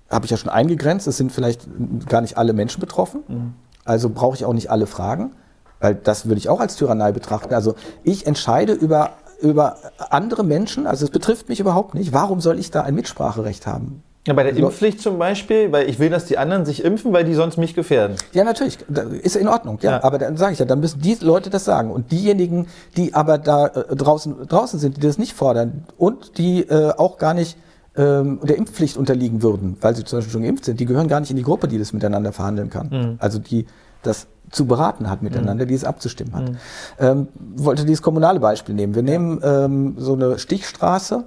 habe 0.09 0.26
ich 0.26 0.32
ja 0.32 0.38
schon 0.38 0.49
eingegrenzt, 0.49 1.07
es 1.07 1.17
sind 1.17 1.32
vielleicht 1.32 1.67
gar 2.07 2.21
nicht 2.21 2.38
alle 2.38 2.53
Menschen 2.53 2.80
betroffen. 2.80 3.23
Mhm. 3.28 3.53
Also 3.86 4.09
brauche 4.09 4.36
ich 4.36 4.45
auch 4.45 4.53
nicht 4.53 4.69
alle 4.69 4.88
Fragen, 4.88 5.36
weil 5.80 5.95
das 5.95 6.26
würde 6.26 6.38
ich 6.39 6.49
auch 6.49 6.59
als 6.59 6.76
Tyrannei 6.76 7.11
betrachten. 7.11 7.53
Also 7.53 7.76
ich 8.03 8.28
entscheide 8.28 8.73
über 8.73 9.11
über 9.41 9.78
andere 10.09 10.43
Menschen, 10.45 10.88
also 10.88 11.05
es 11.05 11.11
betrifft 11.11 11.49
mich 11.49 11.59
überhaupt 11.59 11.93
nicht. 11.93 12.13
Warum 12.13 12.39
soll 12.39 12.57
ich 12.57 12.71
da 12.71 12.84
ein 12.84 12.95
Mitspracherecht 12.95 13.67
haben? 13.67 14.01
Ja, 14.28 14.34
bei 14.34 14.43
der 14.43 14.53
also, 14.53 14.65
Impfpflicht 14.65 15.01
zum 15.01 15.19
Beispiel, 15.19 15.71
weil 15.71 15.88
ich 15.88 15.99
will, 15.99 16.09
dass 16.09 16.26
die 16.26 16.38
anderen 16.38 16.65
sich 16.65 16.84
impfen, 16.84 17.13
weil 17.13 17.26
die 17.26 17.36
sonst 17.36 17.57
mich 17.57 17.76
gefährden. 17.76 18.17
Ja, 18.34 18.43
natürlich. 18.43 18.80
Ist 19.21 19.36
in 19.36 19.47
Ordnung, 19.47 19.78
ja. 19.82 19.91
ja. 19.91 20.03
Aber 20.03 20.17
dann 20.17 20.36
sage 20.36 20.53
ich 20.53 20.59
ja, 20.59 20.65
dann 20.65 20.80
müssen 20.80 20.99
die 21.01 21.15
Leute 21.21 21.51
das 21.51 21.65
sagen. 21.65 21.91
Und 21.91 22.11
diejenigen, 22.11 22.67
die 22.97 23.13
aber 23.13 23.38
da 23.38 23.67
äh, 23.67 23.95
draußen, 23.95 24.47
draußen 24.47 24.80
sind, 24.80 24.97
die 24.97 25.01
das 25.01 25.19
nicht 25.19 25.34
fordern 25.34 25.86
und 25.97 26.39
die 26.39 26.61
äh, 26.61 26.91
auch 26.97 27.19
gar 27.19 27.36
nicht 27.36 27.57
ähm, 27.95 28.39
der 28.41 28.57
Impfpflicht 28.57 28.97
unterliegen 28.97 29.43
würden, 29.43 29.78
weil 29.82 29.95
sie 29.95 30.03
zum 30.03 30.17
Beispiel 30.17 30.34
schon 30.34 30.43
geimpft 30.43 30.65
sind, 30.65 30.80
die 30.80 30.86
gehören 30.86 31.07
gar 31.07 31.19
nicht 31.19 31.30
in 31.30 31.38
die 31.38 31.43
Gruppe, 31.43 31.67
die 31.67 31.78
das 31.78 31.93
miteinander 31.93 32.34
verhandeln 32.34 32.69
kann. 32.69 32.89
Mhm. 32.89 33.15
Also 33.19 33.39
die 33.39 33.65
das 34.01 34.28
zu 34.51 34.65
beraten 34.65 35.09
hat 35.09 35.21
miteinander, 35.23 35.65
mhm. 35.65 35.69
die 35.69 35.76
es 35.76 35.84
abzustimmen 35.84 36.34
hat. 36.34 36.49
Mhm. 36.49 36.57
Ähm, 36.99 37.28
wollte 37.55 37.86
dieses 37.86 38.01
kommunale 38.01 38.39
Beispiel 38.39 38.76
nehmen. 38.76 38.95
Wir 38.95 39.03
nehmen 39.03 39.39
ähm, 39.43 39.95
so 39.97 40.13
eine 40.13 40.39
Stichstraße 40.39 41.26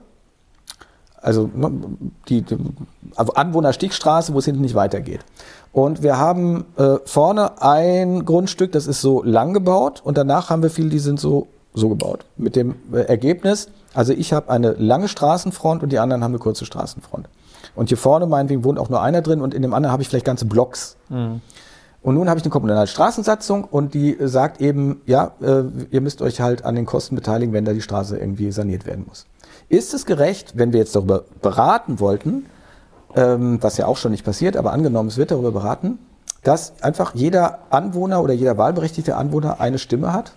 also 1.21 1.51
ne, 1.55 1.71
die, 2.29 2.43
die 2.43 2.57
also 3.17 3.33
Anwohnerstichstraße, 3.35 4.35
wo 4.35 4.39
es 4.39 4.45
hinten 4.45 4.63
nicht 4.63 4.75
weitergeht. 4.75 5.21
Und 5.73 6.03
wir 6.03 6.19
haben 6.19 6.65
äh, 6.77 6.97
vorne 7.05 7.63
ein 7.63 8.25
Grundstück, 8.25 8.73
das 8.73 8.87
ist 8.87 9.01
so 9.01 9.23
lang 9.23 9.53
gebaut 9.53 10.01
und 10.05 10.17
danach 10.17 10.51
haben 10.51 10.63
wir 10.63 10.71
viele, 10.71 10.89
die 10.89 10.99
sind 10.99 11.21
so 11.21 11.47
so 11.75 11.89
gebaut. 11.89 12.25
Mit 12.37 12.57
dem 12.57 12.75
äh, 12.93 13.01
Ergebnis, 13.01 13.69
also 13.95 14.13
ich 14.13 14.33
habe 14.33 14.51
eine 14.51 14.73
lange 14.73 15.09
Straßenfront 15.09 15.83
und 15.83 15.93
die 15.93 15.99
anderen 15.99 16.23
haben 16.23 16.33
eine 16.33 16.39
kurze 16.39 16.67
Straßenfront. 16.67 17.29
Und 17.75 17.89
hier 17.89 17.99
vorne 17.99 18.27
meinetwegen 18.27 18.65
wohnt 18.65 18.79
auch 18.79 18.89
nur 18.89 19.01
einer 19.01 19.23
drin 19.23 19.41
und 19.41 19.55
in 19.55 19.63
dem 19.63 19.73
anderen 19.73 19.93
habe 19.93 20.03
ich 20.03 20.09
vielleicht 20.09 20.25
ganze 20.25 20.47
Blocks. 20.47 20.97
Mhm. 21.09 21.41
Und 22.03 22.15
nun 22.15 22.29
habe 22.29 22.39
ich 22.39 22.45
eine 22.45 22.51
kommunale 22.51 22.87
Straßensatzung 22.87 23.65
und 23.65 23.95
die 23.95 24.17
sagt 24.21 24.61
eben, 24.61 25.01
ja, 25.07 25.33
äh, 25.41 25.65
ihr 25.91 26.01
müsst 26.01 26.23
euch 26.23 26.41
halt 26.41 26.65
an 26.65 26.75
den 26.75 26.87
Kosten 26.87 27.17
beteiligen, 27.17 27.53
wenn 27.53 27.65
da 27.65 27.73
die 27.73 27.83
Straße 27.83 28.17
irgendwie 28.17 28.51
saniert 28.53 28.87
werden 28.87 29.05
muss. 29.07 29.27
Ist 29.69 29.95
es 29.95 30.07
gerecht, 30.07 30.53
wenn 30.57 30.73
wir 30.73 30.81
jetzt 30.81 30.97
darüber 30.97 31.25
beraten 31.43 32.01
wollten, 32.01 32.47
ähm, 33.15 33.59
was 33.63 33.77
ja 33.77 33.87
auch 33.87 33.97
schon 33.97 34.13
nicht 34.13 34.25
passiert, 34.25 34.57
aber 34.57 34.73
angenommen, 34.73 35.09
es 35.09 35.17
wird 35.19 35.31
darüber 35.31 35.53
beraten, 35.53 35.99
dass 36.43 36.83
einfach 36.83 37.15
jeder 37.15 37.59
Anwohner 37.71 38.23
oder 38.23 38.33
jeder 38.33 38.57
wahlberechtigte 38.57 39.17
Anwohner 39.17 39.61
eine 39.61 39.79
Stimme 39.79 40.13
hat? 40.13 40.33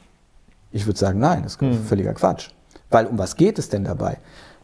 Ich 0.71 0.86
würde 0.86 0.99
sagen, 0.99 1.19
nein, 1.19 1.43
das 1.43 1.53
ist 1.53 1.61
hm. 1.61 1.84
völliger 1.84 2.13
Quatsch. 2.13 2.49
Weil 2.89 3.05
um 3.07 3.17
was 3.17 3.36
geht 3.36 3.59
es 3.59 3.69
denn 3.69 3.84
dabei? 3.84 4.17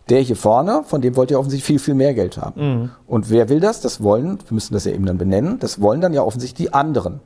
Der 0.10 0.22
hier 0.22 0.36
vorne, 0.36 0.84
von 0.86 1.02
dem 1.02 1.16
wollt 1.16 1.32
ihr 1.32 1.40
offensichtlich 1.40 1.66
viel, 1.66 1.80
viel 1.80 1.94
mehr 1.94 2.14
Geld 2.14 2.38
haben. 2.38 2.62
Mhm. 2.62 2.90
Und 3.08 3.30
wer 3.30 3.50
will 3.50 3.60
das? 3.60 3.82
Das 3.82 4.02
wollen, 4.02 4.40
wir 4.40 4.54
müssen 4.54 4.74
das 4.74 4.86
ja 4.86 4.94
eben 4.94 5.06
dann 5.06 5.18
benennen, 5.18 5.60
das 5.60 5.82
wollen 5.82 6.00
dann 6.00 6.14
ja 6.14 6.24
offensichtlich 6.24 6.70
die 6.70 6.74
anderen. 6.74 7.20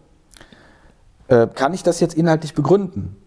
Äh, 1.27 1.47
kann 1.53 1.75
ich 1.75 1.83
das 1.83 1.99
jetzt 1.99 2.15
inhaltlich 2.15 2.55
begründen? 2.55 3.20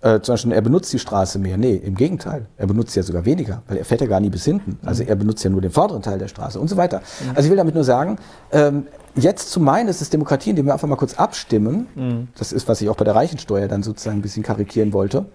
Äh, 0.00 0.20
zum 0.20 0.34
Beispiel, 0.34 0.52
er 0.52 0.60
benutzt 0.60 0.92
die 0.92 0.98
Straße 0.98 1.40
mehr. 1.40 1.56
Nee, 1.56 1.74
im 1.74 1.96
Gegenteil. 1.96 2.46
Er 2.56 2.68
benutzt 2.68 2.94
ja 2.94 3.02
sogar 3.02 3.24
weniger, 3.24 3.62
weil 3.66 3.78
er 3.78 3.84
fährt 3.84 4.00
ja 4.00 4.06
gar 4.06 4.20
nie 4.20 4.30
bis 4.30 4.44
hinten. 4.44 4.78
Also 4.86 5.02
er 5.02 5.16
benutzt 5.16 5.42
ja 5.42 5.50
nur 5.50 5.60
den 5.60 5.72
vorderen 5.72 6.02
Teil 6.02 6.18
der 6.18 6.28
Straße 6.28 6.60
und 6.60 6.68
so 6.68 6.76
weiter. 6.76 6.98
Mhm. 6.98 7.30
Also 7.30 7.42
ich 7.42 7.50
will 7.50 7.56
damit 7.56 7.74
nur 7.74 7.82
sagen, 7.82 8.16
ähm, 8.52 8.86
jetzt 9.16 9.50
zu 9.50 9.58
meinen, 9.58 9.88
es 9.88 10.00
ist 10.00 10.12
Demokratie, 10.12 10.50
indem 10.50 10.66
wir 10.66 10.72
einfach 10.72 10.86
mal 10.86 10.96
kurz 10.96 11.14
abstimmen. 11.14 11.88
Mhm. 11.96 12.28
Das 12.38 12.52
ist, 12.52 12.68
was 12.68 12.80
ich 12.80 12.88
auch 12.88 12.96
bei 12.96 13.04
der 13.04 13.16
Reichensteuer 13.16 13.66
dann 13.66 13.82
sozusagen 13.82 14.18
ein 14.18 14.22
bisschen 14.22 14.44
karikieren 14.44 14.92
wollte. 14.92 15.26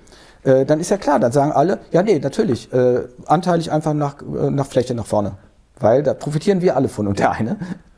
Äh, 0.43 0.65
dann 0.65 0.79
ist 0.79 0.91
ja 0.91 0.97
klar, 0.97 1.19
dann 1.19 1.33
sagen 1.33 1.51
alle, 1.51 1.79
ja 1.91 2.01
nee, 2.01 2.19
natürlich, 2.19 2.71
äh, 2.71 3.01
anteilig 3.25 3.69
einfach 3.69 3.93
nach, 3.93 4.21
äh, 4.21 4.49
nach 4.49 4.67
Fläche 4.67 4.93
nach 4.95 5.05
vorne. 5.05 5.33
Weil 5.77 6.03
da 6.03 6.13
profitieren 6.13 6.61
wir 6.61 6.77
alle 6.77 6.87
von. 6.87 7.07
Und 7.07 7.19
der 7.19 7.31
eine 7.31 7.57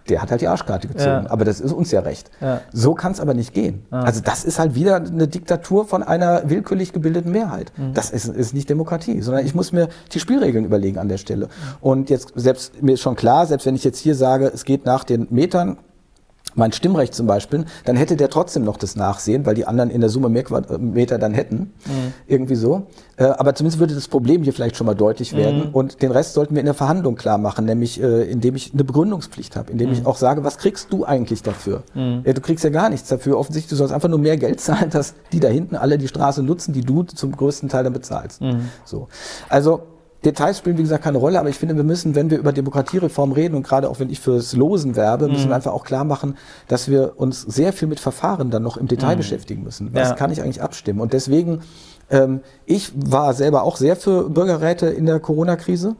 der 0.09 0.21
hat 0.21 0.31
halt 0.31 0.41
die 0.41 0.47
Arschkarte 0.47 0.87
gezogen. 0.87 1.25
Ja. 1.25 1.29
Aber 1.29 1.45
das 1.45 1.59
ist 1.59 1.71
uns 1.71 1.91
ja 1.91 2.01
recht. 2.01 2.29
Ja. 2.41 2.61
So 2.71 2.93
kann 2.93 3.11
es 3.11 3.19
aber 3.19 3.33
nicht 3.33 3.53
gehen. 3.53 3.85
Ja. 3.91 4.01
Also 4.01 4.21
das 4.21 4.43
ist 4.43 4.59
halt 4.59 4.75
wieder 4.75 4.97
eine 4.97 5.27
Diktatur 5.27 5.85
von 5.85 6.03
einer 6.03 6.49
willkürlich 6.49 6.93
gebildeten 6.93 7.31
Mehrheit. 7.31 7.71
Mhm. 7.77 7.93
Das 7.93 8.11
ist, 8.11 8.27
ist 8.27 8.53
nicht 8.53 8.69
Demokratie, 8.69 9.21
sondern 9.21 9.45
ich 9.45 9.55
muss 9.55 9.71
mir 9.71 9.89
die 10.13 10.19
Spielregeln 10.19 10.65
überlegen 10.65 10.99
an 10.99 11.09
der 11.09 11.17
Stelle. 11.17 11.49
Und 11.81 12.09
jetzt 12.09 12.33
selbst 12.35 12.81
mir 12.81 12.93
ist 12.93 13.01
schon 13.01 13.15
klar, 13.15 13.45
selbst 13.45 13.65
wenn 13.65 13.75
ich 13.75 13.83
jetzt 13.83 13.99
hier 13.99 14.15
sage, 14.15 14.51
es 14.53 14.63
geht 14.63 14.85
nach 14.85 15.03
den 15.03 15.27
Metern, 15.29 15.77
mein 16.55 16.71
Stimmrecht 16.71 17.13
zum 17.13 17.27
Beispiel, 17.27 17.65
dann 17.85 17.95
hätte 17.95 18.15
der 18.15 18.29
trotzdem 18.29 18.63
noch 18.63 18.77
das 18.77 18.95
Nachsehen, 18.95 19.45
weil 19.45 19.55
die 19.55 19.67
anderen 19.67 19.89
in 19.89 20.01
der 20.01 20.09
Summe 20.09 20.29
mehr 20.29 20.43
Quadratmeter 20.43 21.17
dann 21.17 21.33
hätten. 21.33 21.73
Mhm. 21.85 22.13
Irgendwie 22.27 22.55
so. 22.55 22.87
Äh, 23.17 23.25
aber 23.25 23.55
zumindest 23.55 23.79
würde 23.79 23.95
das 23.95 24.07
Problem 24.07 24.43
hier 24.43 24.53
vielleicht 24.53 24.75
schon 24.75 24.87
mal 24.87 24.95
deutlich 24.95 25.33
mhm. 25.33 25.37
werden. 25.37 25.69
Und 25.71 26.01
den 26.01 26.11
Rest 26.11 26.33
sollten 26.33 26.55
wir 26.55 26.59
in 26.59 26.65
der 26.65 26.73
Verhandlung 26.73 27.15
klar 27.15 27.37
machen, 27.37 27.65
nämlich 27.65 28.01
äh, 28.01 28.23
indem 28.23 28.55
ich 28.55 28.73
eine 28.73 28.83
Begründungspflicht 28.83 29.55
habe, 29.55 29.71
indem 29.71 29.89
mhm. 29.89 29.95
ich 29.95 30.05
auch 30.05 30.17
sage, 30.17 30.43
was 30.43 30.57
kriegst 30.57 30.91
du 30.91 31.05
eigentlich 31.05 31.43
dafür? 31.43 31.83
Mhm. 31.93 32.21
Ja, 32.25 32.33
du 32.33 32.41
kriegst 32.41 32.63
ja 32.63 32.69
gar 32.69 32.89
nichts 32.89 33.09
dafür. 33.09 33.37
Offensichtlich, 33.37 33.69
du 33.69 33.75
sollst 33.75 33.93
einfach 33.93 34.09
nur 34.09 34.19
mehr 34.19 34.37
Geld 34.37 34.59
zahlen, 34.65 34.89
dass 34.89 35.13
die 35.31 35.39
da 35.39 35.47
hinten 35.47 35.75
alle 35.75 35.97
die 35.97 36.07
Straße 36.07 36.43
nutzen, 36.43 36.73
die 36.73 36.81
du 36.81 37.03
zum 37.03 37.35
größten 37.35 37.69
Teil 37.69 37.83
dann 37.83 37.93
bezahlst. 37.93 38.41
Mhm. 38.41 38.69
So. 38.83 39.07
Also 39.49 39.81
Details 40.25 40.57
spielen, 40.57 40.77
wie 40.77 40.81
gesagt, 40.81 41.03
keine 41.03 41.19
Rolle, 41.19 41.39
aber 41.39 41.49
ich 41.49 41.57
finde, 41.57 41.75
wir 41.75 41.83
müssen, 41.83 42.15
wenn 42.15 42.29
wir 42.29 42.39
über 42.39 42.51
Demokratiereform 42.51 43.31
reden 43.31 43.55
und 43.55 43.63
gerade 43.63 43.89
auch 43.89 43.99
wenn 43.99 44.09
ich 44.09 44.19
fürs 44.19 44.53
Losen 44.53 44.95
werbe, 44.95 45.27
müssen 45.27 45.45
mhm. 45.45 45.49
wir 45.49 45.55
einfach 45.55 45.73
auch 45.73 45.83
klar 45.83 46.03
machen, 46.03 46.37
dass 46.67 46.89
wir 46.89 47.13
uns 47.17 47.41
sehr 47.41 47.71
viel 47.73 47.87
mit 47.87 47.99
Verfahren 47.99 48.49
dann 48.49 48.63
noch 48.63 48.77
im 48.77 48.87
Detail 48.87 49.13
mhm. 49.13 49.19
beschäftigen 49.19 49.63
müssen. 49.63 49.93
Was 49.93 50.09
ja. 50.09 50.15
kann 50.15 50.31
ich 50.31 50.41
eigentlich 50.41 50.61
abstimmen? 50.61 50.99
Und 50.99 51.13
deswegen, 51.13 51.61
ähm, 52.09 52.41
ich 52.65 52.91
war 52.95 53.33
selber 53.33 53.63
auch 53.63 53.77
sehr 53.77 53.95
für 53.95 54.29
Bürgerräte 54.29 54.87
in 54.87 55.05
der 55.05 55.19
Corona-Krise. 55.19 55.95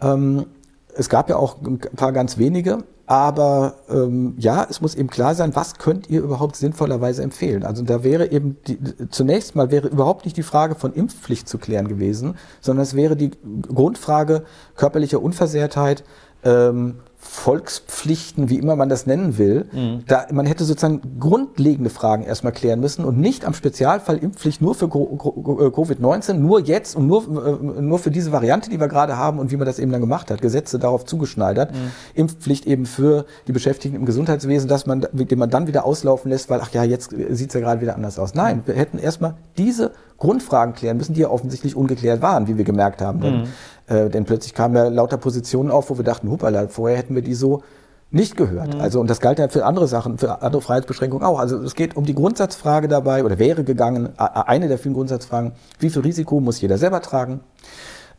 Ähm, 0.00 0.46
es 0.94 1.08
gab 1.08 1.30
ja 1.30 1.36
auch 1.36 1.56
ein 1.62 1.78
paar 1.78 2.12
ganz 2.12 2.36
wenige, 2.36 2.78
aber 3.06 3.74
ähm, 3.90 4.34
ja, 4.38 4.66
es 4.68 4.80
muss 4.80 4.94
eben 4.94 5.08
klar 5.08 5.34
sein, 5.34 5.54
was 5.54 5.74
könnt 5.74 6.08
ihr 6.08 6.22
überhaupt 6.22 6.56
sinnvollerweise 6.56 7.22
empfehlen. 7.22 7.64
Also 7.64 7.82
da 7.82 8.04
wäre 8.04 8.30
eben 8.30 8.56
die, 8.66 8.78
zunächst 9.10 9.56
mal 9.56 9.70
wäre 9.70 9.88
überhaupt 9.88 10.24
nicht 10.24 10.36
die 10.36 10.42
Frage 10.42 10.74
von 10.74 10.92
Impfpflicht 10.92 11.48
zu 11.48 11.58
klären 11.58 11.88
gewesen, 11.88 12.36
sondern 12.60 12.84
es 12.84 12.94
wäre 12.94 13.16
die 13.16 13.32
Grundfrage 13.62 14.44
körperlicher 14.76 15.20
Unversehrtheit, 15.20 16.04
ähm, 16.44 16.96
Volkspflichten, 17.24 18.50
wie 18.50 18.58
immer 18.58 18.74
man 18.74 18.88
das 18.88 19.06
nennen 19.06 19.38
will. 19.38 19.66
Mhm. 19.72 20.02
Da, 20.08 20.26
man 20.32 20.44
hätte 20.44 20.64
sozusagen 20.64 21.00
grundlegende 21.20 21.88
Fragen 21.88 22.24
erstmal 22.24 22.52
klären 22.52 22.80
müssen 22.80 23.04
und 23.04 23.16
nicht 23.16 23.44
am 23.44 23.54
Spezialfall 23.54 24.18
Impfpflicht 24.18 24.60
nur 24.60 24.74
für 24.74 24.86
äh, 24.86 24.88
Covid-19, 24.88 26.34
nur 26.34 26.60
jetzt 26.60 26.96
und 26.96 27.06
nur, 27.06 27.22
äh, 27.22 27.80
nur 27.80 28.00
für 28.00 28.10
diese 28.10 28.32
Variante, 28.32 28.70
die 28.70 28.80
wir 28.80 28.88
gerade 28.88 29.16
haben 29.16 29.38
und 29.38 29.52
wie 29.52 29.56
man 29.56 29.66
das 29.66 29.78
eben 29.78 29.92
dann 29.92 30.00
gemacht 30.00 30.32
hat. 30.32 30.42
Gesetze 30.42 30.80
darauf 30.80 31.04
zugeschneidert. 31.04 31.72
Mhm. 31.72 31.92
Impfpflicht 32.14 32.66
eben 32.66 32.86
für 32.86 33.24
die 33.46 33.52
Beschäftigten 33.52 33.96
im 33.96 34.04
Gesundheitswesen, 34.04 34.68
dass 34.68 34.86
man, 34.86 35.06
den 35.12 35.38
man 35.38 35.48
dann 35.48 35.68
wieder 35.68 35.86
auslaufen 35.86 36.28
lässt, 36.28 36.50
weil, 36.50 36.60
ach 36.60 36.72
ja, 36.72 36.82
jetzt 36.82 37.14
sieht's 37.30 37.54
ja 37.54 37.60
gerade 37.60 37.80
wieder 37.80 37.94
anders 37.94 38.18
aus. 38.18 38.34
Nein, 38.34 38.62
wir 38.66 38.74
hätten 38.74 38.98
erstmal 38.98 39.36
diese 39.56 39.92
Grundfragen 40.18 40.74
klären 40.74 40.96
müssen, 40.96 41.14
die 41.14 41.20
ja 41.20 41.30
offensichtlich 41.30 41.74
ungeklärt 41.74 42.22
waren, 42.22 42.46
wie 42.46 42.56
wir 42.56 42.64
gemerkt 42.64 43.00
haben. 43.00 43.18
Mhm. 43.18 43.44
Denn, 43.88 44.06
äh, 44.06 44.10
denn 44.10 44.24
plötzlich 44.24 44.54
kamen 44.54 44.76
ja 44.76 44.88
lauter 44.88 45.16
Positionen 45.16 45.70
auf, 45.70 45.90
wo 45.90 45.96
wir 45.96 46.04
dachten, 46.04 46.30
hupala, 46.30 46.68
vorher 46.68 46.98
hätten 46.98 47.14
wir 47.14 47.22
die 47.22 47.34
so 47.34 47.62
nicht 48.10 48.36
gehört. 48.36 48.74
Mhm. 48.74 48.80
Also, 48.80 49.00
und 49.00 49.08
das 49.08 49.20
galt 49.20 49.38
ja 49.38 49.48
für 49.48 49.64
andere 49.64 49.88
Sachen, 49.88 50.18
für 50.18 50.42
andere 50.42 50.60
Freiheitsbeschränkungen 50.60 51.26
auch. 51.26 51.38
Also, 51.38 51.58
es 51.62 51.74
geht 51.74 51.96
um 51.96 52.04
die 52.04 52.14
Grundsatzfrage 52.14 52.86
dabei, 52.88 53.24
oder 53.24 53.38
wäre 53.38 53.64
gegangen, 53.64 54.10
eine 54.18 54.68
der 54.68 54.78
vielen 54.78 54.94
Grundsatzfragen, 54.94 55.52
wie 55.78 55.88
viel 55.90 56.02
Risiko 56.02 56.40
muss 56.40 56.60
jeder 56.60 56.78
selber 56.78 57.00
tragen? 57.00 57.40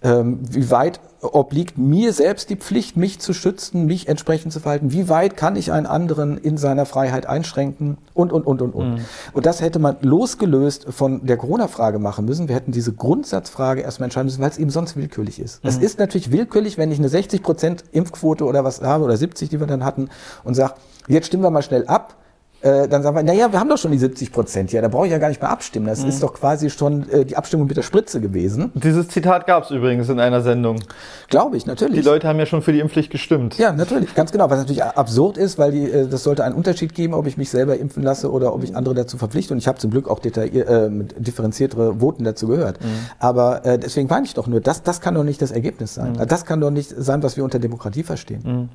Ähm, 0.03 0.39
wie 0.49 0.69
weit 0.69 0.99
obliegt 1.21 1.77
mir 1.77 2.11
selbst 2.11 2.49
die 2.49 2.57
Pflicht, 2.57 2.97
mich 2.97 3.19
zu 3.19 3.33
schützen, 3.33 3.85
mich 3.85 4.09
entsprechend 4.09 4.51
zu 4.51 4.59
verhalten? 4.59 4.91
Wie 4.91 5.07
weit 5.07 5.37
kann 5.37 5.55
ich 5.55 5.71
einen 5.71 5.85
anderen 5.85 6.37
in 6.37 6.57
seiner 6.57 6.85
Freiheit 6.85 7.25
einschränken? 7.25 7.97
Und, 8.13 8.33
und, 8.33 8.45
und, 8.45 8.61
und, 8.61 8.75
und. 8.75 8.95
Mhm. 8.95 9.05
Und 9.31 9.45
das 9.45 9.61
hätte 9.61 9.79
man 9.79 9.95
losgelöst 10.01 10.87
von 10.89 11.25
der 11.25 11.37
Corona-Frage 11.37 11.99
machen 11.99 12.25
müssen. 12.25 12.49
Wir 12.49 12.55
hätten 12.55 12.71
diese 12.71 12.93
Grundsatzfrage 12.93 13.81
erstmal 13.81 14.07
entscheiden 14.07 14.25
müssen, 14.25 14.41
weil 14.41 14.49
es 14.49 14.57
eben 14.57 14.69
sonst 14.69 14.97
willkürlich 14.97 15.39
ist. 15.39 15.63
Mhm. 15.63 15.69
Es 15.69 15.77
ist 15.77 15.99
natürlich 15.99 16.31
willkürlich, 16.31 16.77
wenn 16.77 16.91
ich 16.91 16.99
eine 16.99 17.09
60 17.09 17.41
Prozent 17.41 17.83
Impfquote 17.91 18.43
oder 18.43 18.63
was 18.63 18.81
habe 18.81 19.05
oder 19.05 19.15
70, 19.15 19.49
die 19.49 19.59
wir 19.59 19.67
dann 19.67 19.85
hatten 19.85 20.09
und 20.43 20.55
sage, 20.55 20.73
jetzt 21.07 21.27
stimmen 21.27 21.43
wir 21.43 21.51
mal 21.51 21.61
schnell 21.61 21.87
ab 21.87 22.17
äh, 22.63 22.87
dann 22.87 23.03
sagen 23.03 23.15
wir, 23.15 23.23
naja, 23.23 23.51
wir 23.51 23.59
haben 23.59 23.67
doch 23.67 23.77
schon 23.77 23.91
die 23.91 23.97
70 23.97 24.31
Prozent 24.31 24.71
hier, 24.71 24.81
da 24.81 24.87
brauche 24.87 25.05
ich 25.05 25.11
ja 25.11 25.17
gar 25.17 25.27
nicht 25.27 25.41
mehr 25.41 25.49
abstimmen. 25.49 25.85
Das 25.85 26.01
mhm. 26.01 26.09
ist 26.09 26.23
doch 26.23 26.33
quasi 26.33 26.69
schon 26.69 27.09
äh, 27.09 27.25
die 27.25 27.35
Abstimmung 27.35 27.67
mit 27.67 27.75
der 27.75 27.81
Spritze 27.81 28.21
gewesen. 28.21 28.71
Dieses 28.73 29.09
Zitat 29.09 29.47
gab 29.47 29.65
es 29.65 29.71
übrigens 29.71 30.07
in 30.07 30.19
einer 30.19 30.41
Sendung. 30.41 30.79
Glaube 31.27 31.57
ich, 31.57 31.65
natürlich. 31.65 31.99
Die 31.99 32.05
Leute 32.05 32.27
haben 32.27 32.39
ja 32.39 32.45
schon 32.45 32.61
für 32.61 32.71
die 32.71 32.79
Impfpflicht 32.79 33.11
gestimmt. 33.11 33.57
Ja, 33.57 33.73
natürlich, 33.73 34.15
ganz 34.15 34.31
genau. 34.31 34.49
Was 34.49 34.59
natürlich 34.59 34.81
absurd 34.81 35.37
ist, 35.37 35.57
weil 35.57 35.71
die, 35.71 35.91
äh, 35.91 36.07
das 36.07 36.23
sollte 36.23 36.45
einen 36.45 36.55
Unterschied 36.55 36.95
geben, 36.95 37.13
ob 37.13 37.27
ich 37.27 37.37
mich 37.37 37.49
selber 37.49 37.77
impfen 37.77 38.01
lasse 38.01 38.31
oder 38.31 38.53
ob 38.53 38.63
ich 38.63 38.75
andere 38.77 38.95
dazu 38.95 39.17
verpflichte. 39.17 39.53
Und 39.53 39.57
ich 39.57 39.67
habe 39.67 39.77
zum 39.77 39.91
Glück 39.91 40.07
auch 40.07 40.23
äh, 40.23 40.89
differenziertere 41.17 41.99
Voten 41.99 42.23
dazu 42.23 42.47
gehört. 42.47 42.81
Mhm. 42.81 42.87
Aber 43.19 43.65
äh, 43.65 43.77
deswegen 43.77 44.07
meine 44.07 44.25
ich 44.25 44.35
doch 44.35 44.47
nur, 44.47 44.61
das, 44.61 44.83
das 44.83 45.01
kann 45.01 45.15
doch 45.15 45.25
nicht 45.25 45.41
das 45.41 45.51
Ergebnis 45.51 45.95
sein. 45.95 46.13
Mhm. 46.13 46.27
Das 46.27 46.45
kann 46.45 46.61
doch 46.61 46.71
nicht 46.71 46.93
sein, 46.97 47.23
was 47.23 47.35
wir 47.35 47.43
unter 47.43 47.59
Demokratie 47.59 48.03
verstehen. 48.03 48.69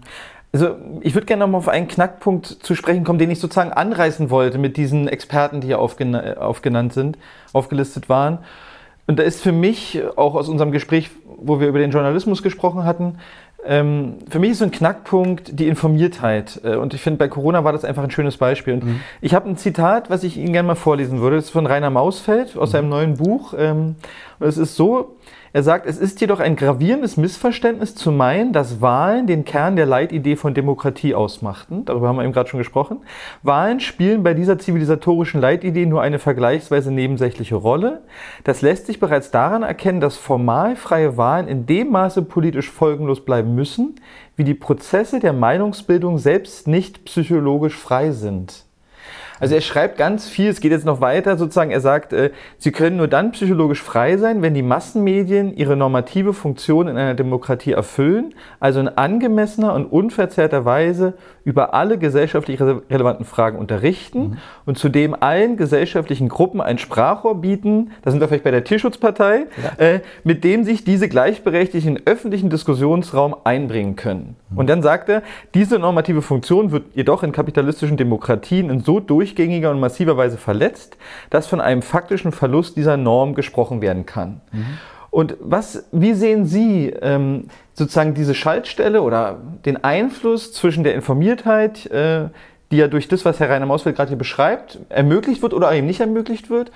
Also 0.53 0.77
ich 1.03 1.15
würde 1.15 1.27
gerne 1.27 1.41
noch 1.41 1.49
mal 1.49 1.59
auf 1.59 1.69
einen 1.69 1.89
Knackpunkt 1.89 2.47
zu 2.47 2.75
sprechen 2.75 3.05
kommen, 3.05 3.19
den 3.19 3.31
ich 3.31 3.39
sozusagen 3.39 3.73
anreißen 3.73 4.31
wollte 4.31 4.59
mit 4.59 4.77
diesen 4.77 5.07
Experten, 5.07 5.61
die 5.61 5.67
hier 5.67 5.79
aufgena 5.79 6.39
aufgenannt 6.39 6.95
sind, 6.95 7.19
aufgelistet 7.53 8.09
waren. 8.09 8.39
Und 9.07 9.19
da 9.19 9.23
ist 9.23 9.43
für 9.43 9.53
mich, 9.53 10.03
auch 10.17 10.35
aus 10.35 10.49
unserem 10.49 10.71
Gespräch, 10.73 11.11
wo 11.39 11.61
wir 11.61 11.69
über 11.69 11.79
den 11.79 11.91
Journalismus 11.91 12.43
gesprochen 12.43 12.85
hatten, 12.85 13.19
ähm, 13.65 14.19
für 14.31 14.39
mich 14.39 14.53
ist 14.53 14.59
so 14.59 14.65
ein 14.65 14.71
Knackpunkt 14.71 15.59
die 15.59 15.67
Informiertheit. 15.67 16.61
Äh, 16.63 16.77
und 16.77 16.95
ich 16.95 17.01
finde, 17.01 17.19
bei 17.19 17.29
Corona 17.29 17.65
war 17.65 17.73
das 17.73 17.85
einfach 17.85 18.05
ein 18.05 18.11
schönes 18.11 18.37
Beispiel. 18.37 18.75
Und 18.75 18.85
mhm. 18.85 19.01
ich 19.21 19.35
habe 19.35 19.49
ein 19.49 19.57
Zitat, 19.57 20.11
was 20.11 20.25
ich 20.25 20.37
Ihnen 20.37 20.53
gerne 20.53 20.69
mal 20.69 20.75
vorlesen 20.75 21.21
würde. 21.21 21.37
Das 21.37 21.47
ist 21.47 21.51
von 21.51 21.67
Rainer 21.67 21.91
Mausfeld 21.91 22.57
aus 22.57 22.71
mhm. 22.71 22.73
seinem 22.73 22.89
neuen 22.89 23.17
Buch. 23.17 23.55
Ähm, 23.59 23.97
und 24.39 24.47
es 24.47 24.59
ist 24.59 24.77
so, 24.77 25.17
er 25.53 25.63
sagt, 25.63 25.87
es 25.87 25.99
ist 25.99 26.21
jedoch 26.21 26.41
ein 26.41 26.57
gravierendes 26.57 27.17
Missverständnis 27.17 27.95
zu 27.95 28.13
meinen, 28.13 28.53
dass 28.53 28.81
Wahlen 28.81 29.27
den 29.27 29.45
Kern 29.45 29.77
der 29.77 29.87
Leitidee 29.87 30.37
von 30.37 30.55
Demokratie 30.55 31.15
ausmachten. 31.15 31.85
Darüber 31.87 32.09
haben 32.09 32.17
wir 32.17 32.25
eben 32.25 32.33
gerade 32.33 32.49
schon 32.49 32.59
gesprochen. 32.59 33.01
Wahlen 33.43 33.81
spielen 33.81 34.23
bei 34.23 34.35
dieser 34.35 34.59
zivilisatorischen 34.59 35.41
Leitidee 35.41 35.87
nur 35.87 36.03
eine 36.03 36.19
vergleichsweise 36.19 36.93
nebensächliche 36.93 37.57
Rolle. 37.57 38.03
Das 38.45 38.63
lässt 38.63 38.87
sich 38.87 39.01
bereits 39.01 39.31
daran 39.31 39.63
erkennen, 39.63 40.01
dass 40.01 40.17
formal 40.17 40.77
freie 40.77 41.17
Wahlen 41.17 41.49
in 41.49 41.67
dem 41.67 41.91
Maße 41.91 42.23
politisch 42.23 42.71
folgenlos 42.71 43.25
bleiben 43.25 43.55
müssen, 43.55 43.97
wie 44.37 44.45
die 44.45 44.55
Prozesse 44.55 45.19
der 45.19 45.33
Meinungsbildung 45.33 46.19
selbst 46.19 46.69
nicht 46.69 47.05
psychologisch 47.07 47.77
frei 47.77 48.13
sind. 48.13 48.68
Also 49.41 49.55
er 49.55 49.61
schreibt 49.61 49.99
ganz 49.99 50.29
viel, 50.29 50.49
es 50.49 50.61
geht 50.61 50.73
jetzt 50.73 50.85
noch 50.85 51.01
weiter 51.01 51.37
sozusagen, 51.37 51.71
er 51.71 51.81
sagt, 51.81 52.13
äh, 52.13 52.31
sie 52.59 52.73
können 52.73 52.97
nur 52.97 53.09
dann 53.09 53.33
psychologisch 53.33 53.83
frei 53.83 54.17
sein, 54.17 54.43
wenn 54.43 54.55
die 54.55 54.63
Massenmedien 54.63 55.57
ihre 55.57 55.77
normative 55.77 56.33
Funktion 56.33 56.89
in 56.89 56.97
einer 56.97 57.15
Demokratie 57.15 57.73
erfüllen, 57.73 58.35
also 58.61 58.81
in 58.81 58.89
angemessener 58.89 59.75
und 59.75 59.87
unverzerrter 59.87 60.65
Weise 60.65 61.15
über 61.45 61.73
alle 61.73 61.97
gesellschaftlich 61.97 62.61
relevanten 62.61 63.25
Fragen 63.25 63.59
unterrichten 63.59 64.21
mhm. 64.21 64.37
und 64.67 64.79
zudem 64.79 65.17
allen 65.19 65.57
gesellschaftlichen 65.57 66.29
Gruppen 66.29 66.61
ein 66.61 66.77
Sprachrohr 66.77 67.41
bieten, 67.41 67.93
da 68.03 68.11
sind 68.11 68.21
wir 68.21 68.29
vielleicht 68.29 68.45
bei 68.45 68.51
der 68.51 68.65
Tierschutzpartei, 68.65 69.47
ja. 69.63 69.85
äh, 69.85 70.01
mit 70.25 70.45
dem 70.45 70.65
sich 70.65 70.85
diese 70.85 71.09
gleichberechtigt 71.09 71.87
in 71.87 72.01
öffentlichen 72.05 72.51
Diskussionsraum 72.51 73.35
einbringen 73.45 73.97
können. 73.97 74.37
Mhm. 74.51 74.59
Und 74.59 74.69
dann 74.69 74.83
sagt 74.83 75.09
er, 75.09 75.23
diese 75.55 75.79
normative 75.79 76.21
Funktion 76.21 76.71
wird 76.71 76.95
jedoch 76.95 77.23
in 77.23 77.33
kapitalistischen 77.33 77.97
Demokratien 77.97 78.69
in 78.69 78.81
so 78.81 79.01
durch 79.01 79.28
durchgängiger 79.29 79.71
und 79.71 79.81
massiver 79.81 80.17
Weise 80.17 80.37
verletzt, 80.37 80.97
dass 81.31 81.47
von 81.47 81.61
einem 81.61 81.83
faktischen 81.83 82.33
Verlust 82.33 82.77
dieser 82.77 82.97
Norm 82.97 83.35
gesprochen 83.35 83.83
werden 83.83 84.07
kann. 84.07 84.41
Mhm. 84.53 84.79
Und 85.11 85.37
was, 85.41 85.85
wie 85.91 86.13
sehen 86.13 86.47
Sie 86.47 86.91
ähm, 87.01 87.45
sozusagen 87.73 88.15
diese 88.15 88.35
Schaltstelle 88.35 89.03
oder 89.03 89.39
den 89.65 89.83
Einfluss 89.83 90.53
zwischen 90.53 90.85
der 90.85 90.95
Informiertheit, 90.95 91.87
äh, 91.87 92.29
die 92.71 92.77
ja 92.77 92.89
durch 92.89 93.09
das, 93.09 93.25
was 93.25 93.41
Herr 93.41 93.49
Rainer 93.49 93.67
Mausfeld 93.67 93.97
gerade 93.97 94.09
hier 94.09 94.19
beschreibt, 94.19 94.79
ermöglicht 94.91 95.41
wird 95.41 95.55
oder 95.55 95.73
eben 95.73 95.87
nicht 95.87 96.01
ermöglicht 96.01 96.51
wird, 96.51 96.71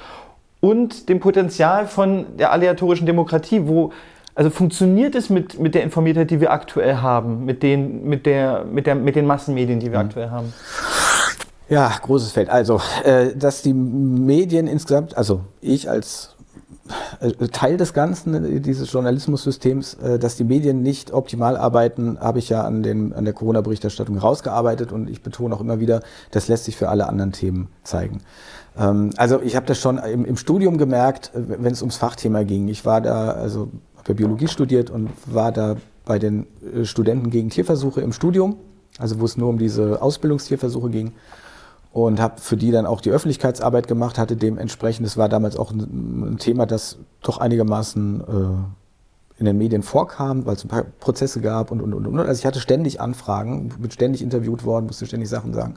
und 0.61 1.09
dem 1.09 1.19
Potenzial 1.19 1.89
von 1.89 2.37
der 2.39 2.53
aleatorischen 2.53 3.05
Demokratie, 3.05 3.63
wo 3.67 3.93
also 4.35 4.49
funktioniert 4.49 5.15
es 5.15 5.29
mit, 5.29 5.59
mit 5.59 5.75
der 5.75 5.83
Informiertheit, 5.83 6.31
die 6.31 6.41
wir 6.41 6.53
aktuell 6.53 6.97
haben, 6.97 7.45
mit 7.45 7.63
den, 7.63 8.05
mit 8.09 8.25
der, 8.25 8.65
mit 8.65 8.87
der, 8.87 8.95
mit 8.95 9.15
den 9.15 9.27
Massenmedien, 9.27 9.79
die 9.79 9.93
wir 9.93 9.99
mhm. 9.99 10.07
aktuell 10.07 10.31
haben? 10.31 10.55
Ja, 11.73 11.91
großes 12.03 12.33
Feld. 12.33 12.51
Also, 12.51 12.83
äh, 13.03 13.35
dass 13.35 13.63
die 13.63 13.73
Medien 13.73 14.67
insgesamt, 14.67 15.17
also 15.17 15.41
ich 15.63 15.89
als 15.89 16.37
äh, 17.21 17.31
Teil 17.49 17.79
des 17.79 17.95
Ganzen, 17.95 18.35
äh, 18.57 18.61
dieses 18.61 18.93
Journalismussystems, 18.93 19.97
dass 20.21 20.37
die 20.37 20.45
Medien 20.45 20.83
nicht 20.83 21.15
optimal 21.15 21.57
arbeiten, 21.57 22.21
habe 22.21 22.41
ich 22.41 22.51
ja 22.51 22.61
an, 22.61 22.83
den, 22.83 23.15
an 23.15 23.25
der 23.25 23.33
Corona-Berichterstattung 23.33 24.19
rausgearbeitet 24.19 24.93
und 24.93 25.09
ich 25.09 25.23
betone 25.23 25.55
auch 25.55 25.63
immer 25.63 25.81
wieder, 25.81 26.03
das 26.31 26.47
lässt 26.47 26.67
sich 26.67 26.77
für 26.77 26.91
alle 26.91 27.09
anderen 27.09 27.33
Themen 27.33 27.69
zeigen. 27.85 28.19
Ähm, 28.77 29.09
also 29.17 29.41
ich 29.41 29.57
habe 29.57 29.65
das 29.65 29.79
schon 29.79 29.97
im, 29.97 30.27
im 30.27 30.37
Studium 30.37 30.77
gemerkt, 30.77 31.31
wenn 31.33 31.73
es 31.73 31.81
ums 31.81 31.97
Fachthema 31.97 32.43
ging. 32.43 32.69
Ich 32.69 32.85
war 32.85 33.01
da, 33.01 33.31
also 33.31 33.71
habe 33.97 34.15
Biologie 34.15 34.49
studiert 34.49 34.91
und 34.91 35.09
war 35.25 35.53
da 35.53 35.77
bei 36.05 36.19
den 36.19 36.47
Studenten 36.83 37.31
gegen 37.31 37.49
Tierversuche 37.49 38.03
im 38.03 38.13
Studium, 38.13 38.57
also 38.99 39.21
wo 39.21 39.25
es 39.25 39.39
nur 39.39 39.49
um 39.49 39.57
diese 39.57 40.03
Ausbildungstierversuche 40.03 40.91
ging 40.91 41.13
und 41.93 42.21
habe 42.21 42.41
für 42.41 42.57
die 42.57 42.71
dann 42.71 42.87
auch 42.87 43.01
die 43.01 43.11
Öffentlichkeitsarbeit 43.11 43.87
gemacht, 43.87 44.19
hatte 44.19 44.37
dementsprechend, 44.37 45.07
das 45.07 45.17
war 45.17 45.29
damals 45.29 45.57
auch 45.57 45.73
ein, 45.73 46.37
Thema, 46.39 46.67
das 46.67 46.99
doch 47.23 47.39
einigermaßen 47.39 48.21
äh, 48.21 49.39
in 49.39 49.47
den 49.47 49.59
Medien 49.59 49.83
vorkam, 49.83 50.47
weil 50.47 50.55
es 50.55 50.65
ein 50.65 50.69
paar 50.69 50.85
Prozesse 50.85 51.41
gab 51.41 51.71
und, 51.71 51.83
und, 51.83 51.93
und, 51.93 52.07
und. 52.07 52.19
Also 52.21 52.39
ich 52.39 52.47
hatte 52.47 52.61
ständig 52.61 53.01
Anfragen, 53.01 53.69
bin 53.79 53.91
ständig 53.91 54.23
interviewt 54.23 54.65
worden, 54.65 54.87
musste 54.87 55.07
ständig 55.07 55.29
Sachen 55.29 55.53
sagen. 55.53 55.75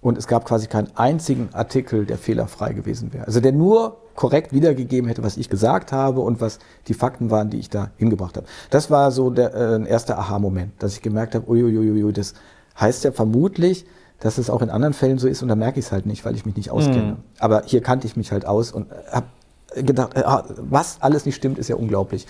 Und 0.00 0.16
es 0.16 0.26
gab 0.26 0.44
quasi 0.44 0.68
keinen 0.68 0.94
einzigen 0.96 1.48
Artikel, 1.52 2.04
der 2.06 2.18
fehlerfrei 2.18 2.72
gewesen 2.72 3.12
wäre. 3.12 3.26
Also 3.26 3.40
der 3.40 3.52
nur 3.52 3.96
korrekt 4.14 4.52
wiedergegeben 4.52 5.08
hätte, 5.08 5.24
was 5.24 5.36
ich 5.36 5.48
gesagt 5.48 5.92
habe 5.92 6.20
und 6.20 6.40
was 6.40 6.58
die 6.88 6.94
Fakten 6.94 7.30
waren, 7.30 7.50
die 7.50 7.58
ich 7.58 7.70
da 7.70 7.90
hingebracht 7.96 8.36
habe. 8.36 8.46
Das 8.70 8.90
war 8.90 9.10
so 9.10 9.30
der 9.30 9.54
äh, 9.54 9.88
erste 9.88 10.18
Aha-Moment, 10.18 10.72
dass 10.80 10.94
ich 10.94 11.02
gemerkt 11.02 11.34
habe, 11.34 11.48
uiuiui, 11.48 12.12
das 12.12 12.34
heißt 12.78 13.04
ja 13.04 13.12
vermutlich, 13.12 13.86
dass 14.20 14.38
es 14.38 14.50
auch 14.50 14.62
in 14.62 14.70
anderen 14.70 14.94
Fällen 14.94 15.18
so 15.18 15.28
ist 15.28 15.42
und 15.42 15.48
da 15.48 15.54
merke 15.54 15.78
ich 15.78 15.86
es 15.86 15.92
halt 15.92 16.06
nicht, 16.06 16.24
weil 16.24 16.34
ich 16.34 16.44
mich 16.44 16.56
nicht 16.56 16.70
auskenne. 16.70 17.12
Mhm. 17.12 17.16
Aber 17.38 17.62
hier 17.66 17.82
kannte 17.82 18.06
ich 18.06 18.16
mich 18.16 18.32
halt 18.32 18.46
aus 18.46 18.72
und 18.72 18.86
habe 19.10 19.26
gedacht, 19.74 20.16
äh, 20.16 20.22
ah, 20.24 20.44
was 20.56 20.98
alles 21.00 21.26
nicht 21.26 21.36
stimmt, 21.36 21.58
ist 21.58 21.68
ja 21.68 21.76
unglaublich. 21.76 22.26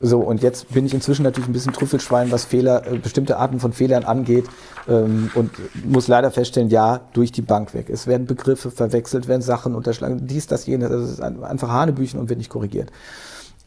So, 0.00 0.20
und 0.20 0.42
jetzt 0.42 0.72
bin 0.72 0.86
ich 0.86 0.94
inzwischen 0.94 1.24
natürlich 1.24 1.48
ein 1.48 1.52
bisschen 1.52 1.72
Trüffelschwein, 1.72 2.30
was 2.30 2.44
Fehler, 2.44 2.86
äh, 2.86 2.98
bestimmte 2.98 3.36
Arten 3.36 3.58
von 3.58 3.72
Fehlern 3.72 4.04
angeht 4.04 4.46
ähm, 4.88 5.30
und 5.34 5.50
muss 5.84 6.06
leider 6.06 6.30
feststellen, 6.30 6.70
ja, 6.70 7.00
durch 7.14 7.32
die 7.32 7.42
Bank 7.42 7.74
weg. 7.74 7.90
Es 7.90 8.06
werden 8.06 8.26
Begriffe 8.26 8.70
verwechselt, 8.70 9.26
werden 9.26 9.42
Sachen 9.42 9.74
unterschlagen, 9.74 10.26
dies, 10.28 10.46
das, 10.46 10.66
jenes, 10.66 10.90
also 10.90 11.04
es 11.04 11.10
ist 11.12 11.20
einfach 11.20 11.70
Hanebüchen 11.70 12.20
und 12.20 12.28
wird 12.28 12.38
nicht 12.38 12.50
korrigiert. 12.50 12.92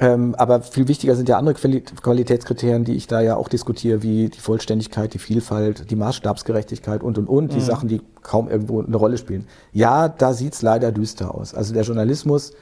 Ähm, 0.02 0.34
aber 0.34 0.64
viel 0.64 0.88
wichtiger 0.88 1.16
sind 1.16 1.30
ja 1.30 1.38
andere 1.38 1.54
Qualitätskriterien, 1.54 2.84
die 2.84 2.95
ich 2.95 3.06
da 3.06 3.22
ja 3.22 3.36
auch 3.36 3.47
diskutiere, 3.47 4.02
wie 4.02 4.30
die 4.30 4.39
Vollständigkeit, 4.39 5.14
die 5.14 5.20
Vielfalt, 5.20 5.91
die 5.91 5.95
Maßstabsgerechtigkeit 5.95 7.04
und 7.04 7.20
und 7.20 7.30
und, 7.30 7.54
die 7.54 7.58
mhm. 7.58 7.62
Sachen, 7.62 7.88
die 7.88 8.02
kaum 8.24 8.49
irgendwo 8.49 8.82
eine 8.82 8.97
Rolle 8.97 9.20
spielen. 9.20 9.47
Ja, 9.72 10.10
da 10.10 10.34
sieht's 10.34 10.64
leider 10.64 10.91
düster 10.91 11.36
aus. 11.36 11.54
Also 11.54 11.76
der 11.76 11.84
Journalismus, 11.84 12.54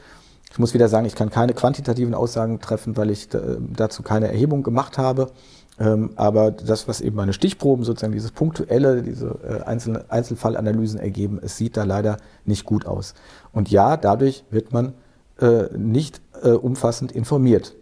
ich 0.52 0.60
muss 0.60 0.74
wieder 0.74 0.90
sagen, 0.90 1.06
ich 1.06 1.16
kann 1.16 1.30
keine 1.30 1.54
quantitativen 1.54 2.14
Aussagen 2.14 2.60
treffen, 2.60 2.98
weil 2.98 3.10
ich 3.10 3.30
dazu 3.30 4.04
keine 4.04 4.28
Erhebung 4.28 4.62
gemacht 4.62 4.98
habe. 4.98 5.32
Ähm, 5.80 6.10
aber 6.18 6.52
das, 6.52 6.90
was 6.90 7.00
eben 7.00 7.16
meine 7.16 7.32
Stichproben 7.32 7.86
sozusagen, 7.86 8.12
dieses 8.12 8.32
punktuelle, 8.32 9.02
diese 9.02 9.40
äh, 9.48 9.64
Einzel 9.64 10.04
Einzelfallanalysen 10.10 11.00
ergeben, 11.00 11.40
es 11.42 11.56
sieht 11.56 11.78
da 11.78 11.86
leider 11.86 12.18
nicht 12.44 12.66
gut 12.66 12.86
aus. 12.86 13.14
Und 13.54 13.72
ja, 13.72 13.96
dadurch 13.96 14.44
wird 14.52 14.74
man 14.74 14.92
äh, 15.40 15.70
nicht 15.78 16.22
äh, 16.44 16.50
umfassend 16.50 17.12
informiert. 17.12 17.76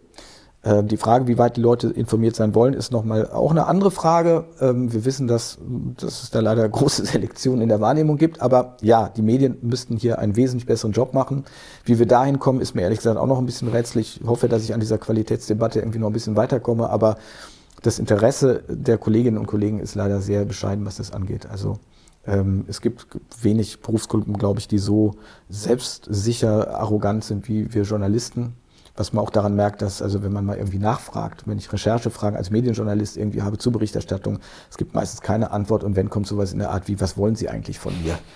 Ähm, 0.64 0.88
die 0.88 0.96
Frage, 0.96 1.28
wie 1.28 1.38
weit 1.38 1.56
die 1.56 1.60
Leute 1.60 1.88
informiert 1.88 2.34
sein 2.34 2.54
wollen, 2.54 2.74
ist 2.74 2.90
nochmal 2.90 3.30
auch 3.30 3.52
eine 3.52 3.66
andere 3.66 3.90
Frage. 3.90 4.44
Ähm, 4.60 4.92
wir 4.92 5.04
wissen, 5.04 5.28
dass, 5.28 5.58
dass 6.00 6.24
es 6.24 6.30
da 6.30 6.40
leider 6.40 6.68
große 6.68 7.04
Selektion 7.06 7.60
in 7.60 7.68
der 7.68 7.80
Wahrnehmung 7.80 8.16
gibt. 8.16 8.42
Aber 8.42 8.76
ja, 8.80 9.08
die 9.08 9.22
Medien 9.22 9.58
müssten 9.62 9.96
hier 9.96 10.18
einen 10.18 10.34
wesentlich 10.34 10.66
besseren 10.66 10.92
Job 10.92 11.14
machen. 11.14 11.44
Wie 11.84 11.98
wir 11.98 12.06
dahin 12.06 12.38
kommen, 12.38 12.60
ist 12.60 12.74
mir 12.74 12.82
ehrlich 12.82 12.98
gesagt 12.98 13.18
auch 13.18 13.26
noch 13.26 13.38
ein 13.38 13.46
bisschen 13.46 13.68
rätsellich. 13.68 14.20
Ich 14.20 14.26
hoffe, 14.26 14.48
dass 14.48 14.64
ich 14.64 14.74
an 14.74 14.80
dieser 14.80 14.98
Qualitätsdebatte 14.98 15.78
irgendwie 15.78 16.00
noch 16.00 16.08
ein 16.08 16.12
bisschen 16.12 16.36
weiterkomme. 16.36 16.90
Aber 16.90 17.18
das 17.82 18.00
Interesse 18.00 18.64
der 18.68 18.98
Kolleginnen 18.98 19.38
und 19.38 19.46
Kollegen 19.46 19.78
ist 19.78 19.94
leider 19.94 20.20
sehr 20.20 20.44
bescheiden, 20.44 20.84
was 20.84 20.96
das 20.96 21.12
angeht. 21.12 21.46
Also 21.48 21.78
es 22.66 22.82
gibt 22.82 23.06
wenig 23.40 23.80
Berufsgruppen, 23.80 24.36
glaube 24.36 24.60
ich, 24.60 24.68
die 24.68 24.78
so 24.78 25.14
selbstsicher 25.48 26.78
arrogant 26.78 27.24
sind 27.24 27.48
wie 27.48 27.72
wir 27.72 27.84
Journalisten. 27.84 28.54
Was 28.98 29.12
man 29.12 29.24
auch 29.24 29.30
daran 29.30 29.54
merkt, 29.54 29.80
dass, 29.80 30.02
also 30.02 30.24
wenn 30.24 30.32
man 30.32 30.44
mal 30.44 30.56
irgendwie 30.56 30.80
nachfragt, 30.80 31.44
wenn 31.46 31.56
ich 31.56 31.72
Recherchefragen 31.72 32.36
als 32.36 32.50
Medienjournalist 32.50 33.16
irgendwie 33.16 33.42
habe 33.42 33.56
zur 33.56 33.72
Berichterstattung, 33.72 34.40
es 34.68 34.76
gibt 34.76 34.92
meistens 34.92 35.20
keine 35.20 35.52
Antwort 35.52 35.84
und 35.84 35.94
wenn 35.94 36.10
kommt 36.10 36.26
sowas 36.26 36.52
in 36.52 36.58
der 36.58 36.70
Art 36.70 36.88
wie, 36.88 37.00
was 37.00 37.16
wollen 37.16 37.36
Sie 37.36 37.48
eigentlich 37.48 37.78
von 37.78 37.92
mir? 38.02 38.18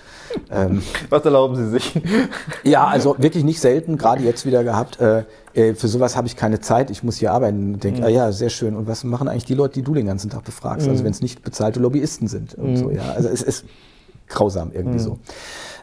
Ähm, 0.49 0.81
was 1.11 1.23
erlauben 1.25 1.55
Sie 1.55 1.69
sich? 1.69 2.01
Ja, 2.63 2.87
also 2.87 3.15
wirklich 3.19 3.43
nicht 3.43 3.59
selten, 3.59 3.99
gerade 3.99 4.23
jetzt 4.23 4.47
wieder 4.47 4.63
gehabt, 4.63 4.99
äh, 4.99 5.25
äh 5.53 5.73
für 5.73 5.87
sowas 5.87 6.15
habe 6.15 6.27
ich 6.27 6.35
keine 6.35 6.59
Zeit, 6.59 6.89
ich 6.89 7.03
muss 7.03 7.17
hier 7.17 7.31
arbeiten. 7.31 7.73
Und 7.73 7.83
denke, 7.83 8.01
mhm. 8.01 8.05
ah 8.05 8.09
ja, 8.09 8.31
sehr 8.31 8.49
schön. 8.49 8.75
Und 8.75 8.87
was 8.87 9.03
machen 9.03 9.27
eigentlich 9.27 9.45
die 9.45 9.55
Leute, 9.55 9.75
die 9.75 9.81
du 9.83 9.93
den 9.93 10.05
ganzen 10.05 10.29
Tag 10.29 10.43
befragst? 10.43 10.81
Also 10.81 10.87
mhm. 10.87 10.91
Also 10.93 11.03
wenn 11.05 11.11
es 11.11 11.21
nicht 11.21 11.43
bezahlte 11.43 11.79
Lobbyisten 11.79 12.27
sind 12.27 12.55
und 12.55 12.71
mhm. 12.71 12.77
so, 12.77 12.89
ja. 12.91 13.13
Also 13.15 13.29
es 13.29 13.41
ist 13.41 13.65
grausam 14.27 14.71
irgendwie 14.73 14.99
mhm. 14.99 15.03
so. 15.03 15.19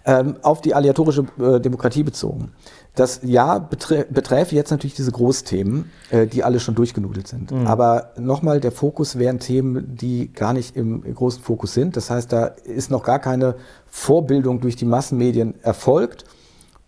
Ähm, 0.07 0.37
auf 0.43 0.63
die 0.63 0.75
aleatorische 0.75 1.27
äh, 1.39 1.61
Demokratie 1.61 2.03
bezogen. 2.03 2.53
Das 2.95 3.21
Jahr 3.23 3.61
beträ 3.61 4.05
beträfe 4.09 4.55
jetzt 4.55 4.71
natürlich 4.71 4.95
diese 4.95 5.13
Großthemen, 5.13 5.91
äh, 6.11 6.27
die 6.27 6.43
alle 6.43 6.59
schon 6.59 6.75
durchgenudelt 6.75 7.29
sind. 7.29 7.53
Mhm. 7.53 7.67
Aber 7.67 8.13
nochmal, 8.19 8.61
der 8.61 8.73
Fokus 8.73 9.19
wären 9.19 9.39
Themen, 9.39 9.97
die 9.97 10.33
gar 10.33 10.55
nicht 10.55 10.75
im 10.75 11.03
großen 11.15 11.43
Fokus 11.43 11.75
sind. 11.75 11.97
Das 11.97 12.11
heißt, 12.11 12.33
da 12.33 12.47
ist 12.47 12.91
noch 12.91 13.05
gar 13.05 13.19
keine 13.19 13.57
Vorbildung 13.87 14.61
durch 14.61 14.75
die 14.75 14.87
Massenmedien 14.87 15.55
erfolgt. 15.63 16.25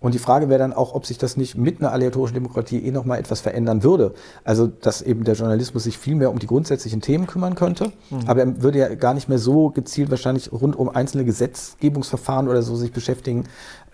Und 0.03 0.15
die 0.15 0.19
Frage 0.19 0.49
wäre 0.49 0.59
dann 0.59 0.73
auch, 0.73 0.95
ob 0.95 1.07
sich 1.07 1.17
das 1.17 1.37
nicht 1.37 1.57
mit 1.57 1.81
einer 1.81 1.93
aleatorischen 1.93 2.35
Demokratie 2.35 2.79
eh 2.79 2.91
nochmal 2.91 3.21
etwas 3.21 3.41
verändern 3.41 3.83
würde. 3.85 4.13
Also, 4.45 4.67
dass 4.67 5.01
eben 5.01 5.25
der 5.25 5.35
Journalismus 5.35 5.85
sich 5.85 5.97
viel 5.97 6.17
mehr 6.17 6.31
um 6.31 6.41
die 6.41 6.49
grundsätzlichen 6.49 7.01
Themen 7.01 7.27
kümmern 7.27 7.55
könnte. 7.55 7.93
Mhm. 8.11 8.21
Aber 8.27 8.41
er 8.41 8.63
würde 8.63 8.79
ja 8.79 8.95
gar 8.97 9.15
nicht 9.15 9.29
mehr 9.29 9.39
so 9.39 9.71
gezielt 9.71 10.11
wahrscheinlich 10.11 10.53
rund 10.53 10.77
um 10.77 10.89
einzelne 10.89 11.25
Gesetzgebungsverfahren 11.25 12.49
oder 12.49 12.63
so 12.63 12.75
sich 12.75 12.93
beschäftigen, 12.93 13.45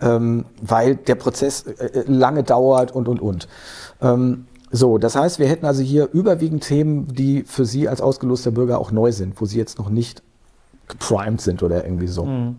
ähm, 0.01 0.45
weil 0.61 0.95
der 0.95 1.15
Prozess 1.15 1.61
äh, 1.61 1.85
äh 1.85 2.03
lange 2.07 2.43
dauert 2.43 2.91
und, 2.91 3.07
und, 3.07 3.21
und. 3.21 3.47
Ähm, 4.01 4.45
so, 4.71 4.97
das 4.97 5.15
heißt, 5.15 5.39
wir 5.39 5.47
hätten 5.47 5.65
also 5.65 5.81
hier 5.81 6.09
überwiegend 6.11 6.63
Themen, 6.63 7.07
die 7.07 7.43
für 7.43 7.65
Sie 7.65 7.87
als 7.87 8.01
ausgeloster 8.01 8.51
Bürger 8.51 8.79
auch 8.79 8.91
neu 8.91 9.11
sind, 9.11 9.39
wo 9.39 9.45
Sie 9.45 9.57
jetzt 9.57 9.77
noch 9.77 9.89
nicht 9.89 10.23
geprimed 10.87 11.39
sind 11.39 11.63
oder 11.63 11.83
irgendwie 11.85 12.07
so. 12.07 12.25
Mhm. 12.25 12.55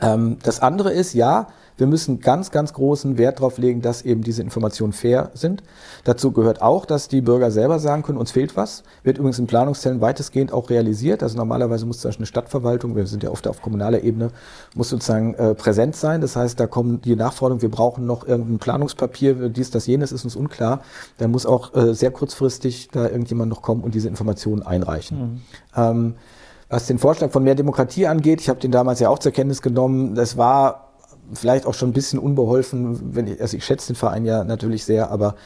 Ähm, 0.00 0.38
das 0.42 0.60
andere 0.60 0.92
ist, 0.92 1.14
ja, 1.14 1.48
wir 1.76 1.86
müssen 1.86 2.20
ganz, 2.20 2.50
ganz 2.50 2.72
großen 2.72 3.18
Wert 3.18 3.38
darauf 3.38 3.58
legen, 3.58 3.82
dass 3.82 4.02
eben 4.02 4.22
diese 4.22 4.42
Informationen 4.42 4.92
fair 4.92 5.30
sind. 5.34 5.62
Dazu 6.04 6.32
gehört 6.32 6.62
auch, 6.62 6.86
dass 6.86 7.08
die 7.08 7.20
Bürger 7.20 7.50
selber 7.50 7.78
sagen 7.78 8.02
können, 8.02 8.18
uns 8.18 8.30
fehlt 8.30 8.56
was. 8.56 8.82
Wird 9.02 9.18
übrigens 9.18 9.38
in 9.38 9.46
Planungszellen 9.46 10.00
weitestgehend 10.00 10.52
auch 10.52 10.70
realisiert. 10.70 11.22
Also 11.22 11.36
normalerweise 11.36 11.86
muss 11.86 12.00
zum 12.00 12.08
Beispiel 12.08 12.22
eine 12.22 12.26
Stadtverwaltung, 12.26 12.96
wir 12.96 13.06
sind 13.06 13.22
ja 13.22 13.30
oft 13.30 13.46
auf 13.46 13.60
kommunaler 13.60 14.02
Ebene, 14.02 14.30
muss 14.74 14.88
sozusagen 14.88 15.34
äh, 15.34 15.54
präsent 15.54 15.96
sein. 15.96 16.20
Das 16.20 16.36
heißt, 16.36 16.58
da 16.58 16.66
kommen 16.66 17.02
die 17.02 17.16
Nachforderungen, 17.16 17.62
wir 17.62 17.70
brauchen 17.70 18.06
noch 18.06 18.26
irgendein 18.26 18.58
Planungspapier, 18.58 19.48
dies, 19.50 19.70
das, 19.70 19.86
jenes 19.86 20.12
ist 20.12 20.24
uns 20.24 20.36
unklar. 20.36 20.80
Da 21.18 21.28
muss 21.28 21.44
auch 21.44 21.74
äh, 21.74 21.94
sehr 21.94 22.10
kurzfristig 22.10 22.88
da 22.92 23.04
irgendjemand 23.04 23.50
noch 23.50 23.62
kommen 23.62 23.82
und 23.82 23.94
diese 23.94 24.08
Informationen 24.08 24.62
einreichen. 24.62 25.18
Mhm. 25.18 25.40
Ähm, 25.76 26.14
was 26.68 26.86
den 26.86 26.98
Vorschlag 26.98 27.30
von 27.30 27.44
mehr 27.44 27.54
Demokratie 27.54 28.06
angeht, 28.06 28.40
ich 28.40 28.48
habe 28.48 28.58
den 28.58 28.72
damals 28.72 28.98
ja 28.98 29.08
auch 29.08 29.20
zur 29.20 29.30
Kenntnis 29.30 29.62
genommen, 29.62 30.16
das 30.16 30.36
war 30.36 30.85
vielleicht 31.32 31.66
auch 31.66 31.74
schon 31.74 31.90
ein 31.90 31.92
bisschen 31.92 32.18
unbeholfen, 32.18 33.14
wenn 33.14 33.26
ich, 33.26 33.40
also 33.40 33.56
ich 33.56 33.64
schätze 33.64 33.88
den 33.88 33.96
Verein 33.96 34.24
ja 34.24 34.44
natürlich 34.44 34.84
sehr, 34.84 35.10
aber 35.10 35.36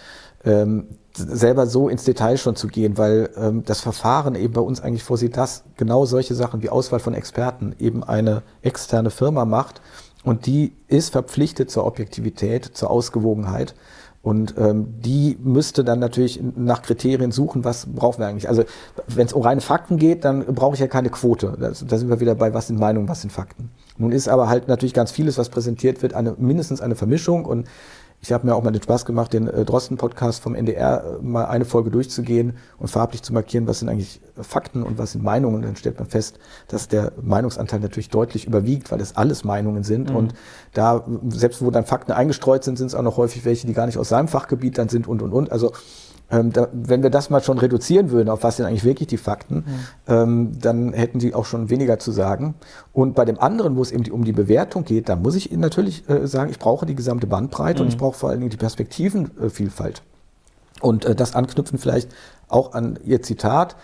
ähm, 0.45 0.89
selber 1.15 1.67
so 1.67 1.89
ins 1.89 2.05
Detail 2.05 2.37
schon 2.37 2.57
zu 2.57 2.69
gehen, 2.69 2.97
weil 2.97 3.31
ähm, 3.37 3.65
das 3.65 3.81
Verfahren 3.81 4.35
eben 4.35 4.55
bei 4.55 4.61
uns 4.61 4.81
eigentlich 4.81 5.03
vorsieht, 5.03 5.37
dass 5.37 5.65
genau 5.77 6.07
solche 6.07 6.35
Sachen 6.35 6.63
wie 6.63 6.71
Auswahl 6.71 7.01
von 7.01 7.15
Experten 7.15 7.75
eben 7.79 8.05
eine 8.05 8.43
externe 8.63 9.11
Firma 9.11 9.45
macht 9.45 9.81
und 10.25 10.47
die 10.47 10.73
ist 10.89 11.11
verpflichtet 11.11 11.71
zur 11.71 11.85
Objektivität, 11.85 12.65
zur 12.65 12.91
Ausgewogenheit 12.91 13.75
und 14.23 14.55
ähm, 14.59 15.01
die 15.01 15.39
müsste 15.43 15.83
dann 15.83 15.99
natürlich 15.99 16.41
nach 16.57 16.83
Kriterien 16.83 17.33
suchen, 17.33 17.65
was 17.65 17.87
brauchen 17.87 18.21
wir 18.21 18.27
eigentlich. 18.27 18.49
Also 18.49 18.65
wenn 19.07 19.27
es 19.27 19.33
um 19.33 19.43
reine 19.43 19.63
Fakten 19.63 19.97
geht, 19.97 20.27
dann 20.27 20.45
brauche 20.45 20.75
ich 20.75 20.81
ja 20.81 20.89
keine 20.89 21.09
Quote. 21.09 21.57
Da 21.59 21.73
sind 21.73 22.11
wir 22.11 22.21
wieder 22.21 22.35
bei, 22.35 22.53
was 22.53 22.67
sind 22.67 22.79
Meinungen, 22.79 23.09
was 23.09 23.23
sind 23.23 23.31
Fakten. 23.31 23.71
Nun 24.01 24.13
ist 24.13 24.29
aber 24.29 24.49
halt 24.49 24.67
natürlich 24.67 24.95
ganz 24.95 25.11
vieles, 25.13 25.37
was 25.37 25.51
präsentiert 25.51 26.03
wird, 26.03 26.15
eine, 26.15 26.35
mindestens 26.39 26.81
eine 26.81 26.97
Vermischung. 26.97 27.45
Und 27.45 27.69
ich 28.23 28.33
habe 28.33 28.47
mir 28.47 28.55
auch 28.55 28.63
mal 28.63 28.71
den 28.71 28.83
Spaß 28.83 29.05
gemacht, 29.05 29.33
den 29.33 29.47
äh, 29.47 29.65
Drosten-Podcast 29.65 30.43
vom 30.43 30.55
NDR 30.55 31.19
äh, 31.21 31.23
mal 31.23 31.45
eine 31.45 31.67
Folge 31.67 31.91
durchzugehen 31.91 32.55
und 32.79 32.89
farblich 32.89 33.23
zu 33.23 33.35
markieren, 33.35 33.67
was 33.67 33.81
sind 33.81 33.91
eigentlich 33.91 34.21
Fakten 34.41 34.83
und 34.83 34.99
was 34.99 35.13
sind 35.13 35.23
Meinungen. 35.23 35.57
Und 35.57 35.63
dann 35.63 35.77
stellt 35.77 35.99
man 35.99 36.09
fest, 36.09 36.39
dass 36.69 36.89
der 36.89 37.13
Meinungsanteil 37.23 37.81
natürlich 37.81 38.09
deutlich 38.09 38.47
überwiegt, 38.47 38.91
weil 38.91 39.01
es 39.03 39.17
alles 39.17 39.45
Meinungen 39.45 39.85
sind. 39.85 40.11
Mhm. 40.11 40.17
Und 40.17 40.35
da, 40.73 41.05
selbst 41.29 41.63
wo 41.63 41.71
dann 41.71 41.85
Fakten 41.85 42.13
eingestreut 42.13 42.65
sind, 42.65 42.79
sind 42.79 42.87
es 42.87 42.95
auch 42.95 43.03
noch 43.03 43.19
häufig 43.19 43.45
welche, 43.45 43.67
die 43.67 43.75
gar 43.75 43.87
nicht 43.87 43.99
aus 43.99 44.09
seinem 44.09 44.29
Fachgebiet 44.29 44.79
dann 44.79 44.89
sind 44.89 45.07
und, 45.07 45.21
und, 45.21 45.33
und. 45.33 45.53
Also 45.53 45.73
ähm, 46.31 46.53
da, 46.53 46.69
wenn 46.73 47.03
wir 47.03 47.11
das 47.11 47.31
mal 47.31 47.43
schon 47.43 47.59
reduzieren 47.59 48.11
würden, 48.11 48.29
auf 48.29 48.43
was 48.43 48.57
sind 48.57 48.67
eigentlich 48.67 48.85
wirklich 48.85 49.09
die 49.09 49.17
Fakten, 49.17 49.57
mhm. 49.57 49.65
ähm, 50.07 50.53
dann 50.61 50.93
hätten 50.93 51.21
sie 51.21 51.35
auch 51.35 51.45
schon 51.45 51.71
weniger 51.71 51.99
zu 51.99 52.13
sagen. 52.13 52.55
Und 52.93 53.15
bei 53.15 53.25
dem 53.25 53.39
anderen, 53.41 53.77
wo 53.77 53.83
es 53.83 53.91
eben 53.91 54.11
um 54.13 54.25
die 54.25 54.33
Bewertung 54.33 54.85
geht, 54.85 55.09
da 55.09 55.17
muss 55.17 55.35
ich 55.35 55.51
Ihnen 55.53 55.61
natürlich 55.61 56.09
äh, 56.09 56.27
sagen, 56.27 56.51
ich 56.51 56.59
brauche 56.59 56.87
die 56.87 56.95
gesamte 56.95 57.27
Bandbreite 57.27 57.81
mhm. 57.81 57.87
und 57.87 57.93
ich 57.93 57.99
brauche 57.99 58.17
vor 58.17 58.31
allen 58.31 58.41
Dingen 58.41 58.51
die 58.51 58.57
Perspektivenvielfalt. 58.57 60.03
Und 60.81 61.05
äh, 61.05 61.15
das 61.15 61.35
anknüpfen 61.35 61.79
vielleicht 61.79 62.11
auch 62.49 62.75
an 62.75 62.99
Ihr 63.05 63.23
Zitat. 63.23 63.77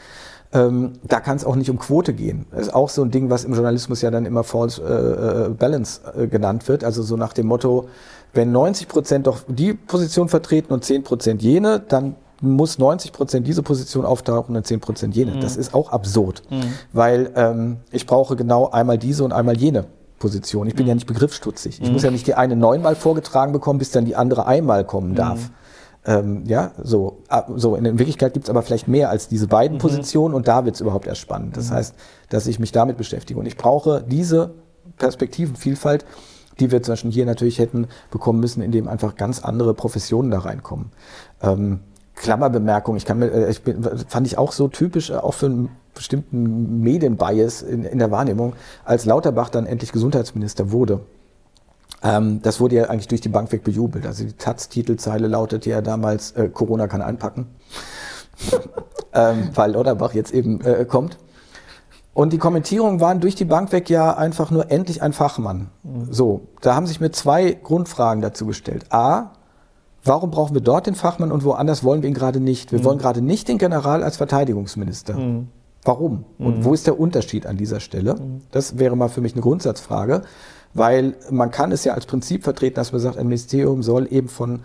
Ähm, 0.53 0.93
da 1.03 1.19
kann 1.21 1.37
es 1.37 1.45
auch 1.45 1.57
nicht 1.57 1.71
um 1.71 1.79
Quote 1.79 2.15
gehen. 2.15 2.47
Das 2.53 2.63
ist 2.63 2.75
auch 2.75 2.89
so 2.89 3.03
ein 3.03 3.11
Ding, 3.11 3.31
was 3.31 3.45
im 3.45 3.53
Journalismus 3.55 4.01
ja 4.03 4.13
dann 4.13 4.25
immer 4.25 4.45
False 4.45 4.81
äh, 4.81 5.47
äh 5.47 5.49
Balance 5.51 6.01
äh, 6.17 6.29
genannt 6.29 6.69
wird. 6.69 6.85
Also 6.85 7.03
so 7.03 7.17
nach 7.17 7.33
dem 7.33 7.47
Motto, 7.47 7.89
wenn 8.33 8.53
90 8.53 8.87
Prozent 8.87 9.27
doch 9.27 9.41
die 9.49 9.75
Position 9.75 10.29
vertreten 10.29 10.73
und 10.73 10.85
10 10.85 11.03
Prozent 11.03 11.43
jene, 11.43 11.81
dann 11.81 12.15
muss 12.41 12.79
90 12.79 13.13
Prozent 13.13 13.47
diese 13.47 13.63
Position 13.63 14.05
auftauchen 14.05 14.57
und 14.57 14.67
10 14.67 14.81
Prozent 14.81 15.17
jene. 15.17 15.33
Mhm. 15.33 15.41
Das 15.41 15.57
ist 15.57 15.75
auch 15.75 15.91
absurd, 15.91 16.43
mhm. 16.51 16.73
weil 16.93 17.33
ähm, 17.35 17.79
ich 17.91 18.07
brauche 18.07 18.37
genau 18.37 18.71
einmal 18.71 18.99
diese 18.99 19.25
und 19.25 19.33
einmal 19.33 19.57
jene 19.57 19.87
Position. 20.19 20.67
Ich 20.67 20.75
bin 20.75 20.85
mhm. 20.85 20.89
ja 20.89 20.95
nicht 20.95 21.07
begriffsstutzig. 21.07 21.81
Ich 21.83 21.91
muss 21.91 22.03
ja 22.03 22.11
nicht 22.11 22.27
die 22.27 22.35
eine 22.35 22.57
neunmal 22.57 22.95
vorgetragen 22.95 23.53
bekommen, 23.53 23.79
bis 23.79 23.91
dann 23.91 24.05
die 24.05 24.17
andere 24.17 24.47
einmal 24.47 24.85
kommen 24.85 25.11
mhm. 25.11 25.17
darf. 25.17 25.51
Ähm, 26.07 26.45
ja, 26.47 26.71
so, 26.81 27.23
so 27.57 27.75
in 27.75 27.99
Wirklichkeit 27.99 28.33
gibt 28.33 28.47
es 28.47 28.51
aber 28.51 28.63
vielleicht 28.63 28.87
mehr 28.87 29.11
als 29.11 29.29
diese 29.29 29.49
beiden 29.49 29.77
mhm. 29.77 29.81
Positionen 29.81 30.35
und 30.35 30.47
da 30.47 30.65
wird 30.65 30.77
es 30.77 30.81
überhaupt 30.81 31.07
erst 31.07 31.21
spannend. 31.21 31.57
Das 31.57 31.71
mhm. 31.71 31.75
heißt, 31.75 31.95
dass 32.29 32.47
ich 32.47 32.59
mich 32.59 32.73
damit 32.73 32.97
beschäftige. 32.97 33.41
Und 33.41 33.47
ich 33.47 33.57
brauche 33.57 34.05
diese 34.07 34.55
Perspektivenvielfalt, 34.99 36.05
die 36.61 36.71
wir 36.71 36.83
zum 36.83 36.93
Beispiel 36.93 37.11
hier 37.11 37.27
natürlich 37.27 37.59
hätten 37.59 37.89
bekommen 38.11 38.41
müssen, 38.41 38.63
indem 38.63 38.89
einfach 38.89 39.17
ganz 39.17 39.43
andere 39.43 39.75
Professionen 39.75 40.31
da 40.31 40.39
reinkommen. 40.39 40.93
Ähm, 41.43 41.81
Klammerbemerkung, 42.17 42.97
ich 42.97 43.05
kann 43.05 43.19
mir, 43.19 43.31
äh, 43.31 43.51
ich 43.51 43.63
bin, 43.63 43.83
fand 44.09 44.27
ich 44.27 44.39
auch 44.39 44.53
so 44.53 44.69
typisch, 44.69 45.11
äh, 45.11 45.17
auch 45.17 45.35
für 45.35 45.47
einen 45.47 45.69
bestimmten 45.95 46.81
Medienbias 46.81 47.63
in, 47.63 47.85
in 47.85 47.99
der 47.99 48.11
Wahrnehmung, 48.11 48.55
als 48.85 49.05
Lauterbach 49.05 49.51
dann 49.51 49.67
endlich 49.67 49.93
Gesundheitsminister 49.93 50.73
wurde. 50.73 51.01
Ähm, 52.03 52.41
das 52.43 52.59
wurde 52.59 52.77
ja 52.77 52.85
eigentlich 52.85 53.09
durch 53.09 53.21
die 53.21 53.29
Bank 53.29 53.53
weg 53.53 53.65
bejubelt. 53.65 54.07
Also 54.07 54.25
die 54.25 54.33
Taz-Titelzeile 54.33 55.29
lautete 55.29 55.71
ja 55.71 55.83
damals, 55.83 56.33
äh, 56.33 56.49
Corona 56.49 56.89
kann 56.89 57.03
einpacken, 57.03 57.47
ähm, 59.13 59.51
weil 59.55 59.73
Lauterbach 59.73 60.15
jetzt 60.15 60.33
eben 60.33 60.61
äh, 60.63 60.85
kommt. 60.85 61.19
Und 62.15 62.33
die 62.33 62.39
Kommentierungen 62.39 62.99
waren 62.99 63.21
durch 63.21 63.35
die 63.35 63.45
Bank 63.45 63.73
weg 63.73 63.91
ja 63.91 64.17
einfach 64.17 64.51
nur 64.51 64.71
endlich 64.71 65.03
ein 65.03 65.13
Fachmann. 65.13 65.69
So, 66.09 66.49
da 66.63 66.75
haben 66.75 66.87
sich 66.87 66.99
mir 66.99 67.11
zwei 67.11 67.53
Grundfragen 67.53 68.23
dazu 68.23 68.47
gestellt. 68.47 68.87
A, 68.91 69.33
Warum 70.07 70.31
brauchen 70.31 70.55
wir 70.55 70.61
dort 70.61 70.87
den 70.87 70.95
Fachmann 70.95 71.33
und 71.33 71.45
woanders 71.45 71.83
wollen 71.85 72.03
wir 72.03 72.09
ihn 72.09 72.15
gerade 72.15 72.41
nicht? 72.41 72.73
Wir 72.73 72.79
mhm. 72.79 72.85
wollen 72.85 72.99
gerade 72.99 73.21
nicht 73.21 73.49
den 73.49 73.59
General 73.59 74.03
als 74.03 74.17
Verteidigungsminister. 74.17 75.15
Mhm. 75.15 75.49
Warum? 75.85 76.25
Und 76.39 76.59
mhm. 76.59 76.65
wo 76.65 76.75
ist 76.75 76.87
der 76.87 76.99
Unterschied 76.99 77.47
an 77.47 77.57
dieser 77.57 77.81
Stelle? 77.81 78.15
Mhm. 78.15 78.43
Das 78.51 78.79
wäre 78.79 78.97
mal 78.97 79.09
für 79.09 79.21
mich 79.21 79.33
eine 79.35 79.43
Grundsatzfrage, 79.43 80.23
weil 80.75 81.15
man 81.31 81.51
kann 81.51 81.73
es 81.73 81.85
ja 81.85 81.95
als 81.95 82.07
Prinzip 82.07 82.45
vertreten, 82.45 82.77
dass 82.77 82.93
man 82.93 83.01
sagt, 83.01 83.19
ein 83.19 83.27
Ministerium 83.27 83.83
soll 83.83 84.09
eben 84.11 84.29
von 84.29 84.61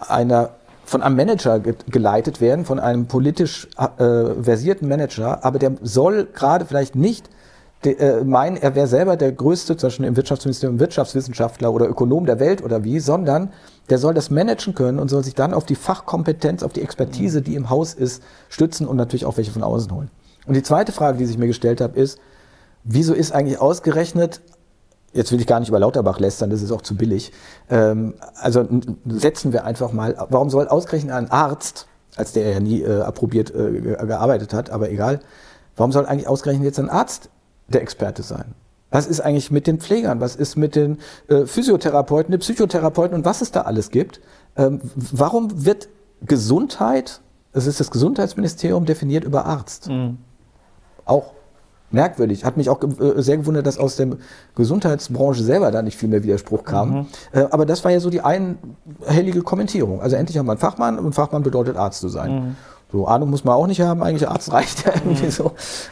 einer 0.00 0.50
von 0.86 1.02
einem 1.02 1.16
Manager 1.16 1.60
geleitet 1.60 2.42
werden, 2.42 2.66
von 2.66 2.78
einem 2.78 3.06
politisch 3.06 3.68
äh, 3.78 4.42
versierten 4.42 4.86
Manager, 4.86 5.42
aber 5.42 5.58
der 5.58 5.72
soll 5.80 6.28
gerade 6.30 6.66
vielleicht 6.66 6.94
nicht 6.94 7.30
de, 7.84 7.96
äh, 7.96 8.24
meinen, 8.24 8.56
er 8.56 8.74
wäre 8.74 8.86
selber 8.86 9.16
der 9.16 9.32
größte, 9.32 9.76
zum 9.76 9.88
Beispiel 9.88 10.06
im 10.06 10.16
Wirtschaftsministerium 10.16 10.80
Wirtschaftswissenschaftler 10.80 11.72
oder 11.72 11.88
Ökonom 11.88 12.26
der 12.26 12.40
Welt 12.40 12.62
oder 12.62 12.84
wie, 12.84 13.00
sondern 13.00 13.52
der 13.90 13.98
soll 13.98 14.14
das 14.14 14.30
managen 14.30 14.74
können 14.74 14.98
und 14.98 15.08
soll 15.08 15.24
sich 15.24 15.34
dann 15.34 15.54
auf 15.54 15.64
die 15.64 15.74
Fachkompetenz, 15.74 16.62
auf 16.62 16.72
die 16.72 16.82
Expertise, 16.82 17.42
die 17.42 17.54
im 17.54 17.70
Haus 17.70 17.94
ist, 17.94 18.22
stützen 18.48 18.86
und 18.86 18.96
natürlich 18.96 19.26
auch 19.26 19.36
welche 19.36 19.50
von 19.50 19.62
außen 19.62 19.92
holen. 19.92 20.10
Und 20.46 20.54
die 20.54 20.62
zweite 20.62 20.92
Frage, 20.92 21.18
die 21.18 21.26
sich 21.26 21.38
mir 21.38 21.46
gestellt 21.46 21.80
habe, 21.80 21.98
ist, 21.98 22.18
wieso 22.84 23.14
ist 23.14 23.32
eigentlich 23.32 23.60
ausgerechnet, 23.60 24.40
jetzt 25.12 25.32
will 25.32 25.40
ich 25.40 25.46
gar 25.46 25.60
nicht 25.60 25.68
über 25.68 25.78
Lauterbach 25.78 26.18
lästern, 26.18 26.50
das 26.50 26.62
ist 26.62 26.72
auch 26.72 26.82
zu 26.82 26.96
billig, 26.96 27.32
ähm, 27.70 28.14
also 28.40 28.66
setzen 29.06 29.52
wir 29.52 29.64
einfach 29.64 29.92
mal, 29.92 30.16
warum 30.30 30.50
soll 30.50 30.68
ausgerechnet 30.68 31.14
ein 31.14 31.30
Arzt 31.30 31.86
als 32.16 32.32
der 32.32 32.50
ja 32.50 32.60
nie 32.60 32.82
äh, 32.82 33.00
approbiert 33.00 33.54
äh, 33.54 33.80
gearbeitet 33.80 34.54
hat, 34.54 34.70
aber 34.70 34.90
egal. 34.90 35.20
Warum 35.76 35.92
soll 35.92 36.06
eigentlich 36.06 36.28
ausgerechnet 36.28 36.64
jetzt 36.64 36.78
ein 36.78 36.90
Arzt 36.90 37.30
der 37.68 37.82
Experte 37.82 38.22
sein? 38.22 38.54
Was 38.90 39.06
ist 39.06 39.20
eigentlich 39.20 39.50
mit 39.50 39.66
den 39.66 39.80
Pflegern? 39.80 40.20
Was 40.20 40.36
ist 40.36 40.56
mit 40.56 40.76
den 40.76 40.98
äh, 41.28 41.46
Physiotherapeuten, 41.46 42.30
den 42.30 42.40
Psychotherapeuten 42.40 43.16
und 43.16 43.24
was 43.24 43.40
es 43.40 43.50
da 43.50 43.62
alles 43.62 43.90
gibt? 43.90 44.20
Ähm, 44.56 44.80
warum 44.94 45.64
wird 45.64 45.88
Gesundheit, 46.24 47.20
es 47.52 47.66
ist 47.66 47.80
das 47.80 47.90
Gesundheitsministerium 47.90 48.84
definiert 48.84 49.24
über 49.24 49.46
Arzt? 49.46 49.88
Mhm. 49.88 50.18
Auch 51.04 51.32
merkwürdig. 51.90 52.44
Hat 52.44 52.56
mich 52.56 52.68
auch 52.68 52.80
äh, 52.82 53.22
sehr 53.22 53.38
gewundert, 53.38 53.66
dass 53.66 53.78
aus 53.78 53.96
der 53.96 54.10
Gesundheitsbranche 54.54 55.42
selber 55.42 55.70
da 55.70 55.82
nicht 55.82 55.96
viel 55.96 56.08
mehr 56.08 56.22
Widerspruch 56.22 56.64
kam. 56.64 56.90
Mhm. 56.90 57.06
Äh, 57.32 57.46
aber 57.50 57.66
das 57.66 57.84
war 57.84 57.90
ja 57.90 58.00
so 58.00 58.10
die 58.10 58.20
einhellige 58.20 59.42
Kommentierung. 59.42 60.02
Also 60.02 60.16
endlich 60.16 60.36
haben 60.38 60.46
wir 60.46 60.52
einen 60.52 60.60
Fachmann 60.60 60.98
und 60.98 61.14
Fachmann 61.14 61.42
bedeutet 61.42 61.76
Arzt 61.76 62.00
zu 62.00 62.08
sein. 62.08 62.32
Mhm. 62.32 62.56
So 62.94 63.08
Ahnung 63.08 63.28
muss 63.28 63.42
man 63.42 63.56
auch 63.56 63.66
nicht 63.66 63.80
haben, 63.80 64.04
eigentlich 64.04 64.28
Arzt 64.28 64.52
reicht 64.52 64.84
ja 64.86 64.92
irgendwie 64.94 65.24
mhm. 65.24 65.30
so. 65.32 65.50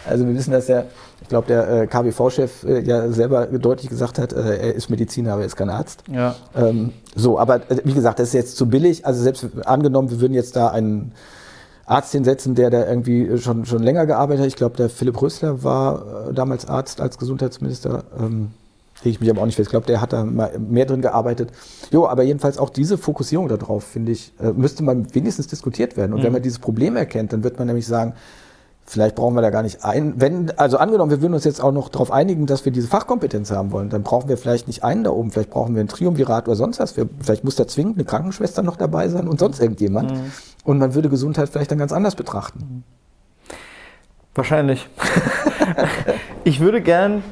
Also 0.08 0.24
wir 0.24 0.36
wissen, 0.36 0.52
dass 0.52 0.66
der, 0.66 0.86
ich 1.20 1.26
glaube, 1.26 1.48
der 1.48 1.68
äh, 1.68 1.86
KBV-Chef 1.88 2.62
äh, 2.62 2.78
ja 2.82 3.10
selber 3.10 3.46
deutlich 3.46 3.88
gesagt 3.90 4.20
hat, 4.20 4.32
äh, 4.32 4.68
er 4.68 4.74
ist 4.76 4.88
Mediziner, 4.88 5.32
aber 5.32 5.40
er 5.40 5.48
ist 5.48 5.56
kein 5.56 5.68
Arzt. 5.68 6.04
Ja. 6.08 6.36
Ähm, 6.54 6.92
so, 7.16 7.40
aber 7.40 7.56
äh, 7.68 7.78
wie 7.82 7.92
gesagt, 7.92 8.20
das 8.20 8.28
ist 8.28 8.34
jetzt 8.34 8.56
zu 8.56 8.68
billig. 8.68 9.04
Also 9.04 9.20
selbst 9.20 9.44
angenommen, 9.64 10.12
wir 10.12 10.20
würden 10.20 10.34
jetzt 10.34 10.54
da 10.54 10.68
einen 10.68 11.10
Arzt 11.86 12.12
hinsetzen, 12.12 12.54
der 12.54 12.70
da 12.70 12.86
irgendwie 12.86 13.36
schon, 13.36 13.66
schon 13.66 13.82
länger 13.82 14.06
gearbeitet 14.06 14.42
hat. 14.42 14.46
Ich 14.46 14.56
glaube, 14.56 14.76
der 14.76 14.88
Philipp 14.88 15.20
Rösler 15.20 15.64
war 15.64 16.28
äh, 16.28 16.32
damals 16.32 16.68
Arzt 16.68 17.00
als 17.00 17.18
Gesundheitsminister. 17.18 18.04
Ähm, 18.16 18.52
lege 19.04 19.14
ich 19.14 19.20
mich 19.20 19.30
aber 19.30 19.40
auch 19.42 19.46
nicht 19.46 19.56
fest. 19.56 19.68
Ich 19.68 19.70
glaube, 19.70 19.86
der 19.86 20.00
hat 20.00 20.12
da 20.12 20.24
mehr 20.24 20.86
drin 20.86 21.02
gearbeitet. 21.02 21.50
Jo, 21.90 22.06
aber 22.06 22.22
jedenfalls 22.22 22.58
auch 22.58 22.70
diese 22.70 22.98
Fokussierung 22.98 23.48
darauf, 23.48 23.84
finde 23.84 24.12
ich, 24.12 24.32
äh, 24.40 24.52
müsste 24.52 24.82
man 24.82 25.14
wenigstens 25.14 25.46
diskutiert 25.46 25.96
werden. 25.96 26.12
Und 26.12 26.20
mhm. 26.20 26.24
wenn 26.24 26.32
man 26.32 26.42
dieses 26.42 26.58
Problem 26.58 26.96
erkennt, 26.96 27.32
dann 27.32 27.44
wird 27.44 27.58
man 27.58 27.66
nämlich 27.66 27.86
sagen, 27.86 28.14
vielleicht 28.84 29.14
brauchen 29.14 29.34
wir 29.34 29.42
da 29.42 29.50
gar 29.50 29.62
nicht 29.62 29.84
ein. 29.84 30.14
Wenn, 30.16 30.50
also 30.58 30.78
angenommen, 30.78 31.10
wir 31.10 31.22
würden 31.22 31.34
uns 31.34 31.44
jetzt 31.44 31.62
auch 31.62 31.72
noch 31.72 31.88
darauf 31.88 32.10
einigen, 32.10 32.46
dass 32.46 32.64
wir 32.64 32.72
diese 32.72 32.88
Fachkompetenz 32.88 33.50
haben 33.50 33.72
wollen, 33.72 33.88
dann 33.88 34.02
brauchen 34.02 34.28
wir 34.28 34.36
vielleicht 34.36 34.66
nicht 34.66 34.84
einen 34.84 35.04
da 35.04 35.10
oben, 35.10 35.30
vielleicht 35.30 35.50
brauchen 35.50 35.74
wir 35.74 35.82
ein 35.82 35.88
Triumvirat 35.88 36.48
oder 36.48 36.56
sonst 36.56 36.78
was. 36.78 36.96
Wir, 36.96 37.08
vielleicht 37.20 37.44
muss 37.44 37.56
da 37.56 37.66
zwingend 37.66 37.96
eine 37.96 38.04
Krankenschwester 38.04 38.62
noch 38.62 38.76
dabei 38.76 39.08
sein 39.08 39.28
und 39.28 39.38
sonst 39.40 39.60
irgendjemand. 39.60 40.12
Mhm. 40.12 40.32
Und 40.64 40.78
man 40.78 40.94
würde 40.94 41.08
Gesundheit 41.08 41.48
vielleicht 41.48 41.70
dann 41.70 41.78
ganz 41.78 41.92
anders 41.92 42.14
betrachten. 42.14 42.84
Wahrscheinlich. 44.34 44.88
ich 46.44 46.60
würde 46.60 46.80
gern 46.80 47.22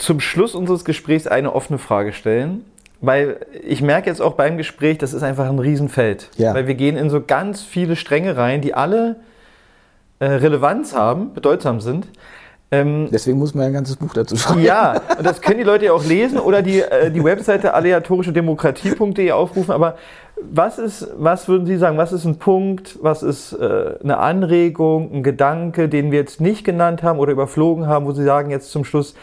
zum 0.00 0.20
Schluss 0.20 0.54
unseres 0.54 0.84
Gesprächs 0.84 1.26
eine 1.26 1.54
offene 1.54 1.78
Frage 1.78 2.12
stellen. 2.12 2.64
Weil 3.02 3.46
ich 3.66 3.80
merke 3.80 4.10
jetzt 4.10 4.20
auch 4.20 4.34
beim 4.34 4.58
Gespräch, 4.58 4.98
das 4.98 5.14
ist 5.14 5.22
einfach 5.22 5.48
ein 5.48 5.58
Riesenfeld. 5.58 6.28
Ja. 6.36 6.54
Weil 6.54 6.66
wir 6.66 6.74
gehen 6.74 6.96
in 6.98 7.08
so 7.08 7.22
ganz 7.22 7.62
viele 7.62 7.96
Stränge 7.96 8.36
rein, 8.36 8.60
die 8.60 8.74
alle 8.74 9.16
äh, 10.18 10.26
Relevanz 10.26 10.94
haben, 10.94 11.32
bedeutsam 11.32 11.80
sind. 11.80 12.08
Ähm, 12.70 13.08
Deswegen 13.10 13.38
muss 13.38 13.54
man 13.54 13.64
ein 13.64 13.72
ganzes 13.72 13.96
Buch 13.96 14.12
dazu 14.12 14.36
schreiben. 14.36 14.62
Ja, 14.62 15.00
und 15.18 15.26
das 15.26 15.40
können 15.40 15.58
die 15.58 15.64
Leute 15.64 15.86
ja 15.86 15.92
auch 15.92 16.04
lesen 16.04 16.38
oder 16.38 16.62
die, 16.62 16.80
äh, 16.80 17.10
die 17.10 17.24
Webseite 17.24 17.74
aleatorischedemokratie.de 17.74 19.32
aufrufen. 19.32 19.72
Aber 19.72 19.96
was 20.40 20.78
ist, 20.78 21.08
was 21.16 21.48
würden 21.48 21.66
Sie 21.66 21.78
sagen, 21.78 21.96
was 21.96 22.12
ist 22.12 22.26
ein 22.26 22.36
Punkt, 22.36 22.98
was 23.00 23.22
ist 23.22 23.54
äh, 23.54 23.94
eine 24.02 24.18
Anregung, 24.18 25.10
ein 25.12 25.22
Gedanke, 25.22 25.88
den 25.88 26.12
wir 26.12 26.20
jetzt 26.20 26.40
nicht 26.40 26.64
genannt 26.64 27.02
haben 27.02 27.18
oder 27.18 27.32
überflogen 27.32 27.86
haben, 27.86 28.04
wo 28.04 28.12
Sie 28.12 28.24
sagen 28.24 28.50
jetzt 28.50 28.70
zum 28.70 28.84
Schluss, 28.84 29.14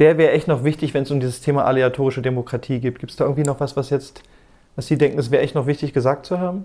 der 0.00 0.18
wäre 0.18 0.32
echt 0.32 0.48
noch 0.48 0.64
wichtig, 0.64 0.94
wenn 0.94 1.04
es 1.04 1.10
um 1.10 1.20
dieses 1.20 1.42
Thema 1.42 1.66
aleatorische 1.66 2.22
Demokratie 2.22 2.80
geht. 2.80 2.98
Gibt 2.98 3.12
es 3.12 3.16
da 3.16 3.24
irgendwie 3.24 3.44
noch 3.44 3.60
was, 3.60 3.76
was 3.76 3.90
jetzt, 3.90 4.22
was 4.74 4.86
Sie 4.86 4.96
denken, 4.96 5.18
es 5.18 5.30
wäre 5.30 5.42
echt 5.42 5.54
noch 5.54 5.66
wichtig 5.66 5.92
gesagt 5.92 6.26
zu 6.26 6.40
haben? 6.40 6.64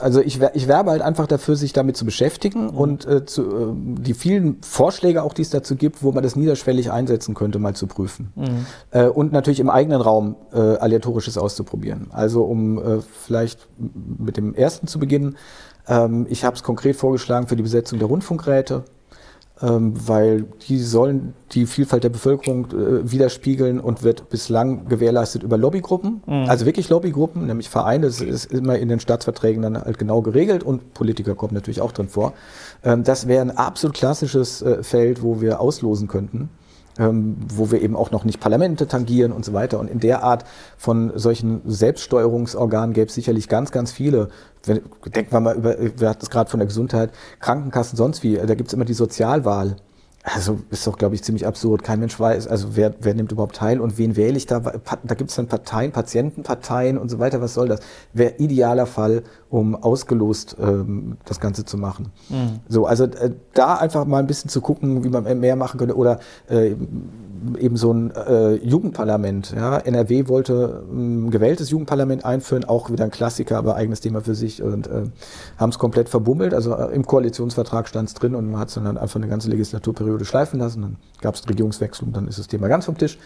Also 0.00 0.22
ich, 0.22 0.40
ich 0.54 0.68
werbe 0.68 0.90
halt 0.90 1.02
einfach 1.02 1.26
dafür, 1.26 1.56
sich 1.56 1.74
damit 1.74 1.98
zu 1.98 2.06
beschäftigen 2.06 2.68
mhm. 2.68 2.70
und 2.70 3.06
äh, 3.06 3.26
zu, 3.26 3.42
äh, 3.42 3.72
die 3.74 4.14
vielen 4.14 4.62
Vorschläge 4.62 5.22
auch, 5.22 5.34
die 5.34 5.42
es 5.42 5.50
dazu 5.50 5.76
gibt, 5.76 6.02
wo 6.02 6.12
man 6.12 6.22
das 6.22 6.36
niederschwellig 6.36 6.90
einsetzen 6.90 7.34
könnte, 7.34 7.58
mal 7.58 7.74
zu 7.74 7.86
prüfen. 7.86 8.32
Mhm. 8.36 8.66
Äh, 8.92 9.06
und 9.06 9.32
natürlich 9.32 9.60
im 9.60 9.68
eigenen 9.68 10.00
Raum 10.00 10.36
äh, 10.54 10.58
Aleatorisches 10.58 11.36
auszuprobieren. 11.36 12.06
Also 12.12 12.44
um 12.44 12.78
äh, 12.78 13.00
vielleicht 13.00 13.68
mit 13.76 14.38
dem 14.38 14.54
ersten 14.54 14.86
zu 14.86 14.98
beginnen. 14.98 15.36
Ähm, 15.86 16.26
ich 16.30 16.44
habe 16.44 16.56
es 16.56 16.62
konkret 16.62 16.96
vorgeschlagen 16.96 17.46
für 17.46 17.56
die 17.56 17.62
Besetzung 17.62 17.98
der 17.98 18.08
Rundfunkräte 18.08 18.84
weil 19.66 20.44
die 20.68 20.78
sollen 20.78 21.34
die 21.52 21.66
Vielfalt 21.66 22.04
der 22.04 22.10
Bevölkerung 22.10 22.66
äh, 22.66 23.10
widerspiegeln 23.10 23.80
und 23.80 24.02
wird 24.02 24.28
bislang 24.28 24.88
gewährleistet 24.88 25.42
über 25.42 25.56
Lobbygruppen, 25.56 26.22
mhm. 26.26 26.48
also 26.48 26.66
wirklich 26.66 26.88
Lobbygruppen, 26.88 27.46
nämlich 27.46 27.70
Vereine, 27.70 28.06
das 28.06 28.20
ist 28.20 28.52
immer 28.52 28.76
in 28.78 28.88
den 28.88 29.00
Staatsverträgen 29.00 29.62
dann 29.62 29.80
halt 29.80 29.98
genau 29.98 30.20
geregelt 30.22 30.62
und 30.62 30.94
Politiker 30.94 31.34
kommen 31.34 31.54
natürlich 31.54 31.80
auch 31.80 31.92
drin 31.92 32.08
vor. 32.08 32.34
Ähm, 32.82 33.04
das 33.04 33.28
wäre 33.28 33.42
ein 33.42 33.56
absolut 33.56 33.96
klassisches 33.96 34.62
äh, 34.62 34.82
Feld, 34.82 35.22
wo 35.22 35.40
wir 35.40 35.60
auslosen 35.60 36.08
könnten 36.08 36.50
ähm, 36.98 37.36
wo 37.54 37.70
wir 37.70 37.82
eben 37.82 37.96
auch 37.96 38.10
noch 38.10 38.24
nicht 38.24 38.40
Parlamente 38.40 38.86
tangieren 38.86 39.32
und 39.32 39.44
so 39.44 39.52
weiter. 39.52 39.78
Und 39.78 39.88
in 39.90 40.00
der 40.00 40.22
Art 40.22 40.44
von 40.76 41.12
solchen 41.16 41.62
Selbststeuerungsorganen 41.64 42.92
gäbe 42.94 43.08
es 43.08 43.14
sicherlich 43.14 43.48
ganz, 43.48 43.72
ganz 43.72 43.92
viele. 43.92 44.28
Wenn, 44.64 44.80
denken 45.06 45.32
wir 45.32 45.40
mal 45.40 45.56
über, 45.56 45.76
wir 45.78 46.08
hatten 46.08 46.22
es 46.22 46.30
gerade 46.30 46.50
von 46.50 46.60
der 46.60 46.66
Gesundheit, 46.66 47.10
Krankenkassen, 47.40 47.96
sonst 47.96 48.22
wie, 48.22 48.36
da 48.36 48.54
gibt 48.54 48.68
es 48.68 48.74
immer 48.74 48.84
die 48.84 48.94
Sozialwahl. 48.94 49.76
Also 50.26 50.58
ist 50.70 50.86
doch, 50.86 50.96
glaube 50.96 51.14
ich, 51.14 51.22
ziemlich 51.22 51.46
absurd. 51.46 51.82
Kein 51.82 52.00
Mensch 52.00 52.18
weiß, 52.18 52.48
also 52.48 52.76
wer, 52.76 52.94
wer 52.98 53.12
nimmt 53.12 53.30
überhaupt 53.30 53.56
teil 53.56 53.78
und 53.78 53.98
wen 53.98 54.16
wähle 54.16 54.38
ich 54.38 54.46
da? 54.46 54.60
Da 54.60 55.14
gibt 55.14 55.28
es 55.28 55.36
dann 55.36 55.48
Parteien, 55.48 55.92
Patientenparteien 55.92 56.96
und 56.96 57.10
so 57.10 57.18
weiter. 57.18 57.42
Was 57.42 57.52
soll 57.52 57.68
das? 57.68 57.80
Wäre 58.14 58.36
idealer 58.38 58.86
Fall, 58.86 59.24
um 59.50 59.76
ausgelost 59.76 60.56
ähm, 60.58 61.18
das 61.26 61.40
Ganze 61.40 61.66
zu 61.66 61.76
machen. 61.76 62.10
Mhm. 62.30 62.60
So, 62.68 62.86
also 62.86 63.04
äh, 63.04 63.32
da 63.52 63.74
einfach 63.74 64.06
mal 64.06 64.18
ein 64.18 64.26
bisschen 64.26 64.48
zu 64.48 64.62
gucken, 64.62 65.04
wie 65.04 65.10
man 65.10 65.40
mehr 65.40 65.56
machen 65.56 65.76
könnte. 65.78 65.94
Oder 65.94 66.20
äh, 66.48 66.74
eben 67.58 67.76
so 67.76 67.92
ein 67.92 68.10
äh, 68.12 68.54
Jugendparlament. 68.54 69.52
Ja? 69.54 69.76
NRW 69.78 70.28
wollte 70.28 70.84
ein 70.90 71.30
gewähltes 71.30 71.70
Jugendparlament 71.70 72.24
einführen, 72.24 72.64
auch 72.64 72.90
wieder 72.90 73.04
ein 73.04 73.10
Klassiker, 73.10 73.58
aber 73.58 73.76
eigenes 73.76 74.00
Thema 74.00 74.22
für 74.22 74.34
sich 74.34 74.62
und 74.62 74.86
äh, 74.86 75.02
haben 75.58 75.70
es 75.70 75.78
komplett 75.78 76.08
verbummelt. 76.08 76.54
Also 76.54 76.74
äh, 76.74 76.94
im 76.94 77.04
Koalitionsvertrag 77.04 77.88
stand 77.88 78.08
es 78.08 78.14
drin 78.14 78.34
und 78.34 78.50
man 78.50 78.60
hat 78.60 78.68
es 78.68 78.74
dann 78.74 78.96
einfach 78.96 79.16
eine 79.16 79.28
ganze 79.28 79.50
Legislaturperiode 79.50 80.13
schleifen 80.22 80.60
lassen. 80.60 80.82
Dann 80.82 80.96
gab 81.20 81.34
es 81.34 81.42
einen 81.42 81.48
Regierungswechsel 81.48 82.06
und 82.06 82.16
dann 82.16 82.28
ist 82.28 82.38
das 82.38 82.46
Thema 82.46 82.68
ganz 82.68 82.84
vom 82.84 82.96
Tisch. 82.96 83.18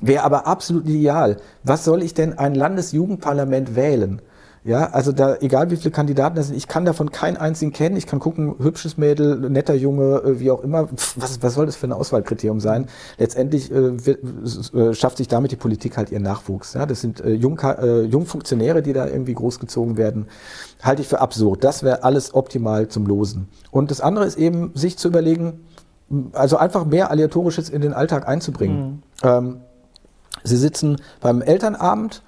Wäre 0.00 0.24
aber 0.24 0.46
absolut 0.46 0.88
ideal. 0.88 1.36
Was 1.62 1.84
soll 1.84 2.02
ich 2.02 2.14
denn 2.14 2.36
ein 2.36 2.54
Landesjugendparlament 2.54 3.76
wählen? 3.76 4.20
Ja, 4.64 4.90
also 4.90 5.10
da, 5.10 5.38
egal 5.40 5.72
wie 5.72 5.76
viele 5.76 5.90
Kandidaten 5.90 6.36
da 6.36 6.42
sind, 6.42 6.56
ich 6.56 6.68
kann 6.68 6.84
davon 6.84 7.10
keinen 7.10 7.36
einzigen 7.36 7.72
kennen. 7.72 7.96
Ich 7.96 8.06
kann 8.06 8.20
gucken, 8.20 8.54
hübsches 8.60 8.96
Mädel, 8.96 9.50
netter 9.50 9.74
Junge, 9.74 10.22
äh, 10.24 10.38
wie 10.38 10.52
auch 10.52 10.62
immer. 10.62 10.88
Was, 11.16 11.42
was 11.42 11.54
soll 11.54 11.66
das 11.66 11.74
für 11.74 11.88
ein 11.88 11.92
Auswahlkriterium 11.92 12.60
sein? 12.60 12.86
Letztendlich 13.18 13.72
äh, 13.72 14.06
wird, 14.06 14.20
äh, 14.72 14.94
schafft 14.94 15.16
sich 15.16 15.26
damit 15.26 15.50
die 15.50 15.56
Politik 15.56 15.96
halt 15.96 16.12
ihren 16.12 16.22
Nachwuchs. 16.22 16.74
Ja, 16.74 16.86
das 16.86 17.00
sind 17.00 17.20
äh, 17.20 17.32
Jung, 17.32 17.58
äh, 17.58 18.02
Jungfunktionäre, 18.02 18.82
die 18.82 18.92
da 18.92 19.08
irgendwie 19.08 19.34
großgezogen 19.34 19.96
werden. 19.96 20.26
Halte 20.80 21.02
ich 21.02 21.08
für 21.08 21.20
absurd. 21.20 21.64
Das 21.64 21.82
wäre 21.82 22.04
alles 22.04 22.32
optimal 22.32 22.86
zum 22.86 23.06
Losen. 23.06 23.48
Und 23.72 23.90
das 23.90 24.00
andere 24.00 24.26
ist 24.26 24.38
eben, 24.38 24.70
sich 24.74 24.96
zu 24.96 25.08
überlegen, 25.08 25.64
also 26.32 26.56
einfach 26.56 26.84
mehr 26.84 27.10
Aleatorisches 27.10 27.68
in 27.68 27.80
den 27.80 27.92
Alltag 27.92 28.28
einzubringen. 28.28 29.02
Mhm. 29.22 29.28
Ähm, 29.28 29.60
Sie 30.44 30.56
sitzen 30.56 30.96
beim 31.20 31.42
Elternabend 31.42 32.22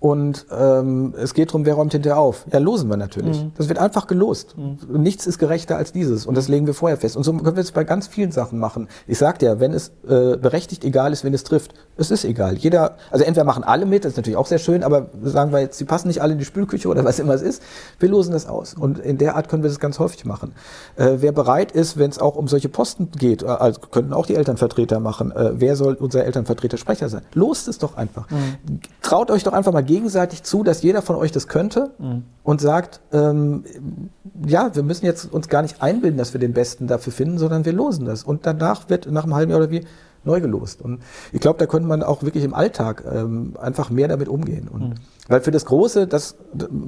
und 0.00 0.46
ähm, 0.50 1.12
es 1.18 1.34
geht 1.34 1.50
darum, 1.50 1.66
wer 1.66 1.74
räumt 1.74 1.92
hinterher 1.92 2.18
auf. 2.18 2.46
Ja, 2.50 2.58
losen 2.58 2.88
wir 2.88 2.96
natürlich. 2.96 3.42
Mhm. 3.42 3.52
Das 3.58 3.68
wird 3.68 3.78
einfach 3.78 4.06
gelost. 4.06 4.56
Mhm. 4.56 4.78
Nichts 5.02 5.26
ist 5.26 5.38
gerechter 5.38 5.76
als 5.76 5.92
dieses. 5.92 6.24
Und 6.24 6.38
das 6.38 6.48
legen 6.48 6.66
wir 6.66 6.72
vorher 6.72 6.96
fest. 6.96 7.18
Und 7.18 7.22
so 7.22 7.34
können 7.34 7.54
wir 7.54 7.62
es 7.62 7.72
bei 7.72 7.84
ganz 7.84 8.06
vielen 8.06 8.32
Sachen 8.32 8.58
machen. 8.58 8.88
Ich 9.06 9.18
sagte 9.18 9.44
ja, 9.44 9.60
wenn 9.60 9.74
es 9.74 9.88
äh, 10.08 10.38
berechtigt 10.38 10.84
egal 10.84 11.12
ist, 11.12 11.22
wenn 11.22 11.34
es 11.34 11.44
trifft, 11.44 11.74
es 11.98 12.10
ist 12.10 12.24
egal. 12.24 12.56
Jeder, 12.56 12.96
also 13.10 13.26
entweder 13.26 13.44
machen 13.44 13.62
alle 13.62 13.84
mit, 13.84 14.06
das 14.06 14.12
ist 14.12 14.16
natürlich 14.16 14.38
auch 14.38 14.46
sehr 14.46 14.58
schön, 14.58 14.84
aber 14.84 15.10
sagen 15.22 15.52
wir 15.52 15.60
jetzt, 15.60 15.76
sie 15.76 15.84
passen 15.84 16.08
nicht 16.08 16.22
alle 16.22 16.32
in 16.32 16.38
die 16.38 16.46
Spülküche 16.46 16.88
oder 16.88 17.04
was 17.04 17.18
immer 17.18 17.34
es 17.34 17.42
ist. 17.42 17.62
Wir 17.98 18.08
losen 18.08 18.32
das 18.32 18.46
aus. 18.46 18.72
Und 18.72 18.98
in 19.00 19.18
der 19.18 19.36
Art 19.36 19.50
können 19.50 19.62
wir 19.62 19.68
das 19.68 19.80
ganz 19.80 19.98
häufig 19.98 20.24
machen. 20.24 20.52
Äh, 20.96 21.16
wer 21.18 21.32
bereit 21.32 21.72
ist, 21.72 21.98
wenn 21.98 22.10
es 22.10 22.18
auch 22.18 22.36
um 22.36 22.48
solche 22.48 22.70
Posten 22.70 23.10
geht, 23.10 23.42
äh, 23.42 23.48
also 23.48 23.78
könnten 23.82 24.14
auch 24.14 24.24
die 24.24 24.36
Elternvertreter 24.36 24.98
machen, 24.98 25.30
äh, 25.32 25.60
wer 25.60 25.76
soll 25.76 25.92
unser 25.92 26.24
Elternvertreter 26.24 26.78
Sprecher 26.78 27.10
sein? 27.10 27.20
Lost 27.34 27.68
es 27.68 27.76
doch 27.76 27.98
einfach. 27.98 28.30
Mhm. 28.30 28.80
Traut 29.02 29.30
euch 29.30 29.42
doch 29.42 29.52
einfach 29.52 29.72
mal 29.72 29.89
gegenseitig 29.90 30.44
zu, 30.44 30.62
dass 30.62 30.82
jeder 30.82 31.02
von 31.02 31.16
euch 31.16 31.32
das 31.32 31.48
könnte 31.48 31.90
mhm. 31.98 32.22
und 32.44 32.60
sagt, 32.60 33.00
ähm, 33.12 33.64
ja, 34.46 34.72
wir 34.72 34.84
müssen 34.84 35.04
jetzt 35.04 35.32
uns 35.32 35.48
gar 35.48 35.62
nicht 35.62 35.82
einbilden, 35.82 36.16
dass 36.16 36.32
wir 36.32 36.38
den 36.38 36.52
Besten 36.52 36.86
dafür 36.86 37.12
finden, 37.12 37.38
sondern 37.38 37.64
wir 37.64 37.72
losen 37.72 38.04
das. 38.04 38.22
Und 38.22 38.46
danach 38.46 38.88
wird 38.88 39.10
nach 39.10 39.24
einem 39.24 39.34
halben 39.34 39.50
Jahr 39.50 39.58
oder 39.58 39.70
wie 39.72 39.84
neu 40.22 40.40
gelost. 40.40 40.80
Und 40.80 41.00
ich 41.32 41.40
glaube, 41.40 41.58
da 41.58 41.66
könnte 41.66 41.88
man 41.88 42.04
auch 42.04 42.22
wirklich 42.22 42.44
im 42.44 42.54
Alltag 42.54 43.02
ähm, 43.10 43.54
einfach 43.60 43.90
mehr 43.90 44.06
damit 44.06 44.28
umgehen. 44.28 44.68
Und 44.68 44.90
mhm. 44.90 44.94
weil 45.26 45.40
für 45.40 45.50
das 45.50 45.64
Große, 45.64 46.06
das 46.06 46.36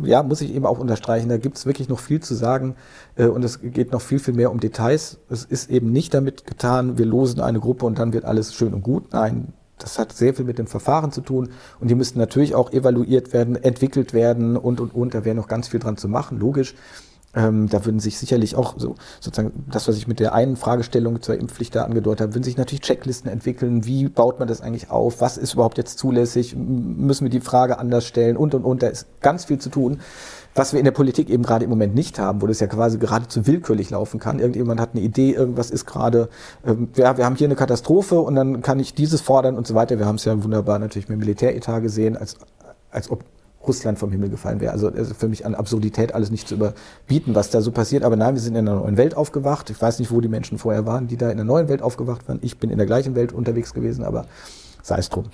ja, 0.05 0.23
muss 0.23 0.41
ich 0.41 0.55
eben 0.55 0.67
auch 0.67 0.79
unterstreichen, 0.79 1.29
da 1.29 1.39
gibt 1.39 1.57
es 1.57 1.67
wirklich 1.67 1.89
noch 1.89 1.99
viel 1.99 2.21
zu 2.21 2.37
sagen 2.37 2.77
äh, 3.17 3.27
und 3.27 3.45
es 3.45 3.61
geht 3.63 3.91
noch 3.91 4.01
viel, 4.03 4.21
viel 4.21 4.35
mehr 4.35 4.53
um 4.53 4.61
Details. 4.61 5.19
Es 5.29 5.45
ist 5.45 5.71
eben 5.71 5.91
nicht 5.91 6.15
damit 6.15 6.47
getan, 6.47 6.99
wir 6.99 7.07
losen 7.07 7.41
eine 7.41 7.59
Gruppe 7.59 7.85
und 7.85 7.99
dann 7.99 8.13
wird 8.13 8.25
alles 8.25 8.55
schön 8.55 8.75
und 8.75 8.83
gut. 8.83 9.13
Nein, 9.13 9.55
das 9.83 9.99
hat 9.99 10.13
sehr 10.13 10.35
viel 10.35 10.45
mit 10.45 10.59
dem 10.59 10.67
Verfahren 10.67 11.13
zu 11.13 11.21
tun 11.21 11.51
und 11.81 11.89
die 11.89 11.95
müssten 11.95 12.19
natürlich 12.19 12.55
auch 12.55 12.73
evaluiert 12.73 13.33
werden, 13.33 13.57
entwickelt 13.57 14.13
werden 14.13 14.57
und, 14.57 14.81
und, 14.81 14.95
und. 14.95 15.15
Da 15.15 15.25
wäre 15.25 15.35
noch 15.35 15.49
ganz 15.49 15.69
viel 15.69 15.81
dran 15.81 15.97
zu 15.97 16.09
machen, 16.09 16.39
logisch. 16.39 16.75
Ähm, 17.35 17.69
da 17.69 17.85
würden 17.87 17.99
sich 17.99 18.19
sicherlich 18.19 18.57
auch 18.57 18.75
so 18.77 18.97
sozusagen 19.21 19.65
das, 19.71 19.89
was 19.89 19.97
ich 19.97 20.07
mit 20.07 20.21
der 20.21 20.35
einen 20.35 20.57
Fragestellung 20.57 21.23
zur 21.23 21.39
Impfpflicht 21.39 21.75
da 21.75 21.85
angedeutet 21.85 22.21
habe, 22.21 22.35
würden 22.35 22.45
sich 22.45 22.59
natürlich 22.59 22.83
Checklisten 22.83 23.31
entwickeln. 23.31 23.87
Wie 23.87 24.09
baut 24.09 24.39
man 24.39 24.49
das 24.49 24.61
eigentlich 24.61 24.91
auf? 24.91 25.23
Was 25.23 25.39
ist 25.39 25.55
überhaupt 25.55 25.79
jetzt 25.79 25.99
zulässig? 25.99 26.55
Müssen 26.55 27.25
wir 27.25 27.31
die 27.31 27.41
Frage 27.41 27.79
anders 27.79 28.05
stellen? 28.05 28.37
Und, 28.37 28.55
und, 28.55 28.65
und. 28.65 28.83
Da 28.83 28.89
ist 28.89 29.07
ganz 29.21 29.47
viel 29.47 29.59
zu 29.59 29.71
tun. 29.71 30.01
Was 30.55 30.73
wir 30.73 30.81
in 30.81 30.85
der 30.85 30.93
Politik 30.93 31.31
eben 31.31 31.43
gerade 31.43 31.65
im 31.65 31.71
Moment 31.71 31.95
nicht 31.95 32.19
haben, 32.19 32.43
wo 32.43 32.47
das 32.47 32.61
ja 32.61 32.67
quasi 32.67 32.99
geradezu 32.99 33.47
willkürlich 33.47 33.89
laufen 33.91 34.21
kann. 34.21 34.39
Irgendjemand 34.39 34.81
hat 34.81 34.91
eine 34.93 35.01
Idee, 35.01 35.33
irgendwas 35.33 35.71
ist 35.71 35.87
gerade, 35.87 36.29
ähm, 36.67 36.89
ja, 36.95 37.17
wir 37.17 37.25
haben 37.25 37.37
hier 37.37 37.47
eine 37.47 37.57
Katastrophe 37.57 38.21
und 38.21 38.35
dann 38.35 38.61
kann 38.61 38.79
ich 38.79 38.95
dieses 38.95 39.23
fordern 39.23 39.57
und 39.57 39.67
so 39.67 39.75
weiter. 39.75 39.99
Wir 39.99 40.07
haben 40.07 40.17
es 40.17 40.25
ja 40.25 40.45
wunderbar 40.45 40.79
natürlich 40.79 41.09
mit 41.09 41.19
Militäretat 41.19 41.83
gesehen, 41.83 42.17
als, 42.17 42.37
als 42.91 43.11
ob 43.11 43.25
Russland 43.67 43.99
vom 43.99 44.11
Himmel 44.11 44.29
gefallen 44.29 44.61
wäre. 44.61 44.73
Also, 44.73 44.89
also 44.89 45.15
für 45.15 45.29
mich 45.29 45.47
an 45.47 45.55
Absurdität 45.55 46.15
alles 46.15 46.31
nicht 46.31 46.49
zu 46.49 46.55
überbieten, 46.55 47.35
was 47.35 47.51
da 47.51 47.61
so 47.61 47.71
passiert. 47.71 48.05
Aber 48.05 48.17
nein, 48.17 48.35
wir 48.35 48.41
sind 48.41 48.55
in 48.55 48.69
einer 48.69 48.81
neuen 48.81 48.97
Welt 48.97 49.17
aufgewacht. 49.17 49.71
Ich 49.71 49.81
weiß 49.81 49.99
nicht, 50.01 50.11
wo 50.11 50.21
die 50.21 50.29
Menschen 50.29 50.59
vorher 50.59 50.87
waren, 50.87 51.07
die 51.07 51.17
da 51.17 51.27
in 51.27 51.33
einer 51.33 51.45
neuen 51.45 51.69
Welt 51.69 51.83
aufgewacht 51.83 52.29
waren. 52.29 52.39
Ich 52.43 52.59
bin 52.59 52.71
in 52.71 52.79
der 52.79 52.87
gleichen 52.87 53.15
Welt 53.15 53.33
unterwegs 53.33 53.73
gewesen, 53.73 54.05
aber 54.05 54.27
sei 54.83 54.99
es 54.99 55.09
drum. 55.09 55.25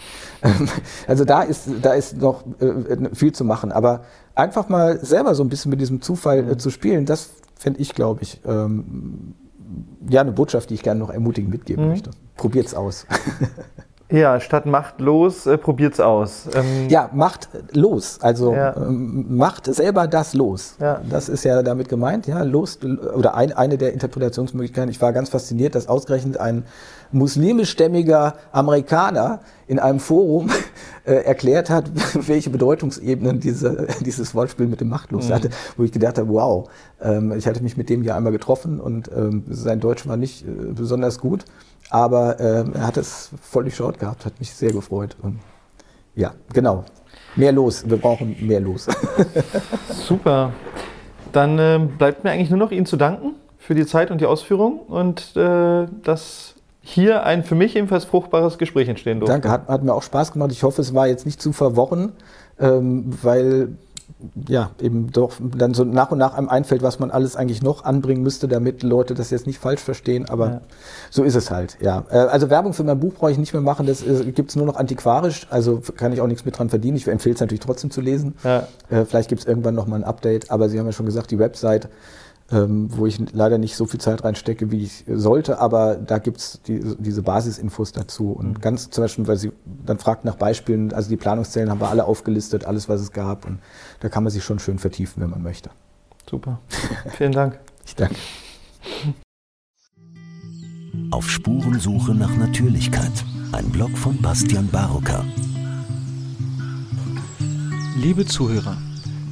Also 1.07 1.25
da 1.25 1.43
ist, 1.43 1.69
da 1.83 1.95
ist 1.95 2.17
noch 2.17 2.45
äh, 2.61 3.15
viel 3.15 3.33
zu 3.33 3.45
machen. 3.45 3.73
Aber 3.73 4.03
einfach 4.35 4.69
mal 4.69 5.05
selber 5.05 5.35
so 5.35 5.43
ein 5.43 5.49
bisschen 5.49 5.71
mit 5.71 5.81
diesem 5.81 6.01
Zufall 6.01 6.53
äh, 6.53 6.57
zu 6.59 6.71
spielen, 6.71 7.07
das 7.07 7.31
fände 7.57 7.81
ich, 7.81 7.95
glaube 7.95 8.23
ich, 8.23 8.41
ähm, 8.47 9.35
ja, 10.09 10.21
eine 10.21 10.33
Botschaft, 10.33 10.71
die 10.71 10.75
ich 10.75 10.83
gerne 10.83 11.01
noch 11.01 11.11
ermutigend 11.11 11.51
mitgeben 11.51 11.85
mhm. 11.85 11.91
möchte. 11.91 12.11
Probiert's 12.37 12.75
aus. 12.75 13.07
Ja, 14.11 14.41
statt 14.41 14.65
macht 14.65 15.03
los, 15.03 15.47
äh, 15.47 15.59
probiert's 15.59 16.01
aus. 16.01 16.49
Ähm 16.55 16.89
ja, 16.89 17.11
macht 17.13 17.51
los. 17.73 18.19
Also 18.23 18.55
ja. 18.55 18.75
ähm, 18.75 19.37
macht 19.37 19.67
selber 19.67 20.07
das 20.07 20.33
los. 20.33 20.77
Ja. 20.81 21.03
Das 21.11 21.29
ist 21.29 21.45
ja 21.45 21.63
damit 21.63 21.91
gemeint, 21.91 22.27
ja, 22.27 22.43
los 22.43 22.79
oder 22.83 23.35
ein, 23.35 23.53
eine 23.53 23.77
der 23.77 23.93
Interpretationsmöglichkeiten. 23.93 24.91
Ich 24.91 25.01
war 25.03 25.13
ganz 25.13 25.29
fasziniert, 25.29 25.75
dass 25.75 25.89
ausgerechnet 25.89 26.39
ein 26.39 26.65
muslimischstämmiger 27.13 28.35
Amerikaner 28.51 29.41
in 29.67 29.79
einem 29.79 30.01
Forum 30.01 30.49
äh, 31.05 31.13
erklärt 31.13 31.69
hat, 31.69 31.91
welche 32.27 32.49
Bedeutungsebenen 32.49 33.41
diese, 33.41 33.89
dieses 34.01 34.35
Wortspiel 34.35 34.69
mit 34.69 34.81
dem 34.81 34.89
Machtlos 34.89 35.29
mhm. 35.29 35.35
hatte, 35.35 35.51
wo 35.77 35.85
ich 35.85 35.93
gedacht 35.93 36.17
habe, 36.17 36.31
wow, 36.31 36.71
ähm, 37.03 37.33
ich 37.33 37.47
hatte 37.47 37.63
mich 37.63 37.77
mit 37.77 37.91
dem 37.91 38.03
ja 38.03 38.17
einmal 38.17 38.33
getroffen 38.33 38.81
und 38.81 39.11
ähm, 39.15 39.45
sein 39.51 39.81
Deutsch 39.81 40.07
war 40.07 40.17
nicht 40.17 40.47
äh, 40.47 40.73
besonders 40.73 41.19
gut. 41.19 41.45
Aber 41.91 42.39
äh, 42.39 42.65
er 42.75 42.87
hat 42.87 42.97
es 42.97 43.31
voll 43.41 43.65
durchschaut 43.65 43.99
gehabt, 43.99 44.27
hat 44.27 44.39
mich 44.39 44.53
sehr 44.53 44.73
gefreut. 44.73 45.17
Und 45.23 45.41
ja, 46.15 46.35
genau. 46.53 46.85
Mehr 47.37 47.53
los. 47.53 47.89
Wir 47.89 47.97
brauchen 47.97 48.37
mehr 48.41 48.61
los. 48.61 48.87
Super. 50.07 50.53
Dann 51.33 51.59
äh, 51.59 51.79
bleibt 51.99 52.25
mir 52.25 52.31
eigentlich 52.31 52.51
nur 52.51 52.59
noch 52.59 52.71
Ihnen 52.71 52.87
zu 52.87 52.97
danken 52.97 53.35
für 53.59 53.75
die 53.75 53.87
Zeit 53.87 54.11
und 54.11 54.21
die 54.21 54.27
Ausführung 54.27 54.81
und 54.81 55.37
äh, 55.37 55.87
dass 56.03 56.55
hier 56.81 57.25
ein 57.25 57.45
für 57.45 57.55
mich 57.55 57.77
ebenfalls 57.77 58.07
fruchtbares 58.07 58.57
Gespräch 58.57 58.89
entstehen 58.89 59.21
durfte. 59.21 59.33
Danke, 59.33 59.51
hat, 59.51 59.69
hat 59.69 59.83
mir 59.83 59.93
auch 59.93 60.03
Spaß 60.03 60.33
gemacht. 60.33 60.53
Ich 60.53 60.63
hoffe, 60.63 60.81
es 60.81 60.95
war 60.95 61.07
jetzt 61.07 61.27
nicht 61.27 61.41
zu 61.41 61.53
verworren, 61.53 62.13
ähm, 62.59 63.13
weil 63.23 63.77
ja, 64.49 64.71
eben 64.81 65.13
doch 65.13 65.35
dann 65.41 65.75
so 65.75 65.85
nach 65.85 66.11
und 66.11 66.19
nach 66.19 66.35
einem 66.35 66.49
einfällt, 66.49 66.83
was 66.83 66.99
man 66.99 67.11
alles 67.11 67.37
eigentlich 67.37 67.63
noch 67.63 67.85
anbringen 67.85 68.23
müsste, 68.23 68.49
damit 68.49 68.83
Leute 68.83 69.15
das 69.15 69.31
jetzt 69.31 69.47
nicht 69.47 69.59
falsch 69.59 69.81
verstehen, 69.81 70.29
aber 70.29 70.47
ja. 70.47 70.61
so 71.11 71.23
ist 71.23 71.37
es 71.37 71.51
halt, 71.51 71.79
ja. 71.81 72.05
Äh, 72.11 72.19
also 72.19 72.51
Werbung 72.51 72.73
für 72.73 72.85
mein 72.85 72.99
Buch 72.99 73.15
brauche 73.15 73.31
ich 73.31 73.39
nicht 73.39 73.53
mehr 73.53 73.63
machen, 73.63 73.87
das 73.87 74.05
gibt 74.35 74.51
es 74.51 74.57
nur 74.57 74.67
noch 74.67 74.77
antiquarisch, 74.77 75.47
also 75.51 75.81
kann 75.97 76.13
ich 76.13 76.21
auch 76.21 76.27
nichts 76.27 76.45
mit 76.45 76.59
dran 76.59 76.69
verdienen. 76.69 76.97
Ich 76.97 77.07
empfehle 77.07 77.35
es 77.35 77.41
natürlich 77.41 77.61
trotzdem 77.61 77.91
zu 77.91 78.01
lesen. 78.01 78.35
Ja. 78.43 78.67
Äh, 78.91 79.05
vielleicht 79.05 79.29
gibt 79.29 79.43
es 79.43 79.47
irgendwann 79.47 79.75
noch 79.75 79.87
mal 79.87 79.97
ein 79.97 80.05
Update, 80.05 80.51
aber 80.51 80.69
Sie 80.69 80.79
haben 80.79 80.87
ja 80.87 80.93
schon 80.93 81.07
gesagt, 81.07 81.31
die 81.31 81.39
Website 81.39 81.89
ähm, 82.51 82.89
wo 82.97 83.07
ich 83.07 83.19
leider 83.33 83.59
nicht 83.59 83.77
so 83.77 83.85
viel 83.87 84.01
Zeit 84.01 84.25
reinstecke, 84.25 84.71
wie 84.71 84.83
ich 84.83 85.05
sollte, 85.07 85.59
aber 85.59 85.97
da 85.97 86.19
gibt's 86.19 86.61
die, 86.67 86.81
diese 86.99 87.23
Basisinfos 87.23 87.93
dazu. 87.93 88.33
Und 88.33 88.49
mhm. 88.49 88.61
ganz 88.61 88.91
zum 88.91 89.05
Beispiel, 89.05 89.27
weil 89.27 89.37
Sie 89.37 89.53
dann 89.85 89.99
fragt 89.99 90.25
nach 90.25 90.37
Beispielen, 90.37 90.93
also 90.93 91.11
die 91.11 91.17
Planungszellen 91.17 91.71
haben 91.71 91.81
wir 91.81 91.91
alle 91.91 92.05
aufgelistet, 92.05 92.65
alles, 92.65 92.89
was 92.89 93.01
es 93.01 93.13
gab. 93.13 93.47
Und 93.47 93.59
da 94.01 94.09
kann 94.09 94.25
man 94.25 94.33
sich 94.33 94.45
schon 94.45 94.59
schön 94.59 94.79
vertiefen, 94.79 95.23
wenn 95.23 95.31
man 95.31 95.43
möchte. 95.43 95.71
Super. 96.29 96.61
Vielen 97.17 97.33
Dank. 97.33 97.59
Ich 97.89 97.95
danke. 97.95 98.17
Auf 101.11 101.31
Spurensuche 101.31 102.15
nach 102.15 102.37
Natürlichkeit. 102.37 103.25
Ein 103.53 103.71
Blog 103.71 103.97
von 103.97 104.21
Bastian 104.21 104.69
Barocker. 104.69 105.25
Liebe 107.97 108.27
Zuhörer, 108.27 108.77